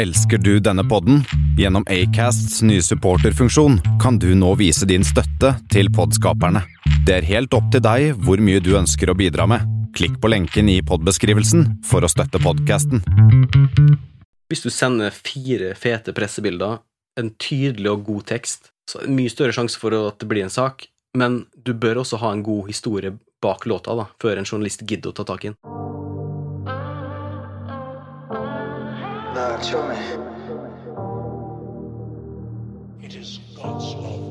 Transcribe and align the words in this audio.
Elsker 0.00 0.38
du 0.38 0.54
denne 0.60 0.80
podden? 0.88 1.24
Gjennom 1.58 1.84
Acasts 1.92 2.62
nye 2.62 2.80
supporterfunksjon 2.82 3.74
kan 4.00 4.16
du 4.18 4.30
nå 4.34 4.54
vise 4.56 4.86
din 4.88 5.02
støtte 5.04 5.50
til 5.68 5.90
podskaperne. 5.92 6.62
Det 7.04 7.18
er 7.18 7.26
helt 7.28 7.52
opp 7.52 7.66
til 7.74 7.82
deg 7.84 8.14
hvor 8.24 8.40
mye 8.40 8.62
du 8.64 8.70
ønsker 8.78 9.12
å 9.12 9.16
bidra 9.18 9.44
med. 9.50 9.66
Klikk 9.92 10.16
på 10.22 10.30
lenken 10.32 10.70
i 10.72 10.78
podbeskrivelsen 10.80 11.66
for 11.84 12.00
å 12.00 12.08
støtte 12.08 12.40
podkasten. 12.40 13.04
Hvis 14.48 14.64
du 14.64 14.70
sender 14.72 15.12
fire 15.12 15.74
fete 15.76 16.16
pressebilder, 16.16 16.80
en 17.20 17.34
tydelig 17.36 17.92
og 17.92 18.08
god 18.08 18.30
tekst, 18.32 18.72
så 18.88 19.02
er 19.02 19.10
det 19.10 19.18
mye 19.20 19.34
større 19.36 19.58
sjanse 19.58 19.76
for 19.76 19.92
at 20.00 20.16
det 20.22 20.30
blir 20.32 20.48
en 20.48 20.56
sak, 20.56 20.88
men 21.12 21.42
du 21.52 21.74
bør 21.76 22.06
også 22.06 22.22
ha 22.24 22.32
en 22.32 22.46
god 22.46 22.72
historie 22.72 23.12
bak 23.44 23.68
låta 23.68 24.00
da, 24.00 24.08
før 24.16 24.40
en 24.40 24.48
journalist 24.48 24.80
gidder 24.80 25.12
å 25.12 25.20
ta 25.20 25.28
tak 25.28 25.44
i 25.44 25.52
den. 25.52 25.89
Lord, 29.40 29.64
show 29.64 29.82
me. 29.88 29.96
It 33.06 33.14
is 33.14 33.40
God's 33.56 33.94
love. 33.94 34.26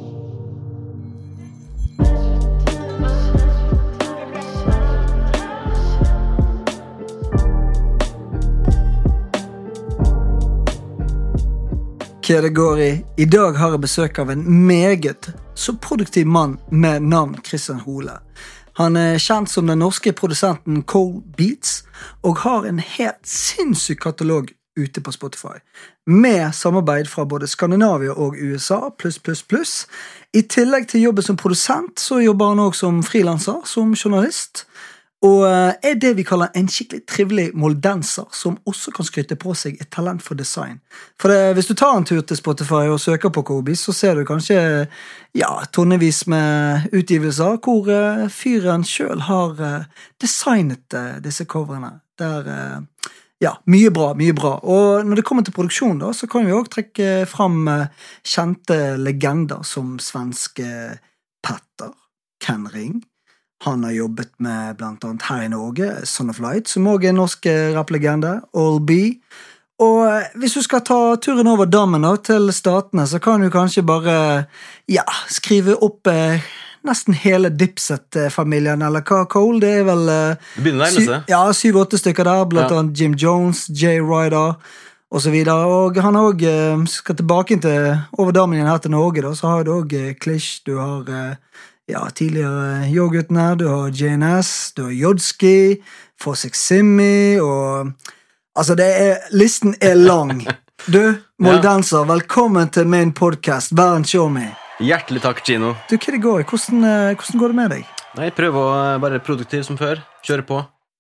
Hva 12.29 12.77
i? 12.77 13.03
I 13.17 13.25
dag 13.25 13.57
har 13.57 13.71
jeg 13.71 13.81
besøk 13.81 14.19
av 14.19 14.29
en 14.29 14.43
meget 14.67 15.31
så 15.55 15.73
produktiv 15.81 16.27
mann 16.27 16.59
med 16.71 17.01
navn 17.01 17.35
Christian 17.45 17.79
Hole. 17.79 18.19
Han 18.77 18.95
er 18.95 19.17
kjent 19.17 19.49
som 19.49 19.67
den 19.67 19.81
norske 19.81 20.13
produsenten 20.13 20.83
Cole 20.83 21.23
Beats, 21.37 21.83
og 22.23 22.37
har 22.45 22.69
en 22.69 22.79
helt 22.79 23.25
sinnssyk 23.25 23.99
katalog 24.05 24.53
ute 24.77 25.01
på 25.01 25.11
Spotify. 25.11 25.57
Med 26.05 26.55
samarbeid 26.55 27.07
fra 27.07 27.25
både 27.25 27.47
Skandinavia 27.47 28.11
og 28.11 28.35
USA, 28.37 28.89
pluss, 28.97 29.19
pluss, 29.19 29.43
pluss. 29.43 29.87
I 30.33 30.41
tillegg 30.41 30.87
til 30.87 31.01
jobben 31.01 31.25
som 31.25 31.37
produsent, 31.37 31.99
så 31.99 32.19
jobber 32.19 32.53
han 32.53 32.59
også 32.59 32.79
som 32.79 33.03
frilanser, 33.03 33.61
som 33.65 33.95
journalist. 33.95 34.65
Og 35.19 35.41
eh, 35.49 35.73
er 35.83 35.97
det 35.99 36.13
vi 36.15 36.23
kaller 36.23 36.53
en 36.55 36.69
skikkelig 36.71 37.03
trivelig 37.09 37.45
moldenser, 37.59 38.29
som 38.31 38.55
også 38.69 38.93
kan 38.95 39.07
skryte 39.07 39.35
på 39.39 39.51
seg 39.57 39.75
et 39.81 39.89
talent 39.91 40.23
for 40.23 40.39
design. 40.39 40.77
For 41.19 41.31
det, 41.31 41.53
Hvis 41.57 41.67
du 41.67 41.73
tar 41.73 41.97
en 41.97 42.07
tur 42.07 42.21
til 42.21 42.39
Spotify 42.39 42.87
og 42.87 43.01
søker 43.03 43.29
på 43.29 43.43
Kobi, 43.43 43.75
så 43.75 43.91
ser 43.91 44.15
du 44.15 44.23
kanskje 44.23 44.87
ja, 45.35 45.51
tonnevis 45.73 46.25
med 46.27 46.87
utgivelser 46.95 47.59
hvor 47.59 47.91
uh, 47.91 48.29
fyren 48.31 48.85
sjøl 48.87 49.27
har 49.27 49.59
uh, 49.59 50.05
designet 50.21 50.95
uh, 50.95 51.19
disse 51.23 51.43
coverene. 51.45 51.99
Der 52.19 52.47
ja, 53.43 53.53
mye 53.71 53.91
bra, 53.95 54.13
mye 54.19 54.35
bra. 54.35 54.57
Og 54.63 55.05
når 55.07 55.19
det 55.19 55.25
kommer 55.27 55.45
til 55.47 55.55
produksjon, 55.55 55.99
da, 56.01 56.11
så 56.15 56.27
kan 56.31 56.47
vi 56.47 56.55
òg 56.55 56.71
trekke 56.71 57.25
fram 57.29 57.61
kjente 58.27 58.97
legender 58.99 59.63
som 59.67 59.97
svenske 60.03 60.67
Petter, 61.45 61.93
Ken 62.43 62.67
Ring. 62.73 62.99
Han 63.63 63.83
har 63.83 63.95
jobbet 63.95 64.31
med 64.39 64.77
blant 64.79 65.03
annet 65.03 65.25
her 65.27 65.43
i 65.43 65.51
Norge, 65.51 65.87
Son 66.07 66.31
of 66.31 66.39
Light, 66.43 66.71
som 66.71 66.87
òg 66.87 67.03
er 67.03 67.13
en 67.13 67.19
norsk 67.19 67.47
rapplegende, 67.75 68.37
All 68.55 68.79
B. 68.79 68.99
Og 69.79 70.35
hvis 70.39 70.57
du 70.57 70.63
skal 70.63 70.83
ta 70.87 70.99
turen 71.23 71.47
over 71.47 71.67
dammen 71.67 72.03
da, 72.03 72.17
til 72.19 72.51
Statene, 72.55 73.05
så 73.07 73.19
kan 73.23 73.39
du 73.39 73.47
kanskje 73.51 73.85
bare 73.87 74.15
ja, 74.91 75.05
skrive 75.31 75.77
opp 75.79 76.07
eh, 76.11 76.43
nesten 76.87 77.13
hele 77.13 77.49
Dipset-familien, 77.49 78.81
eller 78.81 79.01
hva, 79.05 79.25
Cole? 79.29 79.59
Det 79.63 79.71
er 79.81 79.87
vel 79.87 80.09
eh, 80.09 80.51
Det 80.55 80.63
begynner 80.65 80.99
å 80.99 81.17
ja, 81.29 81.41
syv-åtte 81.55 81.99
stykker 81.99 82.27
der, 82.27 82.45
blant 82.49 82.71
Ja. 82.71 82.79
annet 82.79 82.99
Jim 82.99 83.15
Jones, 83.19 83.67
Jay 83.69 83.99
Ryder 83.99 84.55
og 85.09 85.21
så. 85.21 85.31
Og 85.31 85.97
han 85.97 86.15
også, 86.15 86.45
eh, 86.47 86.85
skal 86.85 87.15
tilbake 87.15 87.59
til 87.61 87.97
over 88.17 88.31
damen 88.31 88.57
igjen 88.57 88.69
her 88.69 88.77
til 88.77 88.91
Norge, 88.91 89.21
da, 89.21 89.33
så 89.33 89.47
har 89.47 89.63
du 89.63 89.71
òg 89.81 90.19
Klish, 90.19 90.61
du 90.65 90.77
har 90.77 91.03
eh, 91.09 91.35
ja, 91.89 92.05
tidligere 92.09 92.87
Yo-guttene, 92.93 93.57
du 93.57 93.67
har 93.67 93.89
JNS, 93.89 94.73
du 94.75 94.83
har 94.83 94.91
Jodski, 94.91 95.81
Fossick 96.19 96.55
Simmi 96.55 97.39
og 97.39 97.93
Altså, 98.59 98.75
det 98.75 98.85
er, 98.85 99.17
listen 99.31 99.75
er 99.81 99.95
lang. 99.95 100.41
Du, 100.87 101.15
moldenser, 101.39 102.05
velkommen 102.07 102.69
til 102.71 102.87
min 102.87 103.11
podkast, 103.11 103.75
Bernt 103.75 104.07
Show 104.07 104.29
Me. 104.31 104.55
Hjertelig 104.79 105.19
takk, 105.25 105.41
Gino. 105.43 105.73
Du, 105.89 105.97
hva 105.99 106.13
det 106.13 106.21
går? 106.23 106.43
Hvordan, 106.47 106.83
eh, 106.87 107.15
hvordan 107.19 107.39
går 107.41 107.51
det 107.51 107.55
med 107.57 107.71
deg? 107.73 107.87
Nei, 108.15 108.29
prøv 108.31 108.55
å 108.55 108.65
være 109.03 109.19
produktiv 109.25 109.63
som 109.67 109.77
før. 109.79 109.99
Kjøre 110.23 110.45
på. 110.47 110.59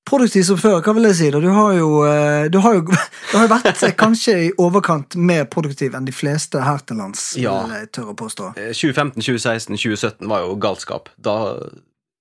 Produktiv 0.09 0.43
som 0.43 0.57
før, 0.59 0.81
hva 0.83 0.93
vil 0.97 1.05
jeg 1.07 1.15
si? 1.19 1.29
da? 1.31 1.39
Du 1.39 1.47
har 1.53 1.73
jo, 1.77 1.87
eh, 2.03 2.49
du 2.51 2.57
har 2.59 2.75
jo, 2.75 2.81
du 3.31 3.35
har 3.37 3.45
jo 3.45 3.51
vært 3.53 3.83
eh, 3.87 3.93
kanskje 3.95 4.35
i 4.47 4.49
overkant 4.59 5.15
mer 5.15 5.45
produktiv 5.45 5.95
enn 5.95 6.07
de 6.07 6.11
fleste 6.15 6.59
her 6.65 6.81
til 6.83 6.99
lands, 6.99 7.23
Ja. 7.39 7.53
vil 7.63 7.77
jeg 7.77 7.91
tørre 7.95 8.15
å 8.15 8.17
påstå. 8.19 8.49
Eh, 8.57 8.73
2015, 8.75 9.21
2016, 9.23 9.77
2017 9.79 10.27
var 10.27 10.43
jo 10.43 10.57
galskap. 10.59 11.07
Da 11.17 11.37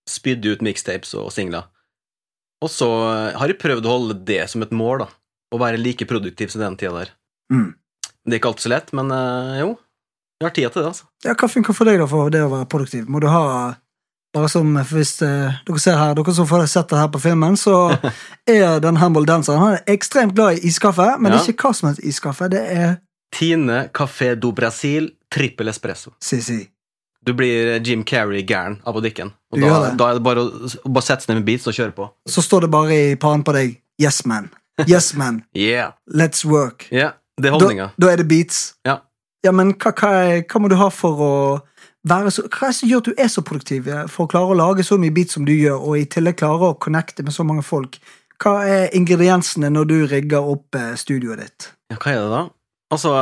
spydde 0.09 0.43
du 0.47 0.53
ut 0.55 0.63
mixtapes 0.63 1.11
og 1.19 1.33
singler. 1.35 1.67
Og 2.63 2.71
så 2.71 2.87
har 3.39 3.51
jeg 3.51 3.59
prøvd 3.59 3.87
å 3.87 3.97
holde 3.97 4.21
det 4.27 4.45
som 4.51 4.63
et 4.63 4.71
mål, 4.75 5.05
da. 5.07 5.11
Å 5.55 5.59
være 5.59 5.81
like 5.81 6.07
produktiv 6.07 6.51
som 6.55 6.63
den 6.63 6.77
tida 6.79 7.03
der. 7.03 7.13
Mm. 7.51 7.75
Det 8.27 8.37
er 8.37 8.41
ikke 8.43 8.51
alltid 8.53 8.67
så 8.69 8.73
lett, 8.77 8.91
men 8.99 9.11
jo. 9.59 9.69
Jeg 10.41 10.47
har 10.47 10.55
tida 10.55 10.71
til 10.71 10.83
det, 10.83 10.89
altså. 10.93 11.05
Ja, 11.27 11.35
Hva 11.35 11.49
funker 11.51 11.75
for 11.75 11.89
deg 11.89 11.99
da 11.99 12.07
for 12.07 12.31
det 12.31 12.43
å 12.47 12.51
være 12.53 12.69
produktiv? 12.71 13.09
Må 13.11 13.19
du 13.21 13.27
ha 13.33 13.75
bare 14.37 14.49
som 14.53 14.69
for 14.85 14.99
Hvis 15.01 15.17
eh, 15.27 15.57
dere 15.67 15.81
ser 15.83 15.97
her, 15.99 16.15
dere 16.15 16.35
som 16.37 16.47
får 16.47 16.67
sett 16.71 16.89
det 16.93 16.99
her 17.01 17.09
på 17.11 17.19
filmen, 17.23 17.57
så 17.59 17.75
er 18.47 18.79
den 18.85 18.97
humble 19.01 19.27
danseren 19.27 19.59
Han 19.65 19.77
er 19.79 19.85
ekstremt 19.97 20.35
glad 20.39 20.59
i 20.61 20.69
iskaffe, 20.71 21.09
men 21.19 21.33
Ja. 21.35 21.41
ikke 21.43 21.69
hva 21.69 21.75
som 21.75 21.89
helst 21.91 22.05
iskaffe. 22.07 22.49
Det 22.53 22.63
er 22.77 22.97
Tine 23.35 23.89
Café 23.93 24.35
do 24.41 24.53
Brasil 24.57 25.11
trippel 25.33 25.69
espresso. 25.69 26.15
Si, 26.23 26.39
si. 26.41 26.63
Du 27.27 27.35
blir 27.37 27.75
Jim 27.85 28.05
Carrey 28.07 28.45
gæren 28.47 28.79
av 28.87 28.97
å 28.97 29.03
drikke 29.05 29.27
den. 29.27 29.33
Og 29.53 29.59
da, 29.61 29.81
det. 29.89 29.91
da 30.01 30.07
er 30.13 30.15
det 30.21 30.23
bare 30.25 30.45
å, 30.47 30.71
bare 30.87 31.05
sette 31.05 31.27
seg 31.27 31.35
ned 31.35 31.43
med 31.43 31.49
beats 31.51 31.67
og 31.69 31.75
kjøre 31.77 31.93
på. 31.99 32.07
Så 32.31 32.41
står 32.47 32.65
det 32.65 32.71
bare 32.73 32.95
i 32.95 33.17
paren 33.21 33.43
på 33.45 33.53
deg 33.57 33.75
Yes, 34.01 34.23
man. 34.25 34.47
Yes, 34.87 35.11
man. 35.19 35.43
Yeah! 35.59 35.93
Let's 36.09 36.45
work. 36.47 36.87
Yeah, 36.95 37.19
det 37.37 37.51
er 37.51 37.57
Da, 37.59 37.59
holdninga. 37.59 37.91
da 37.99 38.13
er 38.15 38.23
det 38.23 38.29
beats. 38.31 38.63
Ja. 38.87 39.01
Ja, 39.47 39.53
men 39.55 39.73
hva, 39.79 39.93
hva, 39.95 40.09
er- 40.27 40.45
hva 40.51 40.61
må 40.61 40.69
du 40.71 40.77
ha 40.81 40.89
for 40.91 41.21
å 41.23 41.33
være 42.09 42.31
så 42.35 42.43
Hva 42.49 42.67
er 42.69 42.73
det 42.73 42.77
som 42.79 42.89
gjør 42.91 43.03
at 43.03 43.09
du 43.11 43.21
er 43.23 43.29
så 43.31 43.43
produktiv 43.47 43.89
eh, 43.91 44.07
for 44.11 44.27
å 44.27 44.31
klare 44.33 44.55
å 44.55 44.57
lage 44.59 44.85
så 44.87 44.99
mye 44.99 45.13
beats 45.15 45.35
som 45.37 45.45
du 45.47 45.53
gjør, 45.55 45.79
og 45.79 45.99
i 45.99 46.07
tillegg 46.11 46.39
klare 46.41 46.73
å 46.73 46.79
connecte 46.81 47.23
med 47.27 47.35
så 47.37 47.45
mange 47.47 47.63
folk? 47.67 47.99
Hva 48.39 48.55
er 48.71 48.95
ingrediensene 48.95 49.71
når 49.75 49.89
du 49.91 49.97
rigger 50.11 50.47
opp 50.55 50.75
eh, 50.79 50.95
studioet 50.99 51.43
ditt? 51.43 51.69
Ja, 51.93 51.99
hva 51.99 52.13
er 52.15 52.21
det 52.23 52.31
da? 52.35 52.43
Altså, 52.95 53.13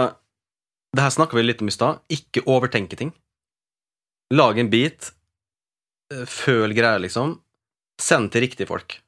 det 0.96 1.02
her 1.02 1.14
snakka 1.14 1.36
vi 1.38 1.42
litt 1.46 1.62
om 1.64 1.68
i 1.72 1.74
stad. 1.74 2.00
Ikke 2.12 2.44
overtenke 2.46 2.96
ting. 3.00 3.12
Lag 4.32 4.58
en 4.60 4.70
beat. 4.72 5.10
eh, 6.12 6.24
Føl 6.28 6.72
greier, 6.76 7.00
liksom. 7.02 7.38
Send 8.00 8.30
til 8.32 8.44
riktige 8.44 8.68
folk. 8.68 8.98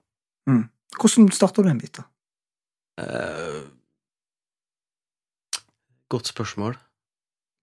Hvordan 0.98 1.28
starter 1.30 1.62
du 1.62 1.68
en 1.70 1.78
beat? 1.78 2.00
da? 2.00 2.04
Uh, 2.98 3.68
godt 6.10 6.26
spørsmål. 6.32 6.78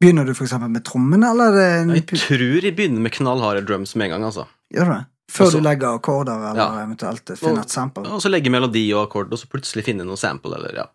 Begynner 0.01 0.25
du 0.28 0.33
eksempel 0.33 0.69
med 0.69 0.83
trommene, 0.83 1.29
eller 1.31 1.53
er 1.53 1.56
det 1.56 1.67
en 1.81 1.94
Jeg 1.95 2.06
tror 2.11 2.63
jeg 2.67 2.75
begynner 2.75 3.01
med 3.06 3.13
knallharde 3.16 3.63
drums 3.66 3.95
med 3.95 4.09
en 4.09 4.16
gang, 4.17 4.25
altså. 4.28 4.47
Gjør 4.73 4.89
du 4.89 4.94
det? 4.97 5.06
Før 5.31 5.45
Også, 5.47 5.57
du 5.61 5.66
legger 5.66 5.95
akkorder, 5.97 6.44
eller 6.51 6.59
Ja. 6.59 6.83
eventuelt 6.85 7.31
finner 7.39 7.61
et 7.61 7.69
sample? 7.73 8.03
Og 8.13 8.22
så 8.22 8.29
legger 8.29 8.51
melodi 8.51 8.94
og 8.94 9.07
akkord, 9.07 9.31
og 9.31 9.39
så 9.39 9.47
plutselig 9.50 9.84
finner 9.88 10.03
jeg 10.05 10.11
noe 10.11 10.19
sample, 10.22 10.53
eller 10.55 10.75
ja. 10.75 10.85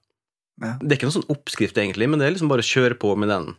Ja. 0.60 0.74
Det 0.78 0.92
er 0.92 0.96
ikke 0.98 1.08
noen 1.08 1.16
sånn 1.22 1.32
oppskrift, 1.32 1.76
egentlig, 1.80 2.08
men 2.08 2.18
det 2.20 2.26
er 2.28 2.34
liksom 2.36 2.48
bare 2.52 2.60
å 2.62 2.68
kjøre 2.70 2.98
på 3.00 3.16
med 3.16 3.28
den 3.32 3.56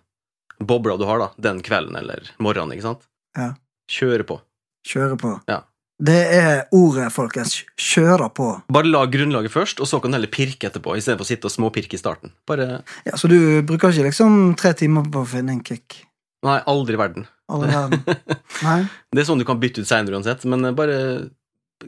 bobla 0.61 0.97
du 0.97 1.05
har, 1.09 1.17
da. 1.19 1.29
Den 1.41 1.61
kvelden 1.65 1.97
eller 1.97 2.29
morgenen, 2.39 2.73
ikke 2.77 2.85
sant? 2.85 3.07
Ja. 3.35 3.53
Kjøre 3.89 4.23
på. 4.23 4.39
Kjøre 4.87 5.17
på. 5.17 5.41
Ja. 5.49 5.63
Det 6.01 6.17
er 6.33 6.63
ordet, 6.73 7.11
folkens. 7.13 7.59
Kjøre 7.77 8.31
på. 8.33 8.47
Bare 8.73 8.89
lag 8.89 9.11
grunnlaget 9.13 9.53
først, 9.53 9.81
og 9.83 9.89
så 9.89 9.99
kan 10.01 10.09
du 10.11 10.17
heller 10.17 10.31
pirke 10.33 10.65
etterpå, 10.71 10.95
istedenfor 10.97 11.27
å 11.27 11.29
sitte 11.29 11.45
og 11.45 11.53
småpirke 11.53 11.93
i 11.93 12.01
starten. 12.01 12.31
Bare 12.49 12.81
Ja, 13.05 13.13
Så 13.19 13.29
du 13.29 13.61
bruker 13.61 13.93
ikke 13.93 14.07
liksom 14.09 14.55
tre 14.57 14.73
timer 14.73 15.05
på 15.13 15.21
å 15.21 15.27
finne 15.29 15.53
en 15.53 15.61
kick? 15.63 16.01
Nei, 16.43 16.57
aldri 16.65 16.97
i 16.97 17.01
verden. 17.03 17.27
Alle 17.51 17.67
verden. 17.69 18.01
Nei? 18.65 18.79
Det 19.13 19.21
er 19.21 19.27
sånn 19.29 19.37
du 19.43 19.45
kan 19.45 19.59
bytte 19.61 19.83
ut 19.83 19.89
seinere 19.89 20.17
uansett, 20.17 20.43
men 20.49 20.73
bare 20.73 21.29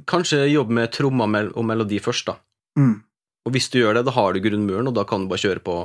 kanskje 0.09 0.43
jobb 0.51 0.69
med 0.69 0.91
trommer 0.93 1.49
og 1.57 1.65
melodi 1.65 1.97
først, 2.03 2.29
da. 2.29 2.37
Mm. 2.77 2.99
Og 3.47 3.51
hvis 3.55 3.69
du 3.73 3.79
gjør 3.81 3.97
det, 3.97 4.05
da 4.07 4.13
har 4.15 4.33
du 4.33 4.39
grunnmuren, 4.45 4.87
og 4.89 4.95
da 4.95 5.03
kan 5.09 5.25
du 5.25 5.31
bare 5.33 5.41
kjøre 5.41 5.63
på 5.65 5.77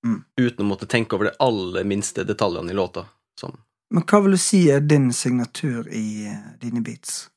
Mm. 0.00 0.22
uten 0.40 0.64
å 0.64 0.68
måtte 0.68 0.86
tenke 0.88 1.12
over 1.12 1.28
de 1.28 1.36
aller 1.44 1.84
minste 1.84 2.24
detaljene 2.24 2.72
i 2.72 2.76
låta. 2.76 3.02
Sånn. 3.38 3.52
Men 3.92 4.02
hva 4.08 4.22
vil 4.24 4.32
du 4.32 4.38
si 4.40 4.70
er 4.72 4.80
din 4.80 5.10
signatur 5.12 5.88
i 5.92 6.24
eh, 6.30 6.38
dine 6.62 6.80
beats? 6.80 7.28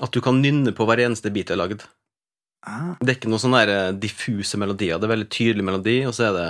At 0.00 0.12
du 0.14 0.20
kan 0.24 0.40
nynne 0.42 0.72
på 0.76 0.86
hver 0.88 1.02
eneste 1.04 1.32
bit 1.32 1.50
jeg 1.50 1.58
har 1.58 1.62
lagd. 1.64 1.84
Ah, 2.66 2.94
Det 3.00 3.08
er 3.08 3.18
ikke 3.18 3.32
noen 3.32 3.42
sånne 3.42 3.62
eh, 3.72 3.90
diffuse 3.96 4.58
melodier. 4.60 5.00
Det 5.00 5.08
er 5.08 5.14
veldig 5.14 5.30
tydelig 5.32 5.64
melodi, 5.64 5.98
og 6.08 6.16
så 6.16 6.28
er 6.28 6.36
det 6.36 6.48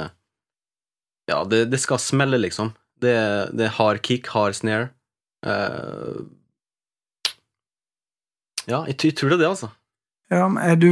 Ja, 1.31 1.45
det, 1.47 1.65
det 1.71 1.79
skal 1.79 2.01
smelle, 2.03 2.41
liksom. 2.43 2.73
Det, 3.01 3.15
det 3.57 3.69
er 3.69 3.77
hard 3.77 4.03
kick, 4.03 4.27
hard 4.35 4.57
snare. 4.59 4.91
Uh, 5.47 6.27
ja, 8.69 8.83
jeg, 8.91 8.99
jeg 9.05 9.15
tror 9.17 9.31
det 9.31 9.39
er 9.39 9.43
det, 9.45 9.49
altså. 9.49 9.71
ja, 10.29 10.49
men 10.53 10.61
er 10.61 10.77
du 10.77 10.91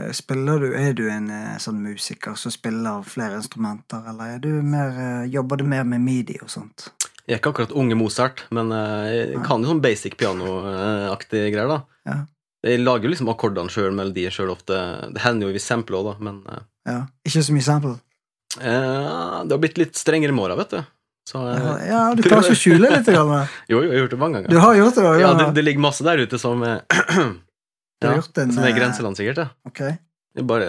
Eh, 0.00 0.10
Spiller 0.12 0.58
du, 0.58 0.74
Er 0.74 0.94
du 0.96 1.04
en 1.10 1.28
uh, 1.30 1.58
sånn 1.60 1.82
musiker 1.84 2.36
som 2.40 2.52
spiller 2.54 3.02
flere 3.04 3.36
instrumenter, 3.36 4.06
eller 4.08 4.36
er 4.36 4.38
du 4.40 4.48
mer, 4.64 5.26
jobber 5.28 5.60
du 5.60 5.66
mer 5.68 5.84
med 5.84 6.00
midi 6.00 6.38
og 6.40 6.48
sånt? 6.48 6.88
Jeg 7.28 7.36
er 7.36 7.40
ikke 7.40 7.52
akkurat 7.52 7.72
unge 7.78 7.94
Mozart, 7.98 8.40
men 8.50 8.72
eh, 8.74 9.08
jeg 9.34 9.42
kan 9.46 9.62
jo 9.62 9.70
sånn 9.70 9.82
basic 9.84 10.16
piano-aktige 10.18 11.52
greier, 11.54 11.68
da. 11.70 11.76
Ja. 12.08 12.16
Jeg 12.66 12.80
lager 12.82 13.06
jo 13.08 13.12
liksom 13.12 13.30
akkordene 13.30 13.70
sjøl, 13.70 13.92
melodier 13.94 14.30
sjøl 14.34 14.50
ofte. 14.54 14.76
Det 15.14 15.22
hender 15.24 15.48
jo 15.50 15.54
vi 15.54 15.62
sampler 15.62 15.98
òg, 16.00 16.08
da, 16.12 16.16
men 16.30 16.40
eh, 16.50 16.64
Ja. 16.90 16.98
Ikke 17.26 17.42
så 17.46 17.54
mye 17.54 17.66
sample? 17.66 17.94
eh, 18.60 19.38
det 19.46 19.54
har 19.54 19.62
blitt 19.62 19.78
litt 19.80 19.96
strengere 19.96 20.34
med 20.34 20.44
åra, 20.48 20.58
vet 20.58 20.74
du. 20.74 20.82
Så 21.30 21.38
eh, 21.46 21.62
Ja, 21.62 21.74
ja, 21.86 22.02
du 22.18 22.22
klarer 22.26 22.48
ikke 22.50 22.58
å 22.58 22.62
skjule 22.64 22.90
litt? 22.90 23.06
Grann. 23.06 23.48
Jo, 23.70 23.78
jo, 23.78 23.86
jeg 23.86 23.94
har 23.94 24.02
gjort 24.04 24.16
det 24.16 24.20
mange 24.24 24.40
ganger. 24.40 24.50
Du 24.54 24.62
har 24.66 24.78
gjort 24.78 24.98
det, 24.98 25.04
da? 25.06 25.12
Ja, 25.22 25.32
det, 25.38 25.48
det 25.58 25.64
ligger 25.66 25.86
masse 25.86 26.06
der 26.06 26.22
ute 26.26 26.38
som 26.42 26.62
har 26.66 26.82
ja, 28.02 28.16
Som 28.26 28.64
er 28.66 28.74
grenseland, 28.74 29.18
sikkert. 29.18 29.44
Ja. 29.46 29.48
Ok. 29.70 29.84
Det, 30.32 30.40
er 30.40 30.46
bare, 30.48 30.66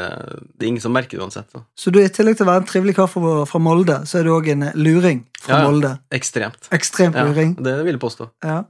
det 0.60 0.66
er 0.66 0.68
ingen 0.74 0.82
som 0.84 0.92
merker 0.96 1.18
det 1.18 1.24
uansett. 1.24 1.48
Da. 1.56 1.62
Så 1.80 1.92
du, 1.94 2.02
i 2.04 2.10
tillegg 2.12 2.36
til 2.38 2.44
å 2.46 2.50
være 2.52 2.64
en 2.64 2.68
trivelig 2.68 2.96
kar 2.98 3.08
fra, 3.08 3.60
Molde, 3.64 4.02
så 4.10 4.20
er 4.20 4.28
du 4.28 4.34
òg 4.36 4.50
en 4.52 4.64
eh, 4.68 4.74
luring 4.76 5.24
fra 5.40 5.56
Ja, 5.56 5.62
ja. 5.64 5.70
Molde. 5.72 5.92
Ekstremt. 6.12 6.68
Ekstremt 6.76 7.16
Ja, 7.16 7.24
luring. 7.30 7.56
det 7.64 7.78
vil 7.86 7.94
jeg 7.96 8.02
påstå. 8.04 8.28
Ja. 8.44 8.64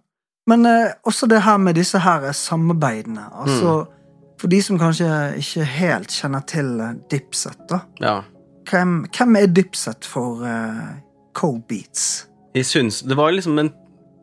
Men 0.47 0.65
eh, 0.69 0.91
også 1.07 1.25
det 1.31 1.41
her 1.45 1.57
med 1.57 1.75
disse 1.79 1.97
her 2.03 2.29
eh, 2.29 2.37
samarbeidene. 2.37 3.29
Altså, 3.33 3.83
Mm. 3.83 3.99
For 4.43 4.49
de 4.51 4.57
som 4.65 4.75
kanskje 4.75 5.07
ikke 5.39 5.63
helt 5.77 6.11
kjenner 6.11 6.41
til 6.51 6.71
eh, 6.83 6.95
Dipset, 7.09 7.61
da. 7.69 7.77
Ja. 8.01 8.15
Hvem, 8.67 9.05
hvem 9.15 9.37
er 9.39 9.45
Dipset 9.47 10.03
for 10.09 10.43
eh, 10.43 10.97
Co-Beats? 11.37 12.27
Jeg 12.53 12.65
syns 12.67 13.01
Det 13.07 13.15
var 13.17 13.31
liksom 13.31 13.57
en 13.61 13.71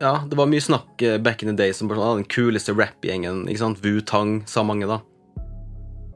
Ja, 0.01 0.21
det 0.29 0.37
var 0.37 0.47
mye 0.49 0.61
snakk 0.61 1.01
back 1.23 1.41
in 1.43 1.49
the 1.51 1.55
day 1.57 1.73
som 1.73 1.89
bare 1.89 1.99
sånn, 1.99 2.11
ah, 2.11 2.19
den 2.21 2.25
kuleste 2.29 2.73
rappgjengen. 2.73 3.43
Wu-Tang 3.83 4.43
sa 4.49 4.63
mange, 4.63 4.87
da. 4.89 4.99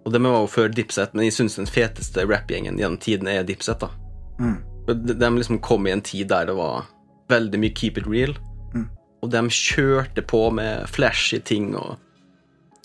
Og 0.06 0.14
det 0.14 0.22
var 0.22 0.40
jo 0.44 0.48
før 0.48 0.70
Dipset, 0.70 1.14
men 1.18 1.26
jeg 1.26 1.34
syns 1.34 1.56
den 1.58 1.66
feteste 1.66 2.26
rappgjengen 2.30 2.78
gjennom 2.78 3.00
tiden 3.02 3.28
er 3.28 3.44
Dipset, 3.44 3.80
da. 3.82 3.90
Mm. 4.40 4.58
De, 4.88 5.14
de 5.18 5.30
liksom 5.40 5.58
kom 5.66 5.88
i 5.88 5.92
en 5.96 6.02
tid 6.06 6.28
der 6.30 6.46
det 6.46 6.56
var 6.56 6.86
veldig 7.30 7.58
mye 7.60 7.74
keep 7.74 7.98
it 7.98 8.06
real. 8.08 8.36
Mm. 8.76 8.88
Og 9.24 9.32
de 9.34 9.42
kjørte 9.50 10.22
på 10.30 10.44
med 10.54 10.86
flashy 10.94 11.40
ting 11.44 11.72
og 11.76 11.96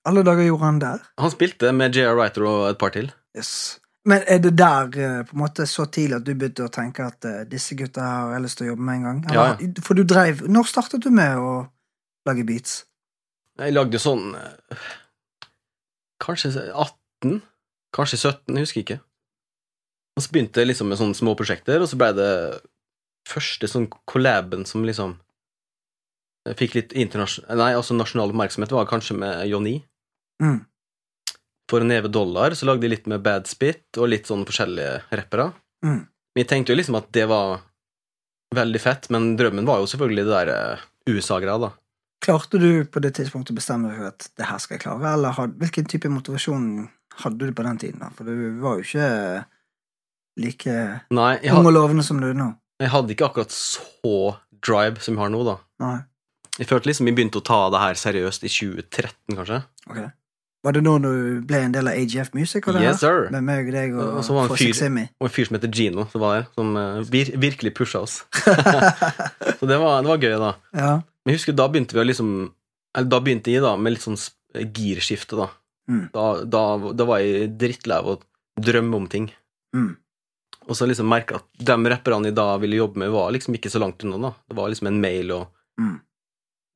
Alle 0.09 0.25
dager 0.27 0.47
gjorde 0.47 0.67
han 0.67 0.81
der? 0.83 1.03
Han 1.23 1.31
spilte 1.31 1.71
med 1.77 1.95
J.R. 1.95 2.17
Writer 2.19 2.47
og 2.49 2.65
et 2.71 2.79
par 2.81 2.95
til. 2.95 3.11
Yes. 3.39 3.79
Men 4.09 4.25
er 4.27 4.41
det 4.43 4.57
der 4.59 4.89
eh, 4.99 5.19
på 5.29 5.37
en 5.37 5.43
måte 5.45 5.67
så 5.71 5.87
tidlig 5.87 6.19
at 6.19 6.25
du 6.27 6.33
begynte 6.35 6.67
å 6.67 6.73
tenke 6.75 7.05
at 7.07 7.27
eh, 7.29 7.45
disse 7.47 7.77
gutta 7.79 8.03
har 8.03 8.33
jeg 8.35 8.45
lyst 8.47 8.59
til 8.59 8.67
å 8.67 8.73
jobbe 8.73 8.87
med 8.89 8.99
en 8.99 9.05
gang? 9.07 9.21
Eller, 9.31 9.83
For 9.87 9.99
du 9.99 10.03
dreiv 10.03 10.43
Når 10.51 10.67
startet 10.73 11.05
du 11.05 11.11
med 11.15 11.39
å 11.39 11.53
lage 12.27 12.43
beats? 12.49 12.81
Jeg 13.63 13.77
lagde 13.77 14.01
sånn 14.03 14.33
Kanskje 16.23 16.51
18? 16.67 17.39
Kanskje 17.95 18.19
17? 18.19 18.57
Jeg 18.57 18.67
husker 18.67 18.83
ikke. 18.83 18.99
Og 20.17 20.25
så 20.25 20.35
begynte 20.35 20.63
jeg 20.63 20.73
liksom 20.73 20.91
med 20.91 20.99
sånne 21.01 21.17
små 21.17 21.35
prosjekter, 21.39 21.83
og 21.83 21.89
så 21.91 21.99
ble 22.01 22.11
det 22.17 22.33
første 23.29 23.69
sånn 23.71 23.87
collaben 24.09 24.67
som 24.69 24.85
liksom 24.87 25.15
jeg 26.49 26.59
fikk 26.59 26.77
litt 26.79 26.93
internasjonal 26.99 27.59
Nei, 27.61 27.73
altså 27.79 27.95
nasjonal 27.95 28.33
oppmerksomhet, 28.33 28.75
var 28.75 28.89
kanskje 28.91 29.17
med 29.19 29.47
Johnny. 29.51 29.77
Mm. 30.43 30.63
For 31.71 31.85
en 31.85 31.93
neve 31.93 32.11
dollar 32.13 32.57
så 32.59 32.67
lagde 32.69 32.85
de 32.85 32.93
litt 32.93 33.07
med 33.11 33.23
Bad 33.25 33.47
Spit 33.51 34.01
og 34.01 34.11
litt 34.11 34.27
sånn 34.29 34.43
forskjellige 34.49 35.05
rappere. 35.15 35.53
Mm. 35.87 36.03
Vi 36.35 36.45
tenkte 36.49 36.75
jo 36.75 36.79
liksom 36.81 36.99
at 36.99 37.13
det 37.15 37.29
var 37.31 37.63
veldig 38.57 38.81
fett, 38.83 39.09
men 39.15 39.33
drømmen 39.39 39.69
var 39.69 39.81
jo 39.81 39.89
selvfølgelig 39.89 40.27
det 40.27 40.35
der 40.35 40.51
eh, 40.53 40.83
USA-greia, 41.13 41.57
da. 41.63 41.71
Klarte 42.23 42.59
du 42.61 42.85
på 42.87 43.01
det 43.03 43.15
tidspunktet 43.17 43.55
å 43.55 43.59
bestemme 43.59 43.91
deg 43.91 44.11
at 44.13 44.29
det 44.39 44.47
her 44.47 44.61
skal 44.63 44.77
jeg 44.77 44.85
klare, 44.85 45.15
eller 45.17 45.35
had, 45.39 45.57
hvilken 45.59 45.89
type 45.91 46.11
motivasjon 46.13 46.67
hadde 47.25 47.49
du 47.49 47.55
på 47.57 47.65
den 47.67 47.81
tiden? 47.83 48.03
da? 48.03 48.13
For 48.15 48.29
du 48.29 48.61
var 48.63 48.79
jo 48.79 48.87
ikke 48.87 49.09
like 50.43 50.77
Nei, 51.13 51.33
ung 51.53 51.67
og 51.67 51.75
lovende 51.75 52.05
som 52.07 52.21
du 52.23 52.29
er 52.31 52.37
nå. 52.39 52.53
jeg 52.81 52.93
hadde 52.93 53.13
ikke 53.15 53.27
akkurat 53.29 53.53
så 53.53 54.37
drive 54.65 55.03
som 55.03 55.17
jeg 55.17 55.23
har 55.25 55.33
nå, 55.35 55.43
da. 55.49 55.57
Nei. 55.83 55.99
Jeg 56.61 56.69
følte 56.69 56.91
liksom 56.91 57.09
vi 57.09 57.15
begynte 57.17 57.41
å 57.41 57.45
ta 57.47 57.61
det 57.73 57.81
her 57.81 57.95
seriøst 57.97 58.43
i 58.45 58.51
2013, 58.53 59.37
kanskje. 59.39 59.63
Ok. 59.89 60.03
Var 60.63 60.77
det 60.77 60.83
nå 60.85 60.93
du 61.03 61.09
ble 61.49 61.59
en 61.67 61.73
del 61.75 61.89
av 61.91 61.97
AGF 61.99 62.29
Music? 62.39 62.67
Yes, 62.79 63.01
sir. 63.03 63.25
Med 63.35 63.43
meg 63.43 63.67
og 63.67 63.73
deg 63.75 63.95
og 63.99 64.19
Og 64.21 64.23
så 64.23 64.35
var 64.37 64.45
en 64.47 64.55
fyr- 64.55 65.09
Og 65.19 65.27
en 65.27 65.33
fyr 65.35 65.49
som 65.49 65.57
heter 65.57 65.73
Gino, 65.75 66.05
som 66.13 66.21
var 66.23 66.37
der, 66.37 66.45
som 66.55 66.77
eh, 66.79 67.01
vir 67.11 67.33
virkelig 67.43 67.73
pusha 67.75 68.03
oss. 68.05 68.21
Så 69.59 69.67
det 69.67 69.79
var, 69.83 70.03
det 70.05 70.13
var 70.13 70.21
gøy, 70.23 70.37
da. 70.39 70.53
ja. 70.77 70.93
Men 71.25 71.33
jeg 71.33 71.41
husker 71.41 71.57
da 71.59 71.67
begynte 71.71 71.95
vi 71.95 72.01
å 72.03 72.07
liksom 72.07 72.31
Eller 72.99 73.09
da 73.11 73.19
begynte 73.23 73.51
jeg 73.55 73.63
da 73.63 73.77
med 73.79 73.95
litt 73.95 74.05
sånn 74.05 74.19
girskifte, 74.77 75.37
da. 75.41 75.49
Mm. 75.91 76.05
Da, 76.15 76.29
da. 76.45 76.63
Da 76.95 77.05
var 77.09 77.23
jeg 77.25 77.57
drittlei 77.59 77.99
av 77.99 78.13
å 78.13 78.17
drømme 78.63 79.01
om 79.01 79.07
ting. 79.11 79.31
Mm. 79.75 79.97
Og 80.69 80.77
så 80.79 80.87
liksom 80.87 81.09
merka 81.11 81.41
at 81.41 81.47
de 81.59 81.77
rapperne 81.91 82.29
jeg 82.31 82.37
da 82.39 82.47
ville 82.63 82.77
jobbe 82.79 83.01
med, 83.03 83.11
var 83.11 83.33
liksom 83.35 83.57
ikke 83.59 83.73
så 83.73 83.81
langt 83.83 84.05
unna. 84.07 84.21
da. 84.29 84.33
Det 84.47 84.59
var 84.61 84.71
liksom 84.71 84.93
en 84.93 85.01
mail 85.03 85.33
og 85.41 85.49
Mm. 85.81 85.95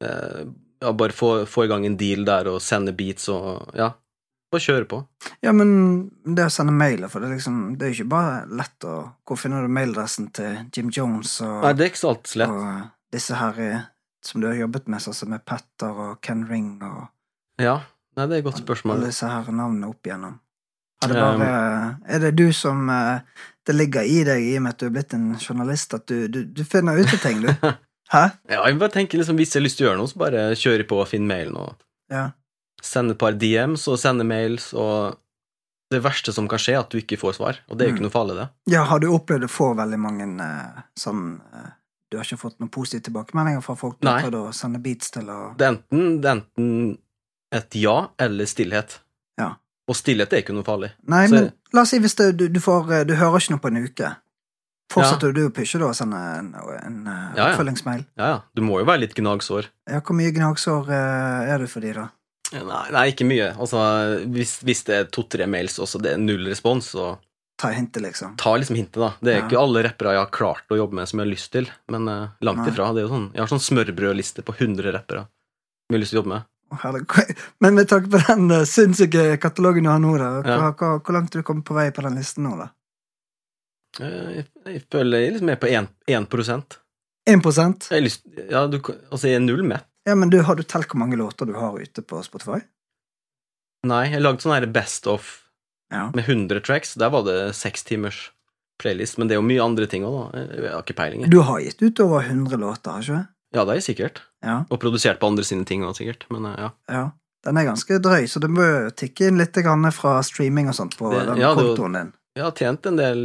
Eh, 0.05 0.47
ja, 0.83 0.93
Bare 0.93 1.13
få, 1.17 1.47
få 1.49 1.65
i 1.65 1.69
gang 1.71 1.87
en 1.87 1.97
deal 1.97 2.25
der 2.29 2.49
og 2.53 2.61
sende 2.63 2.93
beats 2.97 3.29
og 3.33 3.71
Ja. 3.77 3.93
Bare 4.53 4.63
kjøre 4.63 4.87
på. 4.87 5.01
Ja, 5.43 5.51
men 5.53 6.11
det 6.23 6.45
å 6.47 6.53
sende 6.55 6.71
mailer, 6.73 7.09
for 7.11 7.19
det 7.21 7.29
er 7.33 7.35
liksom 7.35 7.57
Det 7.79 7.87
er 7.87 7.91
jo 7.91 7.97
ikke 8.05 8.13
bare 8.13 8.37
lett 8.61 8.85
å 8.87 8.93
Hvor 9.27 9.37
finner 9.41 9.63
du 9.67 9.69
mailadressen 9.75 10.29
til 10.37 10.61
Jim 10.73 10.93
Jones 10.95 11.41
og, 11.43 11.65
Nei, 11.65 11.73
det 11.75 11.85
er 11.85 11.91
ikke 11.91 12.03
så 12.05 12.13
alt 12.15 12.37
lett. 12.39 12.51
og 12.55 12.93
disse 13.17 13.35
her 13.39 13.59
eh, 13.65 13.81
som 14.27 14.41
du 14.43 14.47
har 14.49 14.55
jobbet 14.59 14.89
med, 14.91 15.01
sånn 15.03 15.15
som 15.15 15.31
med 15.31 15.45
Petter 15.47 15.99
og 16.07 16.21
Ken 16.23 16.47
Ring 16.49 16.77
og 16.83 17.07
Ja. 17.63 17.81
Nei, 18.17 18.27
det 18.27 18.35
er 18.35 18.39
et 18.39 18.45
godt 18.47 18.63
spørsmål. 18.63 18.97
alle 18.97 19.11
disse 19.11 19.29
her 19.29 19.51
navnene 19.53 19.89
opp 19.91 20.07
igjennom? 20.09 20.39
Er 21.05 21.09
det, 21.13 21.17
bare, 21.21 21.49
er 22.09 22.23
det 22.25 22.31
du 22.39 22.47
som 22.57 22.89
eh, 22.91 23.19
Det 23.67 23.75
ligger 23.77 24.03
i 24.09 24.23
deg, 24.25 24.43
i 24.47 24.55
og 24.57 24.63
med 24.65 24.73
at 24.77 24.79
du 24.81 24.87
er 24.87 24.95
blitt 24.95 25.15
en 25.15 25.27
journalist, 25.43 25.95
at 25.95 26.07
du, 26.07 26.29
du, 26.29 26.45
du 26.45 26.63
finner 26.65 26.97
ut 26.99 27.13
av 27.13 27.21
ting, 27.23 27.43
du? 27.43 27.51
Hæ? 28.13 28.25
Ja, 28.49 28.63
jeg 28.67 28.79
bare 28.79 28.93
tenker 28.95 29.19
liksom, 29.19 29.37
Hvis 29.37 29.53
jeg 29.55 29.61
har 29.61 29.65
lyst 29.67 29.79
til 29.79 29.87
å 29.87 29.91
gjøre 29.91 29.99
noe, 29.99 30.07
så 30.13 30.19
bare 30.21 30.43
kjøre 30.55 30.85
på 30.87 31.01
og 31.03 31.09
finner 31.09 31.27
mailen 31.35 31.57
og 31.57 31.75
Ja. 32.11 32.31
Send 32.83 33.11
et 33.11 33.19
par 33.19 33.33
DMs 33.33 33.89
og 33.89 33.99
sende 33.99 34.23
mails, 34.25 34.73
og 34.75 35.17
det 35.91 36.03
verste 36.05 36.33
som 36.33 36.47
kan 36.49 36.59
skje, 36.59 36.75
er 36.75 36.81
at 36.85 36.91
du 36.91 36.99
ikke 37.01 37.17
får 37.19 37.35
svar, 37.39 37.57
og 37.69 37.79
det 37.79 37.87
er 37.87 37.89
jo 37.89 37.93
Mm. 37.93 37.97
ikke 37.97 38.03
noe 38.07 38.15
farlig, 38.15 38.37
det. 38.37 38.49
ja, 38.73 38.85
har 38.85 38.99
du 39.01 39.07
opplevd 39.09 39.45
å 39.45 39.49
få 39.51 39.75
veldig 39.75 39.99
mange 39.99 40.27
eh, 40.43 40.83
sånn 40.99 41.41
eh, 41.55 41.71
Du 42.11 42.17
har 42.19 42.25
ikke 42.25 42.39
fått 42.39 42.61
noen 42.61 42.71
positive 42.71 43.03
tilbakemeldinger 43.03 43.63
fra 43.63 43.75
folk 43.75 43.99
du 44.01 44.07
prøvde 44.07 44.39
å 44.49 44.53
sende 44.55 44.79
beats 44.83 45.11
til? 45.11 45.29
Og, 45.29 45.57
Det 45.59 45.67
er 45.67 45.73
enten, 45.75 46.21
det 46.21 46.29
er 46.31 46.37
enten 46.37 46.99
et 47.53 47.75
ja 47.75 48.09
eller 48.19 48.45
stillhet. 48.47 48.99
Ja. 49.39 49.55
Og 49.89 49.97
stillhet 49.97 50.33
er 50.33 50.43
ikke 50.43 50.55
noe 50.55 50.63
farlig. 50.63 50.93
Nei, 51.07 51.27
Så- 51.27 51.35
men 51.35 51.53
la 51.73 51.81
oss 51.83 51.91
si 51.91 51.99
hvis 51.99 52.15
det, 52.15 52.37
du, 52.37 52.49
du 52.49 52.61
får 52.61 52.93
eh, 52.93 53.05
Du 53.05 53.15
hører 53.17 53.39
ikke 53.41 53.51
noe 53.51 53.59
på 53.59 53.69
en 53.69 53.85
uke. 53.89 54.17
Fortsetter 54.93 55.33
du 55.35 55.43
å 55.49 55.53
pushe 55.55 55.79
da 55.83 55.89
sende 55.97 56.17
en, 56.39 56.53
en 56.55 56.99
eh, 57.11 57.23
Ja, 57.37 57.49
ja. 57.49 57.49
oppfølgingsmail? 57.55 58.05
Ja, 58.17 58.27
ja. 58.31 58.37
Du 58.55 58.63
må 58.63 58.79
jo 58.81 58.87
være 58.89 59.03
litt 59.05 59.15
gnagsår. 59.19 59.67
Ja, 59.91 60.01
hvor 60.01 60.15
mye 60.19 60.31
gnagsår 60.37 60.91
eh, 60.95 61.53
er 61.55 61.59
du 61.59 61.67
for 61.71 61.81
de, 61.85 61.93
da? 61.97 62.07
Nei, 62.55 62.83
nei 62.95 63.05
ikke 63.11 63.27
mye. 63.27 63.49
Altså, 63.59 63.81
hvis, 64.31 64.61
hvis 64.63 64.85
det 64.87 64.95
er 65.01 65.09
to-tre 65.11 65.49
mails, 65.51 65.81
og 65.83 65.91
det 66.05 66.13
er 66.15 66.21
null 66.23 66.47
respons, 66.47 66.93
så 66.95 67.17
Ta 67.57 67.71
hintet, 67.73 68.03
liksom. 68.05 68.35
Ta 68.37 68.51
liksom 68.61 68.77
hintet, 68.77 68.99
da. 69.01 69.15
Det 69.25 69.31
er 69.33 69.39
Ja. 69.39 69.45
ikke 69.47 69.57
alle 69.59 69.81
rappere 69.87 70.11
jeg 70.13 70.21
har 70.21 70.29
klart 70.31 70.69
å 70.71 70.77
jobbe 70.77 70.93
med 70.99 71.09
som 71.09 71.19
jeg 71.23 71.25
har 71.27 71.31
lyst 71.33 71.51
til, 71.55 71.71
men 71.89 72.05
uh, 72.07 72.27
langt 72.45 72.61
Nei. 72.61 72.69
ifra. 72.69 72.91
Det 72.93 73.01
er 73.01 73.07
jo 73.07 73.13
sånn, 73.15 73.31
jeg 73.33 73.41
har 73.41 73.49
sånn 73.49 73.63
smørbrødliste 73.65 74.45
på 74.45 74.53
100 74.59 74.93
rappere 74.93 75.23
som 75.25 75.89
jeg 75.89 75.97
har 75.97 76.03
lyst 76.05 76.13
til 76.13 76.19
å 76.19 76.21
jobbe 76.21 76.35
med. 76.35 76.45
Men 77.65 77.75
med 77.81 77.89
tanke 77.89 78.11
på 78.13 78.21
den 78.29 78.53
sinnssyke 78.69 79.25
katalogen 79.41 79.89
du 79.89 79.91
har 79.91 80.03
nå, 80.05 80.13
da, 80.21 80.29
hvor, 80.37 80.51
Ja. 80.53 80.71
hvor, 80.77 81.01
hvor 81.01 81.17
langt 81.17 81.33
er 81.35 81.41
du 81.41 81.47
kommet 81.49 81.65
på 81.65 81.75
vei 81.79 81.89
på 81.97 82.05
den 82.05 82.19
listen 82.21 82.45
nå, 82.45 82.57
da? 82.61 82.69
Eh, 84.01 84.31
Jeg, 84.41 84.47
jeg 84.67 84.83
føler 84.93 85.19
jeg 85.25 85.33
liksom 85.37 85.51
er 85.53 85.61
på 85.63 85.69
1, 85.71 85.89
1 86.07 86.79
Jeg 87.27 87.41
1 87.43 87.89
har 87.91 88.01
lyst, 88.05 88.23
ja, 88.51 88.67
du, 88.71 88.79
altså 89.11 89.27
jeg 89.29 89.41
er 89.41 89.45
null 89.47 89.63
mett. 89.67 89.87
Ja, 90.07 90.15
men 90.15 90.31
du, 90.31 90.39
har 90.47 90.55
du 90.55 90.63
telt 90.63 90.87
hvor 90.93 91.01
mange 91.03 91.17
låter 91.19 91.47
du 91.49 91.55
har 91.59 91.75
ute 91.81 92.03
på 92.07 92.21
Spotify? 92.23 92.61
Nei, 93.87 94.05
jeg 94.13 94.23
lagde 94.23 94.43
sånn 94.45 94.55
her 94.57 94.67
best 94.71 95.07
of 95.11 95.43
Ja. 95.93 96.11
med 96.15 96.25
100 96.27 96.61
tracks. 96.67 96.95
Der 96.99 97.11
var 97.11 97.23
det 97.27 97.55
seks 97.55 97.85
timers 97.87 98.31
playlist, 98.83 99.19
men 99.19 99.29
det 99.29 99.35
er 99.37 99.41
jo 99.41 99.47
mye 99.47 99.63
andre 99.63 99.87
ting 99.87 100.03
òg, 100.05 100.17
da. 100.33 100.41
Jeg, 100.41 100.63
jeg 100.65 100.73
har 100.75 100.83
ikke 100.83 100.97
peiling. 100.99 101.27
Du 101.31 101.41
har 101.47 101.61
gitt 101.63 101.83
ut 101.83 102.01
over 102.05 102.23
100 102.27 102.59
låter, 102.59 102.91
har 102.91 103.03
ikke 103.03 103.21
du? 103.21 103.29
Ja, 103.57 103.63
det 103.65 103.71
er 103.73 103.79
jeg 103.81 103.87
sikkert. 103.87 104.23
Ja. 104.45 104.57
Og 104.71 104.81
produsert 104.83 105.21
på 105.23 105.31
andre 105.31 105.45
sine 105.47 105.65
ting 105.65 105.83
òg, 105.87 105.95
sikkert. 105.97 106.27
Men 106.35 106.45
eh, 106.51 106.57
ja. 106.67 106.71
ja. 106.93 107.05
Den 107.47 107.57
er 107.61 107.69
ganske 107.69 108.01
drøy, 108.03 108.27
så 108.27 108.41
du 108.43 108.49
må 108.51 108.67
tikke 108.99 109.29
inn 109.31 109.39
litt 109.39 109.55
grann 109.63 109.87
fra 109.95 110.17
streaming 110.27 110.67
og 110.69 110.75
sånt 110.75 110.97
på 110.99 111.13
Det- 111.15 111.27
den 111.29 111.39
ja, 111.41 111.55
kontoen 111.55 111.95
din. 111.95 112.13
Jeg 112.37 112.45
har 112.45 112.53
tjent 112.59 112.87
en 112.91 112.97
del 112.99 113.21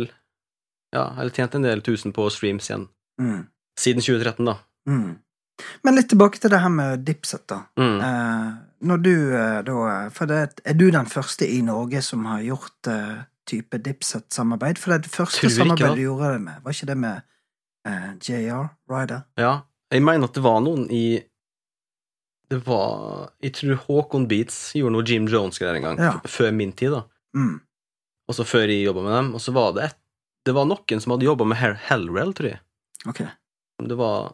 Ja, 0.91 1.07
eller 1.19 1.31
tjent 1.31 1.55
en 1.55 1.65
del 1.65 1.81
tusen 1.85 2.13
på 2.15 2.27
streams 2.33 2.69
igjen. 2.69 2.87
Mm. 3.21 3.45
Siden 3.79 4.03
2013, 4.03 4.45
da. 4.45 4.57
Mm. 4.89 5.19
Men 5.85 5.95
litt 5.95 6.09
tilbake 6.11 6.41
til 6.41 6.51
det 6.51 6.59
her 6.63 6.73
med 6.73 7.05
Dipset, 7.07 7.45
da. 7.49 7.61
Mm. 7.79 7.97
Eh, 8.07 8.51
når 8.91 9.01
du 9.05 9.13
eh, 9.37 9.59
da 9.65 9.89
For 10.13 10.29
det, 10.29 10.61
er 10.65 10.77
du 10.77 10.87
den 10.91 11.09
første 11.09 11.47
i 11.47 11.61
Norge 11.65 12.01
som 12.05 12.25
har 12.25 12.41
gjort 12.45 12.89
eh, 12.89 13.23
type 13.49 13.77
Dipset-samarbeid? 13.77 14.81
For 14.81 14.97
det 14.97 15.11
første 15.11 15.41
det 15.41 15.51
ikke 15.51 15.57
samarbeidet 15.59 15.91
det. 15.91 15.99
du 16.01 16.07
gjorde 16.07 16.31
det 16.33 16.41
med, 16.47 16.61
var 16.63 16.77
ikke 16.77 16.89
det 16.91 16.97
med 16.97 17.27
eh, 17.87 18.09
JR 18.27 18.71
Ryder? 18.91 19.27
Ja. 19.37 19.57
Jeg 19.91 20.03
mener 20.07 20.29
at 20.29 20.37
det 20.37 20.43
var 20.43 20.61
noen 20.63 20.85
i 20.87 21.19
Det 22.51 22.61
var 22.63 23.33
Jeg 23.43 23.53
tror 23.57 23.81
Håkon 23.87 24.27
Beats 24.27 24.71
gjorde 24.75 24.95
noe 24.95 25.07
Jim 25.07 25.27
Jones-greier 25.27 25.79
en 25.79 25.89
gang. 25.89 25.99
Ja. 25.99 26.13
Før 26.27 26.51
min 26.55 26.71
tid, 26.71 26.95
da. 26.95 27.05
Mm. 27.35 27.59
Og 28.27 28.35
så 28.35 28.43
før 28.47 28.71
jeg 28.71 28.85
jobba 28.85 29.03
med 29.05 29.15
dem. 29.17 29.33
Og 29.35 29.43
så 29.43 29.53
var 29.55 29.75
det 29.75 29.85
et 29.89 30.00
Det 30.45 30.53
var 30.57 30.65
noen 30.65 31.01
som 31.01 31.13
hadde 31.13 31.27
jobba 31.27 31.45
med 31.45 31.59
Hellrell, 31.87 32.33
tror 32.37 32.49
jeg. 32.53 32.61
Okay. 33.09 33.27
Det 33.81 33.97
var 33.97 34.33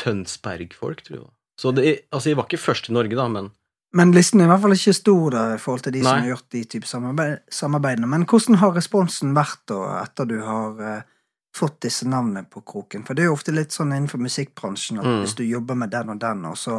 Tønsberg-folk, 0.00 1.02
tror 1.06 1.18
jeg. 1.18 1.30
Så 1.60 1.72
det, 1.76 1.98
altså, 2.10 2.30
jeg 2.30 2.38
var 2.38 2.48
ikke 2.48 2.62
først 2.62 2.88
i 2.90 2.94
Norge, 2.96 3.16
da, 3.18 3.28
men 3.28 3.50
Men 3.94 4.12
listen 4.16 4.40
er 4.40 4.46
i 4.46 4.48
hvert 4.48 4.62
fall 4.62 4.72
ikke 4.72 4.94
stor 4.96 5.34
da, 5.34 5.40
i 5.52 5.58
forhold 5.60 5.82
til 5.84 5.92
de 5.92 6.00
som 6.02 6.22
har 6.22 6.28
gjort 6.30 6.46
de 6.54 6.62
type 6.64 6.86
samarbeid, 6.88 7.42
samarbeidene. 7.52 8.08
Men 8.08 8.22
hvordan 8.24 8.56
har 8.62 8.72
responsen 8.72 9.34
vært 9.36 9.60
da, 9.68 9.80
etter 10.00 10.24
du 10.30 10.38
har 10.40 10.80
uh, 10.80 11.02
fått 11.52 11.82
disse 11.84 12.08
navnene 12.08 12.46
på 12.48 12.62
kroken? 12.64 13.04
For 13.04 13.12
det 13.12 13.26
er 13.26 13.28
jo 13.28 13.34
ofte 13.36 13.52
litt 13.52 13.76
sånn 13.76 13.92
innenfor 13.92 14.22
musikkbransjen 14.24 15.02
at 15.02 15.04
Mm. 15.04 15.20
hvis 15.20 15.36
du 15.36 15.44
jobber 15.44 15.76
med 15.76 15.90
den 15.92 16.08
og 16.08 16.18
den, 16.24 16.44
og 16.48 16.56
så, 16.56 16.78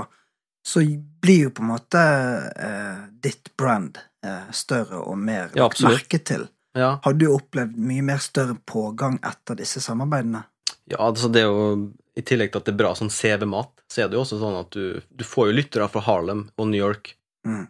så 0.65 0.81
blir 1.21 1.43
jo 1.43 1.53
på 1.53 1.61
en 1.61 1.69
måte 1.75 2.01
uh, 2.01 3.05
ditt 3.21 3.53
brand 3.57 3.99
uh, 4.25 4.49
større 4.51 4.97
og 5.05 5.17
mer 5.21 5.51
Ja, 5.53 5.69
merke 5.85 6.17
til. 6.17 6.47
Ja. 6.75 6.99
Har 7.03 7.13
du 7.13 7.27
opplevd 7.29 7.75
mye 7.77 8.01
mer 8.05 8.17
større 8.23 8.55
pågang 8.69 9.19
etter 9.23 9.55
disse 9.59 9.81
samarbeidene? 9.83 10.43
Ja, 10.91 10.97
altså 11.05 11.29
det 11.31 11.43
er 11.43 11.51
jo 11.51 11.93
I 12.17 12.21
tillegg 12.27 12.51
til 12.51 12.59
at 12.61 12.65
det 12.67 12.73
er 12.73 12.79
bra 12.81 12.91
sånn 12.97 13.09
CV-mat, 13.13 13.71
så 13.89 14.03
er 14.03 14.09
det 14.11 14.17
jo 14.17 14.23
også 14.25 14.39
sånn 14.41 14.57
at 14.59 14.73
du, 14.75 14.99
du 15.09 15.23
får 15.25 15.49
jo 15.49 15.55
lyttere 15.57 15.87
fra 15.89 16.01
Harlem 16.05 16.47
og 16.59 16.67
New 16.69 16.77
York. 16.81 17.13
Mm. 17.47 17.67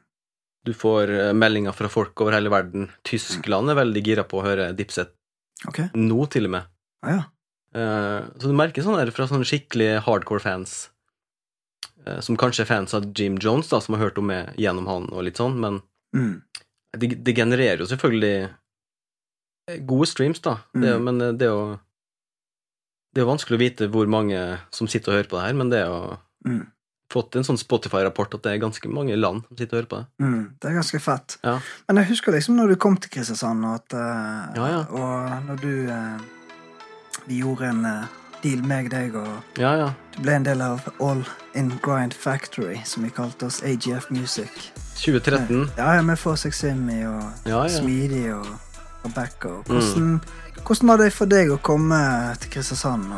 Du 0.68 0.72
får 0.76 1.12
eh, 1.12 1.34
meldinger 1.36 1.76
fra 1.76 1.88
folk 1.92 2.20
over 2.24 2.36
hele 2.36 2.52
verden. 2.52 2.90
Tyskland 3.08 3.72
er 3.72 3.78
veldig 3.80 4.04
gira 4.04 4.24
på 4.28 4.40
å 4.42 4.46
høre 4.48 4.72
Dipset 4.76 5.14
Okay. 5.68 5.88
nå, 5.96 6.26
til 6.34 6.50
og 6.50 6.52
med. 6.58 6.66
ah, 7.06 7.12
ja. 7.14 7.22
Eh, 7.74 8.26
så 8.40 8.50
du 8.52 8.56
merker 8.58 8.84
sånn 8.84 8.98
der 9.00 9.12
fra 9.16 9.26
sånne 9.30 9.48
skikkelig 9.48 10.02
hardcore 10.06 10.44
fans, 10.44 10.74
eh, 12.06 12.20
som 12.26 12.36
kanskje 12.40 12.66
er 12.66 12.70
fans 12.70 12.94
av 12.98 13.08
Jim 13.16 13.38
Jones, 13.40 13.70
da, 13.72 13.80
som 13.82 13.96
har 13.96 14.04
hørt 14.10 14.20
om 14.20 14.28
meg 14.28 14.52
gjennom 14.60 14.90
han 14.92 15.08
og 15.14 15.24
litt 15.28 15.40
sånn, 15.40 15.56
men 15.60 15.80
Mm. 16.14 16.42
det, 17.00 17.08
det 17.26 17.34
genererer 17.34 17.80
jo 17.82 17.88
selvfølgelig 17.90 18.50
gode 19.88 20.08
streams, 20.08 20.40
da. 20.44 20.58
Det, 20.74 20.96
Mm. 21.00 21.04
men 21.04 21.22
eh, 21.22 21.32
det 21.34 21.48
er 21.48 21.52
jo 21.54 21.80
Det 23.14 23.22
er 23.22 23.26
jo 23.28 23.32
vanskelig 23.36 23.58
å 23.60 23.62
vite 23.62 23.88
hvor 23.94 24.08
mange 24.10 24.60
som 24.74 24.88
sitter 24.88 25.12
og 25.12 25.18
hører 25.20 25.28
på 25.30 25.38
det 25.38 25.44
her, 25.46 25.54
men 25.54 25.70
det 25.70 25.80
er 25.84 25.86
jo 25.86 26.18
Mm. 26.46 26.68
fått 27.14 27.36
en 27.36 27.44
sånn 27.44 27.60
Spotify-rapport 27.62 28.34
at 28.34 28.42
det 28.42 28.52
er 28.54 28.58
ganske 28.58 28.90
mange 28.90 29.16
land 29.16 29.44
som 29.48 29.56
sitter 29.58 29.78
og 29.78 29.84
hører 29.84 29.90
på 29.92 29.98
det. 30.00 30.06
Mm, 30.26 30.50
det 30.60 30.70
er 30.70 30.74
ganske 30.82 31.00
fett. 31.00 31.38
Ja. 31.44 31.60
Men 31.88 31.98
jeg 31.98 32.08
husker 32.10 32.32
liksom 32.34 32.56
når 32.58 32.68
du 32.70 32.76
kom 32.76 32.98
til 32.98 33.12
Kristiansand, 33.12 33.64
og 33.66 33.76
at 33.76 33.94
uh, 33.94 34.56
Ja, 34.58 34.66
ja. 34.68 34.80
Og 34.90 35.46
når 35.46 35.62
du 35.62 35.88
uh, 35.92 36.20
Vi 37.28 37.38
gjorde 37.44 37.70
en 37.70 37.86
uh, 37.86 38.08
deal, 38.42 38.64
meg, 38.66 38.90
deg, 38.90 39.16
og 39.16 39.44
Ja, 39.60 39.76
ja. 39.78 39.94
du 40.16 40.22
ble 40.24 40.32
en 40.36 40.44
del 40.44 40.62
av 40.62 40.82
All 41.00 41.24
In 41.56 41.70
Grind 41.84 42.14
Factory, 42.14 42.82
som 42.84 43.04
vi 43.04 43.10
kalte 43.10 43.46
oss 43.46 43.62
AGF 43.64 44.10
Music. 44.10 44.72
2013. 44.98 45.70
Ja, 45.78 45.94
ja, 45.96 46.02
med 46.02 46.18
Få 46.18 46.34
seg 46.36 46.52
Simmy 46.54 47.06
og. 47.06 47.24
Smidig 47.70 48.34
og 48.34 48.48
Rebecca. 49.04 49.50
Hvordan, 49.68 49.94
Mm. 49.98 50.20
hvordan, 50.64 50.88
var 50.88 50.98
det 50.98 51.14
for 51.14 51.26
deg 51.26 51.50
å 51.52 51.58
komme 51.62 52.00
til 52.40 52.50
Kristiansand? 52.52 53.10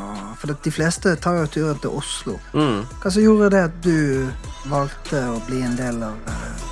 For 0.42 0.54
de 0.64 0.72
fleste 0.72 1.16
tar 1.22 1.38
jo 1.44 1.48
turen 1.48 1.80
til 1.82 1.92
Oslo. 1.92 2.40
Mm. 2.54 2.86
Hva 3.04 3.12
som 3.12 3.22
gjorde 3.24 3.50
det 3.52 3.64
at 3.70 3.82
du 3.82 4.28
valgte 4.70 5.22
å 5.30 5.40
bli 5.48 5.62
en 5.62 5.76
del 5.76 6.02
av 6.04 6.16
eh, 6.28 6.66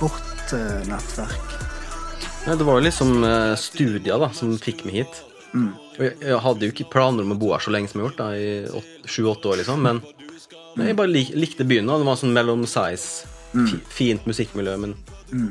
vårt 0.00 0.52
eh, 0.52 0.82
nettverk? 0.88 1.58
Ja, 2.46 2.56
det 2.58 2.64
var 2.66 2.80
jo 2.80 2.86
liksom 2.88 3.24
eh, 3.24 3.54
studier 3.56 4.18
da, 4.18 4.28
som 4.34 4.56
fikk 4.58 4.84
meg 4.84 4.94
hit. 5.02 5.20
Mm. 5.54 5.72
Jeg, 5.98 6.14
jeg 6.24 6.38
hadde 6.40 6.66
jo 6.66 6.72
ikke 6.72 6.90
planer 6.90 7.22
om 7.26 7.34
å 7.34 7.38
bo 7.38 7.52
her 7.52 7.60
så 7.62 7.70
lenge 7.74 7.90
som 7.92 8.00
jeg 8.00 8.06
har 8.06 8.10
gjort, 8.10 8.22
da, 8.22 8.30
i 8.34 9.08
sju-åtte 9.12 9.52
år, 9.52 9.60
liksom, 9.62 9.82
men 9.84 10.02
men 10.74 10.86
jeg 10.88 10.96
bare 10.96 11.10
lik, 11.12 11.34
likte 11.36 11.66
byen. 11.68 11.84
da. 11.86 11.98
Det 12.00 12.06
var 12.08 12.16
sånn 12.16 12.32
mellom 12.32 12.62
size, 12.66 13.26
Mm. 13.52 13.80
fint 13.92 14.22
musikkmiljø, 14.24 14.78
men 14.80 14.94
Mm. 15.30 15.50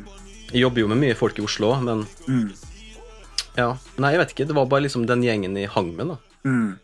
Jeg 0.52 0.62
jobber 0.62 0.82
jo 0.84 0.88
med 0.92 0.98
mye 1.02 1.16
folk 1.16 1.40
i 1.40 1.42
Oslo, 1.46 1.74
men 1.82 2.06
Mm. 2.28 2.52
ja. 3.58 3.78
Nei, 3.98 4.12
jeg 4.14 4.20
vet 4.20 4.34
ikke. 4.36 4.48
Det 4.48 4.56
var 4.56 4.66
bare 4.72 4.82
liksom 4.88 5.06
den 5.08 5.24
gjengen 5.24 5.56
jeg 5.58 5.70
hang 5.70 5.96
med, 5.96 6.08
da. 6.08 6.18
Mm. 6.46 6.80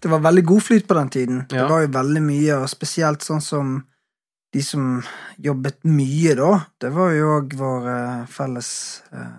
Det 0.00 0.08
var 0.08 0.20
veldig 0.24 0.44
god 0.48 0.62
flyt 0.62 0.86
på 0.88 0.94
den 0.94 1.08
tiden. 1.10 1.42
Det 1.48 1.68
var 1.68 1.82
jo 1.84 1.88
veldig 1.92 2.22
mye, 2.22 2.54
og 2.62 2.68
spesielt 2.72 3.20
sånn 3.22 3.42
som 3.44 3.84
de 4.54 4.62
som 4.62 5.02
jobbet 5.38 5.82
mye 5.84 6.34
da. 6.38 6.52
Det 6.80 6.92
var 6.94 7.10
jo 7.12 7.26
òg 7.40 7.52
vår 7.58 7.88
eh, 7.92 8.22
felles 8.32 8.70
eh, 9.12 9.34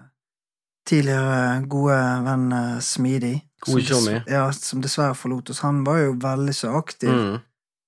tidligere 0.87 1.63
gode 1.67 1.97
venn 2.27 2.51
eh, 2.53 2.79
Smidig. 2.79 3.35
God 3.65 3.81
som 3.89 4.07
Ja, 4.29 4.51
som 4.53 4.81
dessverre 4.83 5.15
forlot 5.17 5.49
oss. 5.49 5.63
Han 5.65 5.83
var 5.87 5.97
jo 6.03 6.13
veldig 6.21 6.53
så 6.55 6.75
aktiv 6.77 7.09
Mm. 7.09 7.39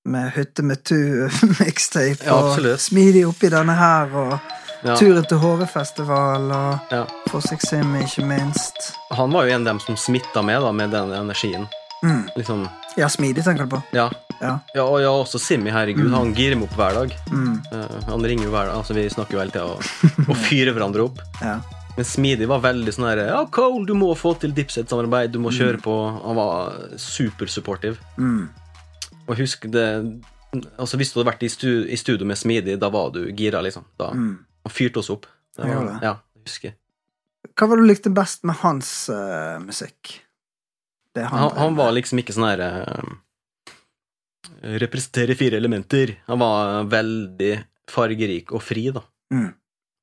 med 0.10 0.32
Hytte 0.34 0.64
med 0.64 0.82
tu-mixtape 0.84 2.24
Ja, 2.26 2.40
og. 2.40 2.80
Smidig 2.80 3.28
oppi 3.28 3.50
denne 3.54 3.76
her, 3.78 4.10
og 4.16 4.40
Ja. 4.84 4.96
turen 4.96 5.26
til 5.28 5.38
HV-festival 5.42 6.52
og 6.56 6.92
Ja. 6.94 7.06
For 7.30 7.42
seg 7.42 7.60
Simmy, 7.62 8.04
ikke 8.06 8.24
minst. 8.26 8.94
Han 9.12 9.32
var 9.32 9.46
jo 9.46 9.56
en 9.56 9.62
av 9.68 9.74
dem 9.74 9.80
som 9.80 9.96
smitta 9.96 10.42
med, 10.46 10.62
da, 10.62 10.72
med 10.72 10.92
den 10.92 11.12
energien. 11.12 11.68
Mm. 12.04 12.30
Liksom, 12.38 12.68
Ja, 12.98 13.08
Smidig 13.08 13.44
tenker 13.44 13.66
du 13.68 13.76
på. 13.76 13.84
ja. 13.94 14.10
Ja. 14.42 14.60
Ja, 14.74 14.84
og 14.86 15.02
ja, 15.02 15.10
også 15.12 15.38
Simmy, 15.38 15.70
herregud. 15.70 16.06
Mm. 16.08 16.14
Han 16.14 16.34
girer 16.34 16.56
meg 16.56 16.70
opp 16.70 16.78
hver 16.80 16.94
dag. 16.96 17.12
Mm. 17.30 17.58
Uh, 17.74 18.00
han 18.08 18.22
ringer 18.24 18.46
jo 18.46 18.52
hver 18.54 18.70
dag, 18.70 18.78
altså 18.78 18.94
vi 18.96 19.04
snakker 19.12 19.34
jo 19.36 19.40
hele 19.40 19.52
tida 19.52 19.66
og, 19.66 20.30
og 20.30 20.36
fyrer 20.48 20.72
hverandre 20.74 21.04
opp. 21.10 21.20
Ja. 21.42 21.58
Men 21.98 22.06
Smidig 22.08 22.48
var 22.48 22.62
veldig 22.64 22.94
sånn 22.96 23.10
her 23.10 23.18
Ja, 23.28 23.42
Cole, 23.52 23.84
du 23.86 23.94
må 24.00 24.14
få 24.16 24.32
til 24.40 24.54
Dipset-samarbeid, 24.56 25.34
du 25.34 25.40
må 25.44 25.52
kjøre 25.52 25.76
Mm. 25.76 25.84
på. 25.84 25.96
Han 26.24 26.36
var 26.40 26.72
supersupportive. 26.96 27.98
Mm. 28.18 28.48
Og 29.28 29.36
husk 29.38 29.68
det 29.70 29.86
Altså, 30.80 30.98
hvis 30.98 31.12
du 31.14 31.20
hadde 31.20 31.30
vært 31.30 31.44
i, 31.46 31.50
stu, 31.52 31.68
i 31.86 31.96
studio 32.00 32.26
med 32.26 32.38
Smidig, 32.40 32.80
da 32.82 32.88
var 32.90 33.12
du 33.14 33.20
gira, 33.38 33.60
liksom. 33.62 33.84
Da, 34.00 34.08
Mm. 34.16 34.38
Han 34.70 34.76
fyrte 34.76 35.02
oss 35.02 35.10
opp. 35.10 35.26
Det 35.58 35.66
var, 35.66 35.86
det. 35.90 35.98
ja, 36.06 36.14
jeg 36.38 36.46
husker. 36.46 36.76
Hva 37.58 37.68
var 37.68 37.80
det 37.80 37.86
du 37.88 37.90
likte 37.90 38.12
best 38.14 38.46
med 38.48 38.60
hans 38.62 38.92
uh, 39.12 39.58
musikk? 39.64 40.20
Det 41.16 41.26
Han, 41.26 41.50
drev 41.50 41.58
han 41.58 41.76
var 41.80 41.96
liksom 41.98 42.22
ikke 42.22 42.36
sånn 42.36 42.46
herre 42.46 42.70
uh, 42.86 43.18
Representerer 44.80 45.36
fire 45.40 45.58
elementer. 45.58 46.20
Han 46.28 46.40
var 46.44 46.86
veldig 46.92 47.54
fargerik 47.90 48.54
og 48.54 48.62
fri, 48.64 48.86
da. 48.94 49.02
Mm. 49.34 49.50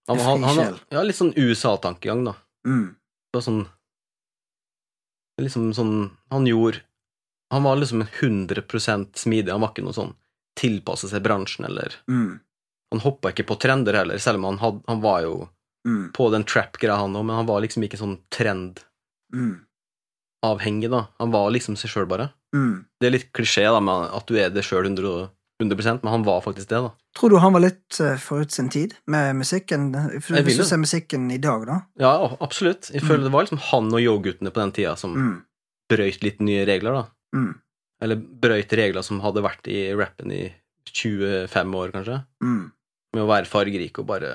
Han, 0.09 0.21
han, 0.23 0.45
han, 0.47 0.77
ja, 0.93 1.03
litt 1.03 1.19
sånn 1.19 1.35
USA-tankegang, 1.37 2.25
da. 2.29 2.35
Mm. 2.67 2.95
Det 3.31 3.39
var 3.39 3.47
sånn 3.47 3.65
Liksom 5.43 5.73
sånn 5.77 5.97
Han 6.33 6.47
gjorde 6.49 6.81
Han 7.53 7.67
var 7.67 7.77
liksom 7.77 8.03
100% 8.03 9.19
smidig. 9.21 9.53
Han 9.53 9.61
var 9.63 9.75
ikke 9.75 9.85
noe 9.87 9.95
sånn 9.97 10.15
tilpasse 10.57 11.11
seg 11.11 11.23
bransjen, 11.27 11.67
eller 11.69 11.99
Mm. 12.09 12.41
Han 12.93 13.01
hoppa 13.03 13.31
ikke 13.33 13.47
på 13.49 13.57
trender 13.59 13.95
heller, 13.99 14.19
selv 14.23 14.37
om 14.39 14.45
han, 14.51 14.59
had, 14.63 14.77
han 14.89 15.01
var 15.03 15.21
jo 15.23 15.49
Mm. 15.87 16.11
på 16.13 16.31
den 16.33 16.43
trap-greia, 16.43 16.97
han 16.99 17.15
òg, 17.15 17.25
men 17.25 17.37
han 17.37 17.47
var 17.47 17.61
liksom 17.63 17.83
ikke 17.87 17.99
sånn 18.01 18.17
trend-avhengig, 18.35 20.89
da. 20.91 21.05
Han 21.23 21.31
var 21.31 21.51
liksom 21.55 21.77
seg 21.79 21.91
sjøl, 21.93 22.09
bare. 22.11 22.27
Mm. 22.57 22.81
Det 23.01 23.07
er 23.07 23.11
litt 23.15 23.29
klisjé, 23.37 23.63
da, 23.71 23.79
med 23.81 24.11
at 24.17 24.27
du 24.27 24.35
er 24.41 24.51
det 24.51 24.65
sjøl 24.67 24.83
100 24.89 25.29
men 25.63 26.11
han 26.13 26.25
var 26.27 26.41
faktisk 26.45 26.69
det, 26.69 26.81
da. 26.85 26.91
Tror 27.17 27.31
du 27.33 27.39
han 27.41 27.53
var 27.55 27.61
litt 27.65 27.97
eh, 28.05 28.19
forut 28.21 28.51
sin 28.53 28.67
tid 28.69 28.93
med 29.09 29.37
musikken? 29.39 29.87
Hvis 30.21 30.59
du 30.59 30.65
ser 30.69 30.77
musikken 30.83 31.31
i 31.33 31.39
dag, 31.39 31.63
da. 31.67 31.79
Ja, 32.03 32.11
absolutt. 32.45 32.91
Jeg 32.93 33.03
føler 33.07 33.23
det 33.25 33.33
var 33.33 33.45
liksom 33.47 33.63
han 33.71 33.89
og 33.95 34.01
yo-guttene 34.03 34.51
på 34.53 34.61
den 34.61 34.73
tida 34.77 34.93
som 35.01 35.15
Mm. 35.17 35.39
brøyt 35.89 36.23
litt 36.27 36.41
nye 36.45 36.67
regler, 36.67 36.93
da. 36.93 37.05
Mm. 37.35 37.55
Eller 38.03 38.17
brøyt 38.17 38.73
regler 38.77 39.03
som 39.07 39.21
hadde 39.25 39.41
vært 39.43 39.67
i 39.71 39.95
rappen 39.97 40.31
i 40.35 40.43
25 40.93 41.75
år, 41.75 41.91
kanskje. 41.95 42.19
Mm. 42.43 42.73
Med 43.17 43.25
å 43.25 43.31
være 43.31 43.49
fargerik 43.49 43.99
og 44.03 44.07
bare 44.11 44.31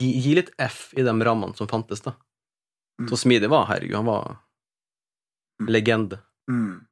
gi, 0.00 0.10
gi 0.24 0.34
litt 0.38 0.50
F 0.58 0.90
i 0.98 1.04
de 1.06 1.12
rammene 1.26 1.54
som 1.58 1.68
fantes, 1.70 2.02
da. 2.02 2.16
Mm. 3.00 3.08
Så 3.10 3.18
smidig 3.22 3.48
var 3.52 3.68
herregud. 3.70 3.96
Han 4.02 4.10
var 4.10 4.38
Mm. 5.60 5.66
legende. 5.68 6.16
Mm. 6.48 6.86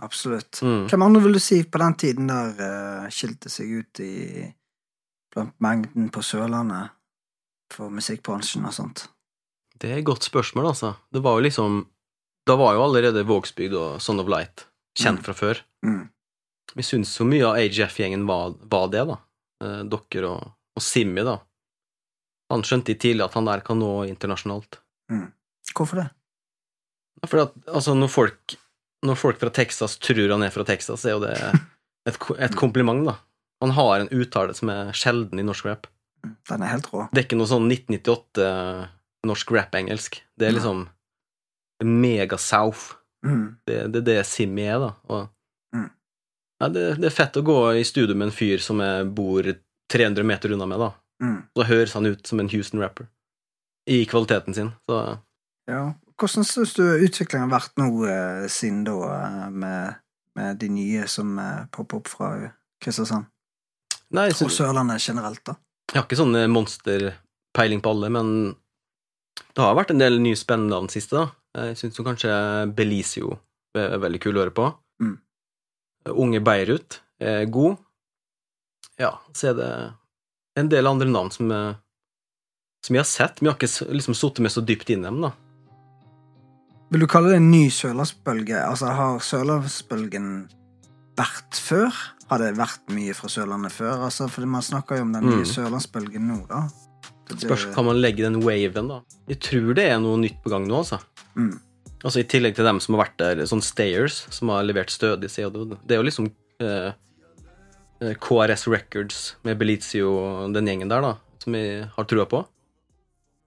Absolutt. 0.00 0.60
Mm. 0.64 0.86
Hvem 0.88 1.02
andre 1.04 1.20
vil 1.22 1.34
du 1.36 1.38
si 1.40 1.58
på 1.64 1.78
den 1.82 1.94
tiden 2.00 2.26
der 2.30 2.54
uh, 3.04 3.08
skilte 3.12 3.50
seg 3.52 3.74
ut 3.82 4.00
i 4.00 4.46
blant 5.34 5.52
mengden 5.60 6.08
på 6.12 6.22
Sørlandet 6.24 6.90
for 7.74 7.92
musikkbransjen 7.92 8.64
og 8.64 8.72
sånt? 8.72 9.06
Det 9.76 9.90
er 9.92 9.98
et 10.00 10.08
godt 10.08 10.24
spørsmål, 10.24 10.70
altså. 10.72 10.94
Det 11.12 11.20
var 11.22 11.36
jo 11.36 11.44
liksom 11.44 11.86
Da 12.48 12.54
var 12.56 12.72
jo 12.76 12.84
allerede 12.86 13.24
Vågsbygd 13.26 13.74
og 13.76 14.00
Son 14.00 14.20
of 14.22 14.28
Light 14.32 14.64
kjent 14.96 15.18
Mm. 15.20 15.24
fra 15.24 15.34
før. 15.34 15.60
Mm. 15.84 16.08
Vi 16.76 16.82
syns 16.82 17.08
så 17.12 17.24
mye 17.26 17.44
av 17.44 17.56
AGF-gjengen 17.60 18.24
var, 18.26 18.54
var 18.70 18.88
det, 18.88 19.04
da. 19.08 19.16
Eh, 19.64 19.82
dere 19.84 20.28
og, 20.30 20.52
og 20.76 20.84
Simmi, 20.84 21.24
da. 21.26 21.38
Han 22.52 22.62
skjønte 22.66 22.94
tidlig 23.00 23.24
at 23.24 23.34
han 23.34 23.48
der 23.48 23.62
kan 23.66 23.78
nå 23.80 24.04
internasjonalt. 24.06 24.78
Hvorfor 25.74 26.02
det? 26.02 26.08
Fordi 27.26 27.42
at, 27.48 27.54
altså, 27.72 27.94
når 27.96 28.10
folk, 28.12 28.54
når 29.06 29.18
folk 29.18 29.40
fra 29.40 29.50
Texas 29.50 29.96
tror 29.98 30.30
han 30.30 30.44
er 30.46 30.52
fra 30.54 30.64
Texas, 30.68 31.04
er 31.08 31.16
jo 31.16 31.22
det 31.24 31.34
et, 32.08 32.18
et 32.38 32.56
kompliment, 32.58 33.02
da. 33.08 33.16
Han 33.64 33.72
har 33.72 34.02
en 34.04 34.12
uttale 34.12 34.54
som 34.54 34.68
er 34.70 34.92
sjelden 34.94 35.40
i 35.40 35.46
norsk 35.46 35.66
rap. 35.66 35.88
Mm. 36.22 36.34
Den 36.50 36.62
er 36.66 36.74
helt 36.74 36.90
rå. 36.92 37.06
Det 37.10 37.22
er 37.22 37.26
ikke 37.26 37.38
noe 37.40 37.48
sånn 37.50 37.66
1998 37.72 38.46
norsk 39.26 39.52
rap-engelsk. 39.56 40.20
Det 40.38 40.46
er 40.50 40.54
liksom 40.58 40.84
mega-south. 41.84 42.94
Mm. 43.26 43.56
Det, 43.66 43.78
det 43.92 44.02
er 44.02 44.06
det 44.10 44.18
Simmi 44.28 44.68
er, 44.68 44.78
da. 44.86 44.92
Og, 45.10 45.32
Mm. 45.74 45.88
ja, 46.62 46.68
det, 46.70 46.82
det 47.02 47.08
er 47.08 47.14
fett 47.16 47.36
å 47.36 47.42
gå 47.44 47.56
i 47.80 47.82
studio 47.84 48.14
med 48.16 48.28
en 48.28 48.34
fyr 48.36 48.60
som 48.62 48.78
er, 48.80 49.04
bor 49.04 49.48
300 49.92 50.26
meter 50.26 50.54
unna 50.54 50.66
meg, 50.66 50.80
da. 50.82 50.90
Mm. 51.22 51.38
Så 51.56 51.66
høres 51.68 51.94
han 51.96 52.06
ut 52.06 52.26
som 52.26 52.40
en 52.40 52.50
Houston-rapper. 52.50 53.08
I 53.90 54.04
kvaliteten 54.06 54.54
sin. 54.54 54.72
Så 54.88 55.18
Ja. 55.70 55.94
Hvordan 56.16 56.46
syns 56.48 56.72
du 56.72 56.82
utviklingen 56.82 57.50
har 57.50 57.60
vært 57.60 57.74
nå 57.76 57.90
eh, 58.08 58.46
siden 58.48 58.84
da, 58.86 58.94
eh, 59.12 59.48
med, 59.52 59.98
med 60.38 60.56
de 60.62 60.70
nye 60.72 61.04
som 61.12 61.34
eh, 61.38 61.66
popper 61.68 62.00
opp 62.00 62.08
fra 62.08 62.30
Kristiansand? 62.80 63.26
Nei, 64.16 64.30
jeg, 64.30 64.38
Og 64.46 64.52
Sørlandet 64.54 65.04
generelt, 65.04 65.42
da? 65.44 65.58
jeg 65.90 65.98
har 65.98 66.06
ikke 66.06 66.18
sånn 66.18 66.38
monsterpeiling 66.48 67.82
på 67.84 67.92
alle, 67.92 68.08
men 68.14 68.30
det 69.52 69.60
har 69.60 69.76
vært 69.76 69.92
en 69.92 70.00
del 70.00 70.16
nye 70.22 70.38
spennende 70.38 70.78
av 70.78 70.86
den 70.86 70.94
siste, 70.94 71.20
da. 71.20 71.66
Jeg 71.66 71.76
syns 71.80 72.00
kanskje 72.04 72.32
Belizio 72.76 73.36
er 73.76 74.00
veldig 74.00 74.20
kul 74.22 74.36
å 74.36 74.42
høre 74.44 74.56
på. 74.56 74.70
Mm. 75.02 75.14
Unge 76.16 76.40
Beirut 76.44 77.00
er 77.20 77.44
god. 77.52 77.76
Ja, 78.98 79.12
så 79.36 79.50
er 79.50 79.54
det 79.58 79.70
en 80.56 80.68
del 80.72 80.86
andre 80.88 81.08
navn 81.10 81.30
som, 81.34 81.50
eh, 81.52 81.74
som 82.84 82.94
jeg 82.96 83.02
har 83.04 83.10
sett. 83.10 83.40
men 83.42 83.50
jeg 83.50 83.54
har 83.54 83.60
ikke 83.60 83.92
liksom 83.98 84.14
sittet 84.16 84.40
med 84.40 84.50
så 84.54 84.64
dypt 84.64 84.88
inn 84.90 85.00
i 85.04 85.08
dem, 85.10 85.20
da. 85.20 85.32
Vil 86.90 87.02
du 87.02 87.06
kalle 87.10 87.32
det 87.32 87.40
en 87.40 87.50
ny 87.50 87.66
sørlandsbølge? 87.68 88.60
Altså, 88.62 88.86
har 88.94 89.18
sørlandsbølgen 89.18 90.28
vært 91.18 91.58
før? 91.58 91.90
Har 92.30 92.38
det 92.42 92.52
vært 92.58 92.88
mye 92.90 93.14
fra 93.14 93.28
Sørlandet 93.30 93.72
før? 93.74 94.04
Altså, 94.08 94.28
for 94.30 94.46
man 94.50 94.62
snakker 94.62 94.96
jo 94.98 95.02
om 95.06 95.12
den 95.14 95.24
nye 95.26 95.44
Mm. 95.44 95.50
sørlandsbølgen 95.52 96.26
nå, 96.26 96.46
da. 96.48 96.68
Det- 97.28 97.40
Spørs 97.40 97.66
hva 97.74 97.84
man 97.84 97.96
legger 98.00 98.26
i 98.26 98.30
den 98.32 98.40
waven, 98.42 98.88
da. 98.88 99.00
Jeg 99.28 99.40
tror 99.40 99.74
det 99.74 99.84
er 99.90 99.98
noe 99.98 100.16
nytt 100.16 100.42
på 100.42 100.50
gang 100.50 100.66
nå, 100.66 100.76
altså. 100.78 101.00
Mm. 101.36 101.58
Altså 102.04 102.20
I 102.20 102.24
tillegg 102.24 102.54
til 102.54 102.64
dem 102.64 102.78
som 102.78 102.94
har 102.94 103.04
vært 103.06 103.16
der, 103.16 103.36
sånn 103.46 103.62
Stayers, 103.62 104.26
som 104.30 104.48
har 104.48 104.62
levert 104.62 104.90
stødig, 104.90 105.28
CO2. 105.30 105.76
det, 105.86 105.90
er 105.96 106.02
jo 106.02 106.08
liksom 106.08 106.30
eh, 106.60 106.92
KRS 108.00 108.66
Records 108.68 109.20
med 109.46 109.56
Belizio 109.60 110.12
og 110.18 110.54
den 110.54 110.68
gjengen 110.68 110.90
der, 110.92 111.04
da, 111.04 111.40
som 111.42 111.56
jeg 111.56 111.86
har 111.94 112.08
trua 112.08 112.26
på. 112.28 112.42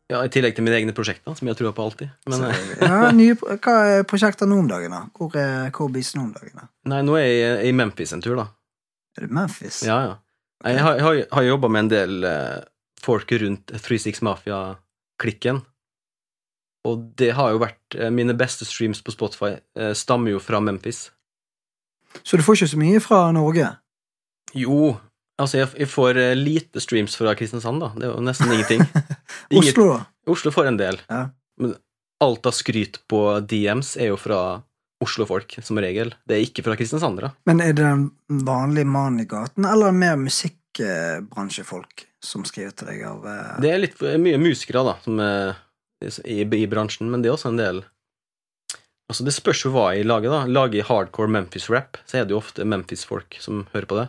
Ja, 0.10 0.24
I 0.26 0.32
tillegg 0.34 0.56
til 0.58 0.66
mine 0.66 0.80
egne 0.80 0.94
prosjekter, 0.98 1.36
som 1.38 1.46
jeg 1.46 1.54
har 1.54 1.60
trua 1.60 1.72
på 1.78 1.84
alltid. 1.86 2.10
Men 2.32 2.48
eh, 2.48 2.72
ja, 2.82 3.12
nye, 3.14 3.36
hva 3.38 3.76
er 3.86 4.08
prosjekter 4.10 4.50
nå 4.50 4.58
om 4.64 4.72
dagen, 4.72 4.96
da? 4.96 5.04
Hvor 5.14 5.36
er 5.38 5.70
KBIS 5.76 6.16
nå 6.18 6.24
om 6.24 6.32
dagen? 6.34 6.56
da? 6.58 6.66
nei, 6.96 7.04
nå 7.06 7.18
er 7.20 7.28
jeg 7.30 7.70
i 7.70 7.76
Memphis 7.78 8.16
en 8.18 8.24
tur, 8.26 8.40
da. 8.40 8.48
Er 9.18 9.28
det 9.28 9.36
Memphis? 9.38 9.84
Ja, 9.86 10.00
ja. 10.08 10.16
Okay. 10.60 10.74
Jeg 10.74 10.84
har, 10.84 10.98
jeg 10.98 11.06
har, 11.06 11.20
har 11.38 11.46
jobba 11.46 11.70
med 11.72 11.86
en 11.86 11.92
del 11.94 12.26
eh, 12.28 12.56
folk 13.00 13.32
rundt 13.44 13.72
36 13.78 14.24
Mafia-klikken. 14.26 15.62
Og 16.90 17.06
det 17.20 17.30
har 17.38 17.54
jo 17.54 17.62
vært 17.62 17.98
eh, 18.00 18.10
Mine 18.14 18.36
beste 18.40 18.68
streams 18.68 19.04
på 19.06 19.14
Spotify 19.14 19.54
eh, 19.78 19.94
stammer 19.98 20.34
jo 20.34 20.42
fra 20.44 20.62
Memphis. 20.64 21.10
Så 22.24 22.40
du 22.40 22.44
får 22.44 22.58
ikke 22.58 22.72
så 22.74 22.82
mye 22.82 23.04
fra 23.04 23.22
Norge? 23.36 23.70
Jo, 24.58 24.96
altså 25.42 25.62
jeg, 25.62 25.72
jeg 25.84 25.92
får 25.92 26.20
eh, 26.22 26.38
lite 26.38 26.82
streams 26.84 27.18
fra 27.20 27.36
Kristiansand, 27.38 27.84
da. 27.84 27.92
Det 27.96 28.08
er 28.08 28.16
jo 28.16 28.24
nesten 28.26 28.54
ingenting. 28.54 28.86
Oslo, 29.62 29.92
da? 29.94 30.00
Oslo 30.30 30.54
får 30.56 30.72
en 30.72 30.80
del. 30.80 31.00
Ja. 31.10 31.28
Men 31.60 31.76
alt 32.24 32.50
av 32.50 32.56
skryt 32.56 33.02
på 33.12 33.22
DMs 33.48 33.96
er 34.00 34.12
jo 34.14 34.20
fra 34.20 34.42
Oslo-folk, 35.04 35.56
som 35.64 35.80
regel. 35.80 36.12
Det 36.28 36.36
er 36.36 36.44
ikke 36.44 36.66
fra 36.66 36.76
kristiansandere. 36.80 37.32
Men 37.48 37.62
er 37.64 37.72
det 37.72 37.86
den 37.86 38.10
vanlige 38.44 38.90
mannen 38.90 39.24
i 39.24 39.30
gaten, 39.30 39.68
eller 39.68 39.96
mer 39.96 40.18
musikkbransjefolk 40.20 42.04
som 42.20 42.44
skriver 42.44 42.76
til 42.76 42.90
deg 42.92 43.06
av 43.08 43.24
eh, 43.32 43.54
Det 43.64 43.72
er 43.72 43.84
litt 43.86 44.02
mye 44.20 44.42
musikere, 44.42 44.84
da, 44.90 44.98
som 45.06 45.22
er 45.24 45.56
i, 46.04 46.44
i 46.44 46.68
bransjen, 46.68 47.10
men 47.12 47.24
det 47.24 47.32
er 47.32 47.36
også 47.38 47.54
en 47.54 47.60
del 47.60 47.82
Altså, 49.10 49.26
det 49.26 49.34
spørs 49.34 49.64
jo 49.66 49.72
hva 49.74 49.88
jeg 49.98 50.06
lager, 50.06 50.30
da. 50.30 50.44
Lager 50.46 50.78
jeg 50.78 50.86
hardcore 50.86 51.32
Memphis-rap, 51.34 51.98
så 52.06 52.20
er 52.20 52.28
det 52.28 52.36
jo 52.36 52.44
ofte 52.44 52.62
Memphis-folk 52.62 53.40
som 53.42 53.64
hører 53.72 53.88
på 53.90 53.98
det. 53.98 54.04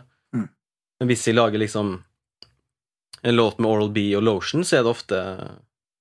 Men 1.01 1.09
hvis 1.09 1.25
jeg 1.25 1.33
lager 1.33 1.57
liksom 1.57 1.95
en 3.25 3.35
låt 3.35 3.57
med 3.57 3.69
Oral 3.71 3.89
B 3.89 4.11
og 4.17 4.21
Lotion, 4.21 4.61
så 4.61 4.77
er 4.77 4.83
det 4.85 4.91
ofte 4.91 5.21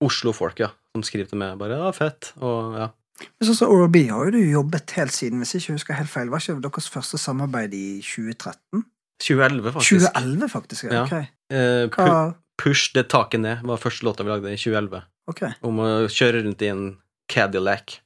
Oslo-folk, 0.04 0.60
ja, 0.60 0.68
som 0.92 1.04
skriver 1.04 1.30
til 1.30 1.40
meg 1.40 1.56
bare 1.60 1.78
'ja, 1.78 1.92
fett', 1.96 2.32
og 2.40 2.76
ja. 2.76 2.88
Men 3.20 3.48
sånn 3.48 3.56
som 3.56 3.72
Oral 3.72 3.88
B 3.88 4.04
har 4.08 4.28
jo 4.28 4.36
du 4.36 4.40
jobbet 4.44 4.92
helt 4.96 5.12
siden, 5.12 5.40
hvis 5.40 5.52
jeg 5.54 5.62
ikke 5.62 5.76
husker 5.76 5.96
helt 5.96 6.12
feil. 6.12 6.28
Var 6.32 6.40
ikke 6.40 6.60
deres 6.64 6.88
første 6.88 7.18
samarbeid 7.20 7.74
i 7.76 8.00
2013? 8.00 8.84
2011, 9.20 9.72
faktisk. 9.72 10.04
2011, 10.12 10.48
faktisk. 10.48 10.84
Ja. 10.84 11.04
Ja. 11.08 11.24
Eh, 11.52 11.88
pu 11.88 12.34
Push 12.60 12.92
det 12.92 13.08
taket 13.08 13.40
ned 13.40 13.62
var 13.64 13.80
første 13.80 14.04
låta 14.04 14.24
vi 14.24 14.28
lagde 14.28 14.52
i 14.52 14.56
2011. 14.56 15.02
Ok. 15.32 15.42
Om 15.64 15.78
å 15.80 15.88
kjøre 16.12 16.44
rundt 16.44 16.60
i 16.60 16.68
en 16.68 16.98
Cadillac. 17.28 18.00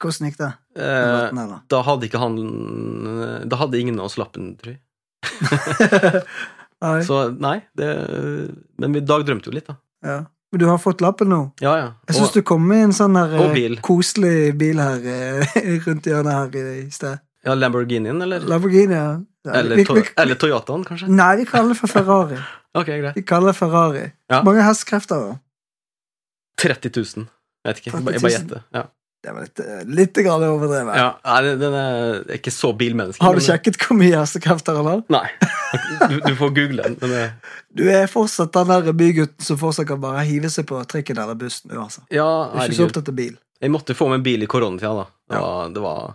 Hvordan 0.00 0.28
gikk 0.28 0.36
det? 0.40 0.52
Eh, 0.76 1.32
da? 1.32 1.60
da 1.68 1.82
hadde 1.82 2.08
ikke 2.08 2.20
han 2.20 2.36
Da 3.48 3.56
hadde 3.56 3.80
ingen 3.80 4.00
av 4.00 4.08
oss 4.10 4.16
lappen, 4.16 4.56
tror 4.60 4.74
jeg. 4.74 4.80
Nei. 6.84 7.00
Så 7.06 7.18
nei, 7.40 7.58
det 7.78 7.86
Men 8.76 8.92
vi 8.92 9.00
dagdrømte 9.00 9.48
jo 9.48 9.54
litt, 9.56 9.68
da. 9.70 9.78
Ja. 10.04 10.16
Men 10.52 10.60
du 10.60 10.66
har 10.68 10.78
fått 10.78 11.00
lappen 11.02 11.30
nå? 11.32 11.38
Ja, 11.64 11.72
ja. 11.80 11.86
Jeg 12.08 12.18
syns 12.18 12.34
du 12.36 12.42
kom 12.46 12.66
i 12.72 12.82
en 12.84 12.92
sånn 12.94 13.16
eh, 13.18 13.32
bil. 13.54 13.78
koselig 13.84 14.52
bil 14.60 14.78
her 14.82 15.00
eh, 15.10 15.56
rundt 15.86 16.06
hjørnet 16.06 16.36
her 16.36 16.68
i, 16.76 16.84
sted. 16.94 17.18
ja, 17.48 17.56
Lamborghinien, 17.56 18.20
eller? 18.22 18.44
Lamborghini, 18.46 18.94
ja. 18.94 19.08
ja 19.48 19.56
Eller, 19.62 19.80
vi, 19.80 20.04
eller 20.22 20.38
Toyotaen, 20.38 20.84
kanskje? 20.86 21.08
Nei, 21.10 21.32
vi 21.42 21.48
kaller 21.50 21.74
det 21.74 21.80
for 21.80 21.92
Ferrari. 21.92 22.38
Ok, 22.76 22.90
greit. 22.92 23.14
Vi 23.16 23.22
kaller 23.24 23.54
det 23.54 23.56
Ferrari. 23.56 24.02
Ja. 24.28 24.42
Mange 24.44 24.60
hestekrefter, 24.66 25.22
da. 25.30 25.36
30 26.60 26.90
000. 26.92 27.24
Jeg 27.64 27.70
vet 27.70 27.78
ikke. 27.80 27.92
000. 27.96 28.04
bare- 28.04 28.12
Jeg 28.18 28.22
bare 28.26 28.32
gjetter. 28.34 28.60
Ja. 28.76 28.82
Det 29.26 29.32
var 29.34 29.42
litt, 29.42 29.60
eh, 29.60 29.80
litt 29.90 30.18
grann 30.22 30.42
overdrevet. 30.46 30.94
Ja, 31.00 31.06
nei, 31.26 31.54
den- 31.58 31.74
er 31.74 32.36
ikke 32.36 32.52
så 32.54 32.70
bilmenneske. 32.78 33.18
Har 33.26 33.34
du 33.34 33.40
men- 33.40 33.46
sjekket 33.48 33.76
hvor 33.82 33.96
mye 33.98 34.14
hestekrefter 34.20 34.76
han 34.78 34.86
har? 34.86 35.00
Nei. 35.10 35.26
Du, 36.08 36.20
du 36.22 36.34
får 36.38 36.52
google 36.54 36.82
den. 36.84 36.94
Men 37.00 37.10
det, 37.10 37.24
Du 37.74 37.82
er 37.90 38.06
fortsatt 38.06 38.52
den 38.54 38.70
der 38.70 38.92
bygutten 38.92 39.42
som 39.42 39.58
fortsatt 39.58 39.88
kan 39.90 40.00
bare 40.00 40.22
hive 40.28 40.46
seg 40.54 40.68
på 40.70 40.78
trikken 40.86 41.18
eller 41.18 41.34
bussen. 41.34 41.74
Altså. 41.74 42.04
ja, 42.14 42.28
ikke 42.62 42.78
så 42.78 42.86
opptatt 42.86 43.08
av 43.10 43.16
bil. 43.18 43.34
Jeg 43.60 43.70
måtte 43.74 43.96
få 43.98 44.08
meg 44.12 44.22
bil 44.22 44.42
i 44.46 44.46
koronatida, 44.46 44.94
da. 44.94 45.04
Det 45.28 45.36
Ja. 45.36 45.40
var, 45.42 45.68
det 45.74 45.82
var 45.82 46.14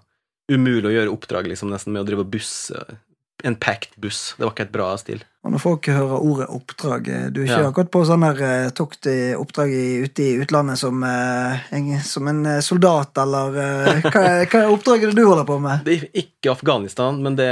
umulig 0.49 0.87
å 0.87 0.95
gjøre 0.95 1.11
oppdrag 1.17 1.47
liksom, 1.51 1.69
nesten 1.69 1.91
med 1.91 2.03
å 2.03 2.07
drive 2.07 2.23
og 2.23 2.31
busse. 2.31 2.85
En 3.43 3.55
packed 3.55 3.95
buss. 3.97 4.35
Det 4.37 4.43
var 4.45 4.51
ikke 4.53 4.67
et 4.67 4.71
bra 4.71 4.87
stil. 5.01 5.23
Og 5.43 5.49
når 5.55 5.61
folk 5.63 5.87
hører 5.89 6.21
ordet 6.21 6.45
oppdrag 6.53 7.07
eh, 7.09 7.23
Du 7.33 7.39
er 7.41 7.47
ikke 7.47 7.61
Ja. 7.63 7.69
akkurat 7.71 7.89
på 7.89 8.01
sånn 8.05 8.21
der 8.21 8.41
eh, 8.45 8.69
tokt 8.77 9.07
i 9.09 9.33
oppdrag 9.33 9.71
i, 9.73 9.85
ute 10.05 10.21
i 10.21 10.35
utlandet 10.43 10.77
som, 10.77 11.01
eh, 11.03 11.63
en, 11.73 11.87
som 12.05 12.27
en 12.29 12.43
soldat, 12.61 13.17
eller 13.17 13.57
eh, 13.57 14.01
hva, 14.05 14.21
er- 14.21 14.45
hva 14.45 14.59
er 14.61 14.69
oppdraget 14.75 15.15
du 15.17 15.23
holder 15.25 15.47
på 15.49 15.57
med? 15.63 15.81
Det 15.87 15.95
er 15.97 16.05
ikke 16.21 16.51
Afghanistan, 16.53 17.17
men 17.25 17.35
det, 17.39 17.49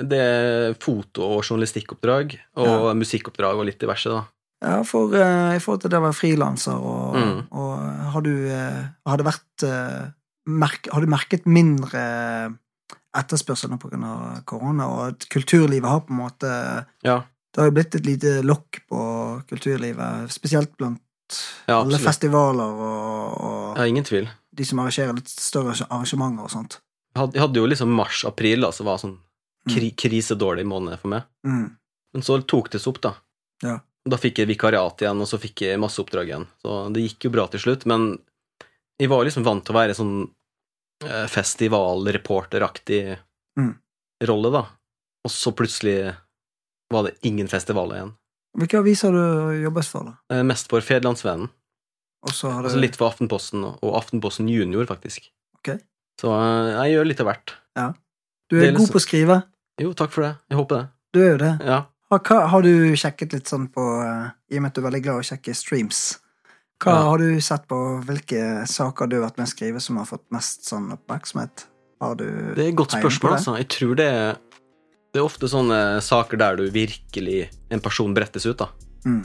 det 0.00 0.22
er 0.22 0.74
foto- 0.80 1.28
og 1.36 1.44
journalistikkoppdrag. 1.44 2.38
Og 2.56 2.66
Ja. 2.88 2.94
musikkoppdrag 2.96 3.60
og 3.60 3.66
litt 3.68 3.78
diverse, 3.84 4.08
da. 4.08 4.24
Ja, 4.64 4.82
for 4.88 5.12
eh, 5.12 5.56
i 5.56 5.60
forhold 5.60 5.82
til 5.84 5.90
det 5.92 5.98
å 6.00 6.06
være 6.08 6.16
frilanser, 6.16 6.80
og, 6.80 7.16
Mm. 7.20 7.42
og 7.52 8.12
har 8.14 8.22
du 8.24 8.32
Har 9.06 9.16
det 9.20 9.26
vært 9.28 9.68
merk, 10.48 10.88
Har 10.92 11.00
du 11.04 11.06
merket 11.06 11.44
mindre 11.46 12.54
etterspørsel 13.20 13.70
nå 13.72 13.78
pga. 13.82 14.42
korona, 14.44 14.86
og 14.88 15.00
at 15.08 15.26
kulturlivet 15.32 15.88
har 15.88 16.00
på 16.06 16.14
en 16.14 16.20
måte 16.20 16.50
Ja, 17.04 17.22
Det 17.52 17.62
har 17.62 17.70
jo 17.70 17.74
blitt 17.78 17.94
et 17.94 18.06
lite 18.06 18.42
lokk 18.44 18.82
på 18.88 19.02
kulturlivet, 19.48 20.30
spesielt 20.32 20.76
blant 20.76 21.00
ja 21.66 21.80
alle 21.80 21.98
festivaler 21.98 22.82
og, 22.86 23.40
og 23.42 23.78
Ja, 23.78 23.86
ingen 23.86 24.04
tvil. 24.04 24.28
de 24.54 24.64
som 24.64 24.78
arrangerer 24.78 25.14
litt 25.16 25.28
større 25.28 25.74
arrangementer 25.88 26.44
og 26.44 26.50
sånt. 26.52 26.78
Jeg 27.16 27.40
hadde, 27.40 27.58
jo 27.58 27.66
liksom 27.66 27.90
mars-april, 27.96 28.60
da, 28.60 28.70
som 28.72 28.86
var 28.86 28.98
sånn 29.00 29.16
kri 29.66 29.90
krisedårlig 29.90 30.66
måned 30.68 31.00
for 31.00 31.08
meg. 31.08 31.24
Mm. 31.46 31.76
Men 32.14 32.22
så 32.22 32.36
tok 32.44 32.70
det 32.70 32.80
seg 32.80 32.92
opp, 32.92 33.00
da. 33.02 33.12
Ja. 33.64 33.78
Da 34.06 34.16
fikk 34.20 34.38
jeg 34.38 34.46
vikariat 34.52 35.00
igjen, 35.02 35.20
og 35.20 35.26
så 35.26 35.40
fikk 35.40 35.64
jeg 35.64 35.80
masse 35.80 35.98
oppdrag 35.98 36.28
igjen. 36.28 36.46
Så 36.62 36.76
det 36.94 37.02
gikk 37.02 37.26
jo 37.26 37.32
bra 37.34 37.46
til 37.50 37.60
slutt, 37.64 37.86
men 37.90 38.18
jeg 39.00 39.10
var 39.10 39.24
liksom 39.26 39.44
vant 39.44 39.64
til 39.66 39.74
å 39.74 39.78
være 39.80 39.96
sånn 39.96 40.14
festivalreporteraktig 41.28 43.18
Mm. 43.58 43.74
rolle, 44.24 44.50
da. 44.52 44.66
Og 45.24 45.30
så 45.30 45.52
plutselig 45.52 46.14
var 46.90 47.02
det 47.04 47.14
ingen 47.22 47.48
festivaler 47.48 47.94
igjen. 47.96 48.12
Hvilke 48.56 48.78
aviser 48.78 49.12
har 49.12 49.16
du 49.52 49.62
jobbet 49.64 49.84
for, 49.88 50.04
da? 50.04 50.12
Eh, 50.36 50.42
Mest 50.42 50.68
for 50.68 50.80
Fedlandsvennen. 50.80 51.48
Og 52.22 52.30
så 52.32 52.50
har 52.50 52.62
du 52.62 52.68
Altså 52.68 52.80
litt 52.80 52.96
for 52.96 53.10
Aftenposten, 53.10 53.64
og- 53.82 53.94
Aftenposten 53.94 54.48
Junior, 54.48 54.84
faktisk. 54.86 55.30
Okay. 55.58 55.78
Så 56.20 56.28
eh, 56.32 56.84
jeg 56.86 56.94
gjør 56.96 57.06
litt 57.06 57.20
av 57.20 57.26
hvert. 57.26 57.54
Du 58.48 58.56
er 58.58 58.62
er 58.68 58.72
god 58.72 58.80
liksom- 58.80 58.92
på 58.92 58.98
å 58.98 59.00
skrive. 59.08 59.42
Jo, 59.80 59.92
takk 59.92 60.10
for 60.10 60.22
det. 60.22 60.38
Jeg 60.50 60.58
håper 60.58 60.76
det. 60.78 60.88
Du 61.12 61.20
er 61.20 61.30
jo 61.32 61.36
det. 61.38 61.60
Ja. 61.66 61.84
Har, 62.10 62.46
har 62.48 62.62
du 62.62 62.92
sjekket 62.94 63.32
litt 63.32 63.44
sånn 63.46 63.68
på 63.72 63.82
eh, 64.02 64.30
I 64.52 64.56
og 64.56 64.62
med 64.62 64.68
at 64.70 64.74
du 64.74 64.80
er 64.86 64.90
veldig 64.90 65.02
glad 65.02 65.16
i 65.16 65.18
å 65.20 65.36
sjekke 65.36 65.54
streams. 65.54 66.18
Hva 66.82 66.92
Ja. 66.92 67.02
har 67.10 67.18
du 67.18 67.40
sett 67.40 67.66
på 67.68 67.76
Hvilke 68.04 68.66
saker 68.68 69.06
du 69.08 69.20
har 69.20 69.30
vært 69.30 69.38
med 69.38 69.46
å 69.46 69.52
skrive 69.54 69.80
som 69.80 69.96
har 69.96 70.04
fått 70.04 70.24
mest 70.30 70.64
sånn 70.68 70.90
oppmerksomhet? 70.92 71.64
Har 72.00 72.14
du 72.16 72.26
Det 72.54 72.64
er 72.64 72.68
et 72.68 72.76
godt 72.76 72.92
spørsmål, 72.92 73.32
altså. 73.38 73.56
Jeg 73.56 73.68
tror 73.68 73.96
det 73.96 74.06
er 74.06 74.36
Det 75.14 75.20
er 75.22 75.24
ofte 75.24 75.48
sånne 75.48 76.02
saker 76.02 76.36
der 76.36 76.56
du 76.56 76.70
virkelig 76.70 77.48
En 77.70 77.80
person 77.80 78.12
brettes 78.14 78.44
ut, 78.46 78.58
da. 78.58 78.68
Mm. 79.06 79.22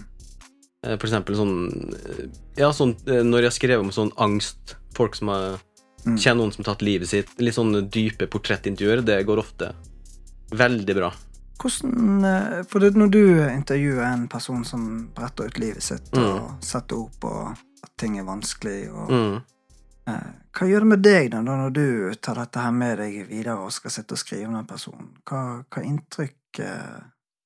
Eh, 0.83 0.97
For 0.97 1.07
eksempel 1.07 1.35
sånn 1.35 1.93
eh, 1.93 2.27
Ja, 2.57 2.71
sånn 2.71 2.95
eh, 3.07 3.23
når 3.23 3.49
jeg 3.49 3.51
skrev 3.59 3.79
om 3.81 3.91
sånn 3.91 4.11
angst 4.17 4.75
Folk 4.93 5.15
som 5.15 5.27
har 5.27 5.59
Mm. 6.03 6.17
Kjenner 6.17 6.37
noen 6.41 6.51
som 6.51 6.63
har 6.65 6.73
tatt 6.73 6.81
livet 6.81 7.07
sitt. 7.07 7.27
Litt 7.37 7.53
sånne 7.53 7.83
dype 7.87 8.25
portrettintervjuer. 8.25 9.03
Det 9.05 9.19
går 9.23 9.37
ofte 9.37 9.67
veldig 10.49 10.95
bra. 10.97 11.11
Hvordan 11.61 12.25
eh, 12.25 12.63
For 12.69 12.79
det, 12.83 12.95
når 12.97 13.09
du 13.13 13.21
intervjuer 13.51 14.03
en 14.07 14.27
person 14.31 14.63
som 14.65 14.85
bretter 15.15 15.45
ut 15.51 15.59
livet 15.61 15.83
sitt 15.85 16.09
og 16.17 16.63
setter 16.65 16.97
opp 17.03 17.23
og 17.29 17.51
at 17.83 17.91
ting 18.01 18.17
er 18.19 18.23
vanskelig, 18.27 18.89
og 18.93 19.09
Mm. 19.11 19.41
eh, 20.07 20.31
Hva 20.53 20.67
gjør 20.67 20.79
det 20.85 20.87
med 20.91 21.01
deg 21.05 21.29
da, 21.31 21.41
når 21.41 21.69
du 21.73 21.85
tar 22.21 22.35
dette 22.35 22.59
her 22.59 22.71
med 22.71 22.97
deg 22.99 23.27
videre 23.29 23.55
og 23.61 23.71
skal 23.71 23.91
sitte 23.91 24.13
og 24.17 24.21
skrive 24.21 24.47
om 24.49 24.53
den 24.57 24.65
personen? 24.67 25.11
Hva, 25.25 25.63
hva 25.69 25.83
inntrykk 25.85 26.59
eh, 26.59 26.99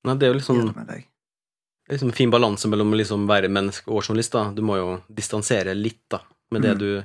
Nei, 0.06 0.14
det 0.16 0.26
er 0.26 0.32
jo 0.32 0.38
liksom, 0.40 0.56
gir 0.56 0.62
sånn 0.66 0.72
det 0.74 0.80
med 0.80 0.88
deg? 0.94 1.06
liksom 1.88 2.08
en 2.08 2.14
fin 2.18 2.30
balanse 2.30 2.66
mellom 2.68 2.92
å 2.92 2.96
liksom 2.98 3.26
være 3.28 3.48
menneske 3.48 3.86
og 3.92 4.02
journalist. 4.02 4.32
da. 4.32 4.50
Du 4.50 4.62
må 4.62 4.76
jo 4.76 5.00
distansere 5.14 5.74
litt 5.74 6.02
da, 6.10 6.20
med 6.50 6.62
det, 6.62 6.74
Mm. 6.74 6.78
du, 6.78 7.04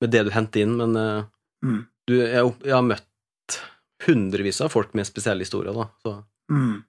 med 0.00 0.10
det 0.10 0.24
du 0.26 0.30
henter 0.30 0.60
inn, 0.62 0.76
men 0.76 0.96
eh, 0.96 1.24
Mm. 1.64 1.86
du, 2.06 2.14
jeg, 2.20 2.54
jeg 2.64 2.72
har 2.74 2.82
møtt 2.82 3.06
hundrevis 4.04 4.60
av 4.60 4.68
folk 4.74 4.92
med 4.94 5.06
spesielle 5.08 5.40
historier, 5.46 5.72
da. 5.74 5.88
Så 6.04 6.24
Mm. 6.50 6.84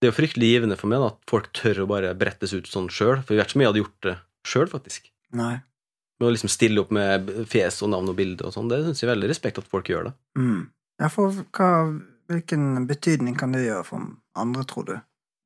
det 0.00 0.08
er 0.08 0.12
jo 0.12 0.16
fryktelig 0.18 0.48
givende 0.52 0.76
for 0.78 0.88
meg 0.88 1.00
da, 1.00 1.06
at 1.14 1.30
folk 1.30 1.52
tør 1.52 1.84
å 1.84 1.88
bare 1.88 2.14
brettes 2.14 2.52
ut 2.52 2.66
sånn 2.66 2.88
sjøl, 2.90 3.22
for 3.22 3.34
jeg 3.34 3.38
vet 3.40 3.48
ikke 3.48 3.56
om 3.56 3.62
jeg 3.62 3.70
hadde 3.72 3.82
gjort 3.84 4.00
det 4.02 4.16
sjøl, 4.46 4.66
faktisk. 4.68 5.10
Nei. 5.32 5.54
Med 6.20 6.28
å 6.28 6.32
liksom 6.32 6.48
stille 6.52 6.80
opp 6.80 6.90
med 6.90 7.28
fjes 7.48 7.82
og 7.82 7.90
navn 7.90 8.08
og 8.08 8.16
bilde 8.16 8.44
og 8.44 8.52
sånn, 8.52 8.68
det 8.68 8.82
syns 8.84 9.00
jeg 9.02 9.10
veldig 9.10 9.28
respekt 9.28 9.58
at 9.58 9.68
folk 9.68 9.84
gjør 9.88 10.04
det. 10.10 10.14
Mm. 10.38 10.68
Ja, 11.00 11.08
for 11.08 11.30
hva, 11.52 11.70
hvilken 12.28 12.86
betydning 12.88 13.36
kan 13.38 13.52
det 13.52 13.66
gjøre 13.66 13.84
for 13.84 14.06
andre, 14.34 14.64
tror 14.64 14.86
du? 14.86 14.94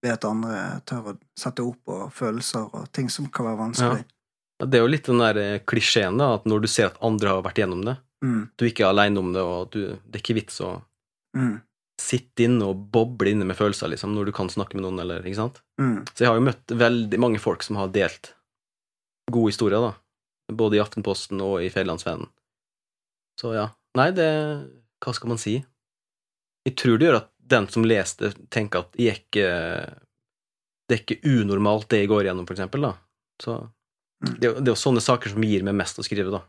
Ved 0.03 0.13
at 0.13 0.25
andre 0.25 0.81
tør 0.87 1.11
å 1.13 1.19
sette 1.37 1.61
ord 1.67 1.77
på 1.85 1.97
følelser 2.15 2.71
og 2.73 2.91
ting 2.93 3.11
som 3.11 3.27
kan 3.29 3.47
være 3.47 3.59
vanskelig. 3.59 4.05
Ja, 4.61 4.67
Det 4.67 4.75
er 4.79 4.83
jo 4.85 4.93
litt 4.93 5.05
den 5.09 5.19
der 5.19 5.37
eh, 5.41 5.59
klisjeen, 5.65 6.19
da, 6.19 6.35
at 6.35 6.45
når 6.45 6.61
du 6.63 6.69
ser 6.69 6.87
at 6.87 6.99
andre 7.03 7.29
har 7.29 7.43
vært 7.43 7.57
gjennom 7.63 7.85
det, 7.85 7.97
Mm. 8.23 8.51
du 8.59 8.65
ikke 8.67 8.85
er 8.85 8.91
aleine 8.93 9.19
om 9.19 9.33
det, 9.33 9.41
og 9.41 9.71
du, 9.73 9.79
det 10.05 10.19
er 10.19 10.23
ikke 10.23 10.35
vits 10.43 10.61
å 10.61 10.83
Mm. 11.37 11.61
sitte 12.01 12.43
inne 12.45 12.67
og 12.67 12.91
boble 12.93 13.31
inne 13.31 13.45
med 13.47 13.57
følelser, 13.57 13.89
liksom, 13.93 14.13
når 14.17 14.27
du 14.27 14.33
kan 14.33 14.49
snakke 14.51 14.75
med 14.75 14.83
noen, 14.83 14.99
eller 15.01 15.23
ikke 15.23 15.37
sant? 15.39 15.61
Mm. 15.81 16.05
Så 16.11 16.25
jeg 16.25 16.29
har 16.29 16.37
jo 16.41 16.45
møtt 16.49 16.67
veldig 16.75 17.19
mange 17.23 17.39
folk 17.39 17.63
som 17.63 17.77
har 17.77 17.89
delt 17.95 18.33
gode 19.31 19.53
historier, 19.53 19.81
da. 19.81 19.95
Både 20.53 20.77
i 20.77 20.81
Aftenposten 20.83 21.41
og 21.41 21.63
i 21.63 21.69
Federlandsvennen. 21.71 22.27
Så 23.41 23.55
ja. 23.55 23.69
Nei, 23.97 24.11
det 24.11 24.27
Hva 25.01 25.15
skal 25.15 25.29
man 25.29 25.39
si? 25.39 25.65
Jeg 26.67 26.75
tror 26.77 26.99
det 26.99 27.07
gjør 27.09 27.17
at 27.23 27.31
den 27.51 27.69
som 27.69 27.85
leser 27.87 28.29
det, 28.29 28.51
tenker 28.51 28.81
at 28.85 28.93
jeg 28.99 29.09
er 29.09 29.21
ikke 29.23 29.47
Det 30.91 30.97
er 30.99 31.03
ikke 31.05 31.23
unormalt, 31.25 31.89
det 31.89 32.01
jeg 32.03 32.09
går 32.11 32.25
igjennom, 32.27 32.47
for 32.47 32.55
eksempel, 32.59 32.83
da. 32.83 32.97
Så 33.41 33.61
Mm. 34.21 34.35
det, 34.41 34.49
det 34.61 34.69
er 34.69 34.75
jo 34.75 34.81
sånne 34.83 35.01
saker 35.01 35.31
som 35.33 35.41
gir 35.43 35.63
meg 35.65 35.73
mest 35.79 35.97
å 35.97 36.03
skrive, 36.05 36.29
da. 36.31 36.43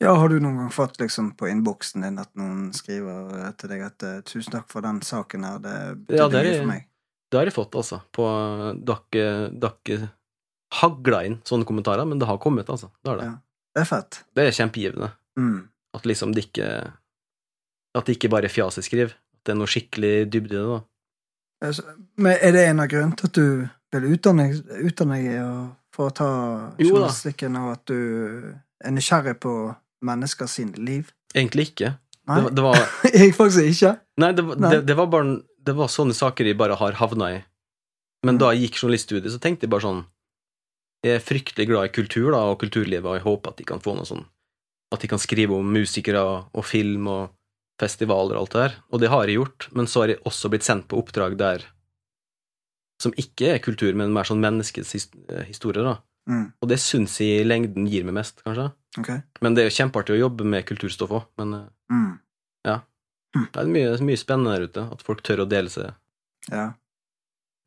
Ja, 0.00 0.14
har 0.18 0.28
du 0.28 0.38
noen 0.40 0.56
gang 0.60 0.70
fått 0.74 0.98
liksom 1.00 1.32
på 1.38 1.48
innboksen 1.50 2.02
din 2.02 2.18
at 2.18 2.30
noen 2.38 2.72
skriver 2.76 3.32
eh, 3.46 3.52
til 3.60 3.68
deg 3.72 3.82
at 3.86 4.02
eh, 4.02 4.20
'tusen 4.26 4.52
takk 4.52 4.68
for 4.72 4.82
den 4.82 5.00
saken 5.02 5.44
her', 5.44 5.58
det 5.62 5.74
Ja, 6.16 6.28
betydde 6.28 6.30
det 6.30 6.40
er- 6.40 6.50
mye 6.52 6.58
for 6.60 6.72
meg? 6.72 6.86
Det 7.30 7.38
har 7.38 7.44
jeg 7.46 7.54
fått, 7.54 7.74
altså. 7.74 8.00
På 8.14 8.26
Dere 8.86 9.50
Dere 9.50 10.10
hagla 10.80 11.24
inn 11.26 11.40
sånne 11.44 11.66
kommentarer, 11.66 12.06
men 12.06 12.18
det 12.18 12.26
har 12.28 12.38
kommet, 12.38 12.68
altså. 12.68 12.90
Det 13.02 13.10
har 13.10 13.16
det. 13.18 13.24
Ja. 13.24 13.38
Det 13.74 13.80
er 13.80 13.84
fett. 13.90 14.24
Det 14.34 14.44
er 14.46 14.50
kjempegivende. 14.56 15.10
Mm. 15.38 15.68
At 15.94 16.02
liksom 16.06 16.32
det 16.34 16.46
ikke 16.46 16.92
At 17.96 18.04
det 18.06 18.16
ikke 18.18 18.30
bare 18.30 18.44
er 18.44 18.52
fjas 18.52 18.76
jeg 18.76 18.84
skriver. 18.84 19.10
At 19.34 19.44
det 19.44 19.52
er 19.52 19.56
noe 19.58 19.66
skikkelig 19.66 20.30
dybde 20.30 20.52
i 20.52 20.60
det, 20.60 20.66
da. 20.68 20.80
Altså, 21.64 21.82
Men 22.16 22.36
er 22.42 22.52
det 22.52 22.68
en 22.68 22.80
av 22.80 22.88
grunnene 22.88 23.16
til 23.16 23.26
at 23.26 23.32
du 23.32 23.68
vil 23.92 24.12
utdanne, 24.16 24.46
utdanne 24.84 25.16
deg 25.16 25.76
for 25.96 26.10
å 26.10 26.14
ta 26.14 26.28
Jo 26.78 26.90
journalistikken, 26.92 27.56
og 27.56 27.72
at 27.72 27.84
du 27.86 28.54
nysgjerrig 28.84 29.38
på 29.40 29.52
mennesker 30.04 30.46
sine 30.50 30.76
liv? 30.78 31.12
Egentlig 31.34 31.68
ikke. 31.72 31.94
Nei, 32.26 32.36
Det, 32.40 32.44
var- 32.44 32.54
det 32.56 32.62
var 32.62 32.76
jeg 33.14 33.34
faktisk 33.36 33.70
ikke. 33.70 33.92
Nei, 34.18 34.32
det, 34.32 34.44
Nei. 34.58 34.70
Det, 34.74 34.80
det 34.86 34.96
var 34.98 35.06
bare 35.12 35.36
Det 35.66 35.74
var 35.74 35.88
sånne 35.90 36.14
saker 36.14 36.46
jeg 36.46 36.56
bare 36.58 36.76
har 36.78 36.92
havna 37.00 37.30
i. 37.36 37.44
Men 38.26 38.34
Mm. 38.36 38.38
da 38.40 38.48
jeg 38.52 38.62
gikk 38.66 38.78
journaliststudiet, 38.82 39.30
så 39.32 39.38
tenkte 39.38 39.66
jeg 39.66 39.70
bare 39.70 39.84
sånn 39.86 40.04
Jeg 41.04 41.14
er 41.16 41.22
fryktelig 41.22 41.66
glad 41.68 41.84
i 41.86 41.92
kultur 41.94 42.32
da, 42.32 42.40
og 42.50 42.58
kulturlivet, 42.58 43.04
og 43.06 43.14
jeg 43.18 43.22
håper 43.26 43.50
at 43.52 43.56
de 43.60 43.64
kan 43.68 43.78
få 43.84 43.94
noe 43.94 44.06
sånn 44.08 44.24
At 44.92 45.00
de 45.04 45.08
kan 45.08 45.18
skrive 45.22 45.54
om 45.54 45.68
musikere 45.72 46.22
og 46.52 46.64
film 46.64 47.06
og 47.12 47.30
festivaler 47.80 48.34
og 48.38 48.40
alt 48.46 48.52
det 48.56 48.62
der. 48.64 48.74
Og 48.90 49.00
det 49.02 49.08
har 49.12 49.26
jeg 49.26 49.36
gjort, 49.36 49.68
men 49.76 49.86
så 49.86 50.00
har 50.02 50.08
jeg 50.14 50.22
også 50.24 50.48
blitt 50.50 50.64
sendt 50.64 50.86
på 50.88 50.98
oppdrag 50.98 51.36
der 51.38 51.62
som 53.02 53.12
ikke 53.20 53.50
er 53.54 53.58
kultur, 53.60 53.92
men 53.94 54.12
mer 54.14 54.24
sånn 54.24 54.40
menneskets 54.40 54.94
eh, 55.28 55.42
historie, 55.44 55.82
da. 55.84 55.98
Mm. 56.28 56.52
Og 56.62 56.68
det 56.68 56.78
syns 56.82 57.20
jeg 57.22 57.40
i 57.42 57.46
lengden 57.46 57.86
gir 57.86 58.04
meg 58.08 58.14
mest, 58.18 58.40
kanskje. 58.42 58.70
Okay. 58.98 59.20
Men 59.44 59.54
det 59.54 59.62
er 59.62 59.68
jo 59.70 59.76
kjempeartig 59.76 60.16
å 60.16 60.22
jobbe 60.24 60.44
med 60.48 60.64
kulturstoff 60.66 61.10
òg. 61.10 61.26
Men 61.38 61.54
eh, 61.60 61.66
Mm. 63.36 63.48
det 63.52 63.60
er 63.60 63.66
mye, 63.68 63.88
mye 64.00 64.16
spennende 64.16 64.54
der 64.56 64.62
ute. 64.64 64.82
At 64.94 65.02
folk 65.04 65.20
tør 65.22 65.42
å 65.44 65.48
dele 65.48 65.68
seg. 65.68 65.90
Ja. 66.48 66.70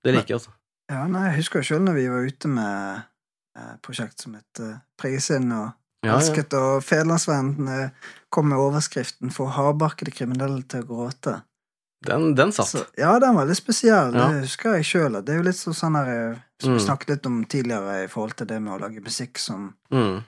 Det 0.04 0.14
liker 0.16 0.34
jeg, 0.34 0.40
altså. 0.40 0.52
ja, 0.90 1.04
nei, 1.12 1.26
jeg 1.28 1.36
husker 1.44 1.60
jo 1.62 1.68
sjøl 1.68 1.84
når 1.86 1.98
vi 2.00 2.06
var 2.10 2.26
ute 2.26 2.48
med 2.50 3.02
eh, 3.60 3.76
prosjekt 3.86 4.24
som 4.24 4.34
het 4.40 4.62
Prisinn 4.98 5.52
og 5.52 5.68
Ja, 6.00 6.14
ja. 6.14 6.16
Elsket, 6.16 6.54
og 6.56 6.82
Federlandsvennen 6.88 7.68
eh, 7.68 7.90
kom 8.32 8.48
med 8.50 8.58
overskriften 8.58 9.30
'Få 9.36 9.50
hardbarkede 9.52 10.14
kriminelle 10.16 10.64
til 10.64 10.86
å 10.86 10.88
gråte'. 10.88 11.42
Den, 12.06 12.34
den 12.36 12.52
satt. 12.56 12.68
Så, 12.72 12.86
ja, 12.98 13.18
den 13.20 13.36
var 13.36 13.46
litt 13.50 13.58
spesiell. 13.60 14.14
Ja. 14.16 14.30
Det 14.32 14.46
husker 14.46 14.78
jeg 14.78 14.86
sjøl. 14.88 15.18
Det 15.26 15.34
er 15.34 15.42
jo 15.42 15.48
litt 15.50 15.60
sånn 15.60 15.96
her 16.00 16.10
eh, 16.32 16.38
Som 16.62 16.74
vi 16.74 16.80
Mm. 16.80 16.86
snakket 16.86 17.10
litt 17.10 17.26
om 17.26 17.46
tidligere 17.46 18.04
i 18.04 18.08
forhold 18.08 18.36
til 18.36 18.48
det 18.48 18.62
med 18.62 18.74
å 18.74 18.80
lage 18.82 19.00
musikk 19.04 19.38
som 19.40 19.74
Mm. 19.92 20.24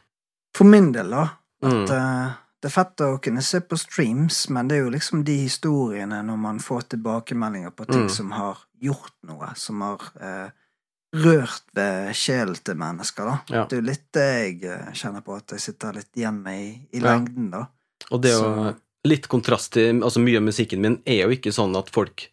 For 0.55 0.63
min 0.65 0.91
del, 0.91 1.09
da. 1.09 1.29
At 1.63 1.89
eh, 1.91 2.31
det 2.61 2.69
er 2.69 2.75
fett 2.75 3.01
å 3.01 3.21
kunne 3.21 3.41
se 3.41 3.59
på 3.59 3.77
streams, 3.79 4.49
men 4.49 4.67
det 4.67 4.77
er 4.77 4.83
jo 4.83 4.89
liksom 4.91 5.23
de 5.23 5.35
historiene 5.47 6.21
når 6.23 6.37
man 6.37 6.59
får 6.59 6.81
tilbakemeldinger 6.89 7.71
på 7.71 7.85
ting 7.87 8.03
Mm. 8.07 8.09
som 8.09 8.31
har 8.31 8.57
gjort 8.81 9.13
noe, 9.23 9.53
som 9.55 9.81
har 9.81 9.99
eh, 10.21 10.49
rørt 11.13 11.63
ved 11.75 12.13
sjelen 12.15 12.55
til 12.63 12.75
mennesker, 12.75 13.25
da. 13.25 13.39
Ja. 13.49 13.65
Det 13.65 13.77
er 13.77 13.81
jo 13.81 13.87
litt 13.89 14.05
det 14.13 14.27
jeg 14.61 14.63
eh, 14.71 14.91
kjenner 14.93 15.21
på 15.25 15.35
at 15.35 15.47
jeg 15.51 15.59
sitter 15.59 15.93
litt 15.93 16.11
igjen 16.15 16.41
med 16.43 16.59
i, 16.61 16.87
i 16.93 16.99
Ja. 17.01 17.11
lengden, 17.17 17.49
da. 17.51 17.65
Og 18.11 18.21
det 18.21 18.31
å, 18.39 18.75
litt 19.07 19.27
kontrast 19.27 19.73
til 19.73 20.01
Altså, 20.03 20.21
mye 20.21 20.37
av 20.37 20.43
musikken 20.45 20.79
min 20.81 20.99
er 21.05 21.23
jo 21.25 21.29
ikke 21.35 21.51
sånn 21.55 21.75
at 21.77 21.89
folk 21.89 22.27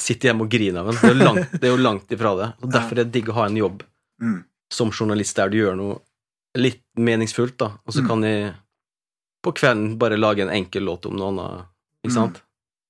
sitter 0.00 0.30
hjemme 0.30 0.46
og 0.46 0.50
griner 0.50 0.80
av 0.80 0.86
den. 0.92 0.96
Det 1.02 1.10
er 1.10 1.14
jo 1.14 1.24
langt, 1.24 1.52
det 1.52 1.68
er 1.68 1.72
jo 1.76 1.82
langt 1.82 2.14
ifra 2.16 2.32
det. 2.38 2.48
Og 2.62 2.70
derfor 2.72 2.98
er 2.98 3.04
det 3.04 3.12
digg 3.12 3.28
å 3.28 3.36
ha 3.40 3.46
en 3.46 3.56
jobb 3.60 3.82
Mm. 4.22 4.44
som 4.70 4.90
journalist 4.90 5.34
der 5.36 5.48
du 5.50 5.56
gjør 5.58 5.76
noe 5.76 6.00
litt 6.56 6.82
meningsfullt, 6.96 7.56
da. 7.58 7.72
Og 7.86 7.92
så 7.92 8.02
Mm. 8.02 8.08
kan 8.08 8.22
jeg 8.22 8.54
på 9.44 9.52
kvelden 9.54 9.98
bare 9.98 10.16
lage 10.16 10.40
en 10.42 10.48
enkel 10.50 10.84
låt 10.84 11.06
om 11.06 11.16
noe 11.16 11.28
annet, 11.32 11.66
ikke 12.04 12.12
Mm. 12.12 12.14
sant? 12.14 12.42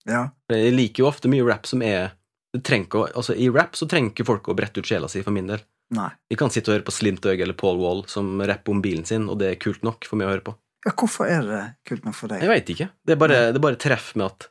Ja. 0.07 0.31
Jeg 0.51 0.75
liker 0.75 0.99
jo 1.05 1.07
ofte 1.11 1.29
mye 1.29 1.45
rap 1.47 1.67
som 1.67 1.81
er 1.83 2.13
å- 2.55 3.13
altså 3.15 3.35
I 3.37 3.49
rap 3.49 3.73
så 3.73 3.89
trenger 3.89 4.11
ikke 4.13 4.27
folk 4.27 4.43
å 4.45 4.55
brette 4.57 4.79
ut 4.79 4.85
sjela 4.85 5.09
si, 5.09 5.23
for 5.23 5.31
min 5.31 5.47
del. 5.47 5.61
Nei. 5.91 6.11
Vi 6.31 6.37
kan 6.37 6.49
sitte 6.51 6.69
og 6.69 6.79
høre 6.81 6.85
på 6.85 6.93
Slim 6.93 7.17
Thug 7.17 7.41
eller 7.41 7.55
Paul 7.55 7.79
Wall 7.79 8.05
som 8.07 8.39
rapper 8.41 8.71
om 8.73 8.83
bilen 8.83 9.07
sin, 9.07 9.29
og 9.29 9.39
det 9.39 9.51
er 9.53 9.61
kult 9.61 9.83
nok 9.83 10.05
for 10.05 10.17
meg 10.17 10.27
å 10.29 10.31
høre 10.39 10.45
på. 10.45 10.55
Ja, 10.83 10.93
hvorfor 10.99 11.29
er 11.31 11.45
det 11.47 11.61
kult 11.87 12.07
nok 12.07 12.17
for 12.19 12.33
deg? 12.33 12.43
Jeg 12.43 12.51
veit 12.51 12.71
ikke. 12.75 12.89
Det 13.07 13.15
er 13.15 13.21
bare, 13.21 13.43
det 13.55 13.63
bare 13.63 13.79
treff 13.81 14.13
med 14.19 14.27
at 14.31 14.49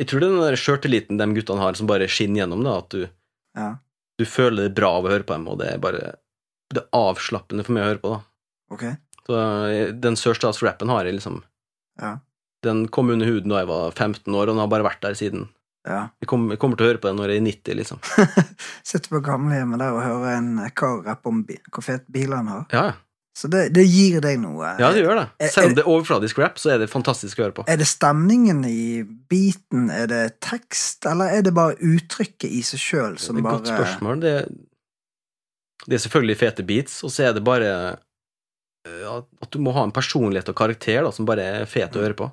Jeg 0.00 0.08
tror 0.10 0.20
det 0.22 0.28
er 0.28 0.34
den 0.36 0.44
der 0.44 0.60
sjøltilliten 0.60 1.20
de 1.20 1.26
guttene 1.36 1.64
har, 1.64 1.76
som 1.76 1.88
bare 1.88 2.08
skinner 2.08 2.42
gjennom, 2.42 2.64
da, 2.64 2.78
at 2.80 2.94
du, 2.94 3.02
Ja, 3.56 3.74
du 4.16 4.24
føler 4.24 4.68
det 4.68 4.76
bra 4.76 4.94
av 4.98 5.06
å 5.06 5.12
høre 5.12 5.26
på 5.28 5.36
dem, 5.36 5.48
og 5.52 5.58
det 5.60 5.74
er 5.74 5.82
bare 5.82 6.14
Det 6.72 6.82
er 6.82 6.88
avslappende 6.96 7.66
for 7.66 7.76
meg 7.76 7.84
å 7.84 7.90
høre 7.90 8.02
på, 8.02 8.14
da. 8.14 8.20
Okay. 8.76 8.96
Så 9.26 9.36
eh, 9.38 9.92
den 9.92 10.16
sørstatsrappen 10.18 10.92
har 10.92 11.08
jeg 11.08 11.20
liksom 11.20 11.42
Ja. 12.00 12.18
Den 12.64 12.86
kom 12.88 13.12
under 13.12 13.28
huden 13.28 13.52
da 13.52 13.60
jeg 13.60 13.68
var 13.70 13.92
15 13.92 14.32
år, 14.32 14.48
og 14.48 14.54
den 14.54 14.62
har 14.62 14.70
bare 14.72 14.86
vært 14.86 15.04
der 15.04 15.14
siden. 15.14 15.44
Ja. 15.86 16.08
Jeg, 16.18 16.26
kom, 16.26 16.48
jeg 16.50 16.58
kommer 16.58 16.78
til 16.78 16.86
å 16.86 16.88
høre 16.90 16.98
på 16.98 17.10
den 17.10 17.20
når 17.20 17.30
jeg 17.30 17.38
er 17.38 17.44
90, 17.46 17.76
liksom. 17.78 18.00
Sitter 18.90 19.12
på 19.12 19.20
gamlehjemmet 19.28 19.78
der 19.78 19.94
og 19.94 20.02
hører 20.02 20.38
en 20.40 20.48
kar 20.74 21.04
rappe 21.06 21.30
om 21.30 21.44
hvor 21.46 21.84
fet 21.86 22.08
bil 22.10 22.34
han 22.34 22.48
har. 22.50 22.64
Ja. 22.74 22.86
Så 23.36 23.50
det, 23.52 23.66
det 23.76 23.82
gir 23.84 24.22
deg 24.24 24.38
noe. 24.40 24.70
Ja, 24.80 24.88
det 24.96 25.02
gjør 25.02 25.18
det. 25.18 25.24
Er- 25.44 25.50
Selv 25.52 25.66
er- 25.66 25.68
om 25.68 25.74
det 25.76 25.82
er 25.84 25.90
overfladisk 25.92 26.38
rap, 26.40 26.56
så 26.58 26.70
er 26.72 26.78
det 26.80 26.88
fantastisk 26.88 27.36
å 27.36 27.44
høre 27.44 27.56
på. 27.58 27.64
Er 27.68 27.76
det 27.76 27.86
stemningen 27.90 28.62
i 28.64 29.02
beaten, 29.04 29.90
er 29.92 30.06
det 30.08 30.22
tekst, 30.40 31.04
eller 31.10 31.34
er 31.36 31.42
det 31.44 31.52
bare 31.54 31.76
uttrykket 31.76 32.48
i 32.48 32.62
seg 32.64 32.80
sjøl 32.80 33.18
Det 33.20 33.28
er 33.28 33.36
et 33.36 33.44
bare 33.44 33.58
godt 33.60 33.68
spørsmål. 33.74 34.20
Det, 34.24 34.34
det 35.86 35.98
er 35.98 36.02
selvfølgelig 36.06 36.38
fete 36.40 36.64
beats, 36.66 36.96
og 37.04 37.12
så 37.12 37.28
er 37.28 37.36
det 37.36 37.44
bare 37.44 37.68
ja, 38.86 39.18
at 39.18 39.26
at 39.42 39.50
du 39.52 39.58
må 39.60 39.72
ha 39.76 39.82
en 39.84 39.92
personlighet 39.92 40.48
og 40.48 40.56
karakter 40.56 41.02
da, 41.04 41.10
som 41.12 41.26
bare 41.28 41.44
er 41.60 41.66
fet 41.68 41.92
å 41.98 42.00
høre 42.06 42.16
på. 42.16 42.30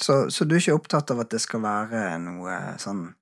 Så, 0.00 0.24
så 0.34 0.42
du 0.48 0.56
er 0.56 0.62
ikke 0.64 0.74
opptatt 0.80 1.10
av 1.14 1.20
at 1.22 1.30
det 1.30 1.40
skal 1.44 1.62
være 1.62 2.18
noe 2.18 2.54
sånn 2.82 3.12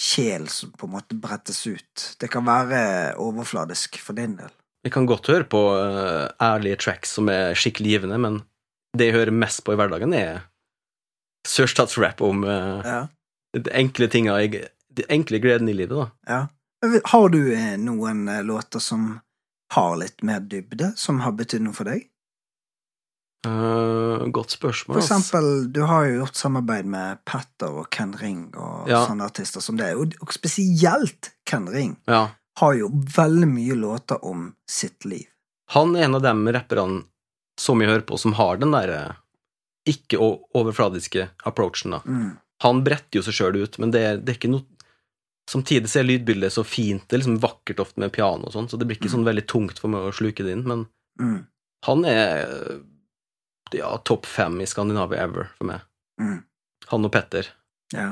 sjel 0.00 0.48
som 0.50 0.72
på 0.74 0.86
en 0.88 0.96
måte 0.96 1.14
brettes 1.14 1.60
ut? 1.70 2.16
Det 2.18 2.30
kan 2.32 2.42
være 2.46 3.14
overfladisk 3.22 4.00
for 4.02 4.18
din 4.18 4.34
del. 4.40 4.50
Jeg 4.86 4.92
kan 4.94 5.06
godt 5.10 5.26
høre 5.26 5.44
på 5.50 5.60
uh, 5.74 6.28
ærlige 6.42 6.76
tracks 6.80 7.16
som 7.18 7.28
er 7.32 7.54
skikkelig 7.58 7.96
givende, 7.96 8.18
men 8.22 8.40
det 8.96 9.10
jeg 9.10 9.16
hører 9.18 9.34
mest 9.34 9.64
på 9.66 9.74
i 9.74 9.78
hverdagen, 9.78 10.14
er 10.14 10.44
sørstatsrap 11.48 12.20
om 12.24 12.44
uh, 12.46 12.82
Ja. 12.86 13.00
de 13.58 13.70
enkle 13.74 14.08
tinga, 14.12 14.36
de 14.48 15.04
enkle 15.10 15.40
gledene 15.42 15.72
i 15.74 15.78
livet, 15.82 15.96
da. 15.98 16.08
ja. 16.28 16.46
Har 17.10 17.28
du 17.34 17.40
eh, 17.56 17.72
noen 17.82 18.20
låter 18.46 18.78
som 18.78 19.16
har 19.74 19.96
litt 19.98 20.22
mer 20.22 20.38
dybde, 20.46 20.92
som 20.96 21.18
har 21.24 21.32
betydd 21.34 21.64
noe 21.66 21.74
for 21.74 21.90
deg? 21.90 22.04
Uh, 23.46 24.22
godt 24.34 24.50
spørsmål. 24.54 24.98
For 25.00 25.02
eksempel, 25.02 25.48
du 25.74 25.80
har 25.86 26.06
jo 26.06 26.20
gjort 26.20 26.38
samarbeid 26.38 26.86
med 26.90 27.20
Petter 27.26 27.74
og 27.82 27.88
Ken 27.94 28.14
Ring 28.18 28.48
og 28.54 28.88
Ja. 28.90 29.04
sånne 29.06 29.26
artister 29.26 29.62
som 29.62 29.76
det, 29.78 29.90
og, 29.98 30.14
og 30.22 30.32
spesielt 30.34 31.32
Ken 31.46 31.66
Ring 31.70 31.96
Ja. 32.06 32.28
Har 32.60 32.74
jo 32.78 32.88
veldig 33.16 33.48
mye 33.50 33.74
låter 33.78 34.24
om 34.24 34.48
sitt 34.70 35.04
liv. 35.08 35.26
Han 35.74 35.94
er 35.96 36.06
en 36.08 36.16
av 36.18 36.22
de 36.24 36.52
rapperne 36.56 37.02
som 37.60 37.80
jeg 37.82 37.90
hører 37.90 38.06
på, 38.08 38.16
som 38.18 38.32
har 38.38 38.56
den 38.60 38.72
der 38.72 38.92
eh, 38.94 39.16
ikke-overfladiske 39.90 41.28
approachen, 41.44 41.90
da. 41.96 42.02
Mm. 42.06 42.30
Han 42.62 42.82
bretter 42.86 43.18
jo 43.20 43.22
seg 43.26 43.36
sjøl 43.36 43.56
ut, 43.62 43.78
men 43.78 43.92
det 43.94 44.02
er, 44.02 44.18
det 44.18 44.34
er 44.34 44.40
ikke 44.40 44.52
noe 44.56 44.66
Samtidig 45.48 45.88
så 45.88 46.02
er 46.02 46.04
lydbildet 46.04 46.52
så 46.52 46.60
fint, 46.60 47.06
det 47.08 47.16
er 47.16 47.20
liksom 47.22 47.38
vakkert 47.40 47.78
ofte 47.80 48.02
med 48.02 48.10
piano 48.12 48.50
og 48.50 48.52
sånn, 48.52 48.66
så 48.68 48.76
det 48.76 48.84
blir 48.84 48.98
ikke 48.98 49.08
sånn 49.08 49.22
veldig 49.24 49.46
tungt 49.48 49.78
for 49.80 49.88
meg 49.88 50.04
å 50.04 50.10
sluke 50.12 50.44
det 50.44 50.52
inn, 50.58 50.66
men 50.68 50.82
Mm. 51.18 51.38
han 51.86 52.04
er 52.04 52.82
ja, 53.72 53.88
topp 54.04 54.26
fem 54.28 54.60
i 54.60 54.66
Scandinavia 54.68 55.22
ever 55.24 55.48
for 55.56 55.70
meg. 55.70 55.80
Mm. 56.20 56.42
Han 56.92 57.08
og 57.08 57.12
Petter. 57.16 57.48
Ja. 57.96 58.10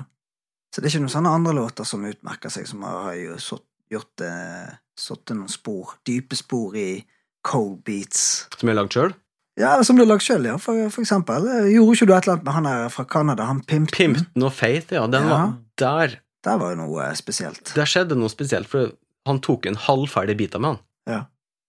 Så 0.72 0.80
det 0.80 0.88
er 0.88 0.94
ikke 0.94 1.02
noen 1.04 1.12
sånne 1.12 1.34
andre 1.36 1.52
låter 1.60 1.84
som 1.84 2.08
utmerker 2.08 2.48
seg, 2.56 2.64
som 2.72 2.82
har 2.88 3.12
jo 3.20 3.36
sått, 3.36 3.66
gjort 3.92 4.24
eh, 4.26 4.74
satt 4.98 5.32
noen 5.34 5.48
spor, 5.52 5.96
dype 6.08 6.36
spor 6.38 6.74
i 6.80 7.04
cold 7.46 7.82
beats. 7.86 8.46
Som 8.58 8.68
er 8.72 8.78
lagd 8.78 8.94
sjøl. 8.96 9.14
Ja, 9.56 9.78
som 9.86 9.96
har 10.00 10.08
lagd 10.08 10.24
sjøl, 10.26 10.44
ja, 10.50 10.56
for, 10.60 10.76
for 10.92 11.00
eksempel. 11.04 11.46
Eh, 11.48 11.70
Gjorde 11.76 11.94
ikke 11.96 12.08
du 12.10 12.14
et 12.16 12.26
eller 12.26 12.34
annet 12.36 12.44
med 12.48 12.56
han 12.58 12.66
der 12.68 12.88
fra 12.92 13.04
Canada, 13.08 13.46
han 13.48 13.62
Pimpton? 13.64 13.96
Pimpton 13.96 14.44
og 14.48 14.52
Faith, 14.52 14.92
ja. 14.92 15.06
Den 15.08 15.28
Ja. 15.30 15.30
var 15.36 15.54
der. 15.80 16.18
Der 16.44 16.58
var 16.60 16.74
jo 16.74 16.80
noe 16.82 17.06
eh, 17.08 17.14
spesielt. 17.18 17.72
Der 17.74 17.88
skjedde 17.88 18.18
noe 18.18 18.28
spesielt, 18.32 18.68
for 18.68 18.92
han 19.26 19.40
tok 19.42 19.66
en 19.66 19.78
halvferdig 19.86 20.36
bit 20.38 20.54
av 20.58 20.62
meg, 20.62 20.76
han. 20.76 20.82
Ja. 21.10 21.20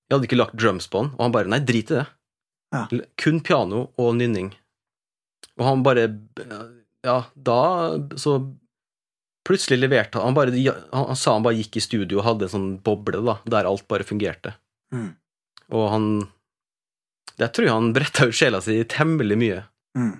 Jeg 0.09 0.15
hadde 0.17 0.27
ikke 0.29 0.39
lagt 0.39 0.55
drums 0.59 0.87
på 0.91 1.01
han, 1.03 1.13
og 1.17 1.23
han 1.27 1.33
bare 1.35 1.49
Nei, 1.51 1.59
drit 1.67 1.91
i 1.91 1.97
det. 1.99 2.05
Ja. 2.75 2.85
Kun 3.21 3.39
piano 3.43 3.85
og 3.99 4.13
nynning. 4.19 4.51
Og 5.57 5.65
han 5.65 5.83
bare 5.83 6.09
Ja, 7.07 7.21
da 7.35 7.57
så 8.19 8.37
Plutselig 9.47 9.79
leverte 9.79 10.19
han 10.19 10.35
bare, 10.35 10.51
han, 10.51 11.07
han 11.13 11.15
sa 11.19 11.33
han 11.37 11.45
bare 11.45 11.55
gikk 11.61 11.77
i 11.79 11.83
studio 11.85 12.19
og 12.19 12.25
hadde 12.27 12.47
en 12.49 12.53
sånn 12.53 12.69
boble, 12.83 13.21
da, 13.23 13.37
der 13.47 13.69
alt 13.69 13.85
bare 13.87 14.03
fungerte. 14.07 14.53
Mm. 14.93 15.13
Og 15.77 15.85
han 15.91 16.07
Der 17.37 17.51
tror 17.53 17.67
jeg 17.67 17.73
han 17.75 17.91
bretta 17.93 18.25
ut 18.27 18.35
sjela 18.35 18.59
si 18.65 18.79
temmelig 18.89 19.37
mye. 19.37 19.59
Mm. 19.97 20.15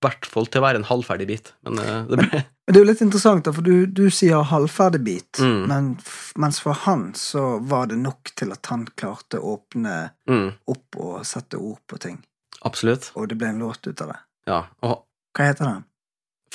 I 0.00 0.06
hvert 0.06 0.24
fall 0.32 0.46
til 0.48 0.62
å 0.62 0.64
være 0.64 0.80
en 0.80 0.86
halvferdig 0.88 1.26
bit. 1.28 1.50
Men 1.66 1.76
uh, 1.82 2.06
det 2.08 2.16
ble 2.22 2.28
Men 2.40 2.72
det 2.72 2.78
er 2.78 2.84
jo 2.84 2.88
litt 2.88 3.02
interessant, 3.04 3.44
da, 3.44 3.52
for 3.52 3.66
du, 3.66 3.84
du 3.86 4.06
sier 4.14 4.46
halvferdig 4.48 5.00
bit, 5.04 5.40
Mm. 5.44 5.64
men, 5.68 5.88
mens 6.40 6.60
for 6.62 6.72
han 6.86 7.08
så 7.18 7.58
var 7.68 7.90
det 7.90 7.98
nok 8.00 8.30
til 8.38 8.52
at 8.54 8.66
han 8.72 8.86
klarte 8.96 9.40
å 9.42 9.56
åpne 9.58 9.96
mm, 10.30 10.46
opp 10.72 10.96
og 11.02 11.20
sette 11.26 11.58
ord 11.58 11.80
på 11.90 11.98
ting, 12.00 12.20
Absolutt. 12.64 13.10
og 13.18 13.26
det 13.28 13.36
ble 13.40 13.50
en 13.50 13.58
låt 13.64 13.84
ut 13.90 14.00
av 14.06 14.12
det. 14.14 14.18
Ja. 14.48 14.60
Og 14.86 15.02
Hva 15.36 15.48
heter 15.50 15.66
den? 15.68 15.84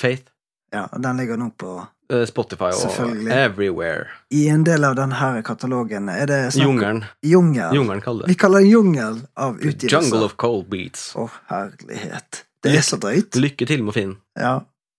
Faith. 0.00 0.32
Ja, 0.76 0.86
Den 1.00 1.16
ligger 1.20 1.40
nå 1.40 1.50
på 1.58 1.72
eh, 2.12 2.24
Spotify 2.28 2.70
og 2.76 3.26
everywhere. 3.32 4.06
I 4.30 4.46
en 4.52 4.64
del 4.66 4.84
av 4.84 4.96
denne 4.98 5.42
katalogen 5.46 6.10
er 6.12 6.26
det 6.30 6.40
snakk 6.54 6.66
Jungelen. 6.68 7.02
Jungel. 7.24 7.74
Jungelen 7.80 8.04
kaller 8.04 8.28
Vi 8.28 8.34
det. 8.36 8.40
kaller 8.44 8.64
det 8.64 8.70
jungel 8.74 9.20
av 9.34 9.56
utgivelser. 9.58 9.96
Jungle 9.96 10.24
of 10.28 10.36
cold 10.36 10.68
beats. 10.72 11.10
Å, 11.16 11.28
herlighet. 11.50 12.44
Det 12.66 12.76
er 12.76 12.82
så 12.86 12.98
drøyt. 13.00 13.36
Lykke 13.38 13.66
til 13.68 13.82
med 13.86 13.94
å 13.94 13.96
finne. 13.96 14.16
Ja. 14.38 14.54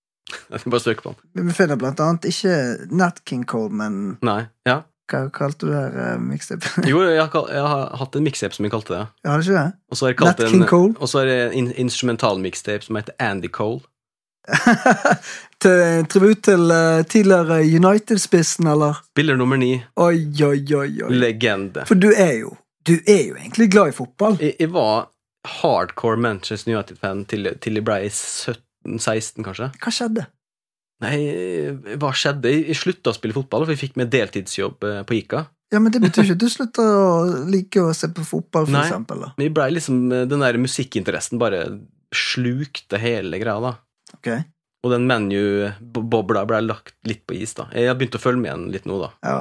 Jeg 0.51 0.59
skal 0.59 0.73
bare 0.73 0.83
søke 0.83 1.03
på 1.05 1.13
den. 1.15 1.47
Vi 1.47 1.53
finner 1.55 1.79
blant 1.79 1.99
annet 2.03 2.25
ikke 2.27 2.53
Nat 2.91 3.21
King 3.27 3.45
Cole, 3.47 3.71
men 3.71 4.17
Nei. 4.27 4.41
Ja. 4.67 4.81
hva 5.07 5.21
kalte 5.31 5.67
du 5.67 5.71
det 5.71 5.79
her 5.79 6.15
uh, 6.17 6.19
mixtapen? 6.19 6.83
Jo, 6.91 6.99
jeg 7.07 7.21
har, 7.31 7.45
jeg 7.53 7.63
har 7.71 7.93
hatt 8.01 8.15
en 8.19 8.25
mixtape 8.27 8.57
som 8.57 8.67
jeg 8.67 8.73
kalte 8.73 8.91
det. 8.95 9.03
Ja, 9.23 9.29
hadde 9.35 9.45
ikke 9.45 9.61
det? 9.61 9.69
Og 9.91 9.99
så 9.99 10.05
har 10.07 10.11
jeg 10.11 10.17
kalt 10.19 10.33
Nat 10.33 10.41
det 10.43 10.49
King 10.51 10.65
en, 10.65 10.67
Cole? 10.73 10.95
og 10.99 11.11
så 11.11 11.21
har 11.21 11.31
jeg 11.31 11.53
en 11.61 11.69
instrumental 11.85 12.41
mixtape 12.43 12.83
som 12.83 12.99
heter 12.99 13.15
Andy 13.23 13.47
Cole. 13.59 13.83
til 15.63 16.05
tribut 16.11 16.43
til 16.47 16.71
uh, 16.71 17.01
tidligere 17.09 17.59
United-spissen, 17.65 18.69
eller? 18.71 19.01
Spiller 19.11 19.39
nummer 19.39 19.59
ni. 19.59 19.73
Oi, 19.99 20.21
oi, 20.45 20.61
oi, 20.75 20.89
oi. 21.07 21.11
Legende. 21.11 21.83
For 21.89 21.99
du 21.99 22.09
er 22.13 22.39
jo 22.43 22.55
Du 22.87 22.93
er 23.03 23.23
jo 23.27 23.35
egentlig 23.35 23.65
glad 23.73 23.89
i 23.91 23.95
fotball. 23.97 24.37
Jeg, 24.39 24.53
jeg 24.61 24.71
var 24.71 25.09
hardcore 25.59 26.17
Manchester 26.23 26.71
United-fan 26.71 27.25
til, 27.27 27.49
til 27.59 27.79
jeg 27.79 27.83
ble 27.83 27.97
17-16, 28.07 29.43
kanskje. 29.43 29.67
Hva 29.83 29.91
skjedde? 29.91 30.23
Nei, 31.03 31.17
hva 31.99 32.13
skjedde? 32.15 32.53
Jeg, 32.53 32.77
slutta 32.79 33.11
å 33.11 33.17
spille 33.17 33.35
fotball, 33.35 33.65
for 33.67 33.75
jeg 33.75 33.81
fikk 33.81 33.99
meg 33.99 34.09
deltidsjobb 34.13 34.87
eh, 34.87 35.01
på 35.03 35.17
Ica. 35.19 35.43
Ja, 35.73 35.81
men 35.83 35.91
Det 35.91 35.99
betyr 35.99 36.23
ikke 36.23 36.37
at 36.37 36.45
du 36.45 36.47
slutter 36.49 36.87
å 36.87 37.09
like 37.51 37.83
å 37.83 37.91
se 37.95 38.07
på 38.15 38.23
fotball, 38.25 38.65
for 38.69 38.77
Nei. 38.77 38.85
eksempel. 38.87 39.25
Da. 39.25 39.33
Men 39.35 39.49
jeg 39.49 39.55
ble 39.59 39.67
liksom, 39.75 39.99
den 40.31 40.45
der 40.45 40.59
musikkinteressen 40.63 41.41
bare 41.43 41.65
slukte 42.15 43.01
hele 43.03 43.39
greia, 43.41 43.59
da. 43.61 43.73
Ok? 44.15 44.29
Og 44.85 44.93
den 44.93 45.07
menu-bobla 45.09 46.45
ble 46.47 46.61
lagt 46.63 46.95
litt 47.09 47.23
på 47.27 47.35
is, 47.35 47.55
da. 47.57 47.65
Jeg 47.75 47.89
har 47.89 47.97
begynt 47.97 48.15
å 48.15 48.21
følge 48.21 48.43
med 48.43 48.51
igjen 48.51 48.65
litt 48.75 48.85
nå, 48.87 48.99
da. 49.01 49.09
Ja. 49.25 49.37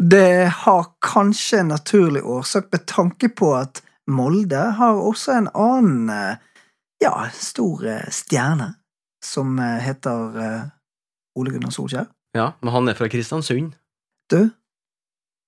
Det 0.00 0.50
har 0.64 0.88
kanskje 1.04 1.60
en 1.62 1.72
naturlig 1.74 2.24
årsak 2.24 2.70
med 2.72 2.86
tanke 2.90 3.30
på 3.30 3.52
at 3.58 3.82
Molde 4.10 4.62
har 4.80 4.98
også 4.98 5.36
en 5.36 5.50
annen 5.54 6.10
eh, 6.10 6.62
ja, 7.04 7.12
stor 7.36 7.84
eh, 7.86 8.08
stjerne 8.10 8.72
som 9.22 9.58
eh, 9.60 9.76
heter 9.84 10.40
Ole 11.38 11.52
Gunnar 11.54 11.74
Solskjær. 11.74 12.08
Ja, 12.34 12.52
Men 12.62 12.74
han 12.74 12.90
er 12.90 12.98
fra 12.98 13.10
Kristiansund. 13.10 13.76
Du, 14.30 14.50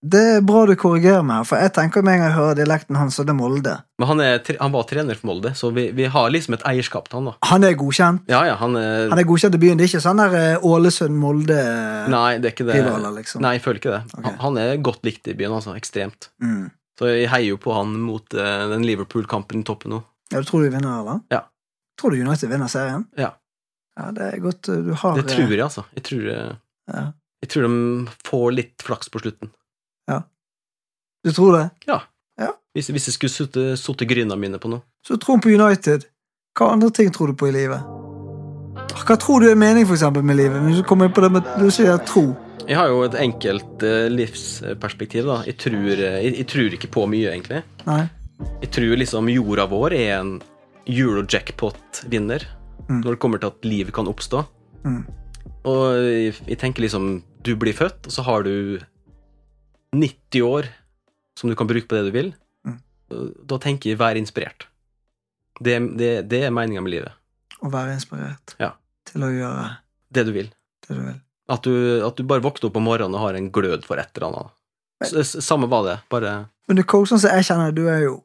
det 0.03 0.21
er 0.37 0.41
bra 0.43 0.65
du 0.67 0.73
korrigerer 0.75 1.23
meg, 1.23 1.45
for 1.47 1.63
jeg 1.63 1.71
tenker 1.77 2.03
med 2.03 2.17
en 2.17 2.23
gang 2.25 2.31
jeg 2.33 2.35
hører 2.35 2.57
dialekten 2.59 2.97
hans, 2.99 3.21
og 3.23 3.27
det 3.29 3.31
er 3.31 3.39
Molde. 3.39 3.75
Men 4.03 4.09
han, 4.11 4.23
er, 4.25 4.41
han 4.59 4.73
var 4.75 4.87
trener 4.91 5.15
for 5.21 5.29
Molde, 5.31 5.53
så 5.55 5.71
vi, 5.75 5.85
vi 5.95 6.09
har 6.11 6.33
liksom 6.35 6.57
et 6.57 6.65
eierskap 6.67 7.07
til 7.07 7.21
han, 7.21 7.29
da. 7.31 7.35
Han 7.53 7.63
er 7.69 7.77
godkjent. 7.79 8.25
Ja, 8.33 8.41
ja, 8.49 8.57
han 8.59 8.75
er, 8.81 9.07
Han 9.13 9.23
er 9.23 9.29
godkjent 9.29 9.55
i 9.55 9.61
byen. 9.63 9.79
Det 9.79 9.87
er 9.87 9.93
ikke 9.93 10.03
sånn 10.03 10.19
der 10.25 10.35
eh, 10.41 10.67
Ålesund-Molde 10.67 11.59
Nei, 12.11 12.39
det 12.43 12.51
er 12.51 12.57
ikke 12.57 12.67
det. 12.67 12.81
rivaler, 12.81 13.15
liksom. 13.21 13.45
Nei, 13.47 13.55
jeg 13.61 13.65
føler 13.69 13.79
ikke 13.83 13.95
det. 13.95 14.03
Okay. 14.17 14.25
Han, 14.27 14.41
han 14.43 14.61
er 14.65 14.83
godt 14.91 15.07
likt 15.07 15.31
i 15.31 15.37
byen, 15.39 15.55
altså. 15.61 15.77
Ekstremt. 15.79 16.33
Mm. 16.43 16.67
Så 16.99 17.13
jeg 17.13 17.31
heier 17.33 17.53
jo 17.55 17.61
på 17.63 17.73
han 17.79 17.95
mot 18.03 18.35
uh, 18.35 18.67
den 18.75 18.83
Liverpool-kampen 18.89 19.63
i 19.63 19.69
toppen 19.71 19.95
nå. 19.95 20.03
Ja, 20.35 20.43
du 20.43 20.51
tror 20.51 20.67
du 20.67 20.71
vinner, 20.75 20.99
eller? 20.99 21.23
Ja. 21.33 21.45
Tror 22.01 22.11
du 22.11 22.19
United 22.27 22.51
vinner 22.51 22.71
serien? 22.73 23.07
Ja. 23.19 23.33
Ja, 24.01 24.11
det 24.17 24.29
er 24.35 24.43
godt 24.43 24.67
eh, 24.73 24.83
du 24.83 24.95
har 24.99 25.19
Det 25.21 25.29
tror 25.31 25.47
jeg, 25.47 25.63
altså. 25.63 25.87
Jeg 25.95 26.09
tror, 26.11 26.29
Ja. 26.91 27.03
jeg 27.45 27.55
tror 27.55 27.69
de 27.69 28.15
får 28.27 28.47
litt 28.59 28.83
flaks 28.83 29.13
på 29.13 29.21
slutten. 29.23 29.51
Du 31.23 31.31
tror 31.33 31.57
det? 31.59 31.69
Hvis, 32.73 32.89
hvis 32.89 33.11
jeg 33.11 33.17
skulle 33.19 33.33
sutte, 33.33 33.65
sutte 33.77 34.07
gryna 34.09 34.37
mine 34.41 34.57
på 34.61 34.71
noe. 34.73 34.81
Så 35.05 35.19
troen 35.21 35.43
på 35.45 35.51
United. 35.53 36.07
Hva 36.57 36.71
andre 36.73 36.89
ting 36.95 37.11
tror 37.13 37.29
du 37.29 37.37
på 37.37 37.51
i 37.51 37.53
livet? 37.53 37.85
Hva 39.03 39.17
tror 39.21 39.45
du 39.45 39.51
er 39.51 39.59
mening 39.59 39.85
for 39.85 39.99
eksempel, 39.99 40.25
med 40.25 40.39
livet? 40.39 40.63
Hvis 40.65 40.81
du 40.81 40.87
kommer 40.89 41.09
inn 41.09 41.13
på 41.13 41.25
det 41.25 41.31
med 41.35 41.51
du 41.61 41.69
sier 41.75 42.01
tro. 42.09 42.31
Jeg 42.65 42.79
har 42.79 42.89
jo 42.89 43.03
et 43.05 43.19
enkelt 43.21 43.85
uh, 43.85 44.07
livsperspektiv, 44.13 45.29
da. 45.29 45.43
Jeg 45.49 45.59
tror, 45.61 45.91
eh, 45.93 46.19
jeg, 46.23 46.35
jeg 46.39 46.49
tror 46.53 46.77
ikke 46.79 46.93
på 46.95 47.07
mye, 47.11 47.35
egentlig. 47.35 47.61
Nei. 47.89 48.03
Jeg 48.63 48.73
tror 48.79 48.97
liksom 49.03 49.31
jorda 49.33 49.67
vår 49.69 49.97
er 49.99 50.13
en 50.21 50.35
euro-jackpot-vinner. 50.89 52.49
Mm. 52.89 53.01
når 53.05 53.15
det 53.15 53.21
kommer 53.23 53.39
til 53.39 53.53
at 53.53 53.67
livet 53.67 53.95
kan 53.95 54.09
oppstå. 54.11 54.43
Mm. 54.85 55.03
Og 55.71 55.83
jeg, 56.03 56.33
jeg 56.49 56.59
tenker 56.59 56.83
liksom 56.83 57.23
Du 57.47 57.55
blir 57.59 57.75
født, 57.75 58.07
og 58.07 58.13
så 58.15 58.25
har 58.27 58.43
du 58.43 58.81
90 59.95 60.43
år 60.43 60.67
som 61.39 61.51
du 61.51 61.57
kan 61.59 61.67
bruke 61.71 61.89
på 61.89 61.97
det 61.99 62.05
du 62.09 62.13
vil. 62.15 62.31
Mm. 62.67 62.79
Da 63.49 63.59
tenker 63.59 63.91
jeg 63.93 63.99
vær 64.01 64.17
inspirert. 64.21 64.67
Det, 65.63 65.77
det, 65.99 66.29
det 66.31 66.43
er 66.47 66.55
meninga 66.55 66.83
med 66.83 66.95
livet. 66.95 67.13
Å 67.63 67.71
være 67.71 67.95
inspirert 67.99 68.55
Ja. 68.59 68.73
til 69.07 69.23
å 69.27 69.31
gjøre 69.31 69.67
Det 70.13 70.25
du 70.27 70.33
vil. 70.33 70.49
det 70.89 70.97
du 70.97 71.03
vil. 71.03 71.21
At 71.53 71.63
du, 71.67 71.73
at 72.07 72.17
du 72.17 72.23
bare 72.25 72.41
våkner 72.43 72.71
opp 72.71 72.77
om 72.81 72.85
morgenen 72.87 73.15
og 73.15 73.21
har 73.27 73.35
en 73.39 73.51
glød 73.53 73.85
for 73.85 73.99
et 74.01 74.11
eller 74.17 74.29
annet. 74.33 75.27
Samme 75.43 75.67
hva 75.69 75.83
det. 75.85 75.97
Bare 76.11 76.49
Men 76.69 76.77
du, 76.79 76.83
sånn 76.83 77.19
som 77.21 77.31
jeg 77.31 77.45
kjenner, 77.49 77.73
du 77.75 77.87
er 77.91 78.05
jo 78.07 78.23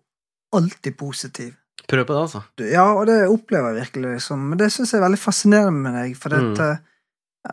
alltid 0.54 0.96
positiv. 0.98 1.56
prøv 1.88 2.06
på 2.06 2.13
det, 2.13 2.22
altså. 2.22 2.41
Du, 2.60 2.63
ja, 2.70 2.84
og 2.93 3.06
det 3.08 3.15
opplever 3.32 3.74
jeg 3.74 3.86
virkelig, 3.88 4.13
liksom. 4.17 4.41
Men 4.50 4.58
det 4.60 4.67
syns 4.74 4.91
jeg 4.91 5.00
er 5.02 5.06
veldig 5.08 5.20
fascinerende 5.22 5.82
med 5.86 5.93
deg, 5.96 6.17
for 6.20 6.30
Mm. 6.30 6.54
dette 6.56 6.80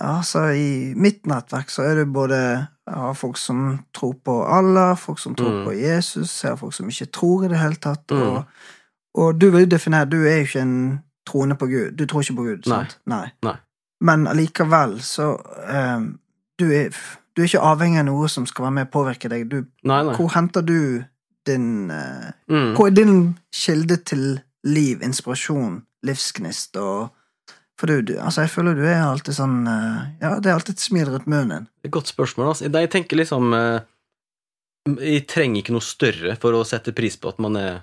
Altså, 0.01 0.47
i 0.57 0.95
mitt 0.97 1.27
nettverk 1.27 1.71
så 1.71 1.83
er 1.83 1.95
det 2.01 2.13
både 2.13 2.37
jeg 2.87 2.95
har 3.01 3.15
folk 3.17 3.37
som 3.41 3.79
tror 3.95 4.15
på 4.25 4.35
Allah, 4.47 4.97
folk 4.97 5.19
som 5.19 5.35
tror 5.35 5.51
Mm. 5.51 5.65
på 5.65 5.73
Jesus, 5.79 6.43
jeg 6.43 6.51
har 6.51 6.57
folk 6.57 6.75
som 6.75 6.89
ikke 6.89 7.07
tror 7.13 7.45
i 7.45 7.49
det 7.49 7.59
hele 7.59 7.75
tatt, 7.81 8.11
Mm. 8.11 8.23
og, 8.23 8.45
og 9.15 9.41
du 9.41 9.51
vil 9.51 9.69
definere 9.71 10.05
Du 10.11 10.17
er 10.27 10.37
jo 10.37 10.45
ikke 10.45 10.61
en 10.63 11.01
troende 11.27 11.55
på 11.57 11.67
Gud. 11.67 11.93
Du 11.97 12.05
tror 12.07 12.21
ikke 12.21 12.37
på 12.37 12.43
Gud, 12.43 12.67
Nei. 12.67 12.77
sant? 12.85 12.99
Nei. 13.07 13.29
Nei. 13.43 13.57
Men 14.01 14.27
allikevel 14.27 15.01
så 15.01 15.37
um, 15.97 16.19
du, 16.59 16.67
er, 16.73 16.91
du 17.37 17.43
er 17.43 17.47
ikke 17.47 17.61
avhengig 17.65 17.99
av 17.99 18.05
noe 18.05 18.29
som 18.29 18.47
skal 18.47 18.63
være 18.65 18.73
med 18.73 18.87
å 18.89 18.91
påvirke 18.93 19.29
deg. 19.31 19.49
Du, 19.49 19.65
Nei, 19.85 20.03
nei. 20.03 20.15
hvor 20.17 20.29
henter 20.35 20.61
du 20.63 21.05
din 21.47 21.91
uh, 21.91 22.31
Mm. 22.51 22.75
Hvor 22.77 22.87
er 22.87 22.91
din 22.91 23.39
kilde 23.55 23.97
til 23.97 24.41
liv, 24.65 25.01
inspirasjon, 25.03 25.83
livsgnist 26.03 26.77
og 26.77 27.09
For 27.81 27.91
du, 27.91 28.05
du 28.07 28.13
altså 28.23 28.45
jeg 28.45 28.53
føler 28.53 28.77
du 28.79 28.85
er 28.87 29.01
alltid 29.03 29.35
sånn 29.35 29.65
eh, 29.67 30.03
Ja, 30.23 30.37
det 30.39 30.51
er 30.51 30.55
alltid 30.55 30.77
et 30.77 30.85
smil 30.85 31.09
rundt 31.11 31.27
munnen. 31.31 31.67
Er 31.83 31.93
godt 31.95 32.13
spørsmål. 32.13 32.53
Altså. 32.53 32.69
Jeg 32.71 32.91
tenker 32.93 33.19
liksom 33.19 33.51
eh, 33.57 33.81
Jeg 35.03 35.25
trenger 35.31 35.63
ikke 35.63 35.75
noe 35.75 35.85
større 35.85 36.37
for 36.43 36.55
å 36.55 36.63
sette 36.69 36.95
pris 36.95 37.19
på 37.19 37.33
at 37.33 37.43
man 37.43 37.59
er 37.59 37.83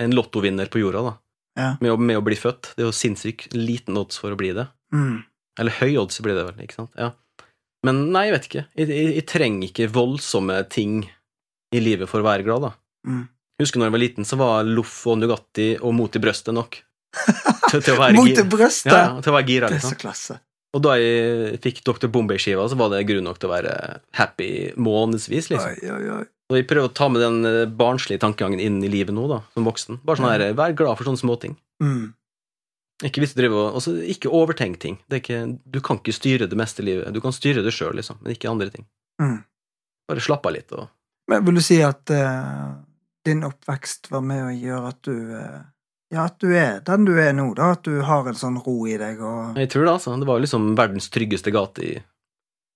en 0.00 0.14
lottovinner 0.14 0.70
på 0.72 0.80
jorda, 0.80 1.02
da. 1.10 1.16
Ja. 1.58 1.72
Med, 1.82 1.90
å, 1.92 1.98
med 2.00 2.16
å 2.16 2.24
bli 2.24 2.38
født. 2.38 2.72
Det 2.76 2.84
er 2.84 2.88
jo 2.88 2.96
sinnssykt 2.96 3.52
liten 3.56 3.98
odds 4.00 4.16
for 4.22 4.32
å 4.32 4.38
bli 4.38 4.54
det. 4.56 4.68
Mm. 4.94 5.20
Eller 5.60 5.76
høy 5.82 5.98
odds 6.00 6.22
blir 6.24 6.38
det 6.38 6.46
vel, 6.46 6.62
ikke 6.64 6.78
sant? 6.78 6.94
Ja. 6.96 7.10
Men 7.84 8.06
nei, 8.14 8.28
jeg 8.28 8.36
vet 8.36 8.48
ikke. 8.48 8.64
Jeg, 8.78 8.88
jeg, 8.94 9.10
jeg 9.18 9.26
trenger 9.28 9.68
ikke 9.68 9.90
voldsomme 9.92 10.62
ting 10.72 11.02
i 11.74 11.82
livet 11.82 12.08
for 12.08 12.22
å 12.22 12.28
være 12.28 12.46
glad, 12.46 12.68
da. 12.68 12.72
Mm. 13.08 13.26
Husker 13.60 13.80
når 13.80 13.90
jeg 13.90 13.94
var 13.94 14.02
liten, 14.02 14.28
så 14.28 14.38
var 14.40 14.68
loff 14.68 14.94
og 15.10 15.18
Nugatti 15.20 15.68
og 15.80 15.94
mot 15.98 16.16
i 16.16 16.22
brøstet 16.22 16.56
nok. 16.56 16.78
Til, 17.70 17.82
til 17.82 17.94
å 17.94 18.00
være 18.00 18.16
Mot 18.16 18.42
brystet! 18.52 18.92
Ja, 18.92 19.20
til 19.22 19.32
å 19.32 19.36
være 19.36 19.48
gira, 19.48 19.68
Det 19.70 19.78
er 19.78 19.80
liksom. 19.80 19.96
så 19.96 20.00
klasse. 20.00 20.38
Og 20.72 20.80
da 20.80 20.94
jeg 20.96 21.58
fikk 21.64 21.82
Dr. 21.84 22.08
Bombay-skiva, 22.12 22.64
så 22.70 22.78
var 22.80 22.92
det 22.94 23.02
grunn 23.08 23.26
nok 23.28 23.40
til 23.40 23.50
å 23.50 23.52
være 23.52 23.74
happy 24.16 24.48
månedsvis, 24.80 25.50
liksom. 25.52 25.76
Oi, 25.76 25.92
oi, 25.92 26.14
oi. 26.16 26.24
Og 26.52 26.58
jeg 26.58 26.66
prøver 26.68 26.88
å 26.88 26.94
ta 26.96 27.08
med 27.12 27.22
den 27.24 27.48
eh, 27.48 27.68
barnslige 27.68 28.20
tankegangen 28.20 28.60
inn 28.60 28.80
i 28.84 28.90
livet 28.92 29.14
nå, 29.16 29.26
da, 29.30 29.42
som 29.52 29.68
voksen. 29.68 30.00
Bare 30.04 30.20
sånn 30.20 30.32
her, 30.32 30.46
Vær 30.56 30.74
glad 30.76 30.98
for 30.98 31.08
sånne 31.08 31.20
småting. 31.20 31.56
Mm. 31.84 32.12
Ikke 33.08 33.22
hvis 33.22 33.34
du 33.34 33.40
driver 33.40 33.58
og 33.58 33.78
altså, 33.80 33.94
Ikke 34.06 34.30
overtenk 34.30 34.78
ting. 34.82 34.98
Det 35.10 35.22
ikke, 35.22 35.40
du 35.64 35.80
kan 35.84 35.98
ikke 36.00 36.14
styre 36.14 36.48
det 36.48 36.58
meste 36.58 36.84
i 36.84 36.88
livet. 36.90 37.12
Du 37.14 37.20
kan 37.24 37.34
styre 37.34 37.64
det 37.64 37.74
sjøl, 37.74 37.96
liksom, 37.98 38.20
men 38.22 38.36
ikke 38.36 38.50
andre 38.52 38.70
ting. 38.72 38.86
Mm. 39.22 39.38
Bare 40.10 40.24
slapp 40.24 40.46
av 40.48 40.56
litt. 40.56 40.72
Og, 40.76 40.88
Men 41.30 41.44
vil 41.46 41.58
du 41.58 41.64
si 41.64 41.80
at 41.84 42.12
uh, 42.14 42.72
din 43.26 43.44
oppvekst 43.46 44.10
var 44.12 44.24
med 44.26 44.44
å 44.44 44.52
gjøre 44.54 44.92
at 44.92 45.00
du 45.06 45.14
eh, 45.38 45.60
Ja, 46.12 46.26
at 46.28 46.38
du 46.44 46.50
er 46.52 46.80
den 46.84 47.06
du 47.08 47.14
er 47.18 47.32
nå, 47.32 47.46
da? 47.56 47.70
At 47.72 47.82
du 47.88 48.02
har 48.04 48.26
en 48.28 48.36
sånn 48.36 48.58
ro 48.60 48.74
i 48.86 48.98
deg 49.00 49.20
og 49.24 49.56
jeg 49.56 49.70
tror 49.72 49.86
det, 49.86 49.92
altså. 49.96 50.16
Det 50.20 50.26
var 50.28 50.42
liksom 50.44 50.74
verdens 50.76 51.08
tryggeste 51.14 51.52
gate 51.54 51.86
i 51.88 51.92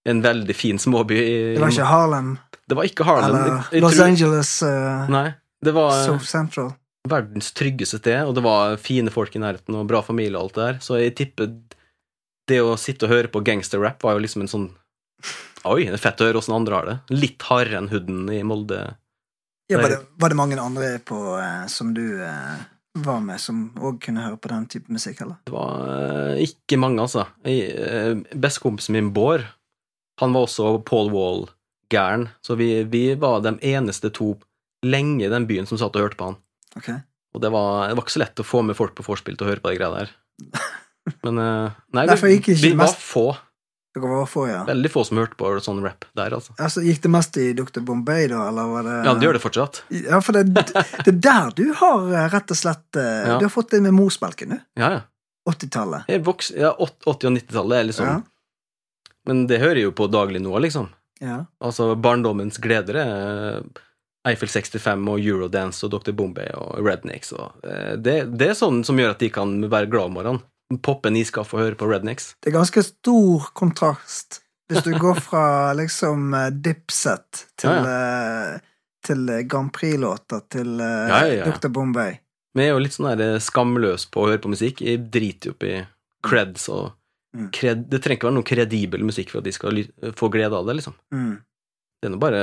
en 0.08 0.22
veldig 0.24 0.54
fin 0.56 0.78
småby. 0.78 1.16
I, 1.18 1.36
Det 1.56 1.60
var 1.60 1.72
ikke 1.74 1.88
Harlem 1.90 2.30
Det 2.68 2.76
var 2.78 2.84
ikke 2.88 3.04
Harlem. 3.04 3.34
eller 3.36 3.46
Jeg- 3.56 3.72
jeg 3.72 3.82
Los 3.82 3.94
tror- 3.96 4.06
Angeles 4.06 4.62
uh, 4.62 5.08
Nei. 5.10 5.34
Det 5.62 5.74
var 5.74 5.90
South 6.04 6.24
Central. 6.24 6.74
verdens 7.08 7.52
tryggeste 7.52 7.98
sted, 7.98 8.24
og 8.26 8.34
det 8.34 8.42
var 8.42 8.76
fine 8.76 9.10
folk 9.10 9.34
i 9.36 9.38
nærheten, 9.38 9.74
og 9.74 9.86
bra 9.86 10.00
familie 10.02 10.36
og 10.36 10.44
alt 10.44 10.54
det 10.54 10.64
der, 10.66 10.78
så 10.80 10.98
jeg 11.00 11.14
tipper 11.16 11.52
det 12.48 12.60
å 12.62 12.76
sitte 12.78 13.04
og 13.06 13.10
høre 13.10 13.28
på 13.28 13.42
gangsterrap 13.44 14.02
var 14.02 14.14
jo 14.14 14.24
liksom 14.24 14.42
en 14.42 14.48
sånn 14.48 14.70
Oi, 15.66 15.84
det 15.84 15.94
er 15.94 15.98
fett 15.98 16.20
å 16.22 16.26
høre 16.28 16.38
åssen 16.38 16.54
andre 16.54 16.74
har 16.76 16.86
det. 16.86 16.96
Litt 17.10 17.42
hardere 17.42 17.78
enn 17.80 17.88
hooden 17.90 18.28
i 18.30 18.42
Molde. 18.46 18.94
Ja, 19.68 19.80
var, 19.80 19.88
det, 19.88 19.98
var 20.22 20.28
det 20.30 20.36
mange 20.38 20.58
andre 20.62 20.98
på, 21.02 21.16
eh, 21.42 21.66
som 21.66 21.92
du 21.92 22.22
eh, 22.22 22.60
var 23.04 23.20
med, 23.24 23.40
som 23.42 23.66
òg 23.76 24.00
kunne 24.04 24.24
høre 24.24 24.38
på 24.40 24.50
den 24.52 24.66
type 24.70 24.92
musikk, 24.92 25.20
eller? 25.24 25.38
Det 25.46 25.54
var 25.54 25.90
eh, 25.92 26.44
ikke 26.46 26.78
mange, 26.80 27.02
altså. 27.04 27.26
Eh, 27.46 28.14
Bestekompisen 28.34 28.96
min, 28.96 29.12
Bård, 29.16 29.46
han 30.20 30.36
var 30.36 30.46
også 30.46 30.76
Paul 30.86 31.10
Wall-gæren, 31.12 32.28
så 32.44 32.56
vi, 32.58 32.70
vi 32.88 33.08
var 33.20 33.42
de 33.44 33.56
eneste 33.68 34.12
to 34.14 34.34
lenge 34.86 35.26
i 35.26 35.32
den 35.32 35.48
byen 35.48 35.68
som 35.68 35.80
satt 35.80 35.96
og 35.96 36.06
hørte 36.06 36.20
på 36.20 36.30
han. 36.30 36.38
Ok. 36.78 36.90
Og 37.36 37.42
det 37.44 37.50
var, 37.52 37.88
det 37.88 37.98
var 37.98 38.06
ikke 38.06 38.16
så 38.16 38.22
lett 38.22 38.40
å 38.40 38.46
få 38.46 38.62
med 38.64 38.78
folk 38.78 38.94
på 38.96 39.04
vorspiel 39.04 39.36
til 39.36 39.46
å 39.46 39.50
høre 39.50 39.64
på 39.64 39.72
de 39.72 39.80
greia 39.80 39.92
der. 39.92 40.14
Men 41.26 41.42
eh, 41.42 41.76
nei, 41.96 42.06
vi, 42.22 42.38
vi 42.62 42.72
var 42.78 42.94
få. 42.96 43.28
Dere 43.96 44.08
var 44.12 44.26
få, 44.28 44.42
ja. 44.50 44.58
Veldig 44.68 44.90
få 44.92 45.02
som 45.08 45.16
hørte 45.16 45.38
på 45.40 45.50
sånn 45.64 45.78
rap 45.80 46.04
der, 46.18 46.34
altså. 46.36 46.52
Altså, 46.60 46.82
Gikk 46.84 46.98
det 47.06 47.10
mest 47.14 47.36
i 47.40 47.46
Dr. 47.56 47.80
Bombay, 47.80 48.26
da, 48.28 48.42
eller 48.50 48.68
var 48.68 48.84
det 48.84 48.96
Ja, 49.06 49.14
det 49.16 49.24
gjør 49.24 49.38
det 49.38 49.40
fortsatt. 49.40 49.78
Ja, 50.04 50.18
for 50.20 50.36
det, 50.36 50.42
det 50.52 51.14
er 51.14 51.20
der 51.24 51.54
du 51.56 51.64
har 51.80 52.10
eh, 52.12 52.26
rett 52.34 52.52
og 52.52 52.58
slett 52.60 53.00
eh, 53.00 53.22
Ja. 53.30 53.38
Du 53.40 53.46
har 53.48 53.54
fått 53.54 53.72
det 53.72 53.80
med 53.86 53.96
morsmelken, 53.96 54.52
du. 54.52 54.58
Ja, 54.82 54.90
ja. 54.98 55.00
80-tallet. 55.48 56.10
Ja 56.10 56.20
80- 56.20 57.08
og 57.08 57.24
90-tallet 57.38 57.78
er 57.78 57.88
liksom 57.88 58.10
Ja. 58.10 58.20
Men 59.26 59.46
det 59.50 59.58
hører 59.58 59.80
jeg 59.80 59.88
jo 59.88 59.94
på 59.96 60.10
daglig 60.12 60.42
nå, 60.44 60.52
liksom. 60.62 60.90
Ja. 61.24 61.46
Altså, 61.64 61.94
barndommens 61.96 62.60
gleder 62.62 63.00
er 63.00 63.64
Eiffel 64.28 64.50
65 64.50 65.08
og 65.08 65.22
Eurodance 65.22 65.86
og 65.86 65.94
Dr. 65.94 66.12
Bombay 66.18 66.50
og 66.58 66.82
Rednecks 66.84 67.32
og 67.32 67.64
eh, 67.64 67.94
det, 67.96 68.18
det 68.36 68.52
er 68.52 68.58
sånn 68.58 68.82
som 68.84 68.98
gjør 69.00 69.14
at 69.16 69.24
de 69.24 69.30
kan 69.32 69.56
være 69.70 69.88
glad 69.88 70.10
om 70.10 70.16
morgenen. 70.18 70.44
Poppe 70.82 71.08
en 71.12 71.16
iskaffe 71.16 71.54
og 71.54 71.62
høre 71.62 71.78
på 71.78 71.86
Rednecks. 71.86 72.32
Det 72.42 72.50
er 72.50 72.58
ganske 72.58 72.82
stor 72.82 73.50
kontrast 73.54 74.40
hvis 74.66 74.82
du 74.82 74.96
går 74.98 75.20
fra 75.22 75.44
liksom 75.80 76.34
eh, 76.34 76.48
Dipset 76.50 77.44
til, 77.54 77.86
eh, 77.86 78.56
til 79.06 79.28
eh, 79.30 79.44
Grand 79.46 79.70
Prix-låter 79.72 80.42
til 80.50 80.78
Ja, 80.82 81.20
ja, 81.22 81.44
ja. 81.44 81.50
Dr. 81.52 81.70
Bombay. 81.70 82.18
Vi 82.56 82.64
er 82.64 82.72
jo 82.72 82.80
litt 82.82 82.96
sånn 82.96 83.20
skamløs 83.38 84.08
på 84.10 84.24
å 84.24 84.30
høre 84.32 84.42
på 84.42 84.50
musikk. 84.50 84.80
Jeg 84.82 85.04
driter 85.12 85.52
jo 85.52 85.54
opp 85.54 85.66
i 85.68 85.74
creds 86.26 86.70
og 86.72 86.94
Mm. 87.36 87.50
cred, 87.52 87.88
Det 87.90 87.98
trenger 88.00 88.16
ikke 88.16 88.28
være 88.30 88.36
noe 88.38 88.46
kredibel 88.48 89.02
musikk 89.04 89.28
for 89.32 89.42
at 89.42 89.44
de 89.44 89.52
skal 89.52 89.82
få 90.16 90.30
glede 90.32 90.56
av 90.56 90.64
det, 90.64 90.78
liksom. 90.78 90.94
Mm. 91.12 91.34
Det 92.00 92.08
er 92.08 92.14
nå 92.14 92.20
bare 92.22 92.40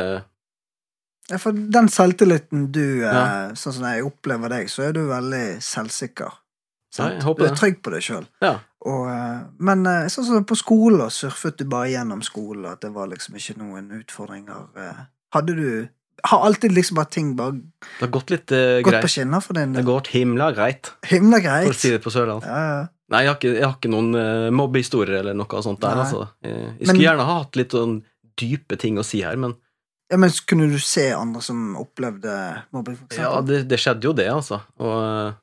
Ja, 1.32 1.38
for 1.40 1.52
den 1.56 1.88
selvtilliten 1.90 2.72
du 2.72 3.00
Ja. 3.00 3.50
Sånn 3.56 3.74
som 3.74 3.84
jeg 3.88 4.04
opplever 4.06 4.50
deg, 4.50 4.68
så 4.68 4.84
er 4.90 4.94
du 4.94 5.08
veldig 5.08 5.62
selvsikker. 5.64 6.32
Jeg 6.94 7.00
Sant? 7.18 7.24
håper 7.26 7.48
du 7.48 7.50
er 7.50 7.56
trygg 7.58 7.80
på 7.82 7.90
deg 7.96 8.04
sjøl. 8.06 8.26
Ja. 8.44 8.52
Men 9.64 9.86
eh, 9.90 10.06
sånn 10.14 10.28
som 10.28 10.46
på 10.46 10.58
skolen, 10.60 11.10
surfet 11.14 11.58
du 11.62 11.66
bare 11.70 11.90
gjennom 11.94 12.22
skolen, 12.26 12.68
at 12.70 12.84
det 12.86 12.92
var 12.94 13.08
liksom 13.12 13.38
ikke 13.40 13.56
noen 13.62 13.90
utfordringer. 14.02 14.68
eh. 14.78 15.04
Hadde 15.34 15.56
du 15.58 15.68
Har 16.30 16.44
alltid 16.46 16.72
liksom 16.72 16.96
bare 16.96 17.10
ting 17.12 17.32
bare 17.36 17.52
Det 17.58 18.00
har 18.06 18.12
gått 18.14 18.30
litt 18.30 18.52
uh, 18.54 18.78
gått 18.86 18.94
på 18.94 19.00
greit. 19.02 19.10
skinner 19.12 19.42
for 19.42 19.58
din 19.58 19.74
Det 19.74 19.82
har 19.82 19.88
gått 19.90 20.08
himla 20.14 20.52
greit, 20.56 20.92
Himla 21.10 21.40
greit. 21.42 21.66
for 21.66 21.74
å 21.74 21.80
si 21.82 21.90
det 21.92 22.00
på 22.04 22.12
Sørlandet. 22.14 22.46
Ja, 22.48 22.62
ja. 22.70 22.88
Nei, 23.12 23.24
jeg 23.26 23.30
har 23.32 23.36
ikke, 23.40 23.54
jeg 23.58 23.66
har 23.66 23.74
ikke 23.76 23.92
noen 23.92 24.14
uh, 24.16 24.52
mobbehistorier 24.56 25.20
eller 25.20 25.34
noe 25.36 25.64
sånt 25.66 25.82
der, 25.82 25.98
Nei. 25.98 26.06
altså. 26.06 26.28
Jeg, 26.46 26.54
jeg 26.54 26.78
Men- 26.78 26.88
skulle 26.94 27.08
gjerne 27.10 27.26
ha 27.28 27.36
hatt 27.42 27.56
litt 27.60 27.74
sånn 27.76 27.98
dype 28.40 28.78
ting 28.80 29.02
å 29.02 29.04
si 29.06 29.22
her, 29.26 29.36
men 29.42 29.58
ja, 30.12 30.18
men 30.22 30.30
kunne 30.46 30.68
du 30.70 30.78
se 30.80 31.08
andre 31.16 31.42
som 31.42 31.76
opplevde 31.82 32.32
mobbing, 32.76 32.96
for 33.02 33.18
ja, 33.18 33.42
det, 33.42 33.64
det 33.68 33.80
skjedde 33.82 34.06
jo 34.06 34.14
det, 34.14 34.28
altså. 34.30 34.60
Og, 34.78 34.94
eh, 35.02 35.34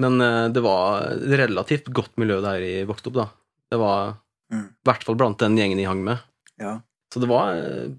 men 0.00 0.20
eh, 0.24 0.48
det 0.54 0.62
var 0.64 1.06
relativt 1.30 1.90
godt 1.94 2.16
miljø 2.20 2.40
der 2.44 2.60
jeg 2.64 2.88
vokste 2.90 3.12
opp, 3.12 3.20
da. 3.22 3.28
Det 3.70 3.78
var 3.80 4.16
Mm. 4.50 4.64
i 4.66 4.88
hvert 4.88 5.04
fall 5.06 5.14
blant 5.14 5.38
den 5.38 5.54
gjengen 5.54 5.78
jeg 5.78 5.86
hang 5.86 6.00
med. 6.02 6.18
Ja. 6.58 6.80
Så 7.14 7.20
det 7.22 7.28
var 7.30 7.52
eh, 7.54 7.92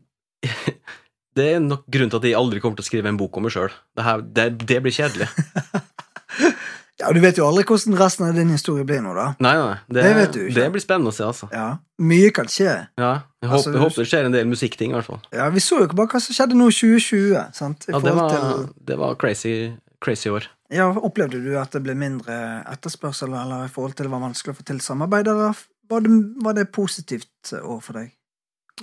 Det 1.37 1.45
er 1.53 1.61
nok 1.63 1.85
grunnen 1.87 2.11
til 2.11 2.19
at 2.19 2.25
jeg 2.27 2.35
aldri 2.35 2.59
kommer 2.59 2.75
til 2.75 2.83
å 2.83 2.89
skrive 2.89 3.07
en 3.07 3.15
bok 3.21 3.37
om 3.39 3.45
meg 3.47 3.53
sjøl. 3.55 3.71
Det, 3.95 4.03
det, 4.35 4.45
det 4.67 4.81
blir 4.83 4.91
kjedelig. 4.91 5.29
ja, 7.01 7.11
du 7.15 7.19
vet 7.23 7.39
jo 7.39 7.45
aldri 7.47 7.63
hvordan 7.69 7.95
resten 7.97 8.27
av 8.27 8.35
din 8.35 8.51
historie 8.51 8.83
blir 8.87 8.99
nå, 9.05 9.13
da. 9.15 9.29
Nei, 9.41 9.53
nei, 9.57 9.77
det, 9.87 10.03
Det 10.03 10.11
vet 10.17 10.33
du 10.35 10.41
ikke. 10.43 10.55
det 10.59 10.65
blir 10.75 10.83
spennende 10.83 11.13
å 11.13 11.15
se, 11.15 11.23
altså. 11.25 11.47
Ja. 11.55 11.69
Mye 12.03 12.33
kan 12.35 12.51
skje. 12.51 12.73
Ja, 12.99 13.13
jeg, 13.41 13.47
Altså, 13.49 13.71
håper, 13.71 13.79
håper 13.85 14.03
det 14.03 14.09
skjer 14.11 14.27
en 14.27 14.35
del 14.35 14.51
musikkting, 14.51 14.91
i 14.91 14.97
hvert 14.99 15.07
fall. 15.07 15.21
Ja, 15.33 15.47
Vi 15.55 15.63
så 15.63 15.79
jo 15.79 15.87
ikke 15.87 15.97
bare 16.01 16.11
hva 16.13 16.21
som 16.27 16.35
skjedde 16.35 16.59
nå 16.59 16.67
i 16.67 16.75
2020. 16.75 17.47
sant? 17.57 17.87
I 17.87 17.95
Ja, 17.95 18.03
det 18.03 18.13
var, 18.19 18.35
til 18.35 18.67
det 18.91 18.99
var 19.01 19.15
crazy, 19.23 19.55
crazy 20.03 20.29
år. 20.35 20.51
Ja, 20.71 20.87
Opplevde 21.03 21.41
du 21.43 21.51
at 21.59 21.73
det 21.75 21.81
ble 21.83 21.95
mindre 21.99 22.35
etterspørsel 22.71 23.33
eller 23.35 23.65
i 23.67 23.71
forhold 23.71 23.95
til 23.97 24.07
det 24.07 24.13
var 24.13 24.23
vanskelig 24.23 24.53
å 24.53 24.59
få 24.61 24.65
til 24.69 24.79
samarbeid, 24.83 25.27
eller 25.27 25.57
var 25.91 26.05
det, 26.05 26.11
var 26.45 26.55
det 26.55 26.69
positivt 26.71 27.51
overfor 27.59 27.97
deg? 27.99 28.13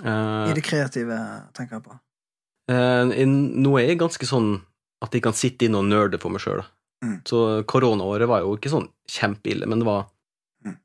Uh, 0.03 0.45
I 0.51 0.53
det 0.53 0.61
kreative, 0.63 1.17
tenker 1.57 1.79
jeg 1.79 1.85
på. 1.87 1.95
Uh, 2.69 3.09
nå 3.25 3.71
er 3.81 3.87
jeg 3.89 4.01
ganske 4.03 4.27
sånn 4.29 4.51
at 5.01 5.15
jeg 5.15 5.23
kan 5.25 5.33
sitte 5.33 5.65
inne 5.65 5.81
og 5.81 5.87
nerde 5.89 6.19
for 6.21 6.29
meg 6.35 6.43
sjøl. 6.43 6.61
Mm. 7.03 7.17
Så 7.27 7.41
koronaåret 7.71 8.29
var 8.29 8.43
jo 8.43 8.53
ikke 8.57 8.69
sånn 8.71 8.89
kjempeille, 9.09 9.65
men 9.69 9.81
det 9.81 9.87
var 9.89 10.07
Mm. 10.65 10.75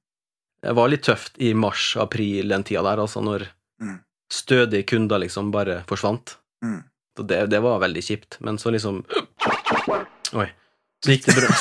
Det 0.63 0.73
var 0.79 0.89
litt 0.89 1.03
tøft 1.05 1.37
i 1.43 1.51
mars-april, 1.53 2.49
den 2.49 2.63
tida 2.65 2.83
der, 2.87 3.03
altså, 3.03 3.21
når 3.21 3.49
Mm. 3.83 3.99
stødige 4.33 4.87
kunder 4.87 5.19
liksom 5.19 5.51
bare 5.53 5.83
forsvant. 5.87 6.37
Mm. 6.65 6.85
Så 7.19 7.27
det, 7.27 7.51
det 7.51 7.61
var 7.61 7.81
veldig 7.83 8.03
kjipt, 8.03 8.39
men 8.41 8.57
så 8.57 8.71
liksom 8.73 9.05
Oi. 10.33 10.47
Så 11.05 11.13
gikk 11.13 11.27
det 11.29 11.35
bra. 11.37 11.53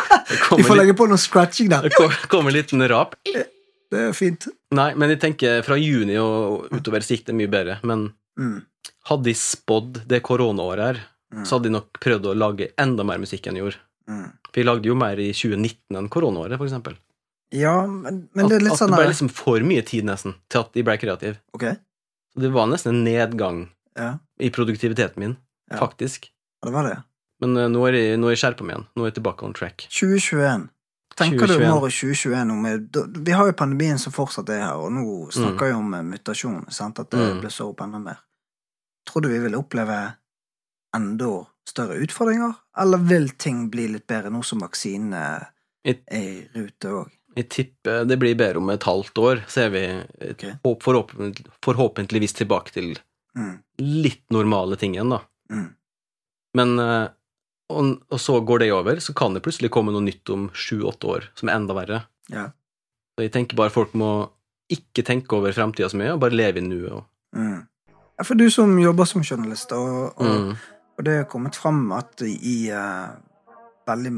Vi 0.56 0.64
får 0.64 0.78
legge 0.78 0.94
på 0.96 1.08
noe 1.10 1.18
scratching 1.20 1.68
der. 1.72 1.88
det 1.88 1.94
kom, 2.30 2.46
en 2.48 2.54
liten 2.54 2.84
rap. 2.88 3.16
Det 3.26 4.00
er 4.08 4.12
fint. 4.16 4.46
Nei, 4.72 4.92
men 4.96 5.10
jeg 5.12 5.20
tenker 5.20 5.62
fra 5.66 5.76
juni 5.76 6.14
og 6.22 6.68
utover 6.72 7.02
så 7.04 7.16
gikk 7.16 7.26
det 7.28 7.34
mye 7.38 7.50
bedre. 7.52 7.78
Men 7.84 8.12
Mm. 8.40 8.62
hadde 9.10 9.28
jeg 9.28 9.36
spådd 9.36 10.06
det 10.08 10.22
koronaåret 10.24 10.80
her, 10.86 11.00
Mm. 11.34 11.42
så 11.44 11.58
hadde 11.58 11.68
jeg 11.68 11.72
nok 11.74 11.98
prøvd 12.00 12.28
å 12.30 12.36
lage 12.38 12.70
enda 12.80 13.04
mer 13.04 13.18
musikk 13.20 13.46
enn 13.46 13.58
jeg 13.58 13.64
gjorde. 13.66 13.80
Mm. 14.08 14.30
For 14.46 14.56
de 14.56 14.64
lagde 14.64 14.88
jo 14.88 14.94
mer 14.96 15.20
i 15.20 15.26
2019 15.36 15.98
enn 16.00 16.08
koronaåret, 16.08 16.56
for 16.56 16.64
eksempel. 16.64 16.96
Ja, 17.52 17.86
men, 17.86 18.30
men 18.32 18.48
det 18.48 18.56
er 18.56 18.64
litt 18.64 18.72
at, 18.72 18.78
sånn 18.80 18.88
at 18.94 18.96
det 18.96 19.04
ble 19.04 19.10
liksom 19.12 19.28
for 19.30 19.60
mye 19.68 19.84
tid, 19.84 20.04
nesten, 20.08 20.34
til 20.48 20.60
at 20.64 20.72
de 20.72 20.82
ble 20.88 20.96
kreative. 20.96 21.36
Okay. 21.54 21.76
Så 22.32 22.40
det 22.46 22.52
var 22.54 22.66
nesten 22.72 22.94
en 22.94 23.04
nedgang 23.04 23.60
ja, 24.00 24.14
i 24.40 24.48
produktiviteten 24.48 25.20
min, 25.20 25.36
Ja. 25.70 25.76
faktisk. 25.76 26.30
ja, 26.62 26.70
det 26.70 26.72
var 26.72 26.88
det. 26.88 26.96
Men 27.42 27.56
uh, 27.58 27.66
nå 27.72 27.82
er 27.88 27.96
jeg, 27.98 28.18
nå 28.22 28.28
er 28.30 28.36
jeg 28.36 28.42
skjerpa 28.44 28.64
meg 28.66 28.76
igjen. 28.76 28.86
Nå 28.96 29.02
er 29.04 29.10
jeg 29.10 29.16
tilbake 29.18 29.46
on 29.48 29.52
track. 29.58 29.86
2021. 29.90 30.68
Tenker 31.18 31.44
du 31.50 31.52
2021. 31.52 31.68
om 31.68 31.82
året 31.82 31.92
2021 31.92 32.50
Om 32.54 33.24
Vi 33.26 33.32
har 33.36 33.46
jo 33.50 33.52
pandemien 33.58 33.98
som 34.00 34.14
fortsatt 34.16 34.48
er 34.54 34.62
her, 34.64 34.78
og 34.80 34.92
nå 34.96 35.02
snakker 35.34 35.68
vi 35.68 35.74
om 35.76 35.90
eh, 35.98 36.04
mutasjon, 36.08 36.62
sant? 36.72 36.98
at 37.02 37.10
det 37.12 37.20
Mm. 37.20 37.40
blusser 37.42 37.66
opp 37.68 37.82
enda 37.84 37.98
mer. 38.00 38.22
Tror 39.04 39.20
du 39.22 39.28
vi 39.28 39.38
vil 39.42 39.58
oppleve 39.58 39.98
enda 40.96 41.32
større 41.68 41.98
utfordringer, 42.04 42.54
eller 42.78 42.98
vil 42.98 43.28
ting 43.40 43.66
bli 43.70 43.88
litt 43.92 44.06
bedre 44.06 44.30
nå 44.32 44.40
som 44.44 44.60
vaksinene 44.64 45.20
er 45.84 45.98
i 46.14 46.48
rute 46.56 46.88
òg? 47.02 47.10
Jeg 47.36 47.48
tipper 47.48 48.04
det 48.08 48.18
blir 48.20 48.34
bedre 48.36 48.60
om 48.60 48.68
et 48.70 48.82
halvt 48.84 49.18
år, 49.18 49.44
så 49.48 49.66
er 49.66 49.70
vi 49.72 49.84
okay. 50.30 50.56
Ok. 50.64 50.82
forhåpentlig, 50.84 51.46
forhåpentligvis 51.64 52.32
tilbake 52.40 52.72
til 52.72 52.94
Mm. 53.34 53.62
litt 53.80 54.24
normale 54.30 54.76
ting 54.76 54.92
igjen, 54.94 55.08
da. 55.08 55.20
Mm. 55.50 55.74
Men 56.54 56.78
eh, 56.78 57.08
og, 57.78 57.96
og 58.12 58.20
så 58.20 58.38
går 58.40 58.62
det 58.64 58.72
over, 58.72 59.00
så 59.00 59.14
kan 59.16 59.34
det 59.34 59.42
plutselig 59.44 59.70
komme 59.74 59.92
noe 59.94 60.04
nytt 60.04 60.30
om 60.34 60.48
sju-åtte 60.54 61.08
år 61.16 61.26
som 61.38 61.48
er 61.50 61.58
enda 61.58 61.76
verre. 61.76 62.02
Ja. 62.32 62.50
Så 63.16 63.26
jeg 63.26 63.32
tenker 63.34 63.58
bare 63.58 63.72
folk 63.74 63.94
må 63.98 64.12
ikke 64.72 65.04
tenke 65.04 65.36
over 65.36 65.52
fremtida 65.52 65.88
så 65.92 65.98
mye, 66.00 66.14
og 66.14 66.22
bare 66.22 66.36
leve 66.36 66.62
i 66.62 66.64
nuet. 66.64 67.04
Mm. 67.36 67.66
Ja, 68.18 68.24
for 68.24 68.38
du 68.38 68.46
som 68.52 68.72
jobber 68.80 69.08
som 69.08 69.24
journalist, 69.24 69.72
og, 69.72 70.14
og, 70.16 70.22
mm, 70.22 70.54
og 70.98 71.04
det 71.04 71.18
er 71.18 71.28
kommet 71.28 71.56
fram 71.58 71.84
at 71.96 72.22
i 72.24 72.70
uh, 72.72 73.12
veldig 73.88 74.12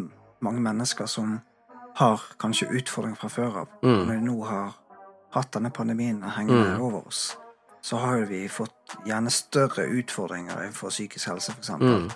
mange 0.45 0.63
mennesker 0.63 1.09
som 1.11 1.39
har 1.99 2.23
kanskje 2.43 2.69
utfordringer 2.75 3.19
fra 3.19 3.31
før 3.31 3.61
av, 3.65 3.75
mm, 3.83 4.01
når 4.07 4.13
de 4.15 4.27
nå 4.27 4.37
har 4.47 4.75
hatt 5.35 5.53
denne 5.55 5.71
pandemien 5.75 6.23
hengende 6.23 6.77
Mm. 6.77 6.83
over 6.83 7.07
oss, 7.07 7.37
så 7.83 7.97
har 7.99 8.25
vi 8.31 8.49
fått 8.49 8.95
gjerne 9.07 9.31
større 9.31 9.87
utfordringer 9.91 10.63
innenfor 10.63 10.91
psykisk 10.91 11.29
helse, 11.29 11.53
eksempel. 11.59 12.07
mm. 12.07 12.11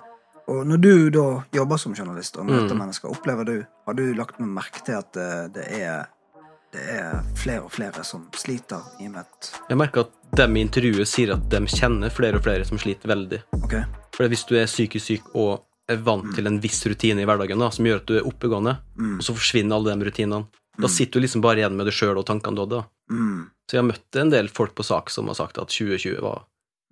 Og 0.48 0.62
når 0.66 0.80
du 0.80 0.92
da 1.12 1.24
jobber 1.52 1.76
som 1.80 1.94
journalist 1.94 2.38
og 2.40 2.46
møter 2.48 2.72
Mm. 2.74 2.78
mennesker, 2.78 3.10
opplever 3.12 3.44
du 3.44 3.66
Har 3.86 3.94
du 3.94 4.14
lagt 4.14 4.38
noe 4.40 4.48
merke 4.48 4.82
til 4.84 4.94
at 4.94 5.12
det, 5.12 5.52
det 5.54 5.66
er 5.82 6.06
det 6.72 6.82
er 6.84 7.22
flere 7.38 7.62
og 7.64 7.70
flere 7.72 8.02
som 8.04 8.26
sliter 8.36 8.82
i 9.00 9.06
og 9.08 9.46
Jeg 9.70 9.78
merker 9.80 10.00
at 10.04 10.10
dem 10.36 10.56
i 10.56 10.60
intervjuet 10.60 11.08
sier 11.08 11.32
at 11.32 11.46
de 11.48 11.62
kjenner 11.64 12.12
flere 12.12 12.36
og 12.36 12.44
flere 12.44 12.66
som 12.68 12.76
sliter 12.80 13.08
veldig. 13.08 13.40
Ok, 13.62 13.74
For 14.14 14.28
hvis 14.28 14.44
du 14.44 14.54
er 14.58 14.66
psykisk 14.68 15.06
syk 15.06 15.30
og 15.34 15.64
er 15.88 15.96
vant 15.96 16.34
til 16.34 16.46
en 16.46 16.60
viss 16.60 16.84
rutine 16.84 17.22
i 17.22 17.24
hverdagen 17.24 17.58
da, 17.58 17.70
som 17.72 17.86
gjør 17.88 18.02
at 18.02 18.06
du 18.10 18.18
er 18.18 18.26
oppegående, 18.28 18.74
mm, 18.98 19.14
og 19.16 19.24
så 19.24 19.32
forsvinner 19.38 19.78
alle 19.78 19.96
de 19.96 20.04
rutinene, 20.10 20.46
da 20.78 20.90
sitter 20.92 21.18
du 21.18 21.24
liksom 21.24 21.40
bare 21.40 21.62
igjen 21.62 21.76
med 21.78 21.88
deg 21.88 21.96
sjøl 21.96 22.18
og 22.20 22.26
tankene 22.28 22.68
da. 22.68 22.82
mm, 23.10 23.50
Så 23.66 23.76
jeg 23.76 23.82
har 23.82 23.88
møtt 23.88 24.16
en 24.20 24.30
del 24.30 24.48
folk 24.48 24.74
på 24.74 24.84
sak 24.84 25.08
som 25.10 25.26
har 25.28 25.34
sagt 25.40 25.56
at 25.58 25.68
2020 25.72 26.20
var 26.20 26.44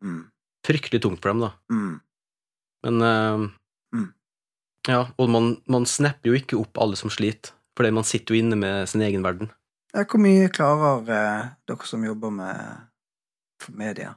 mm, 0.03 0.25
fryktelig 0.67 1.03
tungt 1.03 1.21
for 1.21 1.29
dem, 1.35 1.41
da. 1.45 1.53
Men 2.87 3.03
uh, 3.03 3.47
Mm. 3.95 4.13
Ja, 4.89 5.07
og 5.19 5.31
man, 5.31 5.57
man 5.71 5.87
snapper 5.87 6.31
jo 6.31 6.39
ikke 6.39 6.59
opp 6.61 6.79
alle 6.83 6.99
som 6.99 7.11
sliter, 7.13 7.55
fordi 7.79 7.93
man 7.95 8.07
sitter 8.07 8.35
jo 8.35 8.43
inne 8.43 8.59
med 8.59 8.89
sin 8.91 9.03
egen 9.07 9.25
verden. 9.27 9.51
Hvor 9.97 10.21
mye 10.21 10.51
klarer 10.53 11.09
eh, 11.09 11.47
dere 11.69 11.89
som 11.89 12.05
jobber 12.05 12.35
med 12.35 13.71
media? 13.73 14.13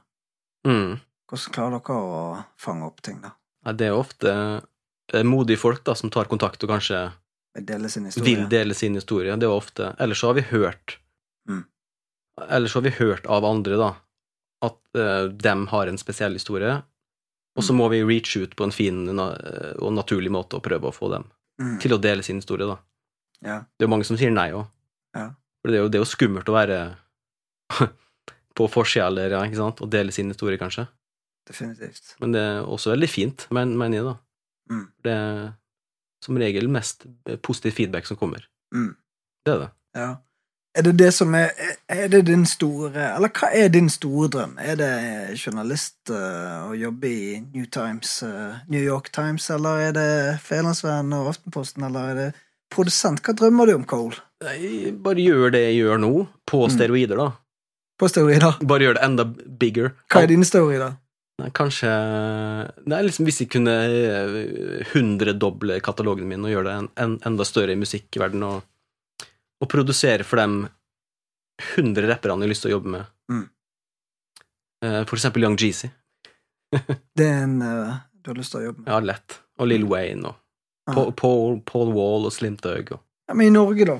Mm. 0.66 0.98
Hvordan 1.30 1.54
klarer 1.54 1.78
dere 1.78 1.96
å 1.96 2.20
fange 2.60 2.86
opp 2.90 3.00
ting, 3.06 3.22
da? 3.22 3.32
Nei, 3.64 3.74
det 3.80 3.88
er 3.88 3.96
ofte 3.96 4.34
eh, 4.34 5.24
modige 5.24 5.62
folk 5.62 5.82
da, 5.86 5.96
som 5.96 6.12
tar 6.12 6.30
kontakt 6.30 6.62
og 6.66 6.74
kanskje 6.74 7.08
Dele 7.66 7.88
sin 7.90 8.04
vil 8.22 8.44
dele 8.46 8.76
sin 8.78 8.94
historie. 8.94 9.34
Det 9.34 9.48
er 9.48 9.50
ofte 9.50 9.88
Ellers 9.98 10.20
så 10.22 10.30
har 10.30 10.36
vi 10.38 10.46
hørt 10.52 10.98
Mm. 11.48 11.64
Ellers 12.52 12.72
så 12.72 12.78
har 12.78 12.84
vi 12.84 12.90
hørt 12.94 13.24
av 13.26 13.44
andre, 13.44 13.78
da, 13.80 13.88
at 14.62 14.98
eh, 15.00 15.24
dem 15.32 15.64
har 15.72 15.88
en 15.88 15.98
spesiell 15.98 16.36
historie, 16.36 16.76
og 17.56 17.64
så 17.66 17.74
må 17.74 17.88
vi 17.90 18.02
reach 18.06 18.36
ut 18.40 18.54
på 18.56 18.64
en 18.64 18.72
fin 18.74 19.02
og 19.10 19.90
naturlig 19.96 20.30
måte 20.32 20.56
og 20.58 20.62
prøve 20.66 20.88
å 20.90 20.94
få 20.96 21.10
dem 21.16 21.24
Mm, 21.60 21.74
til 21.82 21.92
å 21.92 21.98
dele 22.00 22.22
sin 22.24 22.38
historie, 22.40 22.64
da. 22.64 22.78
ja. 23.44 23.56
Det 23.76 23.84
er 23.84 23.88
jo 23.88 23.90
mange 23.92 24.06
som 24.08 24.16
sier 24.16 24.30
nei 24.32 24.46
òg. 24.56 24.64
Ja. 25.14 25.26
For 25.60 25.68
det 25.68 25.76
er, 25.76 25.82
jo, 25.82 25.88
det 25.92 25.98
er 25.98 26.00
jo 26.00 26.08
skummelt 26.08 26.48
å 26.48 26.54
være 26.56 26.78
på 28.56 28.68
forsida 28.72 29.10
eller 29.10 29.34
ja, 29.34 29.42
ikke 29.44 29.58
sant, 29.58 29.82
og 29.84 29.90
dele 29.92 30.12
sin 30.14 30.30
historie, 30.32 30.56
kanskje. 30.56 30.86
Definitivt. 31.50 32.14
Men 32.22 32.32
det 32.32 32.40
er 32.40 32.62
også 32.64 32.94
veldig 32.94 33.10
fint, 33.12 33.44
men- 33.52 33.76
mener 33.76 33.98
jeg, 33.98 34.06
da. 34.08 34.14
Mm. 34.72 34.86
Det 35.04 35.12
er 35.12 35.52
som 36.24 36.36
regel 36.40 36.68
mest 36.72 37.04
positiv 37.44 37.72
feedback 37.76 38.06
som 38.08 38.16
kommer. 38.16 38.46
Mm. 38.72 38.94
Det 39.44 39.52
er 39.54 39.58
det. 39.66 39.70
Ja. 40.00 40.08
Er 40.78 40.86
det 40.86 40.92
det 41.00 41.10
som 41.14 41.34
er 41.34 41.50
Er 41.88 42.08
det 42.08 42.26
din 42.28 42.44
store 42.46 42.92
Eller 43.16 43.32
hva 43.34 43.50
er 43.52 43.72
din 43.74 43.88
store 43.90 44.28
drøm? 44.30 44.54
Er 44.62 44.78
det 44.78 44.92
journalist 45.40 46.12
uh, 46.14 46.70
å 46.70 46.76
jobbe 46.78 47.10
i 47.10 47.40
New 47.54 47.66
Times, 47.66 48.22
uh, 48.22 48.60
New 48.70 48.82
York 48.82 49.10
Times, 49.12 49.50
eller 49.50 49.88
er 49.88 49.92
det 49.96 50.12
Fædrelandsvennen 50.46 51.12
og 51.18 51.32
Aftenposten, 51.34 51.84
eller 51.88 52.12
er 52.12 52.20
det 52.20 52.28
produsent? 52.70 53.22
Hva 53.26 53.34
drømmer 53.34 53.66
du 53.66 53.74
om, 53.80 53.84
Cole? 53.84 54.22
Nei, 54.46 54.92
bare 54.94 55.20
gjør 55.20 55.52
det 55.52 55.64
jeg 55.66 55.82
gjør 55.82 56.00
nå, 56.00 56.12
på 56.46 56.64
Mm. 56.64 56.72
steroider, 56.76 57.16
da. 57.18 57.30
På 58.00 58.08
steroider? 58.08 58.56
Bare 58.62 58.86
gjør 58.86 58.94
det 58.96 59.04
enda 59.04 59.24
bigger. 59.26 59.92
Hva 60.08 60.22
er 60.22 60.30
dine 60.30 60.46
steroider? 60.48 60.94
Nei, 61.40 61.50
kanskje 61.56 61.90
Nei, 62.88 63.02
liksom 63.06 63.26
hvis 63.28 63.42
jeg 63.42 63.50
kunne 63.54 63.74
eh, 63.88 64.84
hundredoble 64.92 65.78
katalogen 65.84 66.28
min 66.28 66.44
og 66.44 66.52
gjøre 66.52 66.66
det 66.68 66.74
en, 66.78 66.88
en, 67.04 67.14
enda 67.30 67.46
større 67.48 67.72
i 67.72 67.80
musikkverdenen 67.80 68.44
og, 68.48 68.66
og 69.60 69.68
produsere 69.70 70.24
for 70.26 70.40
dem 70.40 70.62
hundre 71.76 72.08
rappere 72.08 72.32
han 72.32 72.40
har 72.44 72.48
lyst 72.50 72.64
til 72.64 72.72
å 72.72 72.76
jobbe 72.78 72.92
med. 72.96 73.08
Mm. 73.32 73.46
Eh, 74.84 75.00
For 75.04 75.18
eksempel 75.18 75.44
Young 75.44 75.58
Jeezy. 75.60 75.90
Det 77.16 77.26
er 77.26 77.42
en 77.44 77.58
uh, 77.62 77.98
du 78.20 78.30
har 78.30 78.38
lyst 78.38 78.54
til 78.54 78.62
å 78.62 78.68
jobbe 78.70 78.84
med? 78.84 78.92
Ja, 78.92 79.00
lett. 79.04 79.40
Og 79.60 79.68
Lill 79.68 79.84
Wayne 79.90 80.30
og 80.30 80.38
Ah. 80.90 80.94
Paul, 80.94 81.12
Paul, 81.12 81.60
Paul 81.60 81.92
Wall 81.94 82.24
og 82.26 82.32
Slim 82.34 82.56
Thug. 82.58 82.88
Og. 82.96 83.00
Ja, 83.28 83.34
men 83.36 83.46
i 83.46 83.54
Norge, 83.54 83.84
da? 83.86 83.98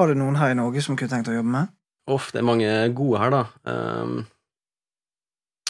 Har 0.00 0.10
du 0.10 0.16
noen 0.18 0.34
her 0.40 0.50
i 0.50 0.56
Norge 0.58 0.82
som 0.82 0.96
kunne 0.98 1.12
tenkt 1.12 1.28
å 1.30 1.34
jobbe 1.36 1.52
med? 1.52 1.68
Uff, 2.10 2.32
det 2.34 2.40
er 2.40 2.46
mange 2.48 2.70
gode 2.96 3.20
her, 3.22 3.30
da. 3.30 3.42
Um, 3.70 4.16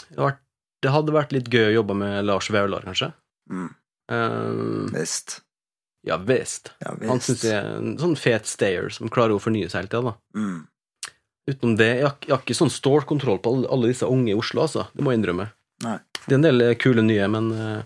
det, 0.09 0.15
hadde 0.17 0.25
vært, 0.31 0.41
det 0.87 0.93
hadde 0.95 1.17
vært 1.19 1.35
litt 1.37 1.51
gøy 1.53 1.67
å 1.69 1.75
jobbe 1.81 1.97
med 2.01 2.25
Lars 2.25 2.49
Vaular, 2.55 2.87
kanskje. 2.87 3.11
Mm. 3.53 3.69
Um, 4.15 4.89
Visst. 4.95 5.43
Ja 6.05 6.19
visst. 6.21 6.73
Ja, 6.85 6.93
Han 7.09 7.21
syns 7.25 7.45
jeg 7.47 7.57
er 7.57 7.75
en 7.79 7.97
sånn 8.01 8.17
fet 8.21 8.49
stayer 8.49 8.91
som 8.93 9.11
klarer 9.13 9.37
å 9.37 9.43
fornye 9.43 9.71
seg 9.73 9.85
hele 9.85 9.93
tida, 9.93 10.13
da. 10.13 10.41
Mm. 10.41 10.63
Utenom 11.51 11.75
det, 11.77 11.91
jeg 11.99 12.07
har, 12.07 12.15
jeg 12.25 12.33
har 12.33 12.45
ikke 12.45 12.57
sånn 12.57 12.73
stålkontroll 12.73 13.41
på 13.45 13.53
alle, 13.53 13.71
alle 13.73 13.91
disse 13.91 14.09
unge 14.09 14.33
i 14.33 14.37
Oslo, 14.37 14.65
altså. 14.65 14.87
Det 14.97 15.05
må 15.05 15.13
jeg 15.13 15.21
innrømme. 15.21 15.49
Nei. 15.85 15.99
Det 16.25 16.33
er 16.33 16.39
en 16.39 16.47
del 16.47 16.65
eh, 16.65 16.77
kule 16.81 17.05
nye, 17.05 17.27
men 17.33 17.51
eh, 17.53 17.83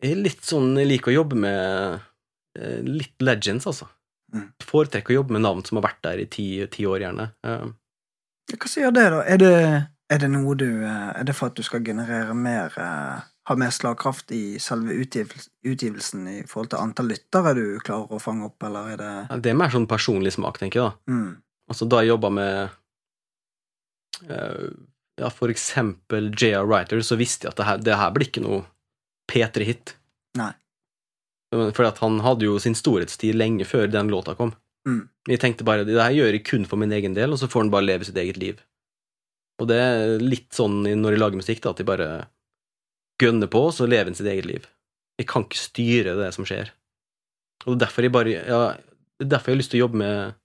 jeg 0.00 0.14
er 0.14 0.20
litt 0.24 0.44
sånn 0.46 0.70
Jeg 0.78 0.88
liker 0.88 1.12
å 1.12 1.16
jobbe 1.18 1.38
med 1.42 1.96
eh, 2.58 2.78
litt 2.86 3.26
legends, 3.26 3.66
altså. 3.70 3.88
Mm. 4.34 4.46
Foretrekker 4.62 5.14
å 5.14 5.20
jobbe 5.20 5.34
med 5.34 5.42
navn 5.46 5.64
som 5.66 5.80
har 5.80 5.88
vært 5.88 6.02
der 6.06 6.22
i 6.22 6.28
ti, 6.30 6.46
ti 6.70 6.86
år, 6.86 7.02
gjerne. 7.02 7.30
Hva 7.42 8.70
sier 8.70 8.94
det, 8.94 9.08
da? 9.14 9.24
Er 9.26 9.42
det, 9.42 9.56
er 10.10 10.22
det 10.22 10.28
noe 10.30 10.54
du 10.58 10.68
Er 10.86 11.26
det 11.26 11.34
for 11.38 11.50
at 11.50 11.58
du 11.58 11.66
skal 11.66 11.82
generere 11.86 12.34
mer 12.34 12.74
eh, 13.50 13.52
Ha 13.52 13.58
mer 13.58 13.72
slagkraft 13.74 14.32
i 14.36 14.58
selve 14.62 14.94
utgivelsen, 14.94 16.28
i 16.30 16.42
forhold 16.46 16.70
til 16.70 16.80
antall 16.80 17.10
lyttere 17.10 17.54
du 17.58 17.64
klarer 17.82 18.14
å 18.14 18.20
fange 18.22 18.46
opp, 18.46 18.62
eller 18.62 18.94
er 18.94 19.00
det 19.00 19.40
det 19.42 19.50
er 19.50 19.58
mer 19.58 19.72
sånn 19.72 19.88
personlig 19.90 20.36
smak, 20.36 20.60
tenker 20.62 20.80
jeg, 20.80 20.90
da. 20.90 21.14
mm. 21.14 21.30
Altså, 21.70 21.86
da 21.86 22.00
jeg 22.02 22.10
jobba 22.10 22.30
med 22.34 22.54
eh, 24.26 24.70
ja, 25.20 25.28
for 25.30 25.52
eksempel 25.52 26.32
J.R. 26.34 26.64
Writer, 26.66 27.02
så 27.06 27.18
visste 27.20 27.46
jeg 27.46 27.52
at 27.52 27.60
det 27.60 27.66
her, 27.68 27.84
det 27.90 27.98
her 28.00 28.14
blir 28.14 28.26
ikke 28.26 28.42
noe 28.42 28.64
P3-hit. 29.30 29.94
Nei. 30.40 30.50
For 31.50 31.86
han 32.00 32.18
hadde 32.24 32.46
jo 32.46 32.58
sin 32.62 32.74
storhetstid 32.78 33.38
lenge 33.38 33.66
før 33.66 33.90
den 33.90 34.10
låta 34.10 34.34
kom. 34.38 34.54
Mm. 34.88 35.04
Jeg 35.28 35.42
tenkte 35.42 35.66
bare 35.66 35.84
det 35.86 35.98
her 35.98 36.14
gjør 36.14 36.34
jeg 36.38 36.46
kun 36.46 36.66
for 36.66 36.80
min 36.80 36.94
egen 36.96 37.14
del, 37.14 37.34
og 37.34 37.40
så 37.40 37.50
får 37.50 37.66
han 37.66 37.72
bare 37.74 37.86
leve 37.86 38.06
sitt 38.08 38.18
eget 38.18 38.38
liv. 38.40 38.60
Og 39.60 39.68
det 39.68 39.76
er 39.76 40.22
litt 40.22 40.48
sånn 40.56 40.80
når 40.86 41.16
jeg 41.16 41.20
lager 41.20 41.42
musikk, 41.42 41.62
da, 41.64 41.74
at 41.74 41.82
jeg 41.82 41.88
bare 41.90 42.10
gønner 43.20 43.50
på, 43.52 43.62
så 43.74 43.88
lever 43.88 44.10
han 44.10 44.18
sitt 44.18 44.28
eget 44.30 44.48
liv. 44.48 44.68
Jeg 45.20 45.28
kan 45.30 45.44
ikke 45.44 45.60
styre 45.60 46.16
det 46.18 46.30
som 46.36 46.46
skjer. 46.48 46.72
Og 47.66 47.74
det 47.74 47.76
er 47.76 47.82
derfor 47.84 48.06
jeg 48.06 48.14
bare 48.14 48.32
Ja, 48.32 48.60
det 49.20 49.26
er 49.26 49.32
derfor 49.34 49.52
jeg 49.52 49.58
har 49.58 49.60
lyst 49.60 49.74
til 49.74 49.82
å 49.82 49.84
jobbe 49.84 50.00
med 50.00 50.36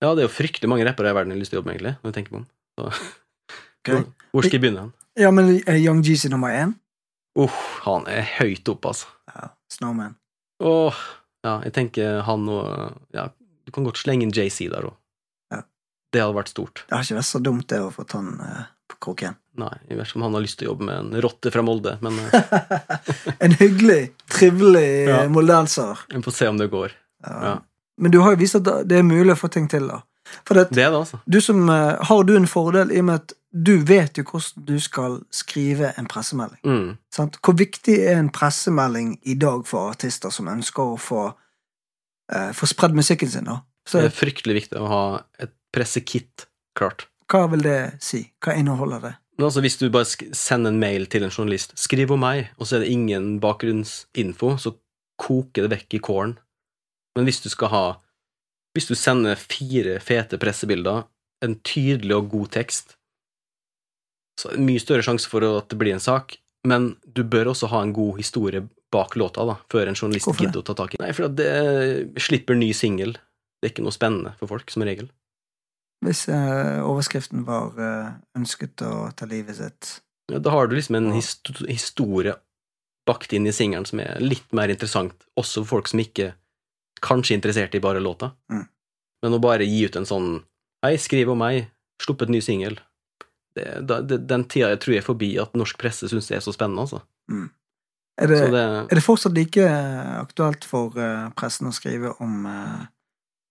Ja, 0.00 0.14
det 0.14 0.22
er 0.22 0.28
jo 0.28 0.32
fryktelig 0.32 0.70
mange 0.72 0.86
rappere 0.88 1.12
i 1.12 1.16
verden 1.16 1.34
jeg 1.34 1.36
har 1.36 1.42
lyst 1.44 1.52
til 1.52 1.58
å 1.58 1.60
jobbe 1.60 1.68
med, 1.68 1.76
egentlig, 1.76 1.96
når 2.00 2.08
jeg 2.08 2.16
tenker 2.16 2.32
meg 2.32 2.40
om. 2.40 2.46
Så, 2.80 2.84
okay. 3.82 4.04
hvor, 4.32 4.46
skal 4.46 4.56
jeg 4.56 4.62
begynne? 4.64 4.86
Ja, 5.20 5.32
men 5.34 5.50
er 5.58 5.76
Young 5.76 6.00
Jeezy 6.06 6.30
nummer 6.32 6.54
én? 6.56 6.72
Uff, 7.38 7.58
han 7.84 8.08
er 8.08 8.24
høyt 8.38 8.68
oppe, 8.72 8.94
altså. 8.94 9.10
Ja, 9.28 9.50
Snowman. 9.70 10.16
Åh, 10.64 11.02
ja, 11.44 11.58
jeg 11.66 11.74
tenker 11.76 12.22
han 12.26 12.48
og 12.52 12.96
Ja, 13.16 13.28
du 13.66 13.72
kan 13.74 13.86
godt 13.86 14.00
slenge 14.00 14.26
inn 14.26 14.34
JC 14.34 14.70
der 14.72 14.88
òg. 14.88 14.96
Ja. 15.52 15.62
Det 16.12 16.24
hadde 16.24 16.36
vært 16.36 16.52
stort. 16.52 16.84
Det 16.88 16.96
har 16.96 17.06
ikke 17.06 17.20
vært 17.20 17.30
så 17.30 17.42
dumt, 17.44 17.68
det, 17.70 17.80
å 17.84 17.92
få 17.94 18.06
han 18.16 18.32
eh, 18.44 18.64
på 18.90 18.98
kroken. 19.06 19.38
Nei, 19.60 19.72
i 19.92 19.96
hvert 19.98 20.08
fall 20.12 20.22
han 20.26 20.34
har 20.38 20.44
lyst 20.44 20.58
til 20.60 20.68
å 20.68 20.72
jobbe 20.72 20.86
med 20.88 20.98
en 21.02 21.22
rotte 21.24 21.50
fra 21.54 21.62
Molde, 21.66 21.96
men 22.04 22.16
eh, 22.18 22.84
en 23.44 23.56
hyggelig, 23.60 24.02
trivelig 24.32 24.86
Ja. 25.08 25.22
moldenser. 25.28 25.98
vi 26.08 26.22
får 26.24 26.36
se 26.38 26.48
om 26.48 26.60
det 26.60 26.70
går. 26.72 26.94
Ja. 27.26 27.34
Ja. 27.48 27.56
Men 28.00 28.14
du 28.14 28.20
har 28.24 28.32
jo 28.32 28.40
vist 28.40 28.56
at 28.56 28.64
det 28.88 28.96
er 28.98 29.04
mulig 29.04 29.34
å 29.34 29.40
få 29.42 29.50
ting 29.52 29.66
til, 29.68 29.88
da. 29.90 30.00
For 30.46 30.54
det, 30.54 30.68
Det 30.70 30.76
det, 30.78 30.86
altså. 30.94 31.18
du 31.26 31.40
som, 31.42 31.64
eh, 31.68 31.96
har 32.06 32.24
du 32.24 32.36
en 32.36 32.46
fordel 32.46 32.92
i 32.94 33.00
og 33.02 33.04
med 33.10 33.14
at 33.20 33.32
du 33.52 33.72
vet 33.82 34.14
jo 34.16 34.22
hvordan 34.28 34.64
du 34.64 34.76
skal 34.80 35.16
skrive 35.34 35.88
en 35.98 36.06
pressemelding. 36.06 36.60
Mm. 36.64 36.92
Sant? 37.10 37.36
Hvor 37.42 37.56
viktig 37.58 37.96
er 38.06 38.20
en 38.20 38.28
pressemelding 38.30 39.16
i 39.26 39.34
dag 39.34 39.64
for 39.66 39.90
artister 39.90 40.30
som 40.30 40.46
ønsker 40.52 40.92
å 40.94 40.98
få, 41.02 41.24
eh, 42.32 42.52
få 42.54 42.68
spredd 42.70 42.94
musikken 42.94 43.28
sin? 43.28 43.44
da? 43.50 43.60
Så 43.88 43.98
Det 44.00 44.12
er 44.12 44.16
fryktelig 44.24 44.54
viktig 44.62 44.78
å 44.78 44.86
ha 44.88 45.22
et 45.40 45.50
pressekit 45.74 46.46
klart. 46.78 47.06
hva 47.28 47.48
vil 47.50 47.62
det 47.62 47.96
si? 48.02 48.30
Hva 48.40 48.54
inneholder 48.56 49.00
det? 49.00 49.14
Men 49.40 49.46
altså, 49.46 49.62
hvis 49.64 49.78
du 49.80 49.86
bare 49.88 50.04
sender 50.36 50.68
en 50.68 50.82
mail 50.82 51.06
til 51.08 51.24
en 51.24 51.32
journalist, 51.32 51.72
skriv 51.80 52.10
om 52.12 52.20
meg, 52.20 52.50
og 52.60 52.68
så 52.68 52.76
er 52.76 52.82
det 52.84 52.90
ingen 52.92 53.38
bakgrunnsinfo, 53.40 54.50
så 54.60 54.74
koker 55.16 55.64
det 55.64 55.70
vekk 55.72 55.96
i 55.96 56.00
kålen. 56.04 56.34
Men 57.16 57.24
hvis 57.24 57.40
du 57.40 57.48
skal 57.48 57.72
ha 57.72 57.84
Hvis 58.76 58.86
du 58.86 58.94
sender 58.94 59.34
fire 59.34 59.96
fete 59.98 60.38
pressebilder, 60.38 61.08
en 61.42 61.56
tydelig 61.66 62.14
og 62.14 62.28
god 62.30 62.52
tekst, 62.54 62.92
så 64.38 64.52
er 64.52 64.54
det 64.54 64.66
mye 64.68 64.78
større 64.78 65.02
sjanse 65.02 65.26
for 65.26 65.42
at 65.42 65.72
det 65.72 65.78
blir 65.80 65.96
en 65.96 66.04
sak, 66.04 66.36
men 66.62 66.92
du 67.02 67.24
bør 67.24 67.50
også 67.50 67.66
ha 67.72 67.80
en 67.82 67.96
god 67.96 68.20
historie 68.20 68.62
bak 68.94 69.16
låta, 69.18 69.42
da, 69.48 69.56
før 69.72 69.90
en 69.90 69.98
journalist 69.98 70.30
gidder 70.38 70.60
å 70.62 70.68
ta 70.68 70.76
tak 70.78 70.94
i. 70.94 71.00
Nei, 71.02 71.10
for 71.16 71.32
det 71.34 71.50
slipper 72.22 72.54
ny 72.54 72.70
singel. 72.76 73.16
Det 73.58 73.66
er 73.66 73.74
ikke 73.74 73.88
noe 73.88 73.96
spennende 73.96 74.36
for 74.38 74.52
folk, 74.54 74.70
som 74.70 74.86
regel. 74.86 75.10
Hvis 76.04 76.28
eh, 76.32 76.80
overskriften 76.80 77.44
var 77.44 77.76
eh, 77.76 78.12
'ønsket 78.38 78.80
å 78.86 79.10
ta 79.12 79.26
livet 79.28 79.56
sitt'? 79.56 80.00
Ja, 80.32 80.38
da 80.38 80.50
har 80.50 80.66
du 80.66 80.76
liksom 80.76 80.96
en 80.96 81.08
Ja. 81.10 81.18
histo 81.18 81.52
historie 81.66 82.34
bakt 83.06 83.32
inn 83.32 83.46
i 83.46 83.52
singelen 83.52 83.86
som 83.86 84.00
er 84.00 84.20
litt 84.20 84.52
mer 84.52 84.68
interessant, 84.70 85.26
også 85.36 85.64
for 85.64 85.80
folk 85.80 85.88
som 85.88 86.00
ikke 86.00 86.34
kanskje 87.02 87.34
er 87.34 87.38
interessert 87.40 87.74
i 87.74 87.80
bare 87.80 88.00
låta. 88.00 88.32
Mm. 88.50 88.68
Men 89.22 89.32
å 89.32 89.40
bare 89.40 89.66
gi 89.66 89.84
ut 89.84 89.96
en 89.96 90.06
sånn 90.06 90.44
Hei, 90.82 90.96
skriv 90.96 91.28
om 91.28 91.36
meg, 91.36 91.66
slupp 92.00 92.22
et 92.22 92.30
ny 92.30 92.40
singel. 92.40 92.78
Den 93.54 94.44
tida 94.48 94.70
jeg 94.70 94.80
tror 94.80 94.94
jeg 94.94 95.02
er 95.02 95.04
forbi 95.04 95.38
at 95.42 95.52
norsk 95.52 95.76
presse 95.76 96.08
syns 96.08 96.28
det 96.30 96.38
er 96.38 96.40
så 96.40 96.54
spennende, 96.54 96.80
altså. 96.80 97.02
Er 98.16 98.26
det, 98.26 98.38
det 98.50 98.62
er 98.62 98.94
det 98.94 99.02
fortsatt 99.04 99.34
like 99.36 99.60
eh, 99.60 100.20
aktuelt 100.22 100.64
for 100.64 100.96
eh, 100.96 101.28
pressen 101.36 101.68
å 101.68 101.72
skrive 101.76 102.14
om, 102.20 102.46
eh, 102.46 102.86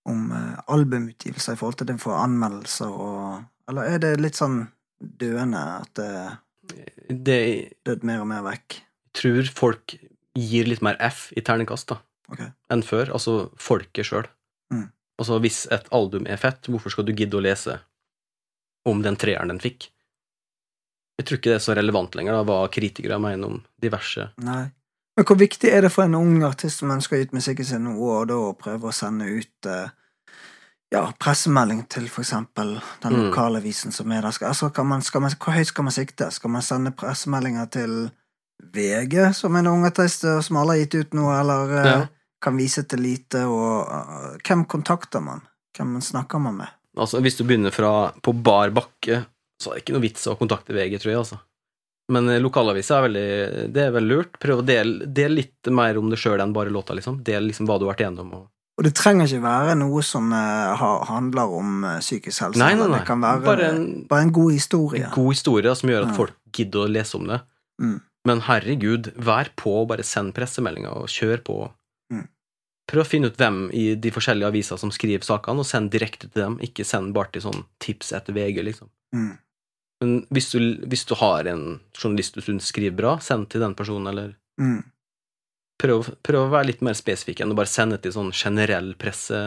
om 0.10 0.34
eh, 0.36 0.60
albumutgivelser 0.74 1.55
i 1.55 1.60
forhold 1.60 1.80
til 1.80 1.89
den 1.91 2.01
for 2.01 2.18
anmeldelser 2.20 2.91
og 2.91 3.47
Eller 3.70 3.95
er 3.95 3.99
det 4.01 4.16
litt 4.18 4.38
sånn 4.38 4.64
døende 4.99 5.60
at 5.80 5.91
det 5.99 6.14
Det 7.10 7.41
dødd 7.86 8.05
mer 8.05 8.24
og 8.24 8.30
mer 8.30 8.45
vekk? 8.45 8.82
jeg 9.10 9.22
tror 9.22 9.49
folk 9.57 9.95
gir 10.38 10.68
litt 10.70 10.84
mer 10.86 10.97
F 11.01 11.30
i 11.36 11.41
terningkast, 11.41 11.89
da. 11.89 11.99
okay. 12.32 12.51
enn 12.72 12.84
før, 12.86 13.10
altså 13.18 13.49
folket 13.60 14.05
sjøl. 14.07 14.28
Mm. 14.72 14.89
Altså, 15.20 15.39
hvis 15.43 15.66
et 15.74 15.89
album 15.91 16.28
er 16.30 16.39
fett, 16.39 16.70
hvorfor 16.70 16.93
skal 16.93 17.07
du 17.07 17.16
gidde 17.18 17.39
å 17.39 17.43
lese 17.43 17.80
om 18.88 19.01
den 19.03 19.18
treeren 19.20 19.51
den 19.51 19.60
fikk? 19.60 19.89
Jeg 21.20 21.28
tror 21.28 21.39
ikke 21.39 21.51
det 21.51 21.57
er 21.57 21.66
så 21.66 21.76
relevant 21.76 22.16
lenger, 22.16 22.38
da, 22.38 22.45
hva 22.47 22.70
kritikere 22.72 23.20
mener 23.20 23.49
om 23.49 23.64
diverse 23.82 24.30
Nei. 24.39 24.70
Men 25.18 25.26
hvor 25.28 25.36
viktig 25.36 25.68
er 25.68 25.84
det 25.84 25.91
for 25.91 26.07
en 26.07 26.16
ung 26.16 26.45
artist 26.47 26.80
som 26.80 26.93
ønsker 26.93 27.18
å 27.18 27.20
gi 27.20 27.28
ut 27.28 27.34
musikken 27.36 27.68
sin 27.68 27.84
nå, 27.84 27.97
og 27.99 28.30
da 28.30 28.38
prøve 28.55 28.88
å 28.88 28.95
sende 28.95 29.28
ut 29.28 29.68
eh, 29.68 29.89
ja, 30.93 31.03
pressemelding 31.21 31.83
til 31.89 32.07
for 32.09 32.23
eksempel 32.23 32.77
den 33.03 33.13
Mm. 33.13 33.29
lokalavisen 33.29 33.91
som 33.93 34.11
er 34.11 34.21
der? 34.21 34.33
Altså, 34.47 34.69
kan 34.73 34.87
man, 34.87 35.01
man, 35.21 35.31
hvor 35.31 35.53
høyt 35.53 35.67
skal 35.67 35.83
man 35.83 35.93
sikte? 35.93 36.31
Skal 36.31 36.49
man 36.49 36.61
sende 36.61 36.91
pressemeldinger 36.91 37.69
til 37.71 38.11
VG, 38.73 39.33
som 39.33 39.55
en 39.55 39.65
noen 39.65 39.85
artist 39.85 40.23
eh, 40.23 40.41
som 40.41 40.57
alle 40.57 40.75
har 40.75 40.81
gitt 40.85 40.95
ut 40.95 41.13
noe, 41.13 41.35
eller 41.39 41.75
eh, 41.77 41.85
Ja. 41.85 42.07
kan 42.41 42.57
vise 42.57 42.83
til 42.87 42.99
lite, 43.03 43.43
og 43.45 43.87
uh, 43.91 44.37
hvem 44.47 44.65
kontakter 44.65 45.19
man? 45.21 45.41
Hvem 45.77 46.01
snakker 46.01 46.39
man 46.39 46.55
med? 46.55 46.67
Altså, 46.97 47.19
hvis 47.19 47.35
du 47.37 47.43
begynner 47.43 47.71
fra 47.71 48.11
på 48.21 48.33
bar 48.33 48.71
bakke, 48.71 49.25
så 49.61 49.71
er 49.71 49.75
det 49.75 49.83
ikke 49.83 49.93
noe 49.93 50.03
vits 50.05 50.27
å 50.27 50.37
kontakte 50.39 50.73
VG, 50.73 50.99
tror 50.99 51.11
jeg, 51.11 51.19
altså. 51.19 51.39
Men 52.09 52.25
lokalavisa 52.41 52.97
er 52.97 53.03
veldig 53.05 53.73
Det 53.75 53.83
er 53.83 53.91
veldig 53.91 54.15
lurt. 54.15 54.39
Prøv 54.39 54.63
å 54.63 54.65
dele, 54.65 55.05
del 55.05 55.35
litt 55.35 55.67
mer 55.69 55.99
om 55.99 56.09
det 56.09 56.17
sjøl 56.17 56.41
enn 56.41 56.55
bare 56.55 56.71
låta, 56.73 56.95
liksom. 56.97 57.19
Del 57.23 57.43
liksom 57.51 57.67
hva 57.67 57.77
du 57.77 57.85
har 57.85 57.93
vært 57.93 58.05
igjennom. 58.05 58.31
Og... 58.33 58.47
Og 58.80 58.86
det 58.88 58.93
trenger 58.95 59.27
ikke 59.27 59.43
være 59.43 59.73
noe 59.75 60.01
som 60.07 60.30
uh, 60.32 60.80
handler 61.09 61.51
om 61.51 61.84
eh, 61.84 61.97
psykisk 61.99 62.45
helse. 62.45 62.59
Nei, 62.61 62.69
nei, 62.80 62.86
nei. 62.88 62.99
Det 63.01 63.07
kan 63.09 63.19
være 63.19 63.41
Bare 63.43 63.65
en- 63.75 64.05
bare 64.07 64.23
en 64.23 64.32
god 64.32 64.53
historie. 64.55 65.03
En 65.03 65.11
god 65.17 65.34
historie 65.34 65.73
som 65.75 65.89
gjør 65.91 66.05
at 66.05 66.13
Ja. 66.13 66.15
folk 66.15 66.36
gidder 66.55 66.86
å 66.86 66.91
lese 66.93 67.15
om 67.19 67.27
det. 67.27 67.41
Mm. 67.82 67.97
Men 68.25 68.41
herregud, 68.47 69.11
vær 69.19 69.49
på, 69.59 69.73
bare 69.89 70.03
send 70.07 70.34
pressemeldinger 70.34 70.95
og 70.95 71.07
kjør 71.11 71.43
på. 71.43 71.57
Mm. 72.13 72.27
Prøv 72.89 73.03
å 73.03 73.07
finne 73.07 73.27
ut 73.27 73.38
hvem 73.38 73.59
i 73.75 73.95
de 73.95 74.11
forskjellige 74.15 74.47
aviser 74.47 74.80
som 74.80 74.91
skriver 74.95 75.23
sakene, 75.27 75.59
og 75.59 75.65
send 75.67 75.91
direkte 75.91 76.32
til 76.32 76.41
dem. 76.41 76.57
Ikke 76.63 76.86
send 76.88 77.13
bare 77.13 77.32
til 77.34 77.41
sånn 77.41 77.65
tips 77.80 78.13
etter 78.13 78.34
VG, 78.34 78.63
liksom. 78.63 78.88
Mm. 79.15 79.38
Men 80.01 80.25
hvis 80.32 80.51
du, 80.51 80.59
hvis 80.88 81.03
du 81.05 81.15
har 81.19 81.43
en 81.51 81.80
journalist 81.93 82.34
du 82.36 82.41
syns 82.41 82.71
skriver 82.71 82.95
bra, 82.95 83.17
send 83.19 83.49
til 83.49 83.59
den 83.59 83.75
personen, 83.75 84.07
eller 84.07 84.36
Mm. 84.59 84.84
Prøv, 85.80 86.09
prøv 86.25 86.45
å 86.47 86.51
være 86.53 86.69
litt 86.73 86.82
mer 86.86 86.97
spesifikk 86.97 87.41
enn 87.41 87.53
å 87.53 87.57
bare 87.57 87.71
sende 87.71 87.97
til 88.03 88.11
sånn 88.15 88.32
generell 88.36 88.93
presse. 88.99 89.39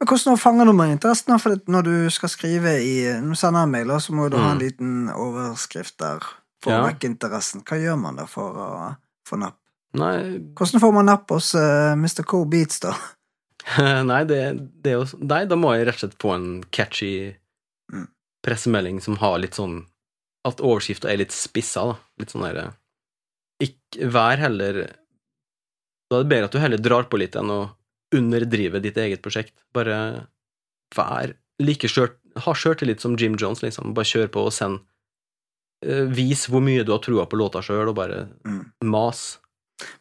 Men 0.00 0.08
Hvordan 0.10 0.36
fanger 0.38 0.68
du 0.68 0.72
meg 0.76 0.92
interessen? 0.92 1.38
For 1.40 1.56
når 1.72 1.86
du 1.88 1.94
skal 2.12 2.28
skrive 2.28 2.74
i 2.84 2.96
Når 3.16 3.30
du 3.32 3.38
sender 3.40 3.62
en 3.64 3.70
mail, 3.72 3.94
så 4.00 4.12
må 4.12 4.28
du 4.30 4.36
ha 4.36 4.50
en 4.52 4.58
Mm. 4.58 4.64
liten 4.64 5.08
overskrift 5.14 5.96
der 5.98 6.20
for 6.62 6.72
Ja. 6.72 6.82
å 6.82 6.86
vekke 6.90 7.08
interessen. 7.08 7.62
Hva 7.64 7.78
gjør 7.80 7.98
man 7.98 8.16
da 8.16 8.26
for 8.26 8.52
å 8.52 8.96
få 9.26 9.38
napp? 9.40 9.56
Nei, 9.94 10.38
Hvordan 10.54 10.80
får 10.82 10.92
man 10.92 11.06
napp 11.06 11.30
hos 11.30 11.54
uh, 11.54 11.94
Mr. 11.96 12.24
Co 12.24 12.44
Beats, 12.44 12.80
da? 12.80 12.92
nei, 14.04 14.24
det, 14.24 14.40
det 14.82 14.92
er 14.92 14.98
jo 15.00 15.18
Nei, 15.18 15.44
da 15.46 15.56
må 15.56 15.72
jeg 15.74 15.86
rett 15.88 15.96
og 15.96 16.02
slett 16.10 16.18
få 16.22 16.34
en 16.34 16.62
catchy 16.70 17.34
Mm. 17.92 18.08
pressemelding 18.44 19.00
som 19.00 19.16
har 19.16 19.38
litt 19.38 19.54
sånn 19.54 19.86
At 20.44 20.58
overskrifta 20.60 21.08
er 21.10 21.16
litt 21.18 21.32
spissa, 21.32 21.86
da. 21.86 21.96
Litt 22.18 22.30
sånn 22.34 22.42
derre 22.42 22.74
Ikke 23.62 24.10
Vær 24.12 24.36
heller 24.42 24.92
Da 26.10 26.18
er 26.20 26.22
det 26.24 26.30
bedre 26.30 26.44
at 26.50 26.52
du 26.54 26.58
heller 26.62 26.78
drar 26.82 27.08
på 27.10 27.18
litt 27.18 27.34
enn 27.38 27.50
å 27.50 27.60
underdrive 28.14 28.80
ditt 28.84 28.96
eget 29.02 29.22
prosjekt. 29.24 29.54
Bare 29.74 29.96
vær 30.94 31.34
like 31.62 31.88
skjørt 31.90 32.18
Ha 32.44 32.52
sjøltillit 32.52 33.00
som 33.00 33.14
Jim 33.16 33.32
Jones, 33.40 33.62
liksom. 33.64 33.94
Bare 33.96 34.04
kjør 34.04 34.26
på 34.28 34.42
og 34.44 34.52
send. 34.52 34.82
Eh, 35.82 36.02
Vis 36.12 36.42
hvor 36.52 36.60
mye 36.60 36.82
du 36.84 36.90
har 36.92 36.98
trua 37.00 37.24
på 37.26 37.38
låta 37.40 37.62
sjøl, 37.64 37.88
og 37.88 37.94
bare 37.96 38.26
Mm. 38.44 38.72
mas. 38.84 39.38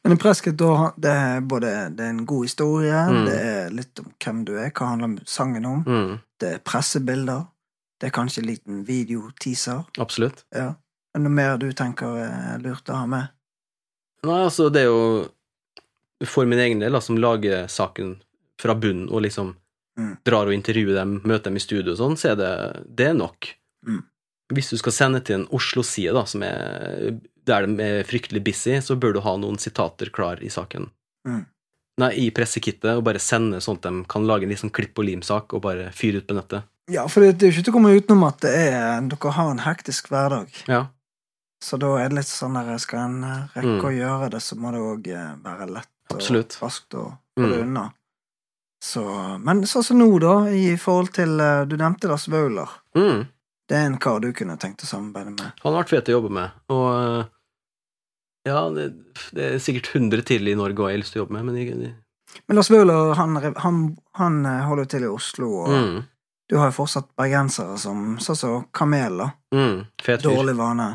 Men 0.04 0.12
en 0.12 0.18
presket 0.18 0.58
da, 0.58 0.92
det 1.00 1.12
er 1.12 1.40
både 1.42 1.96
det 1.96 2.04
er 2.04 2.10
en 2.10 2.26
god 2.26 2.44
historie, 2.44 2.92
Mm. 2.92 3.26
det 3.26 3.40
er 3.40 3.70
litt 3.70 4.00
om 4.00 4.12
hvem 4.20 4.44
du 4.46 4.52
er, 4.58 4.70
hva 4.72 4.88
handler 4.98 5.24
sangen 5.26 5.66
om, 5.66 5.84
Mm, 5.86 6.20
det 6.40 6.54
er 6.56 6.60
pressebilder, 6.60 7.48
det 8.02 8.08
er 8.08 8.12
kanskje 8.20 8.40
en 8.40 8.48
liten 8.50 8.84
videoteaser. 8.86 9.86
absolutt. 9.98 10.44
Ja. 10.54 10.76
Er 11.16 11.20
det 11.20 11.22
noe 11.24 11.32
mer 11.32 11.58
du 11.58 11.72
tenker 11.72 12.18
er 12.20 12.58
lurt 12.60 12.84
å 12.90 12.96
ha 12.96 13.06
med? 13.06 13.30
Nei, 14.26 14.44
altså, 14.44 14.70
det 14.70 14.82
er 14.82 14.86
jo 14.92 15.30
for 16.24 16.46
min 16.48 16.60
egen 16.60 16.80
del, 16.80 16.94
da, 16.96 17.02
som 17.04 17.18
lager 17.20 17.68
saken 17.68 18.16
fra 18.62 18.76
bunnen 18.76 19.10
og 19.12 19.22
liksom 19.28 19.56
Mm. 19.98 20.18
drar 20.28 20.48
og 20.48 20.52
intervjuer 20.54 20.94
dem, 20.94 21.22
møter 21.24 21.46
dem 21.46 21.56
i 21.56 21.60
studio 21.64 21.94
og 21.94 21.98
sånn, 21.98 22.16
så 22.20 22.34
er 22.34 22.36
det, 22.36 22.86
det 23.00 23.06
er 23.08 23.14
nok. 23.16 23.48
Mm. 23.88 24.02
Hvis 24.52 24.70
du 24.74 24.78
skal 24.78 24.92
sende 24.92 25.22
til 25.24 25.36
en 25.38 25.46
Oslo-side, 25.56 26.12
da, 26.12 26.26
som 26.28 26.44
er 26.44 27.16
der 27.48 27.66
de 27.66 27.80
er 27.82 28.04
fryktelig 28.04 28.44
busy, 28.44 28.74
så 28.84 28.98
bør 29.00 29.14
du 29.14 29.22
ha 29.24 29.38
noen 29.40 29.56
sitater 29.58 30.12
klar 30.12 30.44
i 30.44 30.50
saken. 30.52 30.90
Mm. 31.26 31.46
Nei, 32.04 32.12
i 32.26 32.30
pressekittet, 32.36 32.92
og 32.98 33.06
bare 33.08 33.24
sende 33.24 33.62
sånn 33.64 33.78
at 33.80 33.88
de 33.88 34.04
kan 34.12 34.28
lage 34.28 34.44
en 34.44 34.52
liksom 34.52 34.74
klipp 34.76 35.00
og 35.00 35.06
lim-sak 35.08 35.54
og 35.56 35.62
bare 35.64 35.88
fyre 35.96 36.20
ut 36.20 36.28
på 36.28 36.36
nettet. 36.36 36.68
Ja, 36.92 37.08
for 37.08 37.24
det 37.24 37.38
det 37.40 37.48
er 37.48 37.52
jo 37.54 37.56
ikke 37.62 37.64
til 37.70 37.74
å 37.74 37.78
komme 37.80 37.96
utenom 37.96 38.28
at 38.28 38.44
det 38.44 38.52
er, 38.52 39.00
dere 39.16 39.32
har 39.40 39.52
en 39.56 39.64
hektisk 39.64 40.10
hverdag. 40.12 40.52
Ja. 40.68 40.88
Så 41.64 41.80
da 41.80 41.96
er 42.04 42.10
det 42.12 42.20
litt 42.20 42.28
sånn 42.28 42.60
der 42.60 42.78
skal 42.84 43.00
en 43.08 43.24
eh, 43.24 43.48
rekke 43.56 43.80
Mm. 43.80 43.88
å 43.88 43.96
gjøre 43.96 44.30
det, 44.36 44.42
så 44.44 44.60
må 44.60 44.76
det 44.76 44.84
òg 44.84 45.08
være 45.42 45.72
lett 45.72 45.88
Absolutt. 46.14 46.58
og 46.62 46.68
raskt 46.68 46.94
å 46.94 47.06
få 47.38 47.50
det 47.50 47.58
Mm. 47.58 47.62
unna. 47.68 47.92
Så, 48.86 49.02
men 49.42 49.64
sånn 49.66 49.84
som 49.84 49.98
nå, 49.98 50.20
da, 50.22 50.34
i 50.54 50.76
forhold 50.78 51.12
til 51.16 51.40
eh, 51.42 51.64
Du 51.66 51.76
nevnte 51.78 52.08
Lars 52.08 52.28
Vaular. 52.28 52.70
Mm. 52.96 53.26
Det 53.68 53.76
er 53.78 53.86
en 53.88 53.98
kar 53.98 54.20
du 54.22 54.32
kunne 54.34 54.58
tenkt 54.62 54.84
å 54.84 54.86
samarbeide 54.86 55.32
med. 55.34 55.52
Han 55.64 55.74
har 55.74 55.82
vært 55.84 55.90
fet 55.90 56.10
å 56.12 56.20
jobbe 56.20 56.30
med, 56.30 56.52
og 56.70 57.26
Ja, 58.46 58.70
det, 58.70 58.92
det 59.34 59.46
er 59.56 59.62
sikkert 59.64 59.90
100 59.96 60.22
til 60.28 60.48
i 60.48 60.54
Norge 60.58 60.78
og 60.84 60.90
jeg 60.92 61.00
har 61.00 61.02
lyst 61.02 61.16
til 61.16 61.22
å 61.22 61.26
jobbe 61.26 61.34
med, 61.40 61.46
men 61.46 61.56
jeg, 61.58 61.94
Men 62.48 62.56
Lars 62.60 62.70
Vaular, 62.70 63.16
han, 63.18 63.36
han, 63.64 63.80
han 64.20 64.46
eh, 64.46 64.62
holder 64.70 64.86
til 64.92 65.04
i 65.08 65.10
Oslo, 65.10 65.50
og 65.64 65.70
mm, 65.74 66.04
du 66.52 66.58
har 66.60 66.70
jo 66.70 66.76
fortsatt 66.78 67.10
bergensere 67.18 67.78
som 67.82 68.20
sånn 68.22 68.38
som 68.38 68.66
Kamel, 68.76 69.18
da. 69.24 69.32
mm, 69.56 69.80
Fet 70.04 70.22
fyr. 70.22 70.30
Dårlig 70.30 70.56
vane. 70.60 70.92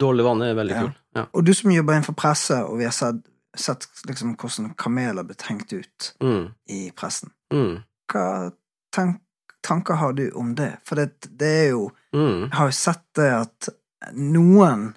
Dårlig 0.00 0.24
vane 0.24 0.48
er 0.48 0.54
veldig 0.56 0.74
Ja. 0.78 0.80
kul. 0.86 0.94
Ja. 1.14 1.26
Og 1.36 1.44
du 1.44 1.52
som 1.52 1.70
jobber 1.70 1.92
innenfor 1.98 2.16
presse, 2.16 2.56
og 2.64 2.78
vi 2.80 2.84
har 2.88 2.94
sett, 2.96 3.20
sett 3.56 3.86
liksom 4.08 4.36
hvordan 4.40 4.74
kameler 4.80 5.22
ble 5.28 5.34
tenkt 5.36 5.72
ut 5.72 6.14
Mm, 6.22 6.50
i 6.68 6.90
pressen. 6.96 7.30
mm, 7.52 7.82
Hva 8.12 8.52
tenk, 8.94 9.20
tanker 9.62 9.94
har 9.94 10.12
du 10.12 10.30
om 10.30 10.54
det? 10.54 10.78
For 10.84 10.96
det, 10.96 11.28
det 11.38 11.50
er 11.66 11.68
jo 11.70 11.90
mm, 12.14 12.48
Jeg 12.48 12.54
har 12.56 12.66
jo 12.70 12.72
sett 12.72 13.04
det 13.14 13.30
at 13.34 13.68
noen 14.12 14.94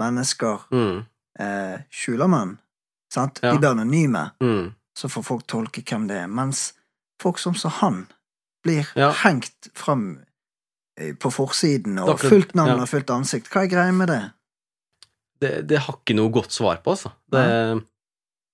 mennesker 0.00 0.60
mm, 0.72 0.98
eh, 1.40 1.80
skjuler 1.90 2.28
menn. 2.30 2.56
Sant? 3.12 3.40
Ja. 3.42 3.52
De 3.52 3.58
blir 3.58 3.70
anonyme, 3.72 4.30
mm. 4.42 4.70
så 4.98 5.08
får 5.10 5.22
folk 5.26 5.46
tolke 5.50 5.82
hvem 5.82 6.06
det 6.08 6.20
er. 6.24 6.28
Mens 6.30 6.72
folk 7.22 7.38
som 7.42 7.54
så 7.58 7.68
han 7.80 8.06
blir 8.64 8.86
Ja. 8.94 9.10
hengt 9.24 9.68
fram 9.74 10.20
eh, 11.00 11.14
på 11.16 11.30
forsiden, 11.32 11.98
og 11.98 12.20
fullt 12.20 12.54
navn 12.54 12.76
ja. 12.76 12.82
og 12.82 12.88
fullt 12.88 13.10
ansikt. 13.10 13.48
Hva 13.50 13.64
er 13.64 13.72
greia 13.72 13.92
med 13.92 14.08
det? 14.12 14.22
Det, 15.40 15.52
det 15.70 15.78
har 15.86 15.96
ikke 15.96 16.16
noe 16.18 16.32
godt 16.34 16.52
svar 16.52 16.82
på, 16.84 16.92
altså. 16.96 17.12
Det, 17.32 17.44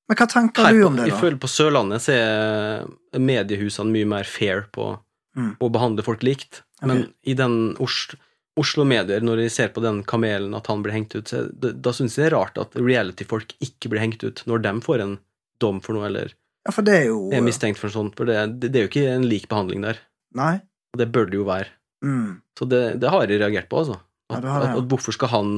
Men 0.07 0.19
hva 0.21 0.27
tenker 0.31 0.69
her 0.69 0.77
du 0.77 0.85
om 0.87 0.97
det, 1.01 1.09
jeg 1.09 1.17
da? 1.17 1.23
føler 1.25 1.39
på 1.43 1.51
Sørlandet 1.51 2.05
så 2.05 2.15
er 2.15 3.19
mediehusene 3.19 3.91
mye 3.91 4.07
mer 4.17 4.29
fair 4.31 4.67
på 4.73 4.93
Mm. 5.37 5.51
å 5.61 5.69
behandle 5.69 6.01
folk 6.01 6.23
likt. 6.25 6.63
Men 6.81 7.11
i 7.29 7.35
den 7.37 7.75
Oslo, 7.77 8.17
Oslo 8.57 8.87
Medier, 8.89 9.21
når 9.21 9.43
de 9.43 9.51
ser 9.53 9.69
på 9.69 9.83
den 9.85 9.99
kamelen 10.09 10.55
at 10.57 10.71
han 10.71 10.81
blir 10.81 10.95
hengt 10.95 11.13
ut, 11.13 11.29
så 11.29 11.43
det, 11.53 11.75
da 11.85 11.93
syns 11.93 12.15
jeg 12.17 12.25
det 12.25 12.31
er 12.31 12.37
rart 12.39 12.57
at 12.63 12.73
reality-folk 12.81 13.53
ikke 13.61 13.91
blir 13.93 14.01
hengt 14.01 14.25
ut 14.25 14.41
når 14.49 14.63
de 14.65 14.73
får 14.87 15.03
en 15.05 15.13
dom 15.61 15.83
for 15.85 15.93
noe, 15.93 16.07
eller 16.09 16.33
Ja, 16.65 16.73
for 16.73 16.89
det 16.89 16.95
er 17.03 17.05
jo 17.11 17.19
er 17.37 17.45
mistenkt 17.45 17.77
for 17.77 17.91
noe 17.93 17.97
sånt. 17.99 18.17
For 18.17 18.25
det, 18.25 18.39
det, 18.57 18.73
det 18.73 18.81
er 18.81 18.87
jo 18.87 18.93
ikke 18.95 19.13
en 19.13 19.29
lik 19.29 19.45
behandling 19.53 19.85
der. 19.85 20.01
Nei? 20.41 20.55
Og 20.97 21.03
det 21.05 21.11
bør 21.13 21.29
det 21.29 21.37
jo 21.37 21.45
være. 21.45 21.69
Mm. 22.01 22.41
Så 22.57 22.65
det, 22.73 22.81
det 23.05 23.13
har 23.13 23.27
jeg 23.29 23.43
reagert 23.45 23.69
på, 23.69 23.85
altså. 23.85 24.01
At, 24.33 24.41
ja, 24.41 24.55
har 24.57 24.65
det, 24.65 24.71
at, 24.71 24.75
ja. 24.79 24.81
at 24.81 24.89
hvorfor 24.89 25.13
skal 25.21 25.35
han 25.37 25.53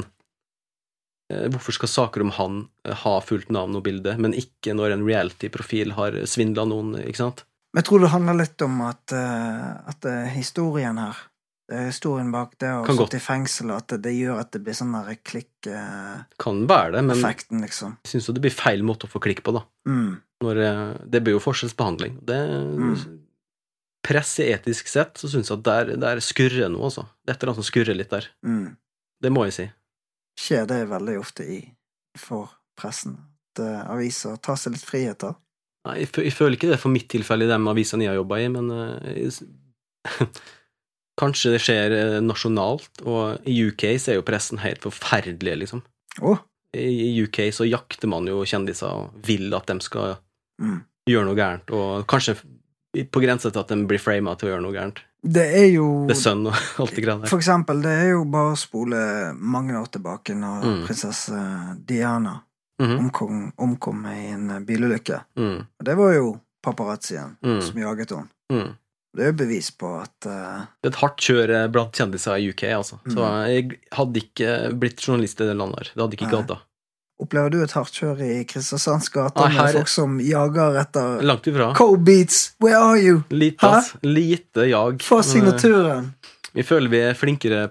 Hvorfor 1.29 1.77
skal 1.77 1.91
saker 1.93 2.25
om 2.25 2.31
han 2.39 2.61
eh, 2.89 2.95
ha 3.05 3.19
fullt 3.21 3.51
navn 3.55 3.77
og 3.77 3.85
bilde, 3.85 4.17
men 4.21 4.37
ikke 4.37 4.75
når 4.77 4.97
en 4.97 5.07
reality-profil 5.07 5.93
har 5.99 6.17
svindla 6.31 6.65
noen, 6.69 6.95
ikke 7.05 7.21
sant? 7.23 7.45
Jeg 7.77 7.85
tror 7.85 8.01
det 8.01 8.13
handler 8.15 8.39
litt 8.41 8.63
om 8.65 8.79
at, 8.87 9.13
eh, 9.13 9.67
at 9.93 10.09
historien 10.35 11.01
her 11.01 11.19
er 11.19 11.27
Historien 11.69 12.31
bak 12.33 12.55
det 12.57 12.71
å 12.73 12.85
sitte 12.97 13.19
i 13.19 13.21
fengsel, 13.21 13.75
at 13.75 13.93
det, 14.01 14.15
gjør 14.17 14.39
at 14.41 14.55
det 14.55 14.63
blir 14.65 14.73
sånn 14.73 14.95
der 14.97 15.19
klikk-effekten, 15.21 16.39
Kan 16.41 16.63
være 16.65 16.95
det, 16.95 17.03
men 17.05 17.21
liksom. 17.61 17.99
jeg 18.07 18.13
syns 18.15 18.29
jo 18.31 18.35
det 18.39 18.41
blir 18.47 18.55
feil 18.57 18.81
måte 18.89 19.05
å 19.05 19.13
få 19.13 19.21
klikk 19.21 19.43
på, 19.45 19.53
da. 19.53 19.67
Mm. 19.85 20.15
Når, 20.47 20.61
eh, 20.65 20.95
det 21.05 21.21
blir 21.27 21.37
jo 21.37 21.45
forskjellsbehandling. 21.45 22.25
Det, 22.25 22.39
Mm. 22.79 23.19
Presseetisk 24.09 24.89
sett 24.89 25.19
så 25.21 25.29
syns 25.29 25.51
jeg 25.51 25.59
at 25.59 25.65
der, 25.67 25.97
der 26.01 26.21
skurrer 26.25 26.71
noe, 26.73 26.89
altså. 26.89 27.05
Det 27.27 27.35
er 27.35 27.37
et 27.37 27.43
eller 27.43 27.53
annet 27.53 27.61
som 27.61 27.69
skurrer 27.69 27.97
litt 27.99 28.11
der. 28.15 28.29
Mm. 28.47 28.77
Det 29.21 29.33
må 29.35 29.45
jeg 29.45 29.53
si. 29.53 29.67
Skjer 30.39 30.67
det 30.71 30.85
veldig 30.91 31.17
ofte 31.19 31.45
i 31.51 31.59
for 32.19 32.53
pressen? 32.79 33.17
At 33.57 33.63
eh, 33.65 33.81
aviser 33.91 34.37
tar 34.45 34.59
seg 34.61 34.77
litt 34.77 34.87
friheter? 34.87 35.35
Nei, 35.89 35.97
jeg, 36.03 36.13
jeg 36.29 36.35
føler 36.37 36.57
ikke 36.59 36.71
det 36.71 36.79
for 36.83 36.93
mitt 36.95 37.09
tilfelle 37.11 37.47
i 37.47 37.51
de 37.51 37.59
avisene 37.73 38.05
jeg 38.07 38.13
har 38.13 38.21
jobba 38.21 38.39
i, 38.43 38.49
men 38.55 38.71
eh, 38.75 39.11
jeg, 39.25 39.49
Kanskje 41.19 41.51
det 41.57 41.59
skjer 41.65 41.95
eh, 41.97 42.17
nasjonalt, 42.23 43.01
og 43.03 43.49
i 43.51 43.57
UK 43.67 43.89
så 43.99 44.13
er 44.13 44.21
jo 44.21 44.27
pressen 44.27 44.61
helt 44.63 44.85
forferdelig, 44.87 45.57
liksom. 45.65 45.83
Oh. 46.23 46.39
I 46.77 46.85
i 47.09 47.25
UK 47.25 47.41
så 47.57 47.67
jakter 47.67 48.11
man 48.13 48.29
jo 48.31 48.45
kjendiser 48.47 48.93
og 48.93 49.17
vil 49.27 49.51
at 49.59 49.71
de 49.71 49.81
skal 49.83 50.17
Mm. 50.59 50.81
gjøre 51.07 51.27
noe 51.29 51.39
gærent, 51.39 51.69
og 51.71 52.01
kanskje 52.11 52.33
på 53.15 53.21
grensa 53.23 53.53
til 53.55 53.61
at 53.63 53.69
de 53.71 53.77
blir 53.87 54.01
frama 54.03 54.33
til 54.35 54.49
å 54.49 54.51
gjøre 54.51 54.65
noe 54.65 54.75
gærent. 54.75 54.99
Det 55.23 55.45
er 55.59 55.67
jo 55.75 56.07
The 56.09 56.15
Sun 56.15 56.47
og 56.47 56.55
alt 56.85 56.95
det 56.95 57.03
greiene 57.05 57.25
der. 57.25 57.29
For 57.33 57.39
eksempel, 57.43 57.81
det 57.83 57.91
er 58.05 58.11
jo 58.13 58.25
bare 58.25 58.53
å 58.55 58.59
spole 58.59 59.01
mange 59.35 59.75
år 59.79 59.89
tilbake 59.91 60.37
når 60.39 60.63
Mm. 60.69 60.85
prinsesse 60.87 61.41
Diana 61.87 62.43
Mhm, 62.81 62.99
omkom, 63.01 63.39
omkom 63.59 64.05
i 64.07 64.29
en 64.31 64.65
bilulykke. 64.65 65.25
mm, 65.37 65.57
Og 65.81 65.85
det 65.85 65.97
var 65.99 66.13
jo 66.15 66.41
paparazzien 66.63 67.37
Mm. 67.43 67.61
som 67.63 67.75
jaget 67.83 68.11
henne. 68.11 68.29
mm. 68.53 68.77
Det 69.17 69.25
er 69.25 69.33
jo 69.33 69.39
bevis 69.41 69.71
på 69.73 69.89
at 70.01 70.27
uh... 70.31 70.67
Det 70.83 70.87
er 70.87 70.93
et 70.93 71.01
hardt 71.01 71.17
kjør 71.19 71.73
blant 71.73 71.91
kjendiser 71.93 72.37
i 72.39 72.51
UK, 72.53 72.63
altså. 72.77 73.01
Så 73.09 73.19
Mm. 73.19 73.49
jeg 73.49 73.79
hadde 73.91 74.21
ikke 74.23 74.79
blitt 74.79 75.01
journalist 75.03 75.41
i 75.41 75.45
det 75.49 75.57
landet 75.57 75.79
her. 75.79 75.91
Det 75.97 76.03
hadde 76.05 76.17
ikke 76.19 76.31
Nei. 76.31 76.59
Opplever 77.19 77.51
du 77.51 77.57
et 77.65 77.73
hardt 77.75 77.91
kjør 77.99 78.21
i 78.23 78.45
Kristiansands 78.47 79.09
gater 79.11 79.43
Ah, 79.49 79.51
med 79.51 79.73
folk 79.75 79.89
som 79.91 80.21
jager 80.23 80.77
etter 80.79 81.23
Langt 81.27 81.47
ifra. 81.51 81.73
Cold 81.75 82.05
Beats, 82.07 82.53
where 82.63 82.79
are 82.79 82.99
you? 83.03 83.23
Lite, 83.31 83.67
ass. 83.67 83.95
Lite 84.03 84.69
jag. 84.71 85.03
Få 85.03 85.23
signaturen! 85.23 86.05
eh, 86.15 86.35
Vi 86.53 86.63
føler 86.63 86.89
vi 86.89 87.01
er 87.09 87.15
flinkere 87.19 87.65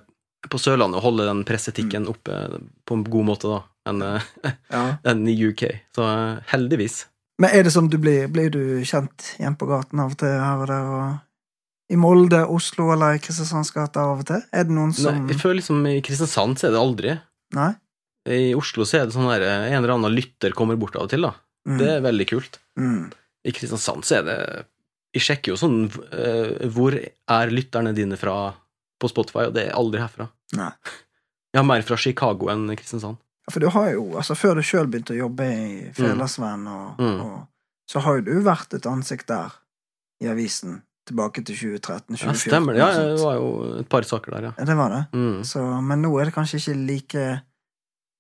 på 0.49 0.59
Sørlandet 0.59 0.99
å 0.99 1.03
holde 1.03 1.25
den 1.25 1.43
pressetikken 1.47 2.03
Mm. 2.05 2.09
oppe 2.11 2.41
på 2.85 2.93
en 2.97 3.03
god 3.03 3.25
måte 3.25 3.47
da, 3.47 3.61
enn 3.89 4.01
eh, 4.03 4.21
Ja. 4.71 4.83
en 5.03 5.23
i 5.27 5.33
UK. 5.47 5.63
Så 5.95 6.03
eh, 6.03 6.43
heldigvis. 6.51 7.05
Men 7.39 7.49
er 7.53 7.63
det 7.63 7.71
som 7.71 7.87
du 7.87 7.97
blir 8.01 8.27
Blir 8.27 8.49
du 8.51 8.83
kjent 8.83 9.35
igjen 9.39 9.55
på 9.55 9.67
gaten 9.69 9.99
av 9.99 10.11
og 10.11 10.17
til 10.17 10.27
her 10.27 10.61
og 10.63 10.67
der? 10.67 10.91
Og 10.91 11.93
I 11.93 11.95
Molde, 11.95 12.43
Oslo 12.51 12.91
eller 12.91 13.15
i 13.15 13.19
Kristiansands 13.23 13.71
gate 13.71 13.95
av 14.01 14.19
og 14.19 14.25
til? 14.27 14.41
Er 14.51 14.63
det 14.67 14.73
noen 14.75 14.91
som 14.93 15.13
Nei, 15.23 15.33
jeg 15.33 15.39
føler 15.39 15.59
liksom 15.61 15.85
I 15.87 16.01
Kristiansand 16.03 16.59
så 16.59 16.67
er 16.67 16.71
det 16.75 16.81
aldri. 16.83 17.13
Nei? 17.55 17.71
I 18.27 18.53
Oslo 18.57 18.85
så 18.87 18.99
er 19.01 19.05
det 19.07 19.15
sånn 19.15 19.29
der 19.31 19.43
eh, 19.47 19.67
en 19.71 19.79
eller 19.81 19.95
annen 19.95 20.15
lytter 20.15 20.51
kommer 20.57 20.75
bort 20.79 20.95
av 20.99 21.05
og 21.07 21.11
til. 21.13 21.23
da. 21.27 21.33
Mm. 21.67 21.77
Det 21.81 21.89
er 21.95 22.01
veldig 22.05 22.27
kult. 22.29 22.59
Mm. 22.79 23.09
I 23.47 23.53
Kristiansand 23.55 24.03
så 24.07 24.19
er 24.19 24.23
det 24.27 24.37
Jeg 25.15 25.23
sjekker 25.23 25.53
jo 25.53 25.57
sånn 25.59 25.75
uh, 25.87 26.67
Hvor 26.73 26.95
er 26.97 27.51
lytterne 27.53 27.93
dine 27.95 28.17
fra 28.19 28.53
på 28.99 29.09
Spotify, 29.11 29.45
og 29.47 29.53
det 29.55 29.67
er 29.67 29.75
aldri 29.77 30.01
herfra. 30.01 30.25
Nei. 30.57 30.71
Jeg 31.53 31.59
har 31.61 31.67
mer 31.69 31.83
fra 31.85 31.97
Chicago 32.01 32.49
enn 32.51 32.65
Kristiansand. 32.75 33.19
Ja, 33.47 33.53
For 33.53 33.63
du 33.63 33.69
har 33.71 33.91
jo, 33.93 34.07
altså 34.19 34.35
Før 34.35 34.57
du 34.59 34.63
sjøl 34.65 34.89
begynte 34.91 35.13
å 35.15 35.19
jobbe 35.21 35.45
i 35.47 35.67
Fedrelandsvennen, 35.95 36.67
og, 36.67 36.99
Mm. 36.99 37.21
og, 37.23 37.37
så 37.87 38.01
har 38.03 38.17
jo 38.19 38.25
du 38.27 38.41
vært 38.43 38.73
et 38.75 38.85
ansikt 38.89 39.29
der 39.31 39.53
i 40.19 40.27
avisen 40.27 40.81
tilbake 41.07 41.39
til 41.47 41.55
2013-2014. 41.55 42.25
Ja, 42.25 42.33
stemmer 42.41 42.75
det. 42.75 42.81
Ja, 42.81 42.89
det 43.13 43.21
var 43.23 43.37
jo 43.37 43.51
et 43.79 43.87
par 43.87 44.03
saker 44.03 44.33
der, 44.35 44.49
ja. 44.49 44.51
Ja, 44.57 44.65
det 44.67 44.75
var 44.75 44.91
det. 44.91 45.03
Mm. 45.15 45.37
Så, 45.47 45.61
men 45.87 46.01
nå 46.03 46.11
er 46.19 46.27
det 46.27 46.33
kanskje 46.35 46.59
ikke 46.59 46.75
like 46.89 47.27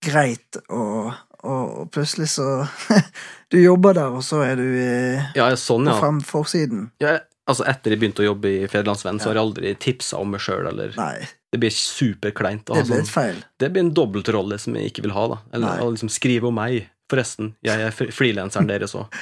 greit 0.03 0.59
å 0.69 1.13
og, 1.47 1.87
plutselig 1.93 2.27
så 2.33 2.65
Du 3.53 3.59
jobber 3.61 3.93
der, 3.95 4.09
og 4.17 4.23
så 4.25 4.41
er 4.43 4.57
du 4.59 4.65
eh, 4.81 5.27
Ja, 5.37 5.51
sånn, 5.55 5.85
på 5.87 5.93
ja. 5.93 5.99
frem 6.01 6.21
forsiden. 6.25 6.87
ja. 7.03 7.19
Altså, 7.47 7.63
etter 7.63 7.93
jeg 7.93 8.01
begynte 8.01 8.19
å 8.19 8.25
jobbe 8.25 8.49
i 8.51 8.65
Federlandsvennen, 8.67 9.21
så 9.23 9.29
har 9.29 9.37
jeg 9.37 9.43
aldri 9.45 9.69
tipsa 9.79 10.17
om 10.19 10.33
meg 10.33 10.41
sjøl, 10.43 10.67
Det 10.67 11.59
blir 11.61 11.71
superkleint. 11.71 12.65
det 12.65 12.81
blir 12.83 12.97
sånn- 12.97 13.05
et 13.05 13.07
feil. 13.13 13.37
Det 13.57 13.69
blir 13.71 13.85
en 13.85 13.93
dobbeltrolle 13.95 14.57
som 14.59 14.75
jeg 14.75 14.91
ikke 14.91 15.03
vil 15.05 15.13
ha, 15.15 15.27
da. 15.31 15.37
Eller 15.53 15.79
liksom 15.93 16.09
skrive 16.11 16.49
om 16.49 16.57
meg. 16.59 16.89
Forresten, 17.09 17.53
jeg 17.63 17.79
er 17.87 17.91
fri- 17.95 18.11
frilanseren 18.11 18.67
deres 18.67 18.93
òg. 18.99 19.13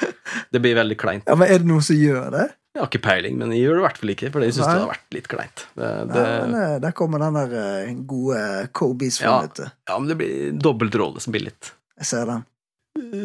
Det 0.50 0.58
blir 0.62 0.74
veldig 0.74 0.96
kleint. 0.98 1.26
Ja, 1.28 1.36
men 1.38 1.48
Er 1.52 1.58
det 1.62 1.68
noen 1.68 1.82
som 1.86 1.94
gjør 1.96 2.30
det? 2.34 2.46
Jeg 2.76 2.82
har 2.82 2.88
ikke 2.90 3.02
peiling, 3.06 3.36
men 3.38 3.52
jeg 3.54 3.62
gjør 3.62 3.76
det 3.76 3.80
i 3.80 3.84
hvert 3.86 3.98
fall 4.02 4.10
ikke, 4.12 4.30
for 4.34 4.40
jeg 4.44 4.52
syns 4.52 4.66
det 4.66 4.80
har 4.80 4.90
vært 4.90 5.14
litt 5.16 5.28
kleint. 5.32 5.62
Det, 5.78 5.90
det, 6.10 6.24
Ja, 6.26 6.40
men, 6.46 6.54
eh, 6.60 6.78
der 6.82 6.92
kommer 6.98 7.22
den 7.22 7.38
der 7.38 7.54
eh, 7.60 7.92
gode 8.10 8.40
Kobe's 8.76 9.20
Ja. 9.22 9.38
fram, 9.38 9.46
vet 9.48 9.60
ja, 9.88 9.98
men 9.98 10.08
det 10.10 10.16
blir 10.18 10.58
dobbeltrolle 10.60 11.20
som 11.24 11.32
blir 11.32 11.46
litt 11.46 11.70
Jeg 11.96 12.06
ser 12.10 12.26
den. 12.26 12.44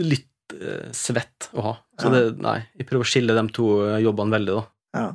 litt 0.07 0.55
eh, 0.55 0.91
svett 0.95 1.49
å 1.53 1.61
ha. 1.65 1.73
Så 1.99 2.07
Ja. 2.07 2.13
det, 2.15 2.37
nei, 2.39 2.61
jeg 2.77 2.87
prøver 2.87 3.03
å 3.03 3.11
skille 3.11 3.35
de 3.35 3.47
to 3.51 3.67
jobbene 3.99 4.31
veldig, 4.37 4.55
da. 4.61 4.63
Ja. 5.01 5.09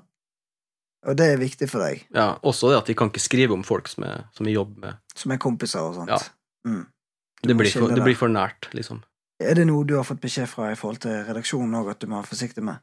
Og 1.06 1.16
det 1.16 1.26
er 1.32 1.38
viktig 1.38 1.70
for 1.70 1.78
deg, 1.86 2.04
Ja, 2.12 2.34
også 2.42 2.70
det 2.74 2.78
at 2.82 2.86
jeg 2.88 2.96
kan 2.98 3.10
ikke 3.10 3.22
skrive 3.22 3.52
om 3.54 3.62
folk 3.62 3.86
som 3.88 4.04
jeg, 4.04 4.24
som 4.34 4.46
jeg 4.46 4.54
jobber 4.58 4.80
med. 4.80 4.96
som 5.14 5.32
er 5.32 5.38
kompiser 5.38 5.80
og 5.80 5.94
sånt. 5.94 6.08
Ja. 6.12 6.18
Mm. 6.66 6.86
Det 7.46 7.54
blir, 7.56 7.70
for, 7.70 7.88
det 7.94 8.02
blir 8.02 8.16
for 8.16 8.28
nært, 8.28 8.68
liksom. 8.74 9.02
Er 9.40 9.54
det 9.54 9.66
noe 9.68 9.84
du 9.84 9.96
har 9.96 10.04
fått 10.08 10.20
beskjed 10.22 10.48
fra 10.48 10.70
i 10.72 10.76
forhold 10.78 11.00
til 11.04 11.24
redaksjonen 11.28 11.74
òg, 11.76 11.90
at 11.90 11.98
du 12.00 12.06
må 12.08 12.16
være 12.22 12.30
forsiktig 12.30 12.62
med? 12.64 12.78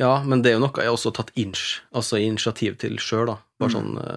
Ja, 0.00 0.22
men 0.24 0.42
det 0.42 0.50
er 0.50 0.56
jo 0.58 0.64
noe 0.64 0.72
jeg 0.82 0.90
også 0.90 1.10
har 1.12 1.18
tatt 1.20 1.30
inch, 1.36 1.80
altså 1.94 2.18
initiativ 2.18 2.78
til 2.80 2.96
sjøl, 2.98 3.26
da. 3.26 3.36
Bare 3.60 3.70
Mm. 3.70 3.76
sånn 3.76 3.98
eh, 4.10 4.16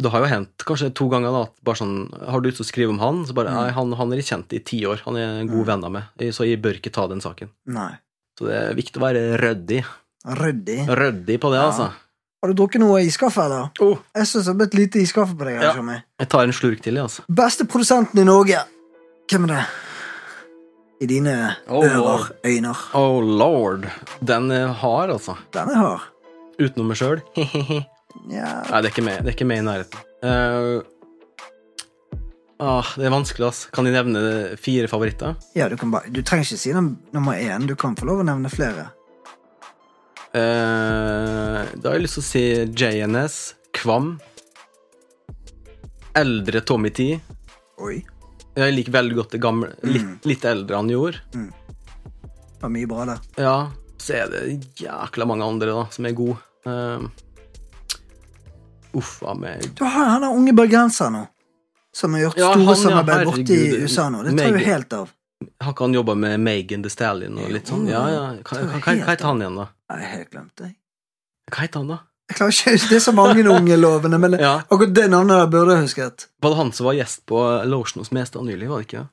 Det 0.00 0.12
har 0.12 0.20
jo 0.20 0.26
hendt 0.30 0.56
kanskje 0.64 0.94
to 0.94 1.08
ganger 1.10 1.32
da, 1.34 1.42
at 1.42 1.54
bare 1.64 1.74
sånn 1.76 2.28
Har 2.30 2.40
du 2.40 2.48
lyst 2.48 2.58
til 2.60 2.64
å 2.66 2.68
skrive 2.72 2.90
om 2.90 3.00
han? 3.00 3.24
Så 3.26 3.34
bare 3.34 3.50
Mm. 3.50 3.54
Nei, 3.56 3.70
han, 3.72 3.92
han 3.92 4.12
er 4.12 4.16
ikke 4.18 4.30
kjent 4.36 4.52
i 4.54 4.60
ti 4.60 4.78
år. 4.86 5.00
Han 5.04 5.16
er 5.16 5.40
en 5.40 5.48
god 5.48 5.66
Mm. 5.66 5.66
venn 5.66 5.84
av 5.84 5.90
meg, 5.90 6.04
så 6.32 6.46
jeg 6.46 6.62
bør 6.62 6.78
ikke 6.80 6.92
ta 6.92 7.06
den 7.08 7.20
saken. 7.20 7.48
Nei. 7.66 7.98
Så 8.38 8.46
det 8.46 8.54
er 8.54 8.74
viktig 8.74 8.94
å 8.96 9.02
være 9.02 9.36
ryddig. 9.42 9.84
Ryddig. 10.24 10.86
Ryddig 10.86 11.40
på 11.40 11.50
det, 11.50 11.58
Ja. 11.58 11.66
altså. 11.70 11.92
Har 12.40 12.52
du 12.52 12.54
drukket 12.54 12.78
noe 12.78 13.02
iskaffe, 13.02 13.42
eller? 13.44 13.70
Oh, 13.80 13.98
Jeg 14.14 14.22
syns 14.26 14.44
det 14.44 14.46
har 14.46 14.54
blitt 14.54 14.74
lite 14.74 14.98
iskaffe 15.02 15.34
på 15.36 15.44
deg. 15.44 15.60
Ja. 15.60 15.74
Jeg 16.20 16.28
tar 16.28 16.44
en 16.44 16.52
slurk 16.52 16.80
til, 16.80 16.94
jeg, 16.94 17.02
altså. 17.02 17.22
Beste 17.28 17.64
produsenten 17.66 18.20
i 18.20 18.24
Norge. 18.24 18.64
Hvem 19.28 19.44
er 19.44 19.46
det? 19.48 19.66
I 21.00 21.06
dine 21.06 21.34
Oh, 21.70 21.84
ører, 21.84 22.30
øyne. 22.44 22.74
Oh 22.98 23.20
lord. 23.22 23.86
Den 24.24 24.50
er 24.50 24.72
hard, 24.80 25.12
altså. 25.14 25.36
Den 25.54 25.70
er 25.70 25.78
hard. 25.78 26.06
Utenom 26.58 26.90
meg 26.90 26.98
sjøl. 26.98 27.20
Nei, 27.38 28.42
det 28.42 28.78
er 28.82 28.90
ikke 28.90 29.04
med, 29.06 29.20
det 29.22 29.30
er 29.30 29.36
ikke 29.36 29.46
meg 29.46 29.62
i 29.62 29.66
nærheten. 29.68 30.06
Uh, 30.24 30.86
Ah, 32.58 32.82
det 32.98 33.06
er 33.06 33.12
vanskelig, 33.14 33.46
ass. 33.46 33.58
Kan 33.70 33.86
jeg 33.86 33.94
nevne 33.94 34.56
fire 34.58 34.88
favoritter? 34.90 35.36
Ja, 35.54 35.68
du, 35.70 35.76
kan 35.78 35.92
bare, 35.94 36.10
du 36.10 36.24
trenger 36.26 36.42
ikke 36.42 36.58
si 36.58 36.72
nummer 36.74 37.38
én. 37.38 37.68
Du 37.70 37.76
kan 37.78 37.94
få 37.94 38.08
lov 38.08 38.24
å 38.24 38.26
nevne 38.26 38.50
flere. 38.50 38.88
Uh, 40.34 41.62
da 41.78 41.86
har 41.86 41.94
jeg 41.94 42.02
lyst 42.08 42.18
til 42.18 42.24
å 42.24 42.26
si 42.26 42.42
JNS, 42.82 43.36
Kvam, 43.78 44.16
eldre 46.18 46.64
Tommy 46.66 46.90
T. 46.90 47.06
Oi. 47.78 48.00
Jeg 48.58 48.74
liker 48.74 48.94
veldig 48.96 49.16
godt 49.20 49.34
det 49.36 49.40
gamle, 49.42 49.70
litt, 49.86 50.26
litt 50.26 50.44
eldre 50.48 50.80
han 50.80 50.90
gjorde. 50.90 51.20
Det 51.30 52.62
var 52.64 52.72
mye 52.74 52.88
bra 52.90 53.04
der. 53.06 53.24
Ja, 53.38 53.56
så 54.02 54.16
er 54.18 54.32
det 54.32 54.44
jækla 54.82 55.26
mange 55.30 55.46
andre 55.46 55.74
da, 55.76 55.84
som 55.94 56.08
er 56.08 56.16
gode. 56.18 56.38
Uh, 56.66 57.06
uff 58.98 59.20
a 59.22 59.34
meg. 59.38 59.68
Du 59.78 59.84
har 59.86 60.14
han 60.14 60.26
der 60.26 60.34
unge 60.34 60.54
bergenseren 60.58 61.20
nå. 61.20 61.26
Som 61.94 62.14
har 62.14 62.26
gjort 62.26 62.38
Ja, 62.38 62.50
store 62.54 62.94
han, 62.94 63.06
ja, 63.08 63.24
borte 63.24 63.54
i. 63.54 63.70
USA 63.84 64.08
nå. 64.10 64.24
Det 64.26 64.34
tar 64.38 64.52
jo 64.58 64.66
helt 64.66 64.92
av. 64.98 65.14
Har 65.62 65.72
ikke 65.72 65.86
han 65.86 65.94
jobba 65.94 66.14
med 66.18 66.40
Megan 66.42 66.82
Thee 66.82 66.90
Stallion 66.92 67.38
og 67.38 67.50
litt 67.54 67.70
sånn? 67.70 67.86
Ja, 67.90 68.02
ja. 68.10 68.22
Hva, 68.42 68.58
hva, 68.58 68.78
hva, 68.82 68.94
hva 69.04 69.12
heter 69.14 69.28
han 69.30 69.42
igjen, 69.42 69.58
da? 69.62 69.66
Jeg 69.88 70.02
har 70.02 70.12
helt 70.16 70.30
glemt 70.34 70.54
det. 70.58 70.70
Hva 71.48 71.62
heter 71.62 71.82
han, 71.84 71.92
da? 71.94 71.98
Jeg 72.28 72.36
klarer 72.36 72.52
ikke 72.52 72.72
huske 72.76 72.88
Det 72.90 72.96
er 72.96 73.04
så 73.06 73.12
mange 73.16 73.44
unge 73.48 73.76
lovende, 73.80 74.18
men 74.20 74.32
Ja, 74.40 74.58
akkurat 74.70 74.94
det 74.94 75.10
navnet 75.10 75.38
der 75.40 75.46
burde 75.50 75.72
jeg 75.78 75.86
husket. 75.86 76.26
Var 76.42 76.50
det 76.50 76.56
han 76.58 76.72
som 76.72 76.86
var 76.86 76.94
gjest 76.98 77.24
på 77.26 77.38
Losjen 77.66 78.00
hos 78.04 78.12
Mestad 78.12 78.44
nylig, 78.44 78.68
var 78.68 78.82
det 78.82 78.86
ikke? 78.90 79.06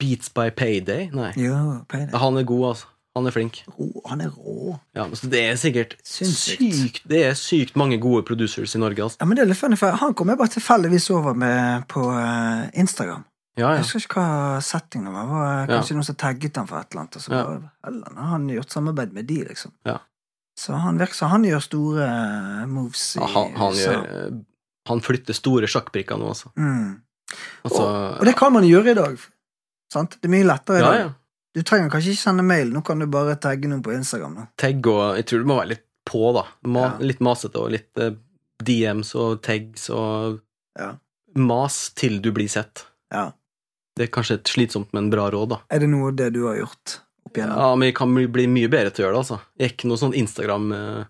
Beats 0.00 0.28
by 0.34 0.50
Payday? 0.50 1.10
Nei. 1.14 1.32
Jo, 1.36 1.84
payday. 1.88 2.14
Han 2.18 2.36
er 2.36 2.42
god, 2.48 2.64
altså. 2.72 2.86
Han 3.14 3.26
er 3.28 3.30
flink. 3.34 3.58
Rå, 3.76 3.88
han 4.08 4.22
er 4.24 4.30
rå. 4.32 4.78
Ja, 4.96 5.04
så 5.14 5.28
Det 5.28 5.40
er 5.50 5.56
sikkert 5.60 5.96
Sinnssykt. 6.02 6.62
sykt 6.78 7.02
Det 7.08 7.24
er 7.26 7.34
sykt 7.36 7.76
mange 7.76 7.98
gode 8.00 8.22
producers 8.24 8.74
i 8.74 8.78
Norge, 8.80 9.02
altså. 9.04 9.18
Ja, 9.20 9.26
men 9.26 9.36
det 9.36 9.42
er 9.44 9.50
litt 9.50 9.58
funny, 9.60 9.76
for 9.76 9.90
Han 10.00 10.14
kom 10.14 10.28
jeg 10.32 10.38
bare 10.38 10.48
tilfeldigvis 10.48 11.10
over 11.10 11.34
med 11.34 11.84
på 11.88 12.06
eh, 12.08 12.70
Instagram. 12.80 13.24
Ja, 13.58 13.74
Jeg 13.74 13.82
husker 13.84 14.00
ikke 14.00 14.14
hva 14.22 14.60
settingen 14.64 15.12
var. 15.12 15.26
var 15.28 15.66
kanskje 15.68 15.90
Ja. 15.92 15.96
noen 15.98 16.04
som 16.08 16.14
tagget 16.16 16.56
han 16.56 16.66
for 16.66 16.78
et 16.78 16.86
eller 16.90 17.00
annet. 17.02 17.16
Og 17.16 17.22
så 17.22 17.32
Ja. 17.32 17.44
bare, 17.44 17.70
han 18.16 18.48
har 18.48 18.54
gjort 18.56 18.70
samarbeid 18.72 19.12
med 19.12 19.26
de, 19.26 19.44
liksom. 19.44 19.72
Ja. 19.84 19.98
Så 20.58 20.76
han 20.76 20.98
virker 21.00 21.16
som 21.16 21.32
han 21.32 21.46
gjør 21.48 21.62
store 21.64 22.06
eh, 22.06 22.64
moves 22.68 23.04
i 23.16 23.22
ja 23.22 23.28
han, 23.34 23.54
han, 23.56 23.78
gjør, 23.78 24.02
eh, 24.04 24.34
han 24.90 25.00
flytter 25.04 25.36
store 25.36 25.70
sjakkbrikker 25.70 26.20
nå, 26.20 26.32
altså. 26.34 26.52
Mm. 26.60 27.00
altså 27.64 27.86
Og 28.20 28.26
det 28.28 28.36
kan 28.38 28.52
man 28.54 28.66
gjøre 28.68 28.92
i 28.92 28.98
dag. 28.98 29.24
Sant? 29.92 30.18
Det 30.20 30.28
er 30.28 30.34
mye 30.34 30.48
lettere 30.48 30.80
i 30.80 30.84
ja, 30.84 30.90
dag. 30.90 31.00
ja. 31.06 31.10
Du 31.52 31.60
trenger 31.68 31.90
kanskje 31.92 32.14
ikke 32.14 32.24
sende 32.24 32.44
mail. 32.48 32.70
Nå 32.72 32.80
kan 32.84 33.00
du 33.00 33.06
bare 33.12 33.36
tagge 33.40 33.68
noen 33.68 33.82
på 33.84 33.92
Instagram. 33.92 34.38
Tagg 34.60 34.86
og 34.88 35.18
Jeg 35.18 35.26
tror 35.28 35.42
du 35.42 35.48
må 35.50 35.58
være 35.58 35.74
litt 35.74 35.84
på, 36.08 36.22
da. 36.36 36.46
Ma. 36.72 36.86
Litt 37.04 37.20
masete 37.24 37.60
og 37.60 37.74
litt 37.74 38.00
uh, 38.00 38.14
DMs 38.64 39.12
og 39.18 39.42
tags 39.44 39.88
og 39.92 40.40
Ja. 40.78 40.94
Mas 41.36 41.90
til 41.96 42.18
du 42.24 42.28
blir 42.32 42.48
sett. 42.52 42.86
Ja. 43.12 43.30
Det 43.96 44.06
er 44.06 44.12
kanskje 44.12 44.38
et 44.38 44.50
slitsomt, 44.52 44.90
men 44.96 45.08
bra 45.12 45.30
råd, 45.32 45.48
da. 45.52 45.58
Er 45.72 45.84
det 45.84 45.88
noe 45.92 46.10
av 46.10 46.16
det 46.16 46.30
du 46.36 46.42
har 46.44 46.58
gjort 46.58 46.98
opp 47.26 47.38
igjennom? 47.38 47.58
Ja, 47.58 47.72
men 47.78 47.90
jeg 47.90 47.96
kan 47.98 48.14
bli, 48.14 48.46
mye 48.50 48.70
bedre 48.72 48.92
til 48.92 49.04
å 49.04 49.06
gjøre 49.06 49.16
det, 49.16 49.24
altså. 49.24 49.40
Jeg 49.58 49.68
er 49.68 49.74
ikke 49.74 49.90
noe 49.90 50.00
sånn 50.00 50.16
Instagram 50.18 50.70
eh, 50.76 51.02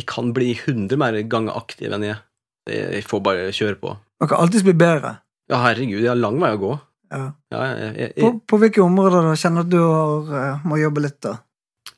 Jeg 0.00 0.08
kan 0.10 0.34
bli 0.36 0.52
hundre 0.66 1.00
mer 1.00 1.20
ganger 1.30 1.58
aktiv 1.58 1.94
enn 1.94 2.06
jeg. 2.06 2.20
Jeg 2.68 3.06
får 3.08 3.24
bare 3.24 3.48
kjøre 3.56 3.80
på. 3.80 3.94
Man 4.20 4.30
kan 4.30 4.42
alltids 4.42 4.66
bli 4.66 4.74
bedre. 4.76 5.16
Ja, 5.48 5.62
herregud, 5.64 6.02
jeg 6.02 6.10
har 6.10 6.18
lang 6.20 6.36
vei 6.42 6.52
å 6.52 6.60
gå. 6.60 6.72
Ja. 7.08 7.24
Ja, 7.52 7.60
jeg, 7.72 7.92
jeg, 7.96 8.14
På, 8.20 8.32
på 8.52 8.58
hvilke 8.60 8.82
områder 8.84 9.24
da 9.24 9.36
kjenner 9.40 9.64
du 9.64 9.78
at 9.80 10.26
du 10.28 10.34
eh, 10.36 10.66
må 10.68 10.80
jobbe 10.80 11.06
litt, 11.06 11.20
da? 11.24 11.38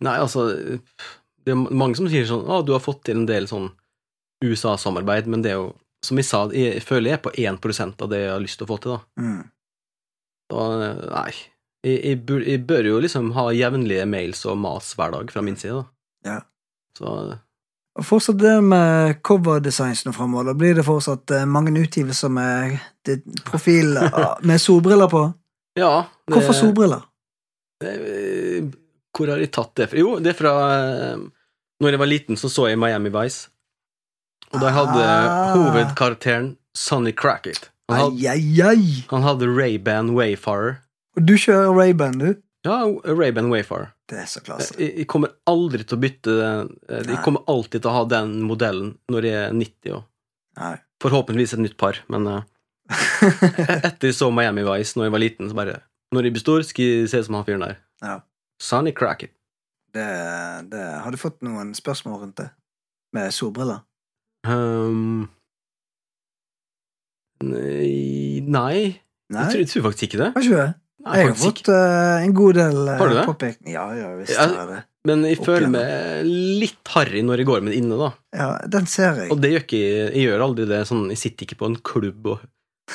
nei, 0.01 0.17
altså 0.23 0.47
Det 0.51 1.53
er 1.53 1.59
mange 1.59 1.99
som 1.99 2.09
sier 2.11 2.29
sånn 2.29 2.47
Å, 2.47 2.61
du 2.63 2.71
har 2.77 2.83
fått 2.85 3.03
til 3.09 3.19
en 3.19 3.29
del 3.29 3.49
sånn 3.51 3.71
USA-samarbeid, 4.45 5.27
men 5.31 5.43
det 5.45 5.51
er 5.53 5.59
jo 5.59 5.73
Som 6.07 6.21
jeg 6.21 6.29
sa, 6.29 6.45
jeg, 6.55 6.77
jeg 6.79 6.85
føler 6.87 7.11
jeg 7.11 7.19
er 7.19 7.25
på 7.25 7.33
1% 7.35 8.05
av 8.07 8.13
det 8.13 8.23
jeg 8.23 8.33
har 8.33 8.45
lyst 8.45 8.61
til 8.61 8.69
å 8.69 8.71
få 8.71 8.79
til, 8.81 8.95
da. 8.95 9.01
Mm. 9.21 9.43
da 10.55 10.69
nei. 11.11 11.33
Jeg, 11.87 12.01
jeg, 12.05 12.19
bør, 12.29 12.41
jeg 12.45 12.61
bør 12.69 12.85
jo 12.91 12.99
liksom 13.01 13.31
ha 13.33 13.47
jevnlige 13.57 14.05
mails 14.07 14.43
og 14.47 14.59
mas 14.61 14.91
hver 14.99 15.15
dag 15.15 15.31
fra 15.33 15.43
min 15.43 15.57
side, 15.57 15.79
da. 15.81 15.85
Ja. 16.29 16.41
Så 16.99 17.13
Og 17.97 18.05
fortsatt 18.05 18.39
det 18.39 18.57
med 18.65 19.23
coverdesigns 19.27 20.05
nå 20.07 20.13
framover. 20.13 20.55
Blir 20.55 20.75
det 20.77 20.85
fortsatt 20.87 21.31
eh, 21.35 21.47
mange 21.49 21.73
utgivelser 21.81 22.29
med 22.31 22.77
profil 23.49 23.97
med 24.49 24.61
solbriller 24.61 25.09
på. 25.09 25.23
ja. 25.81 26.05
det- 26.27 26.35
Hvorfor 26.37 26.53
solbriller? 26.55 27.03
Det, 27.81 27.95
Hvor 29.17 29.29
har 29.33 29.39
de 29.41 29.47
tatt 29.49 29.73
det 29.75 29.89
fra? 29.91 29.99
Jo, 29.99 30.19
det 30.21 30.35
er 30.35 30.39
fra 30.39 30.53
eh, 30.77 31.17
Når 31.81 31.91
jeg 31.95 31.99
var 31.99 32.07
liten, 32.13 32.37
så 32.37 32.49
så 32.53 32.69
jeg 32.69 32.79
Miami 32.79 33.09
Vice. 33.11 33.49
Og 34.53 34.61
da 34.61 34.69
hadde 34.75 35.01
Ah. 35.01 35.55
hovedkarakteren 35.57 36.57
Sonny 36.77 37.13
Crackett. 37.17 37.71
Han 37.89 37.99
hadde, 37.99 38.29
Ai, 38.29 38.37
ai, 38.37 38.63
ai! 38.69 39.05
han 39.11 39.23
hadde 39.23 39.47
Ray-Ban 39.49 40.11
Wayfarer. 40.15 40.77
Og 41.19 41.27
du 41.27 41.35
kjører 41.41 41.73
Ray-Ban, 41.75 42.19
du? 42.21 42.31
Ja, 42.67 42.83
Ray-Ban 43.09 43.49
Wayfar. 43.51 43.89
Det 44.11 44.19
er 44.21 44.29
så 44.29 44.43
klasse. 44.45 44.75
Jeg, 44.79 44.93
jeg 45.01 45.07
kommer 45.11 45.33
aldri 45.49 45.83
til 45.87 45.97
å 45.97 46.01
bytte 46.03 46.35
den. 46.37 46.71
eh, 46.89 47.01
Jeg 47.07 47.15
Nei. 47.17 47.23
kommer 47.25 47.45
alltid 47.51 47.81
til 47.83 47.91
å 47.91 47.95
ha 47.97 48.05
den 48.11 48.35
modellen 48.47 48.93
når 49.11 49.27
jeg 49.29 49.39
er 49.47 49.53
90 49.57 49.95
og 49.97 50.03
Nei. 50.61 50.75
forhåpentligvis 51.03 51.55
et 51.57 51.63
nytt 51.65 51.77
par, 51.81 52.01
men 52.13 52.27
eh, 52.29 52.43
etter 53.87 54.11
jeg 54.11 54.17
så 54.19 54.29
Miami 54.35 54.65
Vice 54.67 54.99
når 54.99 55.09
jeg 55.09 55.15
var 55.15 55.23
liten, 55.25 55.49
så 55.51 55.57
bare 55.57 55.77
Når 56.13 56.27
jeg 56.27 56.35
blir 56.35 56.43
stor, 56.43 56.63
skal 56.67 56.85
jeg 56.91 57.09
se 57.13 57.21
som 57.23 57.37
han 57.39 57.45
fyren 57.47 57.63
der. 57.63 57.77
Ja. 58.03 58.17
Sonny 58.61 58.91
Cracket. 58.93 59.31
Det, 59.95 60.07
det, 60.71 60.83
har 61.03 61.11
du 61.11 61.19
fått 61.19 61.41
noen 61.43 61.71
spørsmål 61.75 62.21
rundt 62.25 62.37
det? 62.43 62.49
Med 63.15 63.31
solbriller? 63.35 63.81
Um, 64.47 65.29
nei. 67.43 69.01
Nei? 69.31 69.45
Jeg, 69.47 69.51
tror, 69.51 69.61
jeg 69.63 69.69
tror 69.71 69.85
faktisk 69.89 70.07
ikke 70.09 70.21
det. 70.25 70.29
Har 70.35 70.45
ikke 70.45 70.61
det? 70.61 70.69
Nei, 71.07 71.17
Jeg 71.23 71.29
har 71.31 71.37
fått 71.41 71.69
uh, 71.73 72.21
en 72.21 72.33
god 72.37 72.57
del 72.61 72.79
uh, 72.89 72.95
Har 73.01 73.13
påpekning. 73.31 73.73
Ja, 73.73 73.87
ja 73.97 74.11
visst 74.19 74.35
Ja. 74.37 74.47
har 74.47 74.57
jeg 74.59 74.69
det. 74.75 74.81
Men 75.09 75.23
jeg 75.25 75.39
føler 75.41 75.71
meg 75.73 76.27
litt 76.61 76.91
harry 76.93 77.23
når 77.25 77.41
jeg 77.41 77.49
går 77.49 77.63
med 77.65 77.73
den 77.73 77.85
inne, 77.87 77.97
da. 77.97 78.11
Ja, 78.37 78.49
den 78.69 78.85
ser 78.91 79.17
jeg. 79.23 79.31
Og 79.33 79.41
det 79.41 79.55
gjør 79.55 79.63
ikke 79.65 79.79
jeg. 79.81 80.11
Gjør 80.27 80.45
aldri 80.45 80.67
det 80.69 80.81
sånn 80.91 81.07
Jeg 81.09 81.23
sitter 81.23 81.47
ikke 81.47 81.57
på 81.63 81.71
en 81.71 81.79
klubb 81.81 82.27
og, 82.35 82.43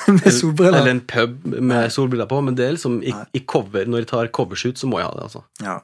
med 0.19 0.27
solbriller. 0.29 0.81
eller 0.83 0.91
en 0.91 1.01
pub 1.01 1.39
med 1.49 1.71
Nei. 1.71 1.87
solbriller 1.89 2.29
på, 2.29 2.43
men 2.45 2.57
det 2.59 2.67
er 2.67 2.75
liksom 2.77 2.99
i, 3.01 3.13
i 3.33 3.41
cover 3.47 3.89
Når 3.89 4.03
jeg 4.03 4.09
tar 4.11 4.29
covershoot, 4.37 4.77
så 4.77 4.89
må 4.91 4.99
jeg 5.01 5.07
ha 5.09 5.15
det, 5.17 5.25
altså. 5.31 5.41
Ja, 5.65 5.79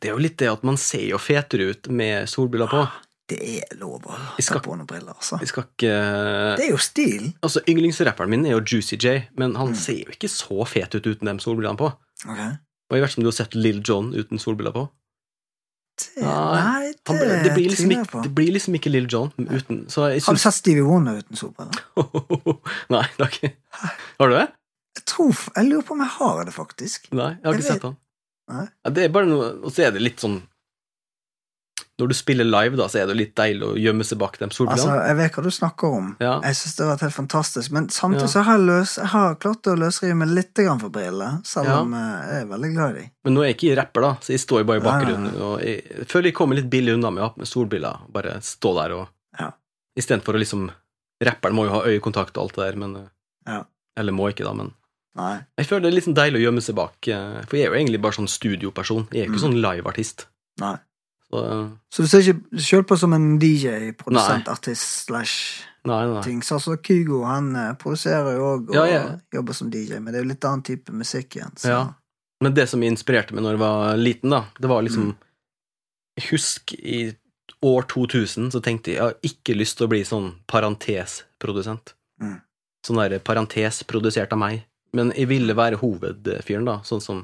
Det 0.00 0.10
er 0.10 0.16
jo 0.16 0.24
litt 0.26 0.38
det 0.42 0.48
at 0.50 0.66
man 0.66 0.80
ser 0.80 1.06
jo 1.12 1.18
fetere 1.22 1.70
ut 1.70 1.90
med 1.92 2.26
solbriller 2.32 2.70
på. 2.72 2.82
Det 3.30 3.38
er 3.40 3.76
lov 3.80 4.04
å 4.10 4.16
Jeg 4.38 4.46
ta 4.50 4.60
på 4.64 4.74
noen 4.76 4.86
briller, 4.90 5.14
altså. 5.16 5.38
Jeg 5.40 5.48
skal 5.52 5.64
ikke 5.68 5.92
Det 6.60 6.64
er 6.66 6.70
jo 6.74 6.80
stil. 6.82 7.28
Altså, 7.46 7.62
Yndlingsrapperen 7.70 8.28
min 8.32 8.46
er 8.48 8.56
jo 8.56 8.60
Juicy 8.66 8.96
J, 9.00 9.28
men 9.38 9.54
han 9.58 9.72
Mm. 9.72 9.76
ser 9.78 10.00
jo 10.04 10.10
ikke 10.16 10.28
så 10.32 10.66
fet 10.68 10.94
ut 10.98 11.06
uten 11.06 11.30
de 11.30 11.36
solbrillene 11.44 11.78
på. 11.78 11.92
Ok. 12.26 12.40
Og 12.90 12.96
jeg 12.98 13.02
vet 13.04 13.10
ikke 13.12 13.18
om 13.22 13.24
du 13.28 13.30
har 13.30 13.38
sett 13.38 13.54
Lill 13.54 13.80
John 13.86 14.12
uten 14.14 14.38
solbriller 14.42 14.74
på? 14.74 14.88
Det, 16.00 16.22
Nei, 16.24 16.92
det, 16.96 17.00
Han, 17.12 17.18
det, 17.44 17.50
blir 17.54 17.68
liksom 17.68 17.90
jeg 17.92 18.06
ikke, 18.06 18.22
det 18.24 18.30
blir 18.34 18.52
liksom 18.54 18.74
ikke 18.78 18.90
Lill 18.90 19.06
John 19.12 19.28
uten 19.36 19.82
Så 19.92 20.06
jeg 20.08 20.22
Har 20.24 20.32
du 20.32 20.40
sett 20.40 20.54
Stevie 20.56 20.82
Wonder 20.86 21.18
uten 21.20 21.36
solbriller? 21.36 21.76
Nei, 22.94 23.02
det 23.18 23.26
har 23.26 23.34
ikke 23.34 23.50
Har 24.22 24.30
du 24.32 24.34
det? 24.38 24.46
Jeg 24.96 25.04
tror, 25.12 25.42
jeg 25.56 25.68
lurer 25.68 25.84
på 25.86 25.92
om 25.94 26.00
jeg 26.02 26.12
har 26.16 26.40
det, 26.48 26.54
faktisk. 26.56 27.10
Nei, 27.12 27.28
jeg 27.36 27.44
har 27.44 27.52
Jeg 27.52 27.60
ikke 27.60 27.74
sett 27.74 27.84
han. 27.86 27.96
Ja, 28.50 28.90
det 28.96 29.04
er 29.04 29.12
bare 29.14 29.28
noe 29.28 29.50
Og 29.60 29.70
så 29.76 29.84
er 29.86 29.92
det 29.94 30.00
litt 30.02 30.24
sånn 30.24 30.40
Når 32.00 32.08
du 32.10 32.14
spiller 32.16 32.46
live, 32.48 32.76
da, 32.80 32.86
så 32.88 33.02
er 33.02 33.06
det 33.10 33.16
litt 33.18 33.34
deilig 33.38 33.66
å 33.66 33.74
gjemme 33.78 34.04
seg 34.08 34.18
bak 34.18 34.38
de 34.40 34.46
Altså. 34.48 34.88
Jeg 35.06 35.16
vet 35.18 35.36
hva 35.36 35.42
du 35.44 35.50
snakker 35.52 35.96
om. 35.98 36.08
Ja. 36.20 36.40
Jeg 36.42 36.56
synes 36.58 36.76
det 36.76 36.84
har 36.86 36.90
vært 36.94 37.04
helt 37.06 37.16
fantastisk. 37.18 37.70
Men 37.76 37.88
samtidig 37.92 38.26
Ja. 38.26 38.32
så 38.32 38.42
har 38.46 38.58
jeg, 38.58 38.66
løs, 38.66 38.96
jeg 38.96 39.06
har 39.12 39.34
klart 39.36 39.62
å 39.70 39.76
løsrive 39.76 40.16
meg 40.16 40.28
litt 40.28 40.54
grann 40.54 40.80
for 40.80 40.88
brillene, 40.90 41.44
selv 41.44 41.68
om 41.76 41.94
eh, 41.94 42.32
jeg 42.32 42.42
er 42.42 42.50
veldig 42.54 42.72
glad 42.74 42.90
i 42.90 42.98
dem. 43.00 43.10
Men 43.24 43.34
nå 43.34 43.42
er 43.44 43.52
jeg 43.52 43.56
ikke 43.60 43.76
rapper, 43.82 44.00
da, 44.08 44.12
så 44.24 44.32
jeg 44.34 44.40
står 44.40 44.64
bare 44.64 44.80
i 44.82 44.86
bakgrunnen. 44.88 45.36
Og 45.40 45.60
jeg 45.62 46.06
føler 46.08 46.30
jeg 46.32 46.34
kommer 46.40 46.56
litt 46.56 46.70
billig 46.70 46.94
unna 46.96 47.10
med 47.10 47.22
å 47.22 47.28
ha 47.28 47.34
på 47.36 47.46
solbriller. 47.46 48.02
Bare 48.10 48.40
stå 48.40 48.74
der 48.82 48.96
og 48.98 49.08
Ja. 49.38 49.52
Istedenfor 49.98 50.34
å 50.34 50.38
liksom 50.42 50.70
Rapperen 51.22 51.52
må 51.54 51.66
jo 51.68 51.72
ha 51.76 51.82
øyekontakt 51.84 52.38
og 52.38 52.44
alt 52.48 52.54
det 52.56 52.64
der, 52.72 52.76
men 52.80 52.96
eh, 52.96 53.08
Ja. 53.46 53.64
Eller 53.98 54.12
må 54.12 54.30
ikke, 54.32 54.44
da, 54.44 54.54
men 54.54 54.72
Nei. 55.16 55.40
Jeg 55.58 55.66
føler 55.66 55.82
det 55.82 55.88
er 55.90 55.94
litt 55.96 56.04
sånn 56.06 56.14
deilig 56.14 56.38
å 56.38 56.44
gjemme 56.46 56.62
seg 56.62 56.74
bak, 56.78 57.08
eh, 57.10 57.40
for 57.44 57.56
jeg 57.58 57.66
er 57.66 57.72
jo 57.74 57.78
egentlig 57.80 58.00
bare 58.00 58.14
sånn 58.14 58.28
studioperson. 58.30 59.08
Jeg 59.10 59.24
er 59.24 59.26
jo 59.26 59.32
ikke 59.32 59.40
Mm. 59.42 59.46
sånn 59.50 59.60
liveartist. 59.60 60.26
Nei. 60.60 60.76
Så 61.30 61.40
eh, 61.46 61.66
Så 61.94 62.02
du 62.04 62.08
ser 62.10 62.24
ikke 62.26 62.62
sjøl 62.66 62.84
på 62.90 62.98
som 62.98 63.12
en 63.16 63.38
DJ, 63.38 63.92
produsent, 63.98 64.48
artist 64.50 65.06
slash 65.06 65.62
nei, 65.86 66.02
nei. 66.10 66.22
ting. 66.26 66.42
Så 66.42 66.58
altså 66.58 66.76
Kygo 66.82 67.22
han 67.28 67.52
eh, 67.56 67.72
produserer 67.80 68.34
jo 68.36 68.48
òg 68.56 68.70
og 68.72 68.76
Ja, 68.76 68.84
ja. 68.90 69.04
jobber 69.32 69.54
som 69.56 69.70
DJ, 69.70 70.00
men 70.02 70.12
det 70.12 70.20
er 70.20 70.26
jo 70.26 70.32
litt 70.32 70.44
annen 70.50 70.66
type 70.66 70.92
musikk 70.92 71.36
igjen. 71.38 71.54
Så. 71.56 71.70
Ja. 71.72 71.80
Men 72.42 72.54
det 72.56 72.66
som 72.72 72.82
inspirerte 72.82 73.34
meg 73.36 73.44
når 73.44 73.56
jeg 73.56 73.60
var 73.62 73.96
liten, 74.00 74.30
da, 74.34 74.44
det 74.58 74.68
var 74.72 74.82
liksom 74.86 75.10
Mm. 75.12 75.16
Husk 76.30 76.72
i 76.74 77.14
år 77.64 77.82
2000 77.88 78.50
så 78.52 78.60
tenkte 78.60 78.90
jeg 78.90 78.96
jeg 78.98 79.04
har 79.06 79.14
ikke 79.24 79.54
lyst 79.56 79.76
til 79.78 79.86
å 79.86 79.90
bli 79.92 80.00
sånn 80.04 80.26
parentesprodusent. 80.50 81.94
Mm. 82.20 82.40
Sånn 82.86 83.00
der 83.00 83.18
parentes 83.24 83.82
produsert 83.88 84.32
av 84.34 84.40
meg. 84.42 84.64
Men 84.96 85.12
jeg 85.16 85.28
ville 85.30 85.54
være 85.56 85.78
hovedfyren, 85.80 86.66
da, 86.66 86.78
sånn 86.84 87.00
som 87.04 87.22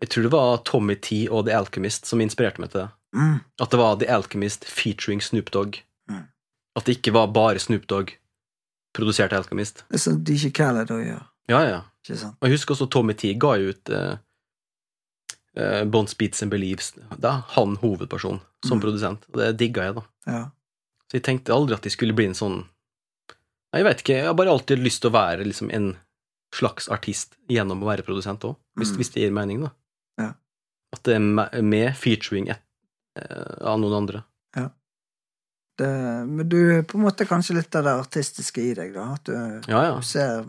Jeg 0.00 0.08
tror 0.12 0.22
det 0.22 0.30
var 0.32 0.56
Tommy 0.68 0.94
T 0.94 1.24
og 1.28 1.46
The 1.48 1.54
Alchemist 1.58 2.06
som 2.06 2.20
inspirerte 2.22 2.60
meg 2.62 2.70
til 2.70 2.84
det. 2.84 2.88
Mm. 3.16 3.40
At 3.60 3.70
det 3.72 3.78
var 3.80 3.96
The 3.98 4.06
Alchemist 4.14 4.64
featuring 4.64 5.20
Snoop 5.24 5.50
Dogg. 5.50 5.80
Mm. 6.10 6.24
At 6.76 6.84
det 6.86 6.98
ikke 6.98 7.12
var 7.16 7.26
bare 7.34 7.58
Snoop 7.58 7.86
Dogg 7.90 8.12
produsert 8.94 9.32
Alchemist. 9.32 9.82
Det 9.88 9.98
er 9.98 10.04
sånn 10.04 10.22
de 10.24 10.36
ikke 10.38 10.52
Khaled 10.62 10.90
å 10.94 11.00
gjøre, 11.02 11.24
Ja, 11.48 11.60
ja. 11.64 11.80
ikke 12.04 12.18
sant? 12.20 12.36
Og 12.40 12.48
jeg 12.48 12.56
husker 12.58 12.74
også 12.76 12.88
Tommy 12.90 13.14
T 13.18 13.32
ga 13.34 13.54
ut 13.58 13.90
uh, 13.90 14.16
Bond 15.90 16.08
Speeds 16.08 16.42
and 16.42 16.50
Believes. 16.50 16.92
Da 17.18 17.42
han 17.56 17.76
hovedperson 17.82 18.40
som 18.66 18.78
Mm. 18.78 18.82
produsent, 18.82 19.24
og 19.32 19.38
det 19.40 19.56
digga 19.58 19.82
jeg, 19.88 19.94
da. 19.94 20.02
Ja. 20.26 20.44
Så 21.10 21.12
jeg 21.18 21.22
tenkte 21.24 21.54
aldri 21.54 21.74
at 21.74 21.82
de 21.82 21.90
skulle 21.90 22.14
bli 22.14 22.26
en 22.26 22.34
sånn 22.34 22.64
Nei, 23.72 23.82
Jeg 23.82 23.84
vet 23.84 23.98
ikke, 24.00 24.14
jeg 24.16 24.24
har 24.24 24.34
bare 24.34 24.48
alltid 24.50 24.78
lyst 24.80 25.02
til 25.02 25.10
å 25.10 25.12
være 25.12 25.44
liksom 25.44 25.68
en 25.74 25.96
slags 26.54 26.86
artist 26.88 27.34
gjennom 27.50 27.82
å 27.82 27.86
være 27.90 28.02
produsent 28.02 28.40
òg, 28.40 28.56
hvis, 28.78 28.92
Mm. 28.92 28.96
hvis 28.96 29.10
det 29.12 29.20
gir 29.22 29.30
mening, 29.30 29.60
da. 29.60 29.70
Ja. 30.18 30.32
At 30.96 31.02
det 31.04 31.14
er 31.16 31.20
me- 31.20 31.62
med 31.62 31.94
featuring 31.96 32.48
et, 32.50 32.60
eh, 33.20 33.58
av 33.60 33.78
noen 33.80 33.94
andre. 34.02 34.24
Det, 35.78 36.26
men 36.26 36.48
du 36.50 36.56
er 36.74 36.82
på 36.82 36.98
en 36.98 37.04
måte 37.06 37.22
kanskje 37.28 37.54
litt 37.54 37.76
av 37.78 37.84
det 37.86 37.92
artistiske 38.00 38.58
i 38.58 38.72
deg, 38.74 38.96
da. 38.96 39.04
At 39.14 39.28
du, 39.28 39.34
Ja, 39.70 39.82
ja. 39.84 39.92
du, 40.00 40.02
ser, 40.02 40.40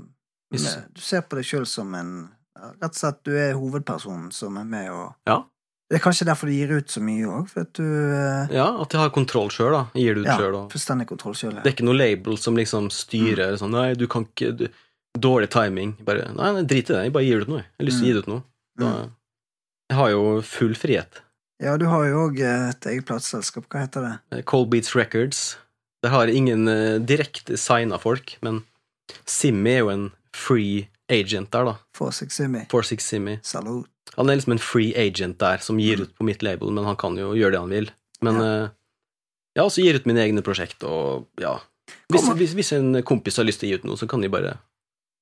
du 0.50 1.02
ser 1.06 1.22
på 1.22 1.38
deg 1.38 1.46
sjøl 1.46 1.68
som 1.70 1.94
en 1.96 2.14
Rett 2.60 2.90
og 2.92 2.98
slett 2.98 3.20
du 3.24 3.36
er 3.40 3.54
hovedpersonen 3.56 4.34
som 4.36 4.58
er 4.58 4.66
med 4.68 4.90
og 4.92 5.14
Ja. 5.30 5.44
Det 5.90 6.00
er 6.00 6.02
kanskje 6.04 6.26
derfor 6.28 6.50
du 6.50 6.54
gir 6.54 6.74
ut 6.76 6.90
så 6.92 7.00
mye 7.02 7.26
òg, 7.30 7.46
for 7.50 7.62
at 7.62 7.72
du 7.78 7.86
eh, 7.86 8.52
ja 8.58 8.66
at 8.82 8.92
jeg 8.94 9.00
har 9.00 9.10
kontroll 9.14 9.48
sjøl, 9.54 9.72
da. 9.72 9.84
Jeg 9.94 10.04
gir 10.04 10.18
det 10.18 10.26
ut 10.26 10.28
Ja, 10.28 10.66
fullstendig 10.74 11.08
kontroll 11.08 11.38
sjøl. 11.40 11.54
Det 11.62 11.66
er 11.70 11.76
ikke 11.78 11.86
noe 11.88 11.98
label 12.02 12.38
som 12.42 12.58
liksom 12.58 12.90
styrer 12.92 13.56
sånn 13.62 13.72
Nei, 13.78 13.94
du 13.94 14.08
kan 14.08 14.26
ikke 14.26 14.52
du, 14.58 14.66
Dårlig 15.18 15.50
timing. 15.54 15.94
Bare 16.06 16.28
Nei, 16.36 16.52
nei 16.58 16.66
drit 16.70 16.90
i 16.90 16.94
det. 16.94 17.04
Jeg 17.08 17.14
bare 17.14 17.26
gir 17.26 17.40
det 17.40 17.48
ut 17.48 17.54
noe. 17.54 17.64
Jeg 17.64 17.80
har 17.80 17.88
lyst 17.88 18.02
til 18.02 18.06
å 18.06 18.10
gi 18.10 18.14
det 18.18 18.26
ut 18.26 18.34
noe. 18.34 18.44
Da, 18.80 18.90
Mm. 18.90 19.16
Jeg 19.90 19.98
har 19.98 20.12
jo 20.14 20.24
full 20.46 20.76
frihet. 20.78 21.22
Ja, 21.60 21.76
du 21.78 21.88
har 21.92 22.06
jo 22.08 22.28
òg 22.28 22.40
et 22.46 22.86
eget 22.88 23.08
plateselskap. 23.10 23.68
Hva 23.72 23.84
heter 23.84 24.06
det? 24.06 24.14
Eh, 24.32 24.44
Cold 24.48 24.70
Beats 24.72 24.96
Records. 24.96 25.58
Der 26.06 26.14
har 26.14 26.32
ingen 26.32 26.70
uh, 26.72 27.02
direkte 27.04 27.58
signa 27.60 28.00
folk, 28.00 28.38
men 28.46 28.62
Simmy 29.28 29.74
er 29.74 29.82
jo 29.82 29.90
en 29.92 30.06
free 30.36 30.86
agent 31.12 31.52
der, 31.52 31.66
da. 31.68 31.74
Forsix 31.98 32.38
Simi. 32.40 32.62
46 32.72 33.04
Simmy. 33.04 33.40
Salut. 33.44 33.90
Han 34.16 34.30
er 34.30 34.38
liksom 34.40 34.56
en 34.56 34.62
free 34.64 34.94
agent 34.96 35.40
der, 35.42 35.60
som 35.66 35.82
gir 35.82 36.06
ut 36.06 36.14
på 36.16 36.28
mitt 36.28 36.46
label, 36.46 36.72
men 36.72 36.88
han 36.88 36.96
kan 37.00 37.18
jo 37.20 37.34
gjøre 37.36 37.58
det 37.58 37.64
han 37.66 37.74
vil. 37.74 37.92
Men 38.24 38.40
Ja. 38.40 38.54
ja, 39.60 39.66
så 39.68 39.84
gir 39.84 40.00
ut 40.00 40.08
mine 40.08 40.24
egne 40.24 40.46
prosjekt, 40.46 40.84
og 40.88 41.28
ja 41.42 41.58
hvis, 42.10 42.26
hvis, 42.38 42.54
hvis 42.58 42.72
en 42.78 43.02
kompis 43.06 43.38
har 43.40 43.48
lyst 43.48 43.62
til 43.62 43.70
å 43.70 43.72
gi 43.72 43.80
ut 43.80 43.86
noe, 43.90 44.00
så 44.00 44.08
kan 44.10 44.22
de 44.24 44.32
bare 44.32 44.56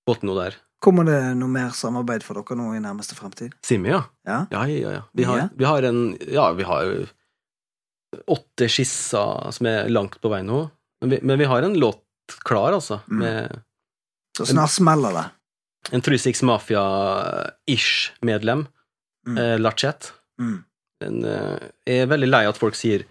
få 0.07 0.18
til 0.20 0.30
noe 0.32 0.45
der. 0.45 0.57
Kommer 0.84 1.03
det 1.07 1.19
noe 1.39 1.49
mer 1.49 1.69
samarbeid 1.73 2.21
for 2.23 2.34
dere 2.38 2.55
nå 2.59 2.67
i 2.78 2.80
nærmeste 2.84 3.15
fremtid? 3.17 3.53
Simi, 3.65 3.89
ja. 3.89 4.03
Ja? 4.28 4.43
Ja, 4.53 4.65
ja, 4.69 4.91
ja. 4.99 5.03
Vi 5.17 5.23
har, 5.25 5.47
vi 5.57 5.65
har 5.65 5.82
en 5.89 6.17
Ja, 6.30 6.51
vi 6.53 6.63
har 6.63 6.91
åtte 8.28 8.67
skisser 8.71 9.51
som 9.51 9.65
er 9.67 9.89
langt 9.89 10.19
på 10.21 10.30
vei 10.32 10.41
nå. 10.45 10.69
Men 11.01 11.09
vi, 11.11 11.19
men 11.21 11.39
vi 11.41 11.45
har 11.49 11.61
en 11.65 11.73
låt 11.80 12.03
klar, 12.45 12.73
altså. 12.78 12.99
Mm. 13.09 13.19
Med 13.19 13.61
Så 14.38 14.45
snart 14.51 14.69
smeller 14.69 15.11
det. 15.17 15.25
en 15.91 16.01
36 16.01 16.43
Mafia-ish-medlem, 17.67 18.67
Mm. 19.28 19.38
eh, 19.38 19.57
Lachette. 19.59 20.11
Mm. 20.39 20.63
en, 21.03 21.25
eh, 21.25 21.59
er 21.86 22.05
veldig 22.07 22.28
lei 22.30 22.45
at 22.47 22.57
folk 22.57 22.73
sier 22.75 23.03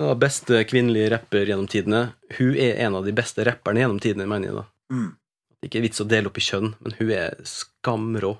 ja, 0.00 0.14
beste 0.14 0.64
kvinnelige 0.64 1.10
rapper 1.10 1.44
gjennom 1.46 1.66
tidene. 1.68 2.12
Hun 2.38 2.54
er 2.56 2.76
en 2.86 2.94
av 2.94 3.04
de 3.04 3.12
beste 3.12 3.44
rapperne 3.44 3.80
gjennom 3.82 4.00
tidene, 4.00 4.26
mener 4.28 4.46
jeg 4.48 4.54
da. 4.56 4.64
Mm. 4.92 5.16
Det 5.58 5.66
er 5.66 5.70
ikke 5.72 5.82
vits 5.88 6.00
å 6.00 6.06
dele 6.08 6.26
opp 6.30 6.38
i 6.38 6.44
kjønn, 6.44 6.74
men 6.80 6.92
hun 7.00 7.10
er 7.10 7.34
skamrå. 7.44 8.36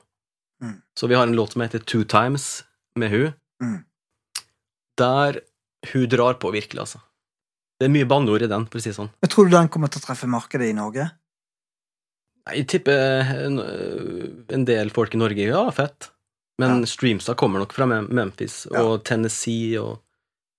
Mm. 0.62 0.76
Så 0.98 1.08
vi 1.10 1.14
har 1.18 1.26
en 1.26 1.34
låt 1.36 1.52
som 1.52 1.62
heter 1.62 1.78
Two 1.84 2.04
Times 2.04 2.62
med 2.96 3.10
hun, 3.10 3.34
Mm. 3.62 3.84
der 4.96 5.40
hun 5.92 6.08
drar 6.08 6.34
på 6.38 6.50
virkelig, 6.52 6.80
altså. 6.80 7.00
Det 7.80 7.86
er 7.86 7.92
mye 7.94 8.06
banneord 8.10 8.42
i 8.42 8.46
den, 8.50 8.66
for 8.66 8.78
å 8.78 8.82
si 8.82 8.90
det 8.90 8.96
sånn. 8.96 9.10
Jeg 9.22 9.30
tror 9.30 9.44
du 9.48 9.50
den 9.56 9.68
kommer 9.68 9.88
til 9.90 10.00
å 10.00 10.06
treffe 10.06 10.26
markedet 10.30 10.70
i 10.70 10.74
Norge? 10.74 11.10
Nei, 12.46 12.54
Jeg 12.56 12.66
tipper 12.68 13.30
en, 13.46 13.58
en 14.50 14.64
del 14.64 14.90
folk 14.90 15.14
i 15.14 15.18
Norge 15.18 15.46
ja, 15.46 15.70
fett. 15.70 16.10
Men 16.58 16.80
Ja. 16.80 16.86
streamsa 16.86 17.34
kommer 17.36 17.60
nok 17.60 17.72
fra 17.72 17.86
Mem- 17.86 18.08
Memphis 18.10 18.66
Ja. 18.72 18.82
og 18.82 19.04
Tennessee 19.04 19.76
og 19.78 20.00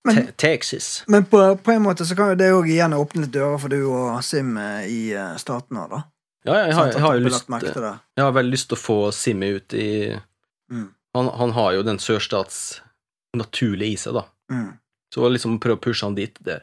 Men, 0.06 0.32
Texas. 0.38 1.04
men 1.08 1.26
på, 1.26 1.38
på 1.62 1.72
en 1.74 1.84
måte 1.84 2.06
så 2.08 2.16
kan 2.16 2.30
jo 2.30 2.36
det 2.36 2.52
òg 2.54 2.68
igjen 2.72 2.94
åpne 2.96 3.22
litt 3.26 3.32
dører 3.36 3.60
for 3.60 3.68
du 3.68 3.82
og 3.92 4.24
Sim 4.24 4.56
eh, 4.58 4.88
i 4.88 5.12
eh, 5.12 5.36
staten 5.38 5.76
her, 5.76 5.90
da. 5.90 6.04
Ja, 6.48 6.56
jeg 6.64 6.76
har, 6.78 6.92
jeg 6.94 7.04
har 7.04 7.18
jo 7.18 7.26
lyst. 7.26 7.50
Jeg 7.52 8.24
har 8.24 8.32
veldig 8.36 8.54
lyst 8.54 8.70
til 8.72 8.78
å 8.78 8.82
få 8.82 9.00
Simmy 9.16 9.54
ut 9.60 9.76
i 9.76 9.90
Mm. 10.70 10.94
han, 11.18 11.28
han 11.34 11.52
har 11.58 11.72
jo 11.74 11.82
den 11.82 11.98
sørstats 11.98 12.82
naturlige 13.34 13.96
i 13.96 13.98
seg, 13.98 14.14
da. 14.14 14.22
Mm. 14.54 14.78
Så 15.10 15.26
liksom 15.34 15.56
prøve 15.58 15.80
å 15.80 15.82
pushe 15.82 16.06
han 16.06 16.14
dit, 16.14 16.36
det, 16.46 16.60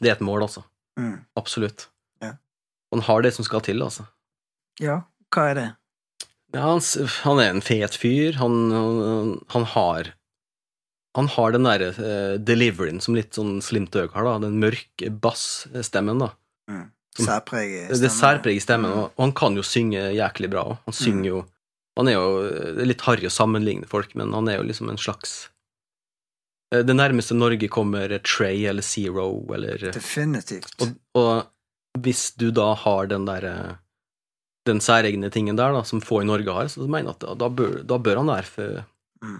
det 0.00 0.10
er 0.10 0.16
et 0.16 0.24
mål, 0.26 0.42
altså. 0.48 0.64
Mm. 0.98 1.20
Absolutt. 1.38 1.86
Ja. 2.18 2.32
Han 2.90 3.04
har 3.06 3.22
det 3.22 3.30
som 3.36 3.46
skal 3.46 3.62
til, 3.62 3.84
altså. 3.86 4.08
Ja, 4.82 5.04
hva 5.30 5.44
er 5.52 5.54
det? 5.60 5.68
Ja, 6.56 6.64
han, 6.72 6.82
han 7.22 7.42
er 7.42 7.52
en 7.52 7.62
fet 7.62 7.94
fyr. 8.00 8.40
Han, 8.40 8.58
han, 9.54 9.64
har 9.76 10.12
Han 11.16 11.30
har 11.32 11.54
den 11.54 11.64
derre 11.64 11.92
uh, 11.96 12.34
deliveryen 12.42 12.98
som 13.00 13.14
litt 13.16 13.38
sånn 13.38 13.60
Slim 13.64 13.86
Tøg 13.86 14.12
har, 14.18 14.26
da. 14.26 14.38
Den 14.48 14.58
mørke 14.62 15.10
bassstemmen, 15.10 16.18
da. 16.26 16.32
Mm. 16.70 16.86
Særpreg 17.24 17.68
i 17.70 17.80
Det 17.88 18.04
er 18.04 18.12
særpreg 18.12 18.56
i 18.56 18.60
stemmen, 18.60 18.90
Mm. 18.90 18.98
og 18.98 19.04
og 19.16 19.22
han 19.24 19.32
kan 19.32 19.56
jo 19.56 19.62
synge 19.62 20.00
jæklig 20.14 20.50
bra 20.50 20.64
òg. 20.64 20.78
Han 20.84 20.92
synger 20.94 21.24
jo 21.30 21.44
Han 21.96 22.08
er 22.08 22.12
jo 22.12 22.48
Det 22.76 22.82
er 22.82 22.86
litt 22.92 23.00
harry 23.06 23.24
å 23.24 23.30
sammenligne 23.32 23.86
folk, 23.88 24.14
men 24.14 24.32
han 24.32 24.48
er 24.48 24.58
jo 24.58 24.62
liksom 24.68 24.90
en 24.90 24.98
slags 25.00 25.48
eh, 26.72 26.82
Det 26.82 26.94
nærmeste 26.96 27.34
Norge 27.34 27.68
kommer 27.68 28.08
Trey 28.22 28.66
eller 28.66 28.82
Zero 28.82 29.46
eller 29.54 29.78
Definitivt. 29.92 30.74
og, 30.82 30.94
og 31.14 31.46
hvis 32.02 32.34
du 32.36 32.50
da 32.50 32.74
har 32.74 33.06
den 33.06 33.24
derre 33.24 33.78
Den 34.66 34.80
særegne 34.80 35.30
tingen 35.32 35.56
der, 35.56 35.72
da, 35.72 35.82
som 35.82 36.00
få 36.02 36.20
i 36.22 36.26
Norge 36.26 36.52
har, 36.52 36.66
så 36.68 36.84
mener 36.86 37.12
jeg 37.12 37.16
at 37.16 37.20
da, 37.20 37.34
da, 37.34 37.48
bør, 37.48 37.82
da 37.86 37.98
bør 37.98 38.16
han 38.24 38.26
være 38.26 38.44
for 38.50 38.84
Mm. 39.24 39.38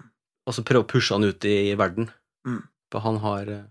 Altså 0.49 0.63
prøve 0.65 0.85
å 0.85 0.89
pushe 0.89 1.13
han 1.13 1.25
ut 1.27 1.45
i, 1.45 1.75
verden. 1.77 2.07
Mm. 2.47 2.63
For 2.91 3.01
han 3.05 3.17
har 3.21 3.49
eh, 3.53 3.65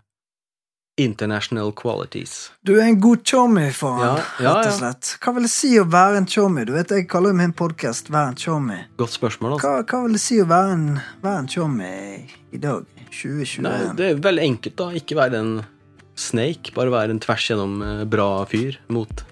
international 0.96 1.72
qualities. 1.76 2.50
Du 2.64 2.74
er 2.78 2.86
en 2.86 3.00
god 3.00 3.24
chommy 3.28 3.68
han, 3.68 4.00
Ja, 4.00 4.12
ja, 4.40 4.54
rett 4.56 4.70
og 4.70 4.76
slett. 4.78 5.10
Hva 5.20 5.34
vil 5.36 5.44
det 5.44 5.52
si 5.52 5.74
å 5.76 5.84
være 5.92 6.22
en 6.22 6.26
chommy? 6.26 6.64
Du 6.64 6.72
vet, 6.72 6.90
Jeg 6.90 7.08
kaller 7.08 7.34
jo 7.34 7.40
min 7.42 7.52
podkast 7.52 8.08
Vær 8.08 8.32
en 8.32 8.38
chommy. 8.40 8.78
Godt 8.96 9.12
spørsmål, 9.12 9.56
altså. 9.56 9.68
Hva, 9.68 9.84
hva 9.84 10.02
vil 10.06 10.16
det 10.16 10.22
si 10.24 10.40
å 10.40 10.48
være 10.48 10.72
en, 10.72 10.86
være 11.22 11.42
en 11.44 11.50
chommy 11.52 11.92
i 12.52 12.60
dag? 12.62 12.86
2021? 13.10 13.62
Nei, 13.66 13.78
det 13.96 14.08
er 14.08 14.22
veldig 14.24 14.46
enkelt, 14.50 14.76
da. 14.80 14.88
Ikke 14.96 15.18
være 15.18 15.40
en 15.42 15.52
snake, 16.16 16.72
bare 16.76 16.92
være 16.92 17.16
en 17.16 17.20
tvers 17.20 17.50
gjennom 17.50 17.76
eh, 17.84 18.04
bra 18.08 18.30
fyr 18.48 18.80
mot, 18.92 19.24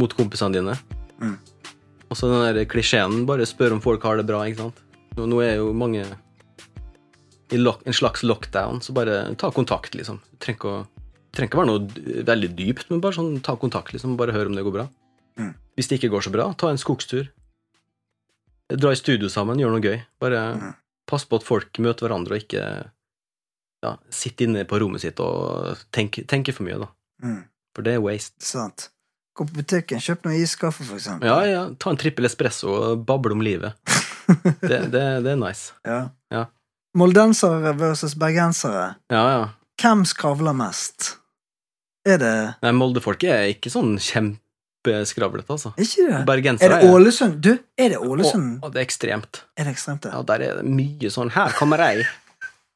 mot 0.00 0.16
kompisene 0.16 0.56
dine. 0.56 0.78
Mm. 1.20 1.36
Og 2.08 2.18
så 2.18 2.28
den 2.28 2.44
der 2.44 2.68
klisjeen, 2.68 3.22
bare 3.28 3.48
spør 3.48 3.76
om 3.76 3.84
folk 3.84 4.04
har 4.08 4.20
det 4.20 4.26
bra, 4.28 4.42
ikke 4.48 4.64
sant. 4.64 4.80
Nå, 5.18 5.28
nå 5.28 5.42
er 5.44 5.58
jo 5.60 5.72
mange 5.76 6.06
i 7.52 7.60
lock, 7.60 7.82
en 7.84 7.96
slags 7.96 8.24
lockdown, 8.24 8.80
så 8.80 8.96
bare 8.96 9.26
ta 9.36 9.52
kontakt, 9.52 9.96
liksom. 9.96 10.22
Du 10.32 10.40
trenger 10.40 10.58
ikke 10.58 10.72
å 10.72 11.01
trenger 11.32 11.48
ikke 11.50 11.60
være 11.62 11.70
noe 11.72 12.24
veldig 12.28 12.50
dypt, 12.58 12.90
men 12.90 13.00
bare 13.04 13.16
sånn 13.16 13.40
ta 13.44 13.54
kontakt, 13.56 13.92
liksom. 13.94 14.16
Bare 14.20 14.32
hør 14.36 14.50
om 14.50 14.56
det 14.58 14.64
går 14.66 14.74
bra. 14.78 14.86
Mm. 15.40 15.54
Hvis 15.76 15.88
det 15.88 15.98
ikke 16.00 16.10
går 16.12 16.26
så 16.26 16.32
bra, 16.34 16.50
ta 16.60 16.68
en 16.68 16.80
skogstur. 16.80 17.30
Dra 18.72 18.92
i 18.92 18.96
studio 19.00 19.28
sammen, 19.32 19.58
gjør 19.60 19.74
noe 19.74 19.84
gøy. 19.84 19.98
Bare 20.20 20.42
Mm. 20.56 20.74
pass 21.06 21.24
på 21.24 21.36
at 21.36 21.42
folk 21.44 21.72
møter 21.78 22.06
hverandre, 22.08 22.36
og 22.36 22.42
ikke 22.44 22.90
ja, 23.82 23.96
sitter 24.10 24.46
inne 24.46 24.64
på 24.64 24.78
rommet 24.80 25.00
sitt 25.02 25.18
og 25.20 25.76
tenker, 25.92 26.24
tenker 26.24 26.52
for 26.54 26.62
mye, 26.64 26.78
da. 26.78 26.88
Mm, 27.22 27.44
For 27.74 27.82
det 27.82 27.94
er 27.94 28.00
waste. 28.04 28.40
sant. 28.44 28.90
Gå 29.34 29.46
på 29.48 29.54
butikken, 29.62 29.98
kjøp 29.98 30.24
noe 30.24 30.36
iskaffe, 30.36 30.84
for 30.84 30.96
eksempel. 30.96 31.24
Ja, 31.26 31.40
ja, 31.48 31.62
ta 31.80 31.90
en 31.90 31.96
trippel 31.96 32.24
espresso 32.28 32.68
og 32.68 33.06
bable 33.06 33.32
om 33.32 33.40
livet. 33.40 33.74
Det, 34.62 34.90
det, 34.92 35.24
det 35.24 35.32
er 35.32 35.36
nice. 35.36 35.72
Ja. 35.84 36.10
Ja. 36.30 36.46
Moldensere 36.94 37.72
versus 37.76 38.14
bergensere. 38.14 38.94
Ja, 39.10 39.22
ja. 39.32 39.48
Hvem 39.82 40.04
skravler 40.06 40.54
mest? 40.54 41.16
Er 42.08 42.18
det 42.18 42.32
Nei, 42.64 42.72
Moldefolk 42.74 43.22
er 43.30 43.44
ikke 43.52 43.70
sånn 43.70 43.92
kjempeskravlete, 44.02 45.50
altså. 45.54 45.70
Ikke 45.78 46.08
det? 46.08 46.22
Er 46.64 46.74
det 46.74 46.88
Ålesund? 46.90 47.36
Du, 47.44 47.52
er 47.78 47.92
det 47.94 48.00
Ålesund? 48.02 48.56
Å, 48.58 48.66
å, 48.66 48.72
det 48.74 48.82
er 48.82 48.86
ekstremt. 48.88 49.42
Er 49.56 49.68
det 49.68 49.74
ekstremt, 49.76 50.02
det? 50.06 50.14
Ja, 50.14 50.22
der 50.26 50.46
er 50.48 50.58
det 50.62 50.66
mye 50.66 51.12
sånn 51.14 51.30
Her 51.36 51.54
kommer 51.58 51.82
jeg. 51.86 52.08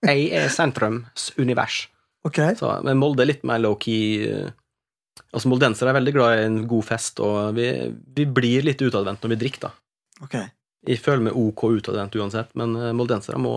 Jeg 0.07 0.29
er 0.39 0.53
sentrums 0.53 1.31
univers. 1.41 1.87
Okay. 2.27 2.55
Så, 2.59 2.71
men 2.87 2.99
Molde 3.01 3.25
er 3.25 3.31
litt 3.33 3.45
mer 3.47 3.59
low-key. 3.63 4.29
eh, 4.31 4.55
Altså, 5.33 5.49
Moldensere 5.51 5.91
er 5.91 5.97
veldig 5.97 6.13
glad 6.15 6.39
i 6.39 6.45
en 6.47 6.59
god 6.69 6.85
fest, 6.87 7.19
og 7.25 7.57
vi, 7.57 7.67
vi 8.17 8.25
blir 8.29 8.65
litt 8.67 8.81
utadvendt 8.85 9.25
når 9.25 9.33
vi 9.35 9.39
drikker, 9.43 9.67
da. 9.67 9.71
Okay. 10.25 10.47
Jeg 10.87 11.01
føler 11.03 11.27
meg 11.27 11.37
ok 11.41 11.65
utadvendt 11.81 12.15
uansett, 12.21 12.53
men 12.55 12.77
eh, 12.79 12.93
moldensere 12.97 13.41
må 13.43 13.57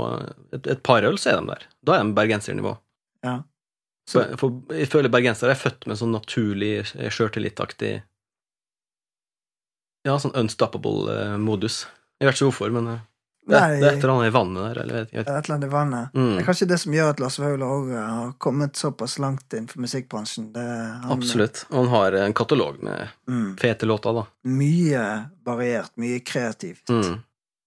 Et, 0.56 0.66
et 0.74 0.82
par 0.84 1.06
øl, 1.06 1.20
så 1.22 1.34
er 1.34 1.42
de 1.44 1.52
der. 1.52 1.68
Da 1.86 2.00
er 2.00 2.08
de 2.08 2.16
bergensernivå. 2.18 2.74
Ja. 3.28 3.36
For, 4.10 4.32
for 4.41 4.76
jeg 4.76 4.88
føler 4.89 5.12
bergensere 5.14 5.53
er 5.53 5.60
født 5.60 5.86
med 5.88 5.99
sånn 5.99 6.16
naturlig 6.16 6.72
eh, 6.95 7.10
sjøltillitsaktig 7.14 7.91
Ja, 10.07 10.16
sånn 10.20 10.34
unstoppable 10.39 11.12
eh, 11.14 11.38
modus. 11.38 11.84
Jeg 12.20 12.30
vet 12.30 12.38
ikke 12.39 12.47
hvorfor, 12.49 12.72
men 12.76 12.88
eh, 12.95 13.05
Det, 13.49 13.55
Nei. 13.57 13.78
det 13.82 13.86
er 13.88 13.95
et 13.97 14.03
eller 14.03 14.14
annet 14.16 14.30
i 14.30 14.34
vannet 14.36 14.66
der, 14.68 14.80
eller 14.84 14.97
vet 14.99 15.14
jeg 15.14 15.20
vet 15.20 15.28
Det 15.28 15.34
er 15.34 15.39
et 15.39 15.47
eller 15.47 15.55
annet 15.57 15.68
i 15.70 15.74
vannet. 15.74 16.12
Mm. 16.18 16.32
Det 16.36 16.41
er 16.41 16.47
kanskje 16.49 16.68
det 16.70 16.78
som 16.84 16.93
gjør 16.97 17.07
at 17.14 17.22
Lars 17.24 17.38
Vaular 17.41 17.72
òg 17.76 17.88
har 17.97 18.34
kommet 18.45 18.76
såpass 18.82 19.16
langt 19.24 19.55
innenfor 19.57 19.82
musikkbransjen. 19.86 20.49
Han, 20.57 21.16
Absolutt. 21.18 21.64
Og 21.72 21.80
han 21.82 21.89
har 21.95 22.18
en 22.24 22.36
katalog 22.38 22.82
med 22.86 23.07
Mm, 23.30 23.55
fete 23.62 23.86
låter, 23.89 24.14
da. 24.14 24.26
mye 24.49 25.05
variert, 25.45 25.91
mye 26.01 26.20
kreativt. 26.26 26.89
Mm. 26.89 27.20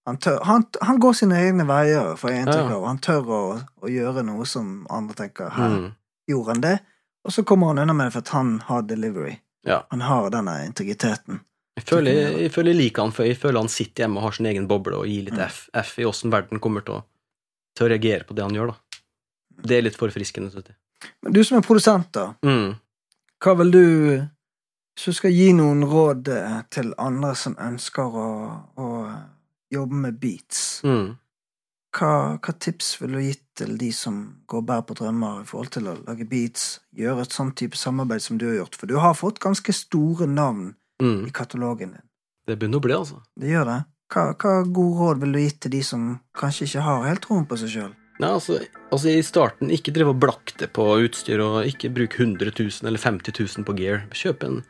Han, 0.07 0.17
tør, 0.19 0.39
han, 0.45 0.65
han 0.83 0.99
går 0.99 1.13
sine 1.15 1.37
egne 1.39 1.67
veier, 1.69 2.15
får 2.19 2.31
jeg 2.33 2.45
inntrykk 2.47 2.73
av. 2.77 2.87
Han 2.91 2.99
tør 2.99 3.29
å, 3.31 3.43
å 3.87 3.91
gjøre 3.91 4.25
noe 4.27 4.47
som 4.51 4.81
andre 4.91 5.15
tenker 5.25 5.51
Her 5.55 5.69
Mm. 5.77 5.91
Gjorde 6.31 6.55
han 6.55 6.61
det. 6.65 6.77
Og 7.25 7.33
så 7.33 7.45
kommer 7.47 7.67
han 7.73 7.79
unna 7.79 7.95
med 7.95 8.07
det 8.11 8.15
for 8.17 8.25
at 8.25 8.33
han 8.35 8.53
har 8.67 8.83
delivery. 8.83 9.37
Ja. 9.67 9.83
Han 9.91 10.01
har 10.03 10.31
denne 10.35 10.57
integriteten. 10.67 11.41
Jeg 11.79 11.85
føler 11.89 12.13
jeg, 12.13 12.51
føler 12.53 12.75
jeg 12.75 12.81
liker 12.83 13.07
han, 13.07 13.13
for 13.17 13.25
jeg 13.25 13.39
føler 13.41 13.63
han 13.63 13.71
sitter 13.73 14.05
hjemme 14.05 14.19
og 14.21 14.27
har 14.27 14.35
sin 14.37 14.49
egen 14.51 14.67
boble 14.69 14.99
og 14.99 15.07
gir 15.09 15.23
litt 15.29 15.39
Mm. 15.39 15.47
F, 15.47 15.69
F 15.73 15.99
i 16.03 16.05
åssen 16.05 16.33
verden 16.35 16.61
kommer 16.61 16.85
til 16.85 16.99
å, 16.99 17.05
til 17.79 17.87
å 17.87 17.91
reagere 17.95 18.27
på 18.29 18.35
det 18.37 18.43
han 18.45 18.55
gjør, 18.55 18.75
da. 18.75 19.01
Det 19.63 19.77
er 19.79 19.83
litt 19.87 19.97
forfriskende, 19.97 20.51
synes 20.53 20.69
jeg. 20.73 20.77
Men 21.23 21.33
du 21.33 21.41
som 21.45 21.57
er 21.59 21.65
produsent, 21.65 22.11
da. 22.13 22.27
Mm. 22.45 22.75
Hva 23.43 23.55
vil 23.59 23.71
du 23.75 23.83
Hvis 24.93 25.05
du 25.09 25.13
skal 25.17 25.33
gi 25.33 25.53
noen 25.57 25.81
råd 25.89 26.29
eh, 26.29 26.59
til 26.69 26.91
andre 27.01 27.31
som 27.35 27.55
ønsker 27.57 28.13
å, 28.13 28.29
å 28.77 28.89
jobbe 29.73 29.95
med 29.95 30.19
beats, 30.21 30.83
Mm. 30.85 31.17
Hva, 31.93 32.39
hva 32.41 32.53
tips 32.59 32.95
vil 33.03 33.13
du 33.17 33.21
gitt 33.21 33.43
til 33.59 33.75
de 33.81 33.91
som 33.93 34.21
går 34.49 34.63
og 34.63 34.67
bærer 34.71 34.87
på 34.89 34.97
drømmer 34.97 35.43
i 35.43 35.49
forhold 35.49 35.73
til 35.75 35.89
å 35.91 35.97
lage 36.07 36.25
beats, 36.29 36.81
gjøre 36.97 37.27
et 37.27 37.35
sånn 37.37 37.53
type 37.59 37.77
samarbeid 37.77 38.23
som 38.25 38.39
du 38.41 38.47
har 38.49 38.57
gjort? 38.63 38.79
For 38.81 38.89
du 38.89 38.97
har 39.03 39.15
fått 39.19 39.43
ganske 39.45 39.73
store 39.77 40.27
navn 40.31 40.75
Mm. 41.03 41.27
i 41.27 41.31
katalogen 41.35 41.97
din. 41.97 42.03
Det 42.47 42.55
begynner 42.59 42.79
å 42.79 42.83
bli, 42.85 42.95
altså. 42.95 43.17
Det 43.35 43.49
gjør 43.51 43.65
det. 43.67 43.79
Hva, 44.13 44.23
hva 44.39 44.53
gode 44.71 44.99
råd 45.01 45.21
vil 45.23 45.33
du 45.33 45.39
gitt 45.41 45.61
til 45.65 45.73
de 45.73 45.81
som 45.83 46.21
kanskje 46.39 46.69
ikke 46.69 46.83
har 46.87 47.07
helt 47.09 47.23
troen 47.25 47.47
på 47.49 47.57
seg 47.59 47.73
sjøl? 47.73 47.93
Nei, 48.21 48.29
altså, 48.29 48.59
altså 48.93 49.09
I 49.11 49.23
starten, 49.27 49.71
ikke 49.75 49.91
drive 49.97 50.13
og 50.13 50.21
blakte 50.23 50.69
på 50.71 50.85
utstyr, 51.03 51.41
og 51.43 51.67
ikke 51.67 51.91
bruk 51.97 52.15
100 52.21 52.53
000 52.55 52.87
eller 52.87 53.03
50 53.03 53.35
000 53.35 53.65
på 53.67 53.75
gear. 53.81 54.05
Kjøp 54.15 54.45
en 54.47 54.61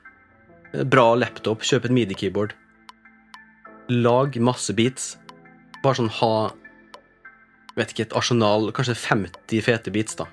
eh, 0.72 0.84
bra 0.88 1.10
laptop, 1.20 1.60
kjøp 1.60 1.84
et 1.90 1.96
midi-keyboard. 1.98 2.54
Lag 3.92 4.38
masse 4.40 4.72
beats. 4.72 5.16
Bare 5.82 5.98
sånn 5.98 6.12
ha 6.22 6.32
Vet 7.78 7.92
ikke, 7.92 8.08
et 8.08 8.16
arsenal, 8.16 8.68
kanskje 8.76 8.98
50 8.98 9.64
fete 9.64 9.92
beats, 9.94 10.18
da. 10.18 10.28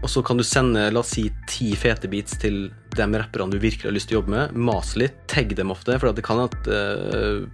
Og 0.00 0.08
så 0.08 0.22
kan 0.24 0.38
du 0.40 0.44
sende, 0.46 0.86
la 0.92 1.02
oss 1.02 1.12
si, 1.16 1.26
10 1.48 1.76
fete 1.80 2.08
beats 2.12 2.38
til 2.40 2.70
de 2.96 3.06
rapperne 3.20 3.52
du 3.52 3.60
virkelig 3.60 3.88
har 3.88 3.94
lyst 3.96 4.10
til 4.10 4.18
å 4.18 4.20
jobbe 4.20 4.34
med. 4.34 4.56
Mase 4.56 5.00
litt, 5.02 5.18
tagg 5.28 5.52
dem 5.56 5.72
ofte, 5.72 5.96
for 6.00 6.16
det 6.16 6.24
kan 6.24 6.40
at 6.46 6.56
uh, 6.72 7.44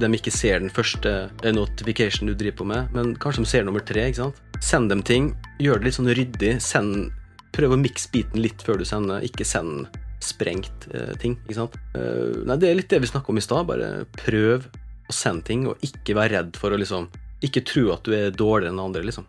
de 0.00 0.10
ikke 0.16 0.34
ser 0.34 0.62
den 0.62 0.72
første 0.72 1.12
eh, 1.28 1.54
notification 1.54 2.30
du 2.30 2.34
driver 2.34 2.62
på 2.62 2.68
med, 2.70 2.94
men 2.96 3.14
kanskje 3.22 3.44
de 3.44 3.50
ser 3.50 3.66
nummer 3.66 3.84
tre. 3.86 4.08
ikke 4.08 4.24
sant? 4.24 4.40
Send 4.62 4.90
dem 4.90 5.02
ting, 5.06 5.32
gjør 5.62 5.80
det 5.80 5.88
litt 5.88 5.98
sånn 5.98 6.10
ryddig. 6.10 6.52
Send, 6.64 7.10
prøv 7.54 7.76
å 7.76 7.80
mikse 7.80 8.10
biten 8.14 8.42
litt 8.42 8.62
før 8.66 8.80
du 8.80 8.86
sender, 8.88 9.24
ikke 9.26 9.46
send 9.46 9.90
sprengt 10.22 10.88
uh, 10.94 11.14
ting. 11.22 11.38
ikke 11.46 11.60
sant? 11.60 11.78
Uh, 11.94 12.42
nei, 12.48 12.58
Det 12.58 12.70
er 12.70 12.78
litt 12.78 12.90
det 12.90 13.02
vi 13.02 13.10
snakka 13.10 13.30
om 13.30 13.38
i 13.38 13.46
stad. 13.46 13.68
Bare 13.70 13.92
prøv 14.24 14.66
å 14.66 15.14
sende 15.14 15.46
ting, 15.46 15.68
og 15.70 15.82
ikke 15.86 16.18
vær 16.18 16.34
redd 16.34 16.58
for 16.58 16.74
å 16.74 16.80
liksom 16.80 17.10
Ikke 17.42 17.62
tro 17.66 17.88
at 17.94 18.04
du 18.06 18.12
er 18.14 18.30
dårligere 18.30 18.72
enn 18.72 18.80
andre, 18.82 19.02
liksom. 19.06 19.26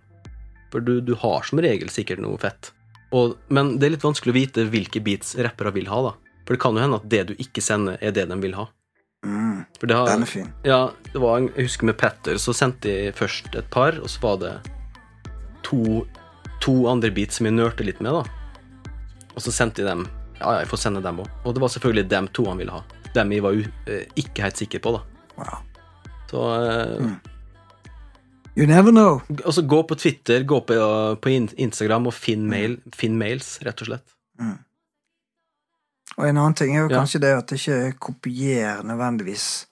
For 0.74 0.80
du, 0.86 1.00
du 1.02 1.14
har 1.22 1.44
som 1.46 1.60
regel 1.62 1.90
sikkert 1.94 2.20
noe 2.24 2.38
fett. 2.42 2.72
Og, 3.14 3.36
men 3.54 3.76
det 3.78 3.88
er 3.88 3.94
litt 3.96 4.06
vanskelig 4.06 4.34
å 4.34 4.38
vite 4.40 4.64
hvilke 4.74 5.02
beats 5.06 5.36
rappere 5.38 5.72
vil 5.76 5.90
ha, 5.92 6.00
da. 6.10 6.14
For 6.46 6.56
det 6.56 6.62
kan 6.64 6.76
jo 6.78 6.82
hende 6.82 6.98
at 7.02 7.10
det 7.10 7.24
du 7.30 7.34
ikke 7.40 7.62
sender, 7.62 7.98
er 8.02 8.12
det 8.16 8.26
de 8.32 8.38
vil 8.42 8.56
ha. 8.58 8.66
Mm, 9.26 9.62
For 9.80 9.88
det 9.88 9.96
har, 9.96 10.08
den 10.10 10.26
er 10.26 10.30
fin. 10.32 10.48
ja, 10.68 10.80
det 11.14 11.22
var, 11.22 11.38
en- 11.40 11.52
jeg 11.56 11.70
husker 11.70 11.86
med 11.88 11.98
Petter, 12.02 12.36
så 12.42 12.52
sendte 12.58 12.90
jeg 12.92 13.14
først 13.16 13.54
et 13.56 13.70
par, 13.72 13.96
og 14.02 14.10
så 14.12 14.20
var 14.26 14.40
det 14.42 14.54
to, 15.64 16.04
to 16.62 16.74
andre 16.92 17.12
beats 17.16 17.38
som 17.40 17.48
jeg 17.48 17.56
nørte 17.56 17.86
litt 17.88 18.02
med, 18.04 18.18
da. 18.18 18.24
Og 19.34 19.42
så 19.46 19.54
sendte 19.56 19.82
jeg 19.84 19.90
dem. 19.90 20.04
Ja, 20.42 20.56
ja, 20.58 20.64
jeg 20.66 20.70
får 20.74 20.82
sende 20.84 21.02
dem 21.06 21.22
òg. 21.24 21.30
Og 21.46 21.54
det 21.56 21.62
var 21.64 21.72
selvfølgelig 21.72 22.10
dem 22.12 22.28
to 22.36 22.46
han 22.50 22.60
ville 22.60 22.74
ha. 22.76 22.82
Dem 23.16 23.32
jeg 23.32 23.46
var 23.46 23.56
eh, 23.88 24.04
ikke 24.20 24.44
helt 24.44 24.60
sikker 24.60 24.82
på, 24.84 24.98
da. 24.98 25.04
Wow. 25.38 25.62
Så 26.34 26.44
eh, 26.58 26.98
Mm. 27.04 27.16
You 28.56 28.68
never 28.68 28.92
know. 28.92 29.22
Altså, 29.46 29.62
gå 29.66 29.84
på 29.90 29.96
Twitter, 29.98 30.44
gå 30.44 30.60
på, 30.62 30.76
på 31.22 31.30
Instagram 31.58 32.08
og 32.08 32.14
finn, 32.14 32.46
mail, 32.50 32.78
finn 32.94 33.18
mails, 33.18 33.56
rett 33.66 33.82
og 33.82 33.88
slett. 33.90 34.14
Mm. 34.40 34.58
Og 36.18 36.26
en 36.30 36.38
annen 36.38 36.54
ting 36.54 36.76
er 36.76 36.84
jo 36.84 36.90
Ja. 36.92 37.00
kanskje 37.00 37.20
det 37.22 37.32
at 37.38 37.48
det 37.48 37.60
ikke 37.60 37.94
kopierer 38.00 38.84
nødvendigvis 38.84 39.66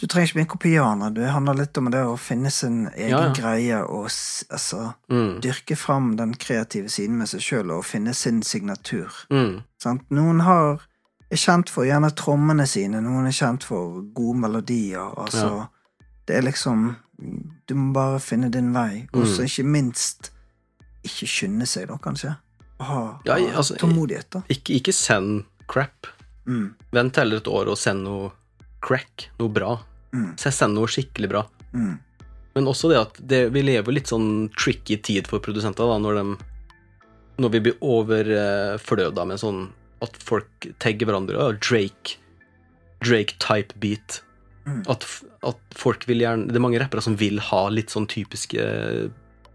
Du 0.00 0.06
trenger 0.06 0.28
ikke 0.28 0.40
en 0.40 0.46
kopi 0.46 0.76
av 0.78 0.86
andre. 0.92 1.08
Det 1.10 1.30
handler 1.32 1.54
litt 1.58 1.78
om 1.78 1.88
det 1.90 1.98
å 2.06 2.16
finne 2.16 2.50
sin 2.54 2.86
egen 2.94 3.08
Ja, 3.10 3.22
ja. 3.26 3.32
greie 3.34 3.80
og 3.82 4.04
altså, 4.06 4.92
Mm. 5.10 5.40
dyrke 5.40 5.76
fram 5.76 6.16
den 6.16 6.34
kreative 6.34 6.88
siden 6.88 7.16
med 7.18 7.26
seg 7.28 7.40
sjøl 7.40 7.70
og 7.72 7.82
finne 7.84 8.14
sin 8.14 8.42
signatur. 8.42 9.10
Mm. 9.30 9.62
Sant? 9.82 10.02
Noen 10.10 10.40
har, 10.42 10.78
er 11.32 11.36
kjent 11.36 11.68
for 11.68 11.82
gjerne 11.84 12.12
trommene 12.14 12.64
sine, 12.68 13.00
noen 13.02 13.26
er 13.26 13.32
kjent 13.34 13.64
for 13.64 14.02
gode 14.14 14.38
melodier. 14.38 15.14
Altså, 15.18 15.68
Det 16.26 16.36
er 16.36 16.42
liksom 16.42 16.94
Du 17.66 17.74
må 17.74 17.92
bare 17.92 18.18
finne 18.22 18.50
din 18.50 18.72
vei. 18.72 19.08
Og 19.12 19.24
så 19.26 19.42
Mm. 19.42 19.48
ikke 19.48 19.64
minst 19.66 20.30
ikke 21.04 21.26
skynde 21.26 21.66
seg, 21.66 21.88
da, 21.88 21.96
kanskje. 21.96 22.36
Ha, 22.80 23.18
Ja, 23.26 23.34
altså, 23.56 23.76
tålmodighet, 23.76 24.30
da. 24.30 24.42
Ikke, 24.48 24.74
ikke 24.80 24.92
send 24.94 25.44
crap. 25.68 26.06
Mm, 26.46 26.74
Vent 26.92 27.16
heller 27.16 27.36
et 27.36 27.44
år 27.50 27.68
og 27.68 27.76
send 27.76 28.04
noe 28.04 28.30
crack, 28.80 29.28
noe 29.38 29.48
bra. 29.50 29.80
mm, 30.12 30.36
Så 30.38 30.52
send 30.52 30.74
noe 30.74 30.86
skikkelig 30.86 31.28
bra. 31.28 31.46
mm. 31.74 31.98
Men 32.54 32.64
også 32.66 32.88
det 32.88 32.98
at 32.98 33.26
det, 33.28 33.52
vi 33.52 33.62
lever 33.62 33.92
litt 33.92 34.06
sånn 34.06 34.50
tricky 34.56 34.96
tid 35.02 35.26
for 35.28 35.38
produsenter, 35.38 35.86
da, 35.86 35.98
når 35.98 36.14
de 36.22 36.44
Når 37.38 37.50
vi 37.52 37.60
blir 37.60 37.78
overfløda 37.80 39.24
med 39.26 39.38
sånn 39.38 39.70
at 40.02 40.16
folk 40.16 40.48
tagger 40.80 41.06
hverandre. 41.06 41.58
Drake. 41.60 42.16
Drake-type 43.00 43.78
beat. 43.78 44.22
Mm. 44.68 44.82
At, 44.92 45.06
at 45.48 45.76
folk 45.78 46.02
vil 46.08 46.20
gjerne 46.20 46.50
Det 46.50 46.58
er 46.58 46.62
mange 46.64 46.80
rappere 46.82 47.00
som 47.00 47.14
vil 47.16 47.38
ha 47.40 47.60
litt 47.72 47.92
sånn 47.94 48.08
typiske 48.10 48.60